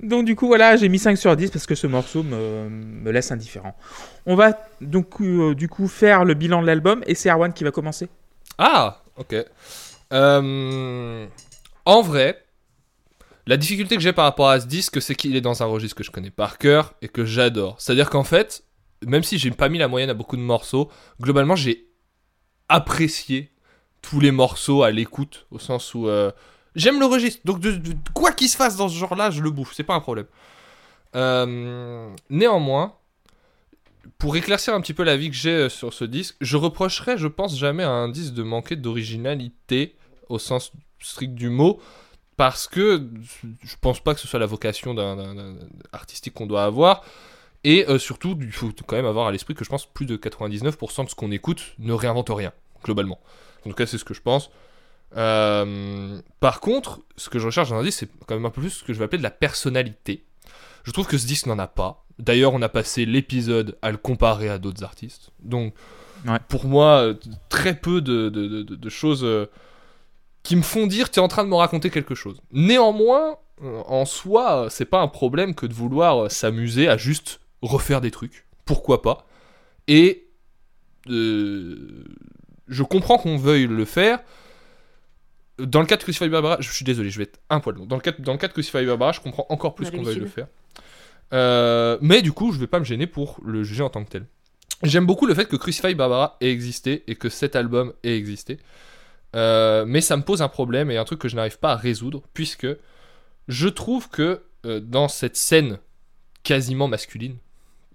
[0.00, 3.30] Donc du coup voilà, j'ai mis 5 sur 10 parce que ce morceau me, laisse
[3.32, 3.76] indifférent.
[4.26, 7.64] On va donc euh, du coup faire le bilan de l'album et c'est Erwan qui
[7.64, 8.08] va commencer.
[8.58, 9.34] Ah, ok.
[10.12, 11.26] Euh,
[11.84, 12.44] en vrai,
[13.46, 15.96] la difficulté que j'ai par rapport à ce disque, c'est qu'il est dans un registre
[15.96, 17.76] que je connais par cœur et que j'adore.
[17.80, 18.64] C'est-à-dire qu'en fait,
[19.06, 20.90] même si j'ai pas mis la moyenne à beaucoup de morceaux,
[21.20, 21.86] globalement, j'ai
[22.68, 23.52] apprécié
[24.02, 26.30] tous les morceaux à l'écoute, au sens où euh,
[26.76, 27.40] j'aime le registre.
[27.44, 27.80] Donc, de,
[28.14, 30.26] quoi qu'il se fasse dans ce genre-là, je le bouffe, c'est pas un problème.
[31.16, 32.94] Euh, néanmoins,
[34.18, 37.18] pour éclaircir un petit peu la vie que j'ai euh, sur ce disque, je reprocherais,
[37.18, 39.96] je pense, jamais à un disque de manquer d'originalité
[40.28, 41.80] au sens strict du mot,
[42.36, 43.08] parce que
[43.62, 45.56] je pense pas que ce soit la vocation d'un-
[45.92, 47.02] artistique qu'on doit avoir.
[47.64, 50.16] Et euh, surtout, il faut quand même avoir à l'esprit que je pense plus de
[50.16, 52.52] 99% de ce qu'on écoute ne réinvente rien,
[52.84, 53.18] globalement.
[53.64, 54.50] En tout cas, c'est ce que je pense.
[55.16, 58.60] Euh, par contre, ce que je recherche dans un disque, c'est quand même un peu
[58.60, 60.24] plus ce que je vais appeler de la personnalité.
[60.84, 62.04] Je trouve que ce disque n'en a pas.
[62.18, 65.30] D'ailleurs, on a passé l'épisode à le comparer à d'autres artistes.
[65.40, 65.74] Donc,
[66.26, 66.38] Ouais.
[66.48, 67.14] pour moi, euh,
[67.50, 69.46] très peu de, de- de- de- de choses euh,
[70.42, 72.40] qui me font dire tu es en train de me raconter quelque chose.
[72.52, 78.10] Néanmoins, en soi, c'est pas un problème que de vouloir s'amuser à juste refaire des
[78.10, 78.46] trucs.
[78.64, 79.26] Pourquoi pas?
[79.88, 80.26] Et
[81.08, 82.04] euh,
[82.68, 84.20] je comprends qu'on veuille le faire.
[85.58, 87.86] Dans le cas de Crucify Barbara, je suis désolé, je vais être un poil long.
[87.86, 90.18] Dans le cas, dans le cas de Crucify Barbara, je comprends encore plus qu'on veuille
[90.18, 90.48] le faire.
[91.32, 94.10] Euh, mais du coup, je vais pas me gêner pour le juger en tant que
[94.10, 94.26] tel.
[94.82, 98.58] J'aime beaucoup le fait que Crucify Barbara ait existé et que cet album ait existé.
[99.34, 101.76] Euh, mais ça me pose un problème et un truc que je n'arrive pas à
[101.76, 102.68] résoudre, puisque
[103.48, 105.78] je trouve que euh, dans cette scène
[106.42, 107.36] quasiment masculine,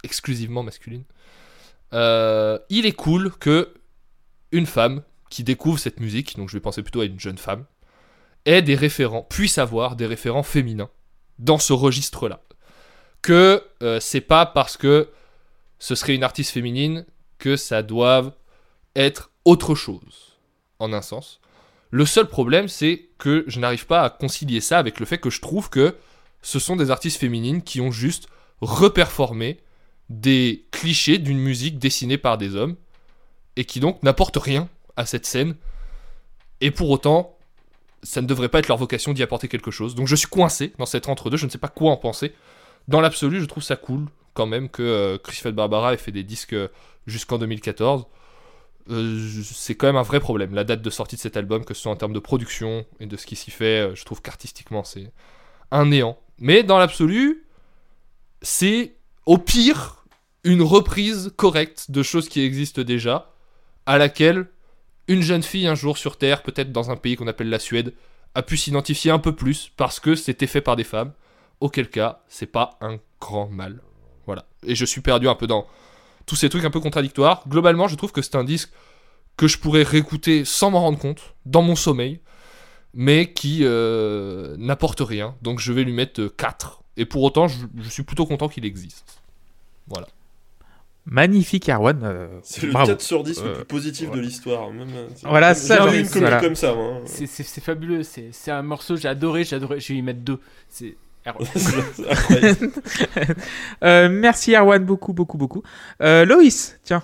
[0.03, 1.03] exclusivement masculine,
[1.93, 3.73] il est cool que
[4.51, 7.65] une femme qui découvre cette musique, donc je vais penser plutôt à une jeune femme,
[8.45, 10.89] ait des référents, puisse avoir des référents féminins
[11.39, 12.43] dans ce registre-là.
[13.23, 15.09] Que euh, c'est pas parce que
[15.79, 17.05] ce serait une artiste féminine
[17.39, 18.33] que ça doive
[18.95, 20.37] être autre chose,
[20.79, 21.39] en un sens.
[21.91, 25.29] Le seul problème, c'est que je n'arrive pas à concilier ça avec le fait que
[25.29, 25.95] je trouve que
[26.41, 28.27] ce sont des artistes féminines qui ont juste
[28.59, 29.59] reperformé
[30.09, 32.75] des clichés d'une musique dessinée par des hommes
[33.55, 35.55] et qui donc n'apportent rien à cette scène.
[36.59, 37.37] Et pour autant,
[38.03, 39.95] ça ne devrait pas être leur vocation d'y apporter quelque chose.
[39.95, 42.33] Donc je suis coincé dans cet entre-deux, je ne sais pas quoi en penser.
[42.87, 46.23] Dans l'absolu, je trouve ça cool quand même que euh, Crucified Barbara ait fait des
[46.23, 46.69] disques euh,
[47.05, 48.05] jusqu'en 2014.
[48.89, 51.73] Euh, c'est quand même un vrai problème, la date de sortie de cet album, que
[51.73, 53.89] ce soit en termes de production et de ce qui s'y fait.
[53.91, 55.11] euh, je trouve qu'artistiquement, c'est
[55.69, 56.17] un néant.
[56.39, 57.45] Mais dans l'absolu,
[58.41, 58.95] c'est
[59.25, 60.05] au pire
[60.43, 63.31] une reprise correcte de choses qui existent déjà,
[63.85, 64.47] à laquelle
[65.11, 67.93] une jeune fille un jour sur Terre, peut-être dans un pays qu'on appelle la Suède,
[68.33, 71.11] a pu s'identifier un peu plus parce que c'était fait par des femmes.
[71.59, 73.81] Auquel cas, c'est pas un grand mal.
[74.25, 74.45] Voilà.
[74.65, 75.67] Et je suis perdu un peu dans
[76.25, 77.43] tous ces trucs un peu contradictoires.
[77.47, 78.71] Globalement, je trouve que c'est un disque
[79.37, 82.19] que je pourrais réécouter sans m'en rendre compte, dans mon sommeil,
[82.93, 85.35] mais qui euh, n'apporte rien.
[85.41, 86.83] Donc je vais lui mettre 4.
[86.97, 89.21] Et pour autant, je suis plutôt content qu'il existe.
[89.87, 90.07] Voilà.
[91.05, 91.99] Magnifique, Erwan.
[92.03, 92.87] euh, C'est le bravo.
[92.91, 94.69] 4 sur 10 le Euh, plus positif de l'histoire.
[95.15, 96.39] C'est- Voilà, ça, une comédie voilà.
[96.39, 96.99] comme ça, hein.
[97.05, 100.39] C'est- fabuleux, c'est un morceau, j'ai adoré, j'ai adoré, je vais y mettre deux.
[100.69, 100.95] C'est.
[103.83, 105.63] Euh, merci, Erwan, beaucoup, beaucoup, beaucoup.
[106.01, 107.03] Euh, Loïs, tiens,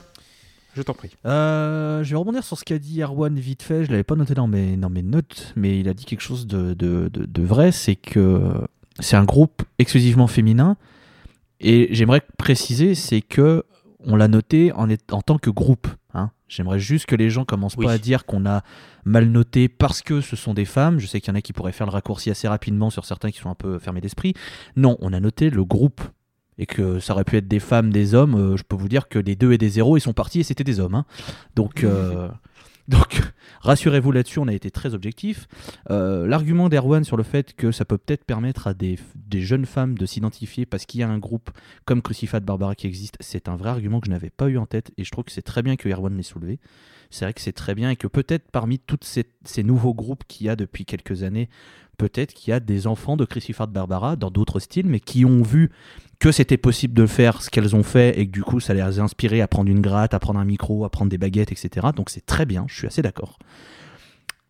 [0.75, 1.11] je t'en prie.
[1.25, 3.85] Euh, je vais rebondir sur ce qu'a dit Erwan vite fait.
[3.85, 6.47] Je l'avais pas noté dans mes, dans mes notes, mais il a dit quelque chose
[6.47, 7.71] de, de, de- de vrai.
[7.71, 8.41] C'est que
[8.99, 10.77] c'est un groupe exclusivement féminin.
[11.59, 13.63] Et j'aimerais préciser, c'est que
[14.07, 15.87] on l'a noté en, est- en tant que groupe.
[16.13, 16.31] hein.
[16.47, 17.85] J'aimerais juste que les gens commencent Oui.
[17.85, 18.63] pas à dire qu'on a
[19.05, 20.97] mal noté parce que ce sont des femmes.
[20.99, 23.29] Je sais qu'il y en a qui pourraient faire le raccourci assez rapidement sur certains
[23.31, 24.33] qui sont un peu fermés d'esprit.
[24.77, 26.01] Non, on a noté le groupe
[26.57, 29.07] et que ça aurait pu être des femmes, des hommes, euh, je peux vous dire
[29.09, 30.95] que des 2 et des 0, ils sont partis et c'était des hommes.
[30.95, 31.05] hein.
[31.55, 32.29] Donc, euh,
[32.87, 33.21] donc
[33.61, 35.47] rassurez-vous là-dessus, on a été très objectif.
[35.89, 38.97] Euh, L'argument d'Erwan sur le fait que ça peut peut-être permettre à des,
[39.33, 41.51] jeunes femmes de s'identifier parce qu'il y a un groupe
[41.85, 44.65] comme Crucified Barbara qui existe, c'est un vrai argument que je n'avais pas eu en
[44.65, 46.59] tête et je trouve que c'est très bien que Erwan l'ait soulevé.
[47.09, 48.99] C'est vrai que c'est très bien et que peut-être parmi tous
[49.45, 51.49] ces nouveaux groupes qu'il y a depuis quelques années,
[51.97, 55.41] peut-être qu'il y a des enfants de Crucified Barbara dans d'autres styles, mais qui ont
[55.41, 55.71] vu
[56.19, 58.81] que c'était possible de faire ce qu'elles ont fait et que du coup ça les
[58.81, 61.87] a inspirés à prendre une gratte, à prendre un micro, à prendre des baguettes, etc.
[61.95, 63.37] Donc c'est très bien, je suis assez d'accord.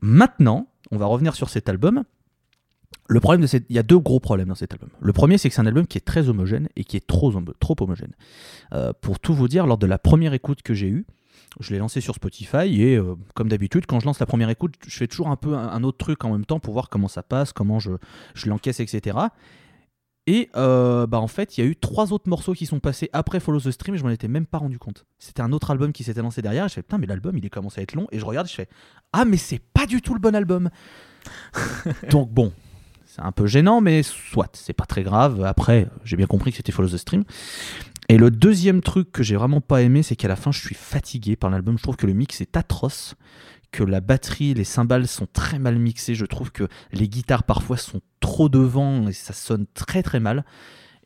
[0.01, 2.03] Maintenant, on va revenir sur cet album.
[3.09, 3.47] Le problème de.
[3.69, 4.89] Il y a deux gros problèmes dans cet album.
[4.99, 7.33] Le premier, c'est que c'est un album qui est très homogène et qui est trop,
[7.59, 8.11] trop homogène.
[8.73, 11.05] Euh, pour tout vous dire, lors de la première écoute que j'ai eue,
[11.59, 14.75] je l'ai lancé sur Spotify et euh, comme d'habitude, quand je lance la première écoute,
[14.85, 17.07] je fais toujours un peu un, un autre truc en même temps pour voir comment
[17.07, 17.91] ça passe, comment je,
[18.35, 19.17] je l'encaisse, etc.
[20.27, 23.09] Et euh, bah en fait, il y a eu trois autres morceaux qui sont passés
[23.13, 25.05] après Follow the Stream et je m'en étais même pas rendu compte.
[25.19, 27.45] C'était un autre album qui s'était lancé derrière et je fais putain, mais l'album il
[27.45, 28.67] est commencé à être long et je regarde et je fais
[29.13, 30.69] ah, mais c'est pas du tout le bon album.
[32.11, 32.51] Donc bon,
[33.05, 35.45] c'est un peu gênant, mais soit, c'est pas très grave.
[35.45, 37.23] Après, j'ai bien compris que c'était Follow the Stream.
[38.09, 40.75] Et le deuxième truc que j'ai vraiment pas aimé, c'est qu'à la fin, je suis
[40.75, 41.77] fatigué par l'album.
[41.77, 43.15] Je trouve que le mix est atroce,
[43.71, 46.15] que la batterie, les cymbales sont très mal mixées.
[46.15, 50.45] Je trouve que les guitares parfois sont trop devant et ça sonne très très mal.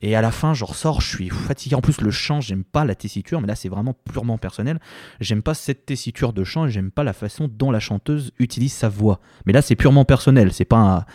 [0.02, 1.76] Et à la fin, je ressors, je suis fatigué.
[1.76, 4.80] En plus, le chant, j'aime pas la tessiture, mais là, c'est vraiment purement personnel.
[5.20, 8.74] J'aime pas cette tessiture de chant et j'aime pas la façon dont la chanteuse utilise
[8.74, 9.20] sa voix.
[9.46, 10.54] Mais là, c'est purement personnel.
[10.54, 11.06] C'est pas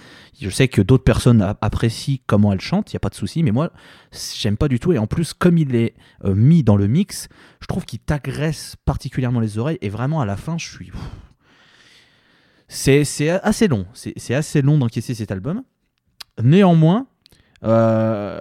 [0.41, 3.43] Je sais que d'autres personnes apprécient comment elle chante, il y a pas de souci,
[3.43, 3.73] mais moi,
[4.39, 4.93] j'aime pas du tout.
[4.93, 5.95] Et en plus, comme il est
[6.25, 7.29] euh, mis dans le mix,
[7.61, 9.79] je trouve qu'il t'agresse particulièrement les oreilles.
[9.81, 10.93] Et vraiment, à la fin, je suis.
[12.69, 13.87] C'est assez long.
[13.95, 15.63] C'est assez long d'encaisser cet album.
[16.43, 17.07] Néanmoins,
[17.65, 18.41] euh,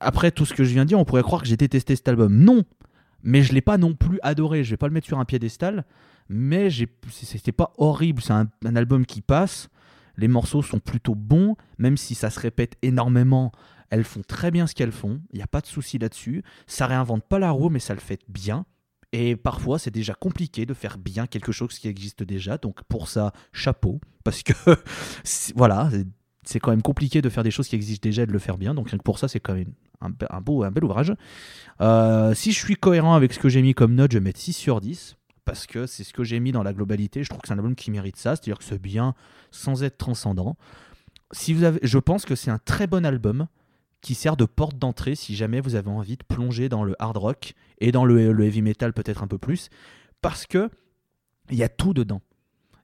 [0.00, 2.08] après tout ce que je viens de dire, on pourrait croire que j'ai détesté cet
[2.08, 2.36] album.
[2.36, 2.64] Non,
[3.22, 4.64] mais je l'ai pas non plus adoré.
[4.64, 5.84] Je vais pas le mettre sur un piédestal,
[6.28, 6.68] mais
[7.10, 8.22] c'était pas horrible.
[8.22, 9.68] C'est un, un album qui passe.
[10.16, 13.52] Les morceaux sont plutôt bons, même si ça se répète énormément.
[13.90, 15.20] Elles font très bien ce qu'elles font.
[15.32, 16.42] Il n'y a pas de souci là-dessus.
[16.66, 18.64] Ça réinvente pas la roue, mais ça le fait bien.
[19.12, 22.58] Et parfois, c'est déjà compliqué de faire bien quelque chose qui existe déjà.
[22.58, 24.00] Donc pour ça, chapeau.
[24.24, 24.52] Parce que,
[25.54, 25.90] voilà,
[26.46, 28.74] c'est- quand même compliqué de faire des choses qui existent déjà de le faire bien.
[28.74, 31.12] Donc rien que pour ça, c'est quand même un beau, un bel ouvrage.
[31.80, 34.40] Euh, si je suis cohérent avec ce que j'ai mis comme note, je vais mettre
[34.40, 35.16] 6 sur 10.
[35.44, 37.22] Parce que c'est ce que j'ai mis dans la globalité.
[37.22, 38.34] Je trouve que c'est un album qui mérite ça.
[38.34, 39.14] C'est-à-dire que c'est bien
[39.52, 40.56] sans être transcendant.
[41.30, 43.46] Si vous avez, je pense que c'est un très bon album
[44.00, 47.16] qui sert de porte d'entrée si jamais vous avez envie de plonger dans le hard
[47.16, 49.68] rock et dans le, le heavy metal peut-être un peu plus.
[50.20, 50.68] Parce que
[51.50, 52.20] il y a tout dedans.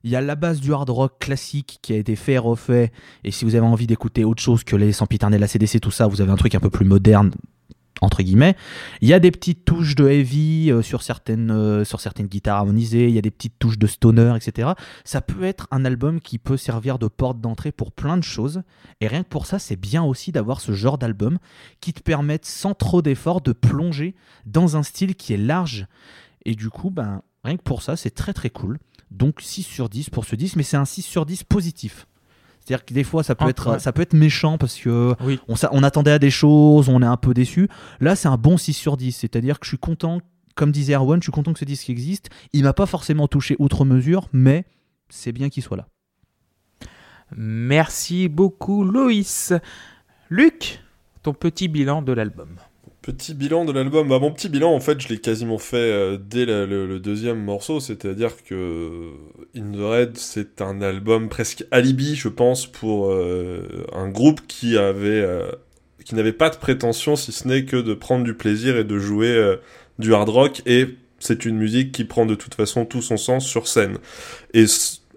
[0.03, 2.91] Il y a la base du hard rock classique qui a été fait et refait.
[3.23, 6.19] Et si vous avez envie d'écouter autre chose que les sempiternels ACDC, tout ça, vous
[6.19, 7.31] avez un truc un peu plus moderne,
[8.01, 8.57] entre guillemets.
[8.99, 12.57] Il y a des petites touches de heavy euh, sur, certaines, euh, sur certaines guitares
[12.57, 13.07] harmonisées.
[13.07, 14.73] Il y a des petites touches de stoner, etc.
[15.05, 18.61] Ça peut être un album qui peut servir de porte d'entrée pour plein de choses.
[18.99, 21.37] Et rien que pour ça, c'est bien aussi d'avoir ce genre d'album
[21.79, 24.15] qui te permettent sans trop d'efforts de plonger
[24.45, 25.87] dans un style qui est large.
[26.43, 28.79] Et du coup, ben, Rien que pour ça, c'est très très cool.
[29.13, 32.07] Donc 6 sur 10 pour ce 10, mais c'est un 6 sur 10 positif.
[32.59, 33.79] C'est-à-dire que des fois, ça peut, Ah, être, ouais.
[33.79, 35.39] ça peut être méchant parce que Oui.
[35.47, 37.67] on, on attendait à des choses, on est un peu déçu.
[37.99, 39.11] Là, c'est un bon 6 sur 10.
[39.11, 40.19] C'est-à-dire que je suis content,
[40.55, 42.29] comme disait Erwan, je suis content que ce disque existe.
[42.53, 44.65] Il m'a pas forcément touché outre mesure, mais
[45.09, 45.87] c'est bien qu'il soit là.
[47.35, 49.53] Merci beaucoup, Loïs.
[50.29, 50.81] Luc,
[51.21, 52.49] ton petit bilan de l'album.
[53.03, 54.07] Petit bilan de l'album.
[54.07, 57.81] Bah, mon petit bilan, en fait, je l'ai quasiment fait euh, dès le, deuxième morceau.
[57.81, 59.11] C'est-à-dire que
[59.57, 64.77] In the Red, c'est un album presque alibi, je pense, pour euh, un groupe qui
[64.77, 65.51] avait, euh,
[66.05, 68.97] qui n'avait pas de prétention, si ce n'est que de prendre du plaisir et de
[68.97, 69.57] jouer euh,
[69.99, 70.61] du hard rock.
[70.65, 73.97] Et c'est une musique qui prend de toute façon tout son sens sur scène.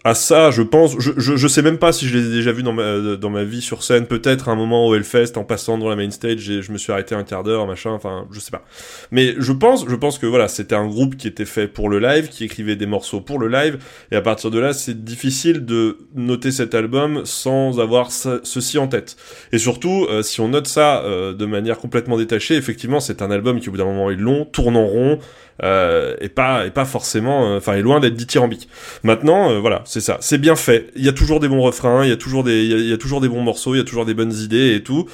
[0.07, 2.53] À ça, je pense, je, je, je sais même pas si je les ai déjà
[2.53, 5.79] vus dans ma, dans ma vie sur scène, peut-être un moment au Hellfest, en passant
[5.79, 8.39] dans la main stage, j'ai- je me suis arrêté un quart d'heure, machin, enfin, je
[8.39, 8.65] sais pas.
[9.11, 11.99] Mais je pense, je pense que voilà, c'était un groupe qui était fait pour le
[11.99, 13.79] live, qui écrivait des morceaux pour le live,
[14.13, 18.79] et à partir de là, c'est difficile de noter cet album sans avoir ce- ceci
[18.79, 19.17] en tête.
[19.51, 23.31] Et surtout, euh, si on note ça euh, de manière complètement détachée, effectivement, c'est un
[23.33, 25.19] album qui au bout d'un moment est long, tourne en rond,
[25.63, 28.69] euh, et pas et pas forcément, euh, enfin, est loin d'être dithyrambique.
[29.03, 30.91] Maintenant, euh, voilà, c'est ça, c'est bien fait.
[30.97, 32.99] Il y a toujours des bons refrains, il y a toujours des, il y a,
[32.99, 35.07] toujours des bons morceaux, il y a toujours des bonnes idées et tout.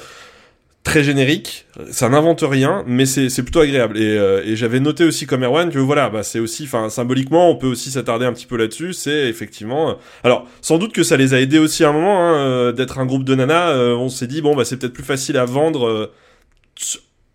[0.83, 3.97] Très générique, ça n'invente rien, mais c'est c'est plutôt agréable.
[3.97, 7.49] Et, euh, et j'avais noté aussi comme Erwan que voilà, bah c'est aussi, enfin symboliquement,
[7.49, 8.91] on peut aussi s'attarder un petit peu là-dessus.
[8.91, 9.93] C'est effectivement, euh,
[10.25, 12.99] alors sans doute que ça les a aidés aussi à un moment hein, euh, d'être
[12.99, 13.69] un groupe de nanas.
[13.69, 16.11] euh, on s'est dit bon bah c'est peut-être plus facile à vendre.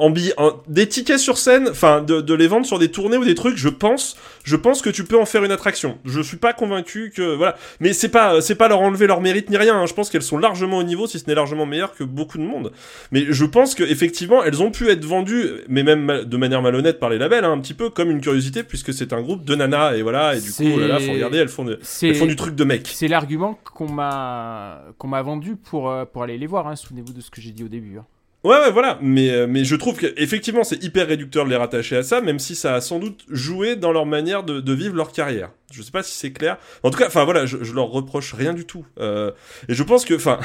[0.00, 2.90] Euh, en billet- en- des tickets sur scène, enfin de, de les vendre sur des
[2.90, 5.98] tournées ou des trucs, je pense, je pense que tu peux en faire une attraction.
[6.04, 9.50] Je suis pas convaincu que voilà, mais c'est pas c'est pas leur enlever leur mérite
[9.50, 9.76] ni rien.
[9.76, 9.86] hein.
[9.86, 12.44] Je pense qu'elles sont largement au niveau, si ce n'est largement meilleures que beaucoup de
[12.44, 12.72] monde.
[13.12, 16.98] Mais je pense que effectivement, elles ont pu être vendues, mais même de manière malhonnête
[17.00, 19.54] par les labels, hein, un petit peu comme une curiosité, puisque c'est un groupe de
[19.54, 20.34] nanas et voilà.
[20.36, 22.54] Et du coup, oh là là, faut regarder, elles font, de- elles font du truc
[22.54, 22.88] de mec.
[22.92, 26.66] c'est l'argument qu'on m'a qu'on m'a vendu pour, euh, pour aller les voir.
[26.68, 26.76] hein.
[26.76, 27.98] Souvenez-vous de ce que j'ai dit au début.
[27.98, 28.04] hein.
[28.48, 28.98] Ouais, ouais, voilà.
[29.02, 32.54] Mais, euh, je trouve qu'effectivement, c'est hyper réducteur de les rattacher à ça, même si
[32.54, 35.50] ça a sans doute joué dans leur manière de vivre leur carrière.
[35.70, 36.56] Je sais pas si c'est clair.
[36.82, 38.86] En tout cas, enfin voilà, je, je leur reproche rien du tout.
[38.98, 39.32] Euh,
[39.68, 40.38] et je pense que, enfin,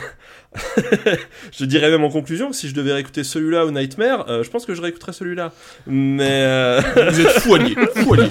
[1.58, 4.50] je dirais même en conclusion que si je devais réécouter celui-là ou Nightmare, euh, je
[4.50, 5.54] pense que je réécouterais celui-là.
[5.88, 8.30] Mais euh, Vous êtes fou allié, fou allié.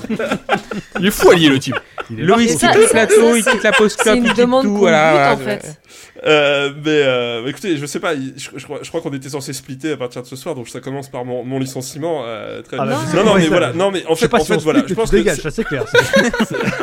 [1.01, 1.77] Il est fou allié le type.
[2.11, 3.89] Loïs, Et il quitte le plateau, il quitte la club,
[4.19, 4.77] il quitte demande tout.
[4.77, 5.79] voilà, en fait.
[6.25, 9.13] Euh, mais euh, bah, écoutez, je sais pas, il- je, je crois, je crois qu'on
[9.13, 12.23] était censé splitter à partir de ce soir, donc ça commence par mon, mon licenciement.
[12.27, 14.59] euh, très Ah, là, Non, non, mais voilà, non, mais en fait, pas en fait,
[14.59, 15.85] voilà, je pense que c'est clair.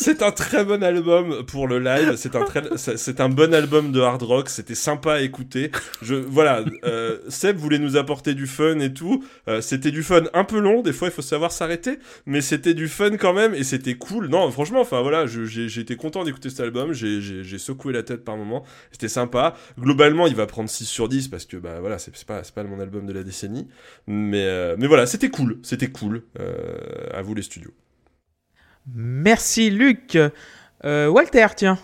[0.00, 2.14] c'est un très bon album pour le live.
[2.16, 4.48] C'est un très, c'est un bon album de hard rock.
[4.48, 5.70] C'était sympa à écouter.
[6.02, 9.24] Je, voilà, euh, Seb voulait nous apporter du fun et tout.
[9.48, 10.82] Euh, c'était du fun un peu long.
[10.82, 14.28] Des fois, il faut savoir s'arrêter, mais c'était du fun quand même et c'était cool.
[14.28, 16.92] Non, franchement, enfin voilà, j'ai content d'écouter cet album.
[16.92, 17.20] J'ai-
[17.58, 18.64] secoué la tête par moment.
[18.90, 19.54] C'était sympa.
[19.78, 22.54] Globalement, il va prendre 6 sur 10 parce que bah voilà, c'est c'est pas, c'est
[22.54, 23.68] pas mon album de la décennie.
[24.06, 25.58] Mais, euh, mais voilà, c'était cool.
[25.62, 26.22] C'était cool.
[26.38, 27.72] Euh, à vous les studios.
[28.86, 30.18] Merci Luc.
[30.84, 31.78] Euh, Walter, tiens.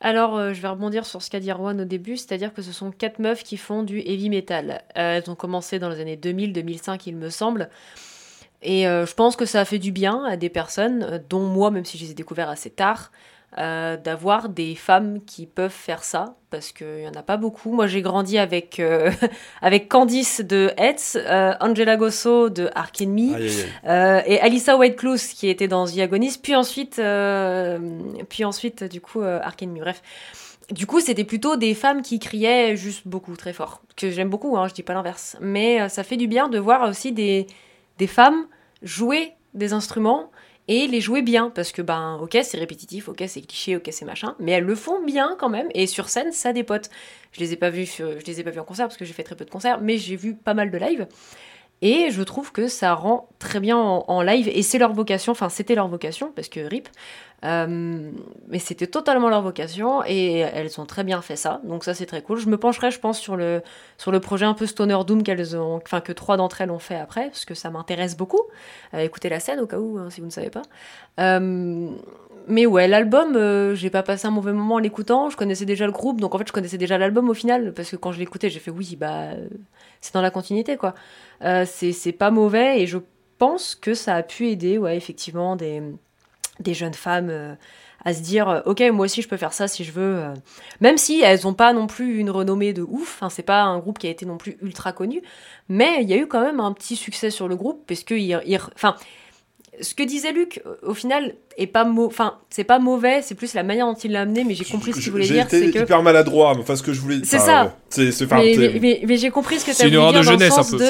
[0.00, 2.72] Alors, euh, je vais rebondir sur ce qu'a dit Erwan au début, c'est-à-dire que ce
[2.72, 4.82] sont quatre meufs qui font du heavy metal.
[4.96, 7.70] Euh, elles ont commencé dans les années 2000-2005, il me semble.
[8.62, 11.84] Et je pense que ça a fait du bien à des personnes, dont moi, même
[11.84, 13.12] si je les ai découvertes assez tard,
[13.58, 17.72] euh, d'avoir des femmes qui peuvent faire ça, parce qu'il n'y en a pas beaucoup.
[17.72, 19.10] Moi, j'ai grandi avec, euh,
[19.62, 23.34] avec Candice de Hetz, euh, Angela Gosso de Ark Enemy,
[23.84, 27.00] et Alyssa Whiteclouse qui était dans The Agonist, puis ensuite,
[28.28, 29.80] puis ensuite du coup, Ark Enemy.
[29.80, 30.02] Bref.
[30.72, 33.82] Du coup, c'était plutôt des femmes qui criaient juste beaucoup, très fort.
[33.96, 35.36] Que j'aime beaucoup, hein, je dis pas l'inverse.
[35.40, 37.46] Mais ça fait du bien de voir aussi des,
[37.98, 38.46] des femmes
[38.82, 40.30] jouer des instruments
[40.68, 41.50] et les jouer bien.
[41.50, 44.34] Parce que, ben, ok, c'est répétitif, ok, c'est cliché, ok, c'est machin.
[44.38, 45.68] Mais elles le font bien quand même.
[45.74, 46.90] Et sur scène, ça dépote.
[47.32, 49.04] Je les ai pas vus, sur- je les ai pas vus en concert parce que
[49.04, 51.06] j'ai fait très peu de concerts, mais j'ai vu pas mal de live.
[51.82, 54.48] Et je trouve que ça rend très bien en, live.
[54.48, 56.88] Et c'est leur vocation, enfin c'était leur vocation, parce que RIP.
[57.44, 58.10] Euh,
[58.48, 61.60] mais c'était totalement leur vocation et elles ont très bien fait ça.
[61.64, 62.38] Donc ça c'est très cool.
[62.38, 63.62] Je me pencherai, je pense, sur le,
[63.98, 66.78] sur le projet un peu Stoner Doom qu'elles ont, enfin que trois d'entre elles ont
[66.78, 68.42] fait après, parce que ça m'intéresse beaucoup.
[68.94, 70.62] Euh, écoutez la scène au cas où, hein, si vous ne savez pas.
[71.20, 71.90] Euh,
[72.48, 75.28] mais ouais, l'album, j'ai pas passé un mauvais moment en l'écoutant.
[75.28, 77.90] Je connaissais déjà le groupe, donc en fait je connaissais déjà l'album au final, parce
[77.90, 79.32] que quand je l'écoutais, j'ai fait oui, bah
[80.00, 80.94] c'est dans la continuité quoi.
[81.42, 82.98] Euh, c'est pas mauvais et je
[83.38, 85.82] pense que ça a pu aider, ouais, effectivement, des,
[86.60, 87.54] des jeunes femmes euh,
[88.04, 90.22] à se dire euh, ok moi aussi je peux faire ça si je veux
[90.80, 93.78] même si elles n'ont pas non plus une renommée de ouf enfin c'est pas un
[93.78, 95.22] groupe qui a été non plus ultra connu
[95.68, 98.14] mais il y a eu quand même un petit succès sur le groupe parce que
[98.74, 98.96] enfin
[99.80, 103.62] ce que disait Luc, au final, est pas enfin, c'est pas mauvais, c'est plus la
[103.62, 105.80] manière dont il l'a amené, mais j'ai compris ce qu'il voulait dire, c'est que.
[105.80, 107.18] hyper maladroit, mais enfin ce que je voulais.
[107.24, 107.64] C'est ça.
[107.64, 107.70] ouais.
[107.88, 110.64] C'est, Mais, mais, mais- mais j'ai compris ce que C'est une erreur de jeunesse, un
[110.64, 110.78] peu.
[110.78, 110.86] de.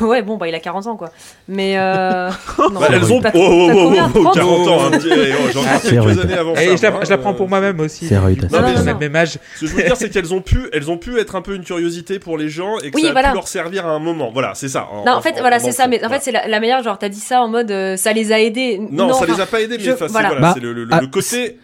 [0.00, 1.10] Ouais, bon, bah il a 40 ans quoi.
[1.48, 1.74] Mais.
[1.76, 2.30] Euh...
[2.58, 3.20] non, Bah, elles ont.
[3.24, 4.34] Oh, oh, oh, combien, oh, 30?
[4.34, 5.08] 40 ans, un petit.
[5.10, 6.62] oh, J'en ai quelques années avant ça.
[6.64, 8.06] Et je la, moi, je la prends euh, pour moi-même aussi.
[8.06, 9.38] C'est le même âge.
[9.56, 11.54] Ce que je veux dire, c'est qu'elles ont pu, elles ont pu être un peu
[11.54, 14.30] une curiosité pour les gens et que ça a pu leur servir à un moment.
[14.32, 14.88] Voilà, c'est ça.
[15.04, 15.88] Non, en fait, voilà, c'est ça.
[15.88, 16.82] Mais en fait, c'est la, meilleure.
[16.82, 18.80] Genre, t'as dit ça en mode, euh, ça les a aidés.
[18.90, 20.34] Non, ça les a pas aidés, mais je- enfin, c'est voilà.
[20.36, 21.58] Bah, c'est le, le- ah, le côté.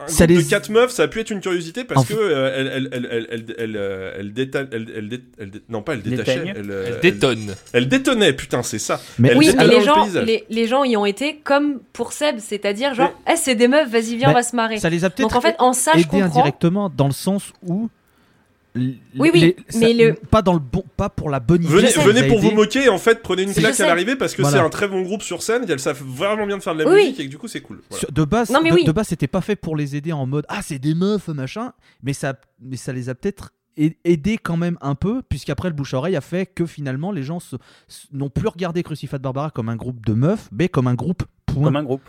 [0.00, 2.14] Un ça les- de quatre meufs, ça a pu être une curiosité parce En que
[2.14, 5.62] euh, elle, elle, elle, elle, elle, elle, euh, elle déta- elle- elle dé- elle dé-
[5.68, 6.52] non pas elle détachait, Déteigne.
[6.56, 7.54] elle, euh, Elle détonne.
[7.72, 9.00] elle détonnait, putain, c'est ça.
[9.20, 10.26] Mais Elle Oui, mais les le gens, paysage.
[10.26, 13.88] les, les gens y ont été comme pour Seb, c'est-à-dire genre, eh, c'est des meufs,
[13.88, 14.78] vas-y, viens, Mais on va se marrer.
[14.78, 16.22] ça les a peut-être Donc en fait, en ça, je comprends.
[16.24, 17.88] indirectement dans le sens où.
[18.76, 21.72] Oui, oui, les- mais le- pas dans le bon, pas pour la bonne idée.
[21.72, 22.48] Venez, venez pour aidé.
[22.48, 24.58] vous moquer en fait prenez une claque à l'arrivée parce que Voilà.
[24.58, 26.90] c'est un très bon groupe sur scène, elles savent vraiment bien de faire de la
[26.90, 27.02] Oui.
[27.04, 27.80] musique et que du coup c'est cool.
[27.88, 28.00] Voilà.
[28.00, 28.84] Sur- De base, Non, mais de, oui.
[28.84, 31.72] de base, c'était pas fait pour les aider en mode ah c'est des meufs machin,
[32.02, 35.74] mais ça, mais ça les a peut-être a- aidés quand même un peu, puisqu'après le
[35.74, 37.38] bouche à oreille a fait que finalement les gens
[38.12, 41.22] n'ont plus regardé Crucified Barbara comme un groupe de meufs, mais comme un groupe.
[41.46, 41.64] Point.
[41.64, 42.02] Comme un groupe.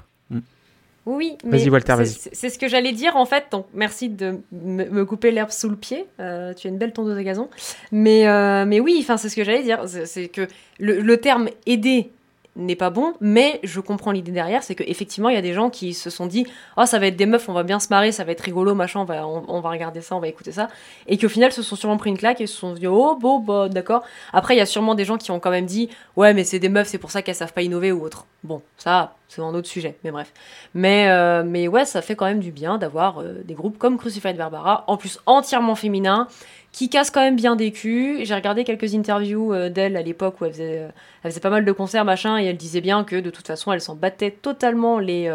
[1.06, 3.46] Oui, mais Vas-y, Walter, c'est- ce que j'allais dire en fait.
[3.52, 6.06] Donc merci de me couper l'herbe sous le pied.
[6.20, 7.48] Euh, tu es une belle tondeuse à gazon.
[7.92, 9.82] Mais euh, mais oui, enfin c'est ce que j'allais dire.
[9.88, 10.48] C'est c'est que
[10.80, 12.10] le, le terme aider
[12.56, 15.70] n'est pas bon, mais je comprends l'idée derrière, c'est qu'effectivement, il y a des gens
[15.70, 18.12] qui se sont dit Oh, ça va être des meufs, on va bien se marrer,
[18.12, 20.70] ça va être rigolo, machin, on va, on, va regarder ça, on va écouter ça.
[21.08, 23.40] Et qu'au final, se sont sûrement pris une claque et se sont dit Oh, bon,
[23.40, 24.04] bah, d'accord.
[24.32, 26.60] Après, il y a sûrement des gens qui ont quand même dit Ouais, mais c'est
[26.60, 28.26] des meufs, c'est pour ça qu'elles savent pas innover ou autre.
[28.44, 30.32] Bon, ça, c'est un autre sujet, mais bref.
[30.74, 33.98] Mais, euh, mais ouais, ça fait quand même du bien d'avoir euh, des groupes comme
[33.98, 36.28] Crucified Barbara, en plus entièrement féminins,
[36.76, 38.26] qui cassent quand même bien des culs.
[38.26, 40.90] J'ai regardé quelques interviews euh, d'elle à l'époque où euh,
[41.24, 43.72] elle faisait pas mal de concerts, machin, et elle disait bien que de toute façon,
[43.72, 45.32] elle s'en battait totalement les.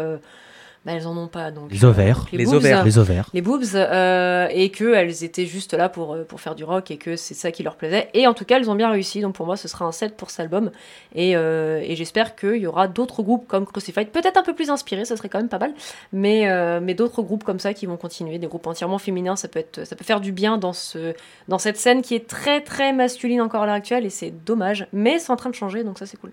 [0.83, 1.71] Bah, elles en ont pas, donc.
[1.71, 2.25] Les ovaires.
[2.33, 2.83] euh, Les boobs, ovaires.
[2.83, 3.29] Les ovaires.
[3.35, 6.89] les boobs euh, et que elles étaient juste là pour, euh, pour faire du rock
[6.89, 9.21] et que c'est ça qui leur plaisait et en tout cas elles ont bien réussi
[9.21, 10.71] donc pour moi ce sera un 7 pour cet album
[11.13, 14.71] et, euh, et j'espère qu'il y aura d'autres groupes comme Crucified peut-être un peu plus
[14.71, 15.71] inspirés ça serait quand même pas mal
[16.13, 19.47] mais, euh, mais d'autres groupes comme ça qui vont continuer des groupes entièrement féminins ça
[19.47, 21.13] peut, être, ça peut faire du bien dans, ce,
[21.47, 24.87] dans cette scène qui est très très masculine encore à l'heure actuelle et c'est dommage
[24.93, 26.31] mais c'est en train de changer donc ça c'est cool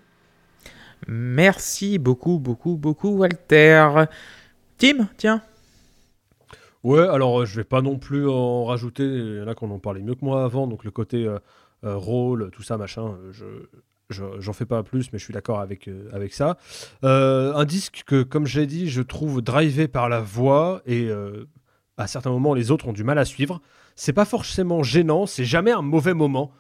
[1.06, 3.88] Merci beaucoup, beaucoup, beaucoup, Walter.
[4.78, 5.42] Tim, tiens.
[6.84, 9.04] Ouais, alors euh, je vais pas non plus en rajouter.
[9.04, 11.38] Il y en a qui en parlé mieux que moi avant, donc le côté euh,
[11.84, 13.44] euh, rôle, tout ça, machin, je.
[13.44, 13.68] je-
[14.10, 16.56] J'en fais pas plus, mais je suis d'accord avec, avec ça.
[17.02, 21.10] Un disque que, comme j'ai dit, je trouve drivé par la voix et
[21.98, 23.60] à certains moments, les autres ont du mal à suivre.
[23.96, 26.52] C'est pas forcément gênant, c'est jamais un mauvais moment,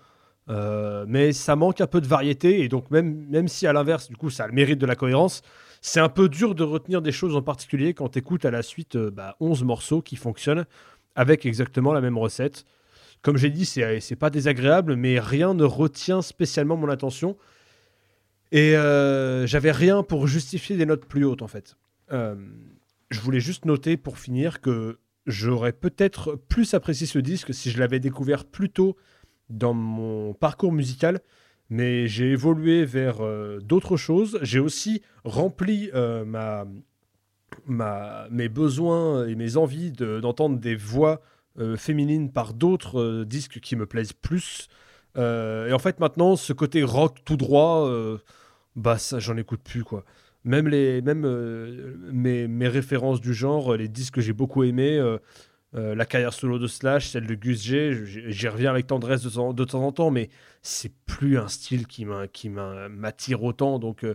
[1.06, 4.16] mais ça manque un peu de variété et donc même, même si à l'inverse, du
[4.16, 5.40] coup, ça a le mérite de la cohérence,
[5.80, 8.96] c'est un peu dur de retenir des choses en particulier quand tu à la suite
[8.96, 10.66] euh, bah, 11 morceaux qui fonctionnent
[11.14, 12.64] avec exactement la même recette.
[13.22, 17.36] Comme j'ai dit, c'est c'est pas désagréable, mais rien ne retient spécialement mon attention.
[18.52, 21.76] Et euh, j'avais rien pour justifier des notes plus hautes en fait.
[22.12, 22.36] Euh,
[23.10, 27.78] je voulais juste noter pour finir que j'aurais peut-être plus apprécié ce disque si je
[27.78, 28.96] l'avais découvert plus tôt
[29.50, 31.20] dans mon parcours musical,
[31.70, 34.38] mais j'ai évolué vers euh, d'autres choses.
[34.42, 36.66] J'ai aussi rempli euh, ma,
[37.66, 41.20] ma, mes besoins et mes envies de- d'entendre des voix
[41.58, 44.68] euh, féminines par d'autres disques qui me plaisent plus.
[45.16, 47.90] Et en fait, maintenant, ce côté rock tout droit,
[48.76, 50.04] bah, ça, j'en écoute plus, quoi.
[50.44, 51.26] Même, les, même
[52.12, 54.96] mes, mes références du genre, les disques que j'ai beaucoup aimés,
[55.74, 57.92] euh, la carrière solo de Slash, celle de Gus G,
[58.28, 60.30] j'y reviens avec tendresse de, temps- de temps en temps, mais
[60.62, 63.78] c'est plus un style qui m'attire autant.
[63.78, 64.14] Donc euh,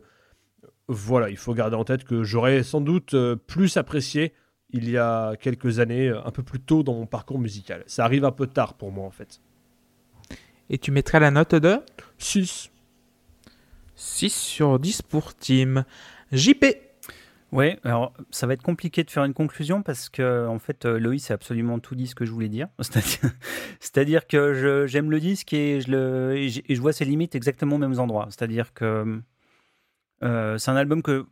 [0.87, 4.33] voilà, il faut garder en tête que j'aurais sans doute euh, plus apprécié
[4.75, 7.83] il y a quelques années, un peu plus tôt dans mon parcours musical.
[7.85, 9.39] Ça arrive un peu tard pour moi en fait.
[10.71, 11.77] Et tu mettrais la note de?
[12.17, 12.71] 6.
[13.95, 15.85] 6 sur 10 pour Tim.
[16.31, 16.65] JP.
[17.53, 20.97] Ouais, alors ça va être compliqué de faire une conclusion parce que en fait euh,
[20.97, 22.67] Loïs a absolument tout dit ce que je voulais dire.
[23.79, 28.25] C'est-à-dire, que j'aime le disque et je, vois ses limites exactement aux mêmes endroits.
[28.31, 29.21] C'est-à-dire que
[30.23, 31.27] euh, c'est un album que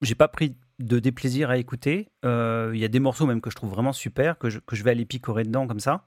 [0.00, 2.08] j'ai pas pris de déplaisir à écouter.
[2.24, 4.90] Euh, Il y a des morceaux même que je trouve vraiment super, que je, vais
[4.90, 6.06] aller picorer dedans comme ça.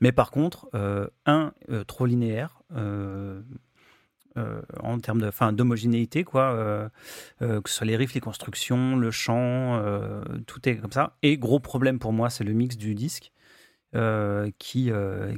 [0.00, 0.68] Mais par contre,
[1.24, 1.54] un,
[1.86, 2.62] trop linéaire.
[4.38, 6.52] Euh, en termes de, d'homogénéité, quoi.
[6.54, 6.88] euh,
[7.42, 9.82] euh, que ce soit les riffs, les constructions, le chant,
[10.46, 11.16] tout est comme ça.
[11.22, 13.32] Et gros problème pour moi, c'est le mix du disque.
[14.58, 14.90] qui,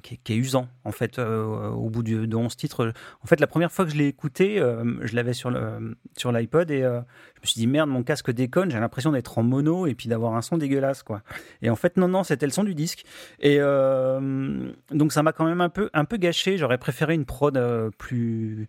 [0.02, 2.92] qui, est usant en fait au bout du- de 11 titres.
[3.20, 4.58] En fait, la première fois que je l'ai écouté,
[5.02, 8.70] je l'avais sur le sur l'iPod et je me suis dit merde, mon casque déconne,
[8.70, 11.22] j'ai l'impression d'être en mono et puis d'avoir un son dégueulasse quoi.
[11.62, 13.04] Et en fait non non, c'était le son du disque
[13.40, 16.56] et donc ça m'a quand même un peu un peu gâché.
[16.56, 17.58] J'aurais préféré une prod
[17.98, 18.68] plus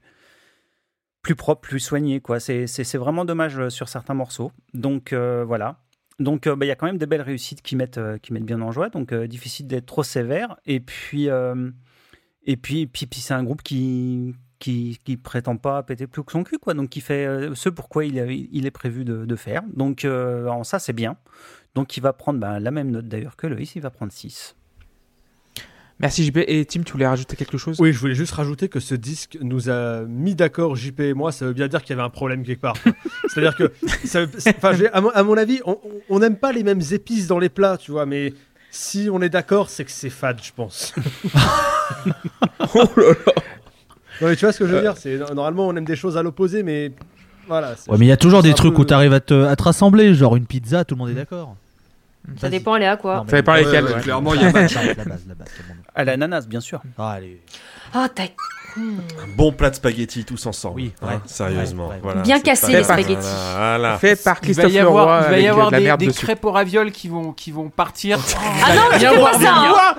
[1.25, 2.39] plus propre, plus soignée quoi.
[2.39, 4.51] C'est vraiment dommage euh, sur certains morceaux.
[4.75, 5.79] Donc euh, voilà.
[6.19, 8.45] Donc euh, bah, il y a quand même des belles réussites qui mettent qui mettent
[8.45, 8.89] bien en joie.
[8.89, 10.55] Donc difficile d'être trop sévère.
[10.67, 16.05] Et puis et puis puis, puis c'est un groupe qui qui, qui prétend pas péter
[16.05, 16.73] plus que son cul, quoi.
[16.73, 18.15] Donc, qui fait ce pourquoi il,
[18.51, 19.63] il est prévu de, faire.
[19.73, 20.07] Donc,
[20.63, 21.17] ça, c'est bien.
[21.75, 24.55] Donc, il va prendre bah, la même note d'ailleurs que Loïs, il va prendre 6.
[25.99, 26.37] Merci JP.
[26.47, 27.77] Et Tim, tu voulais rajouter quelque chose?
[27.79, 31.31] Oui, je voulais juste rajouter que ce disque nous a mis d'accord, JP et moi.
[31.31, 32.75] Ça veut bien dire qu'il y avait un problème quelque part.
[33.29, 33.71] C'est-à-dire que,
[34.03, 34.25] ça
[34.91, 35.61] à, mon, à mon avis,
[36.09, 38.33] on- n'aime pas les mêmes épices dans les plats, tu vois, mais
[38.71, 40.93] si on est d'accord, c'est que c'est fade, je pense.
[42.73, 43.33] Oh là là.
[44.21, 46.17] Non, mais tu vois ce que je veux dire C'est Normalement, on aime des choses
[46.17, 46.91] à l'opposé, mais
[47.47, 47.75] voilà.
[47.87, 49.63] Ouais, mais il y a toujours des trucs peu- où t'arrives à te, à te
[49.63, 51.55] rassembler, genre une pizza, tout le monde est d'accord.
[52.35, 52.51] Ça Vas-y.
[52.51, 54.01] dépend, elle est à quoi Non, Ça dépend lesquels, ouais, ouais.
[54.01, 54.73] Clairement, il y a match.
[54.75, 55.81] La base, la base, la base, calmons-nous.
[55.95, 56.81] À l'ananas, bien sûr.
[56.97, 57.41] Ah, allez.
[57.93, 58.25] Ah, t'as.
[58.77, 58.97] Hmm.
[59.23, 60.75] Un bon plat de spaghettis tous ensemble.
[60.75, 61.87] Oui, Hein, sérieusement.
[61.87, 61.99] Ouais, ouais.
[62.03, 63.27] Voilà, Bien cassé, les voilà, spaghettis.
[63.55, 63.97] Voilà.
[63.99, 66.07] Fait par Il va Christophe y avoir, Leroy il va y avoir de la des,
[66.07, 68.19] crêpes aux ravioles qui vont, qui vont partir.
[68.67, 69.95] Ah non, je pas ça hein.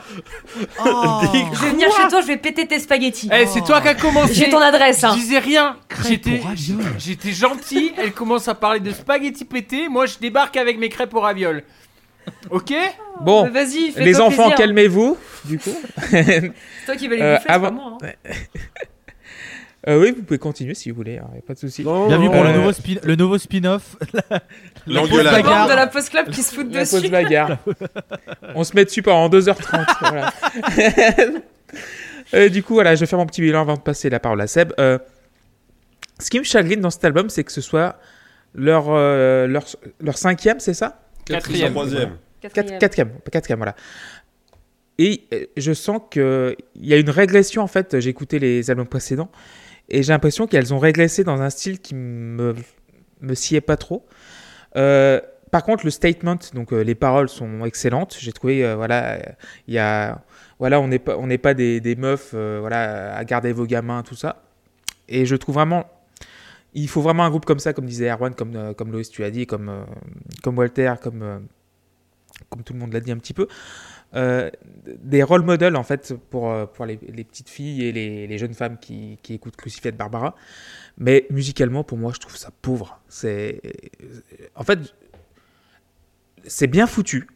[0.85, 1.21] Oh.
[1.55, 3.31] Je vais venir chez toi, je vais péter tes spaghettis.
[3.33, 4.35] Eh, c'est toi qui as commencé.
[4.35, 5.01] J'ai ton adresse.
[5.01, 5.15] Je Hein.
[5.15, 5.77] disais rien.
[6.99, 7.93] J'étais gentil.
[7.97, 9.89] Elle commence à parler de spaghettis pétés.
[9.89, 11.63] Moi, je débarque avec mes crêpes aux ravioles.
[12.51, 12.73] Ok
[13.23, 15.75] Bon, Mais Vas-y, les enfants, calmez-vous, du coup.
[16.11, 16.53] C'est
[16.87, 17.99] toi qui vas les Euh, bouffer, c'est avant- pas moi.
[18.03, 18.09] hein.
[19.89, 21.85] Euh, oui, vous pouvez continuer si vous voulez, hein, y a pas de souci.
[21.85, 23.95] Non, Bienvenue non, pour le Euh, nouveau, spin- le nouveau spin-off.
[24.01, 24.41] Bagarre.
[25.45, 27.03] membres de la post club qui se foutent La dessus.
[27.03, 27.59] pause bagarre.
[28.57, 29.87] On se met dessus pendant 2h30.
[30.01, 30.33] voilà.
[32.35, 34.41] Euh, du coup, voilà, je vais faire mon petit bilan avant de passer la parole
[34.41, 34.73] à Seb.
[34.81, 34.99] Euh,
[36.19, 37.97] ce qui me chagrine dans cet album, c'est que ce soit
[38.57, 39.65] leur, euh, leur,
[40.01, 40.99] leur cinquième, c'est ça?
[41.27, 41.73] Quatrième.
[41.73, 42.17] Troisième.
[42.41, 43.11] Quatrième.
[43.31, 43.77] Quatrième, voilà.
[44.99, 48.01] Et euh, je sens qu'il y a une régression, en fait.
[48.01, 49.31] J'ai écouté les albums précédents
[49.89, 52.55] et j'ai l'impression qu'elles ont régressé dans un style qui me,
[53.21, 54.07] me sied pas trop.
[54.77, 55.21] Euh,
[55.51, 58.17] par contre, le statement, donc euh, les paroles sont excellentes.
[58.19, 59.19] J'ai trouvé, euh, voilà,
[59.69, 60.23] il y a,
[60.59, 63.65] voilà, on n'est pas, on n'est pas des, des meufs, euh, voilà, à garder vos
[63.65, 64.43] gamins, tout ça.
[65.09, 65.87] Et je trouve vraiment,
[66.77, 69.25] il faut vraiment un groupe comme ça, comme disait Erwan, comme, euh, comme Loïs, tu
[69.25, 69.85] as dit, comme, euh,
[70.43, 71.39] comme Walter, comme, euh,
[72.51, 73.49] comme tout le monde l'a dit un petit peu.
[74.13, 78.79] Des role models en fait pour, pour les, petites filles et les, les jeunes femmes
[78.79, 80.35] qui, qui écoutent Crucifix de Barbara.
[80.97, 82.99] Mais musicalement, pour moi, je trouve ça pauvre.
[83.09, 83.61] C'est
[84.55, 84.79] en fait,
[86.45, 87.29] c'est bien foutu.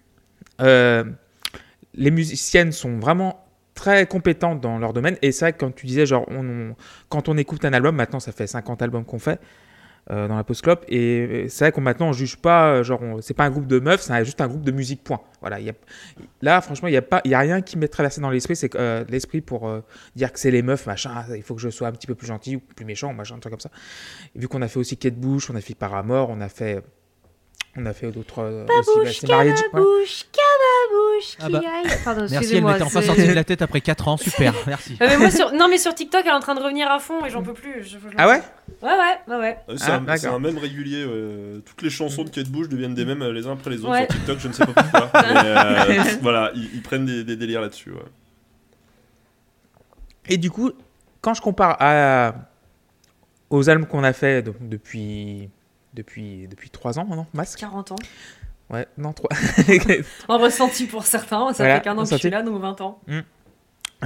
[0.58, 3.44] Les musiciennes sont vraiment
[3.80, 5.16] très compétentes dans leur domaine.
[5.22, 6.76] Et c'est vrai que quand tu disais, genre, on, on-
[7.08, 9.40] quand on écoute un album, maintenant ça fait 50 albums qu'on fait
[10.10, 13.00] euh, dans la post club et c'est vrai qu'on maintenant on juge pas euh, genre
[13.20, 15.20] c'est pas un groupe de meufs c'est juste un groupe de musique point.
[15.40, 15.74] Voilà il y a,
[16.40, 18.56] là franchement il y a pas il y a rien qui m'est traversé dans l'esprit
[18.56, 19.82] c'est euh, l'esprit pour euh,
[20.16, 22.26] dire que c'est les meufs machin il faut que je sois un petit peu plus
[22.26, 23.70] gentil ou plus méchant machin un truc comme ça.
[24.34, 26.82] Et vu qu'on a fait aussi Kate Bush on a fait Paramore on a fait
[27.76, 29.26] on a fait d'autres aussi
[29.74, 30.00] bah, c'est
[30.90, 31.60] Cababouche, Ah bah.
[31.60, 31.98] qui aille.
[32.04, 34.16] Pardon, Merci, elle m'était enfin sortie de la tête après 4 ans.
[34.16, 34.96] Super, merci.
[35.00, 35.52] Mais moi, sur...
[35.52, 37.52] Non, mais sur TikTok, elle est en train de revenir à fond et j'en peux
[37.54, 37.84] plus.
[37.84, 38.40] Je- ah ouais?
[38.82, 39.56] Ouais, ouais, ouais, ouais.
[39.68, 39.90] Ah, C'est
[40.28, 41.04] Ah, un, même régulier.
[41.04, 41.60] ouais.
[41.64, 43.90] Toutes les chansons de Kate Bush deviennent des mêmes euh, les uns après les autres
[43.90, 44.06] Ouais.
[44.10, 44.38] sur TikTok.
[44.40, 45.10] Je ne sais pas pourquoi.
[45.22, 47.90] mais, euh, voilà, ils, ils prennent des, des délires là-dessus.
[47.90, 47.98] ouais.
[50.28, 50.70] Et du coup,
[51.20, 52.34] quand je compare à,
[53.50, 55.50] aux albums qu'on a fait donc, depuis,
[55.94, 57.96] depuis, depuis 3 ans maintenant, Masque 40 ans.
[58.70, 59.28] Ouais, non, 3.
[60.28, 62.80] En ressenti pour certains, ça Voilà, fait qu'un an que je suis là, donc 20
[62.80, 63.00] ans.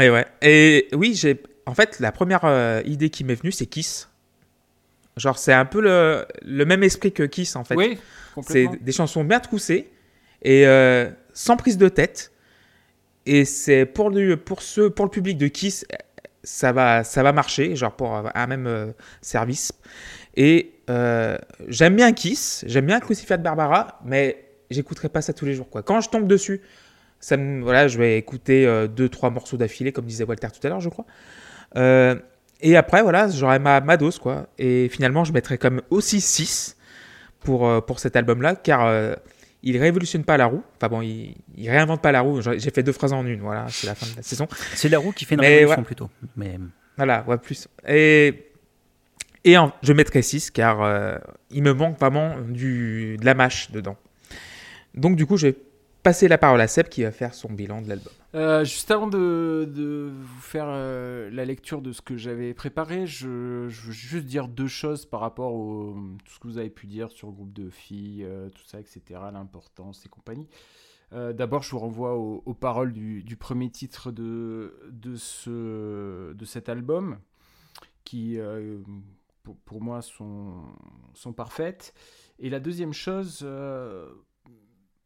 [0.01, 0.27] Et ouais.
[0.43, 1.43] Et oui, j'ai.
[1.67, 4.11] En fait, la première euh, idée qui m'est venue, c'est Kiss.
[5.17, 7.77] Genre, c'est un peu le, le même esprit que Kiss, en fait.
[7.77, 7.99] Oui,
[8.43, 9.91] c'est des chansons bien troussées
[10.43, 12.33] et euh, sans prise de tête.
[13.27, 15.87] Et c'est pour le, pour ceux, pour le public de Kiss,
[16.43, 18.93] ça va, ça va marcher, genre pour un même euh,
[19.23, 19.73] service.
[20.37, 21.39] Et euh,
[21.69, 25.69] j'aime bien Kiss, j'aime bien Crucified Barbara, mais j'écouterai pas ça tous les jours.
[25.71, 25.83] Quoi.
[25.83, 26.61] Quand je tombe dessus,
[27.21, 30.65] ça me, voilà, je vais écouter euh, deux, trois morceaux d'affilée, comme disait Walter tout
[30.67, 31.07] à l'heure, je crois.
[31.77, 32.15] Euh,
[32.61, 34.47] et après, voilà, j'aurai ma, ma dose, quoi.
[34.59, 36.77] Et finalement, je mettrai comme aussi 6
[37.41, 39.15] pour, euh, pour cet album-là, car euh,
[39.63, 40.63] il révolutionne pas la roue.
[40.77, 42.41] Enfin bon, il, il réinvente pas la roue.
[42.43, 44.47] J'ai j'ai fait deux phrases en une, voilà, c'est la fin de la saison.
[44.75, 45.85] C'est la roue qui fait une Mais révolution ouais.
[45.87, 46.11] plutôt.
[46.37, 46.59] Mais
[46.97, 47.69] Voilà, ouais, plus.
[47.89, 48.47] Et,
[49.45, 51.17] et en- je mettrai 6 car euh,
[51.51, 53.97] il me manque vraiment du, de la mâche dedans.
[54.95, 55.59] Donc du coup, je vais
[56.03, 58.13] passer la parole à Seb qui va faire son bilan de l'album.
[58.35, 63.29] Euh, juste avant de, vous faire euh, la lecture de ce que j'avais préparé, je,
[63.29, 67.11] veux juste dire deux choses par rapport au tout ce que vous avez pu dire
[67.11, 69.01] sur le groupe de filles, euh, tout ça, etc.,
[69.33, 70.49] l'importance et compagnie.
[71.13, 77.21] D'abord, je vous renvoie aux, paroles du, premier titre de, de, ce, de cet album,
[78.03, 78.37] qui,
[79.45, 80.65] pour, pour moi, sont,
[81.13, 81.95] sont parfaites.
[82.41, 83.47] Et la deuxième chose,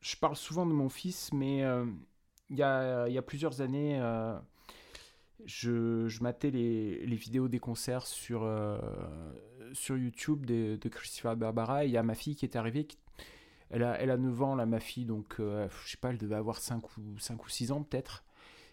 [0.00, 1.86] je parle souvent de mon fils, mais euh,
[2.50, 4.38] il y, a, plusieurs années, euh,
[5.44, 8.78] je, je matais les, vidéos des concerts sur, euh,
[9.72, 11.84] sur YouTube de, Christopher Barbara.
[11.84, 12.84] Il y a ma fille qui est arrivée.
[12.86, 12.98] qui-
[13.70, 16.18] elle, a, elle a 9 ans, là, ma fille, donc euh, je sais pas, elle
[16.18, 18.24] devait avoir 5 ou, 5 ou 6 ans peut-être.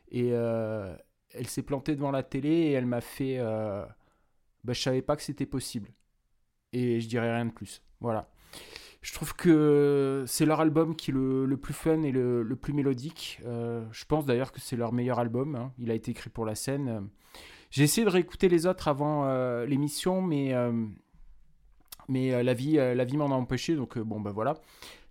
[0.09, 3.39] Et elle s'est plantée devant la télé et elle m'a fait.
[4.63, 5.91] Bah, je savais pas que c'était possible.
[6.73, 7.83] Et je dirais rien de plus.
[7.99, 8.29] Voilà.
[9.05, 13.39] Je trouve que c'est leur album qui est le, plus fun et le, plus mélodique.
[13.45, 15.55] Euh, je pense d'ailleurs que c'est leur meilleur album.
[15.55, 15.71] hein.
[15.77, 17.07] Il a été écrit pour la scène.
[17.69, 20.87] J'ai essayé de réécouter les autres avant euh, l'émission, mais, euh,
[22.09, 23.75] mais la vie, vie m'en a empêché.
[23.75, 24.55] Donc bon, bah voilà,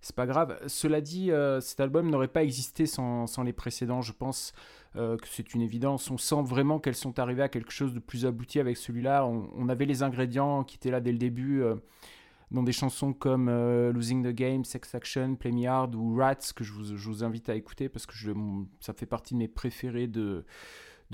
[0.01, 0.59] c'est pas grave.
[0.67, 1.31] Cela dit,
[1.61, 4.01] cet album n'aurait pas existé sans, sans les précédents.
[4.01, 4.51] Je pense
[4.95, 6.11] que c'est une évidence.
[6.11, 9.25] On sent vraiment qu'elles sont arrivées à quelque chose de plus abouti avec celui-là.
[9.25, 11.63] On avait les ingrédients qui étaient là dès le début.
[12.51, 16.53] Dans des chansons comme euh, Losing the Game, Sex Action, Play Me Hard ou Rats,
[16.55, 18.13] que je vous, invite à écouter parce que
[18.79, 20.45] ça fait partie de mes préférés de,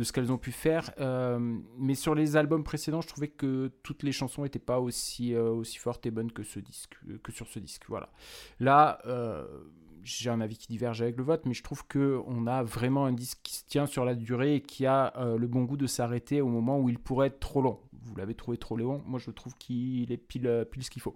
[0.01, 0.91] ce qu'elles ont pu faire.
[0.99, 5.33] Euh, mais sur les albums précédents, je trouvais que toutes les chansons n'étaient pas aussi,
[5.33, 7.83] euh, aussi fortes et bonnes que, sur ce disque.
[7.87, 8.09] Voilà.
[8.59, 8.99] Là,
[10.03, 13.13] j'ai un avis qui diverge avec le vote, mais je trouve qu'on a vraiment un
[13.13, 16.41] disque qui se tient sur la durée et qui a le bon goût de s'arrêter
[16.41, 17.79] au moment où il pourrait être trop long.
[18.05, 21.01] Vous l'avez trouvé trop long, moi je trouve qu'il est pile, euh, pile ce qu'il
[21.01, 21.13] faut.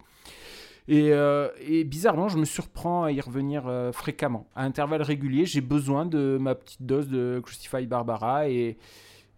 [0.87, 4.47] Et, euh, et bizarrement, je me surprends à y revenir euh, fréquemment.
[4.55, 8.77] À intervalles réguliers, j'ai besoin de ma petite dose de Crucify Barbara et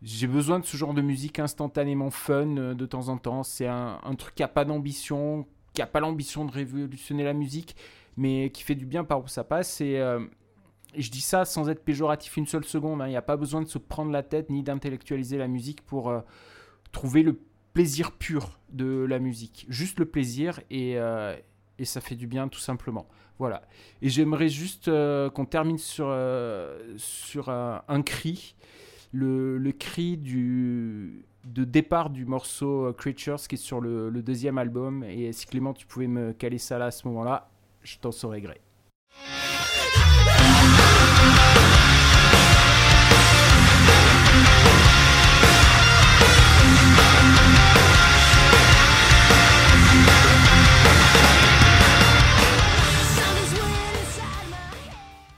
[0.02, 3.44] j'ai besoin de ce genre de musique instantanément fun de temps en temps.
[3.44, 7.78] C'est un, truc qui n'a pas d'ambition, qui n'a pas l'ambition de révolutionner la musique,
[8.18, 9.80] mais qui fait du bien par où ça passe.
[9.82, 10.04] Et,
[10.96, 13.02] je dis ça sans être péjoratif une seule seconde.
[13.02, 13.08] hein.
[13.08, 16.14] Il n'y a pas besoin de se prendre la tête ni d'intellectualiser la musique pour
[16.92, 17.40] trouver le
[17.74, 19.66] plaisir pur de la musique.
[19.70, 21.36] Juste le plaisir et, euh,
[21.78, 23.08] et ça fait du bien tout simplement.
[23.40, 23.62] Voilà.
[24.02, 28.56] Et j'aimerais juste euh, qu'on termine sur, euh, sur un, cri.
[29.12, 34.58] Le, le cri du, de départ du morceau Creatures qui est sur le, le deuxième
[34.58, 35.04] album.
[35.04, 37.50] Et si Clément, tu pouvais me caler ça là à ce moment-là,
[37.84, 38.60] je t'en saurais gré.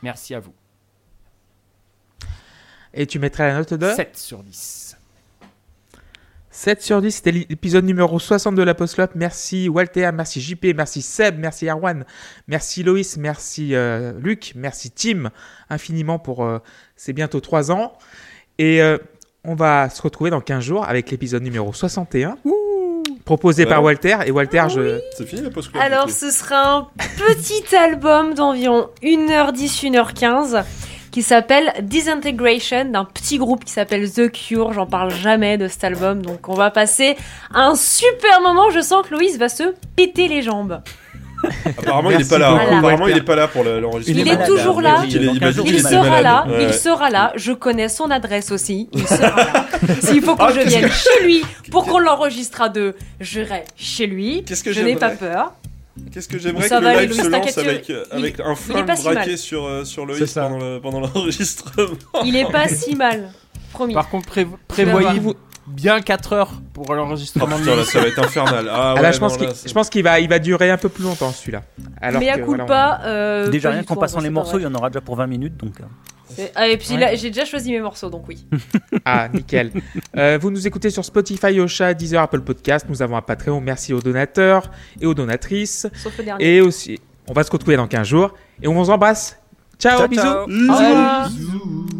[0.01, 0.53] Merci à vous.
[2.93, 3.91] Et tu mettrais la note de?
[3.91, 4.97] 7 sur 10.
[6.51, 9.11] 7 sur 10, c'était l'épisode numéro 60 de la Post Club.
[9.15, 12.03] Merci Walter, merci JP, merci Seb, merci Erwan,
[12.47, 15.29] merci Loïs, merci euh, Luc, merci Tim
[15.69, 16.59] infiniment pour euh,
[16.97, 17.93] ces bientôt 3 ans.
[18.57, 18.97] Et euh,
[19.45, 22.37] on va se retrouver dans 15 jours avec l'épisode numéro 61,
[23.29, 23.83] proposé par.
[23.83, 24.17] Walter.
[24.25, 24.99] Et Walter, je...
[25.15, 30.63] C'est fini la Alors, ce sera un petit album d'environ 1h10, 1h15
[31.11, 34.73] qui s'appelle Disintegration d'un petit groupe qui s'appelle The Cure.
[34.73, 37.17] J'en parle jamais de cet album, donc on va passer
[37.53, 38.71] un super moment.
[38.71, 40.81] Je sens que Loïs va se péter les jambes.
[41.77, 42.49] Apparemment, il est pas là.
[42.51, 42.57] hein.
[42.63, 44.21] beaucoup, Apparemment, il est pas là pour le- l'enregistrement.
[44.21, 45.03] Il est toujours là.
[45.07, 46.23] Il, est- il Il sera malade.
[46.23, 46.65] là, Ouais.
[46.65, 47.31] il sera là.
[47.35, 48.89] Je connais son adresse aussi.
[48.93, 49.65] Il sera là.
[50.01, 52.95] S'il faut que Ah, je qu'est-ce vienne que- chez lui pour qu'on l'enregistre à deux,
[53.19, 54.43] j'irai chez lui.
[54.43, 55.53] Qu'est-ce que Je n'ai pas j'aimerais peur.
[56.13, 58.55] Qu'est-ce que j'aimerais Ça que va le aller, live se lance avec, il- avec un
[58.55, 59.37] flingue pas si braqué mal.
[59.37, 61.87] sur, euh, sur le- pendant l'enregistrement.
[62.25, 63.31] Il est pas si mal.
[63.73, 63.93] Promis.
[63.93, 64.27] Par contre,
[64.67, 65.35] prévoyez-vous
[65.69, 68.67] bien 4 heures pour Oh l'enregistrement de putain, là, ça va être infernal.
[68.69, 70.39] Ah, Ah ouais, là, je pense qu'il là, c'est- je pense qu'il va, il va
[70.39, 71.61] durer un peu plus longtemps celui-là.
[72.19, 73.01] Mais à coup voilà, pas.
[73.05, 75.15] euh, Déjà pas rien qu'en passant hein, les morceaux, il y en aura déjà pour
[75.15, 75.57] 20 minutes.
[75.57, 76.99] Donc, euh, Ah, et puis Ouais.
[76.99, 78.45] là, j'ai déjà choisi mes morceaux, donc oui.
[79.05, 79.71] Ah, nickel.
[80.15, 82.85] Euh, vous nous écoutez sur Spotify, Ocha, Deezer, Apple Podcast.
[82.87, 83.59] Nous avons un Patreon.
[83.61, 84.69] Merci aux donateurs
[85.01, 85.87] et aux donatrices.
[85.95, 86.57] Sauf le dernier.
[86.57, 88.33] Et aussi, on va se retrouver dans 15 jours.
[88.61, 89.39] Et on vous embrasse.
[89.79, 90.21] Ciao, Ciao, bisous.
[90.21, 90.43] ciao.
[90.43, 91.98] Au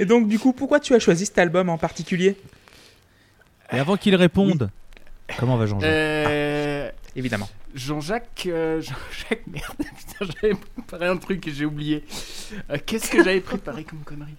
[0.00, 2.34] Et donc, du coup, pourquoi tu as choisi cet album en particulier
[3.70, 4.70] Et avant qu'il réponde,
[5.38, 7.50] comment va Jean-Jacques Euh, Évidemment.
[7.74, 12.02] Jean-Jacques, euh, Jean-Jacques, merde, putain, j'avais préparé un truc et j'ai oublié.
[12.70, 14.36] Euh, Qu'est-ce que j'avais préparé comme connerie?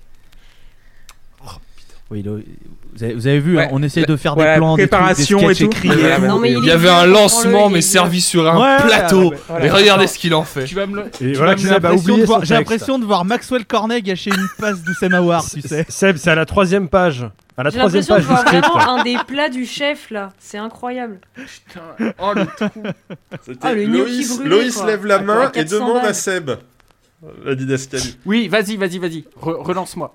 [2.11, 2.43] Oui, le-
[2.93, 3.63] vous, avez, vous avez vu, Ouais.
[3.63, 5.63] hein, on essaie de faire Voilà, des plans, des, trucs, des préparation et tout.
[5.63, 5.87] écrits.
[5.87, 6.19] Voilà.
[6.19, 9.29] Non, il Il y avait un lancement, mais servi sur un Ouais, plateau.
[9.31, 9.63] ouais, voilà.
[9.65, 10.65] Mais regardez ce qu'il en fait.
[10.65, 14.47] Tu vas me voilà l'impression de son J'ai l'impression de voir Maxwell Cornet gâcher une
[14.59, 15.85] passe d'Oussem Aouar, tu sais.
[15.87, 17.25] Seb, c'est à la troisième page.
[17.57, 18.65] À la J'ai troisième l'impression de page du voir script.
[18.65, 20.29] vraiment un des plats du chef là.
[20.39, 21.19] C'est incroyable.
[21.35, 22.13] Putain.
[22.19, 22.83] Oh le trou.
[23.61, 26.13] Ah, le Loïs, lève la main et 400 demande à.
[26.13, 26.51] Seb.
[27.45, 28.17] La didascalie.
[28.25, 29.23] Oui, vas-y, vas-y, vas-y.
[29.41, 30.11] Re- Relance-moi.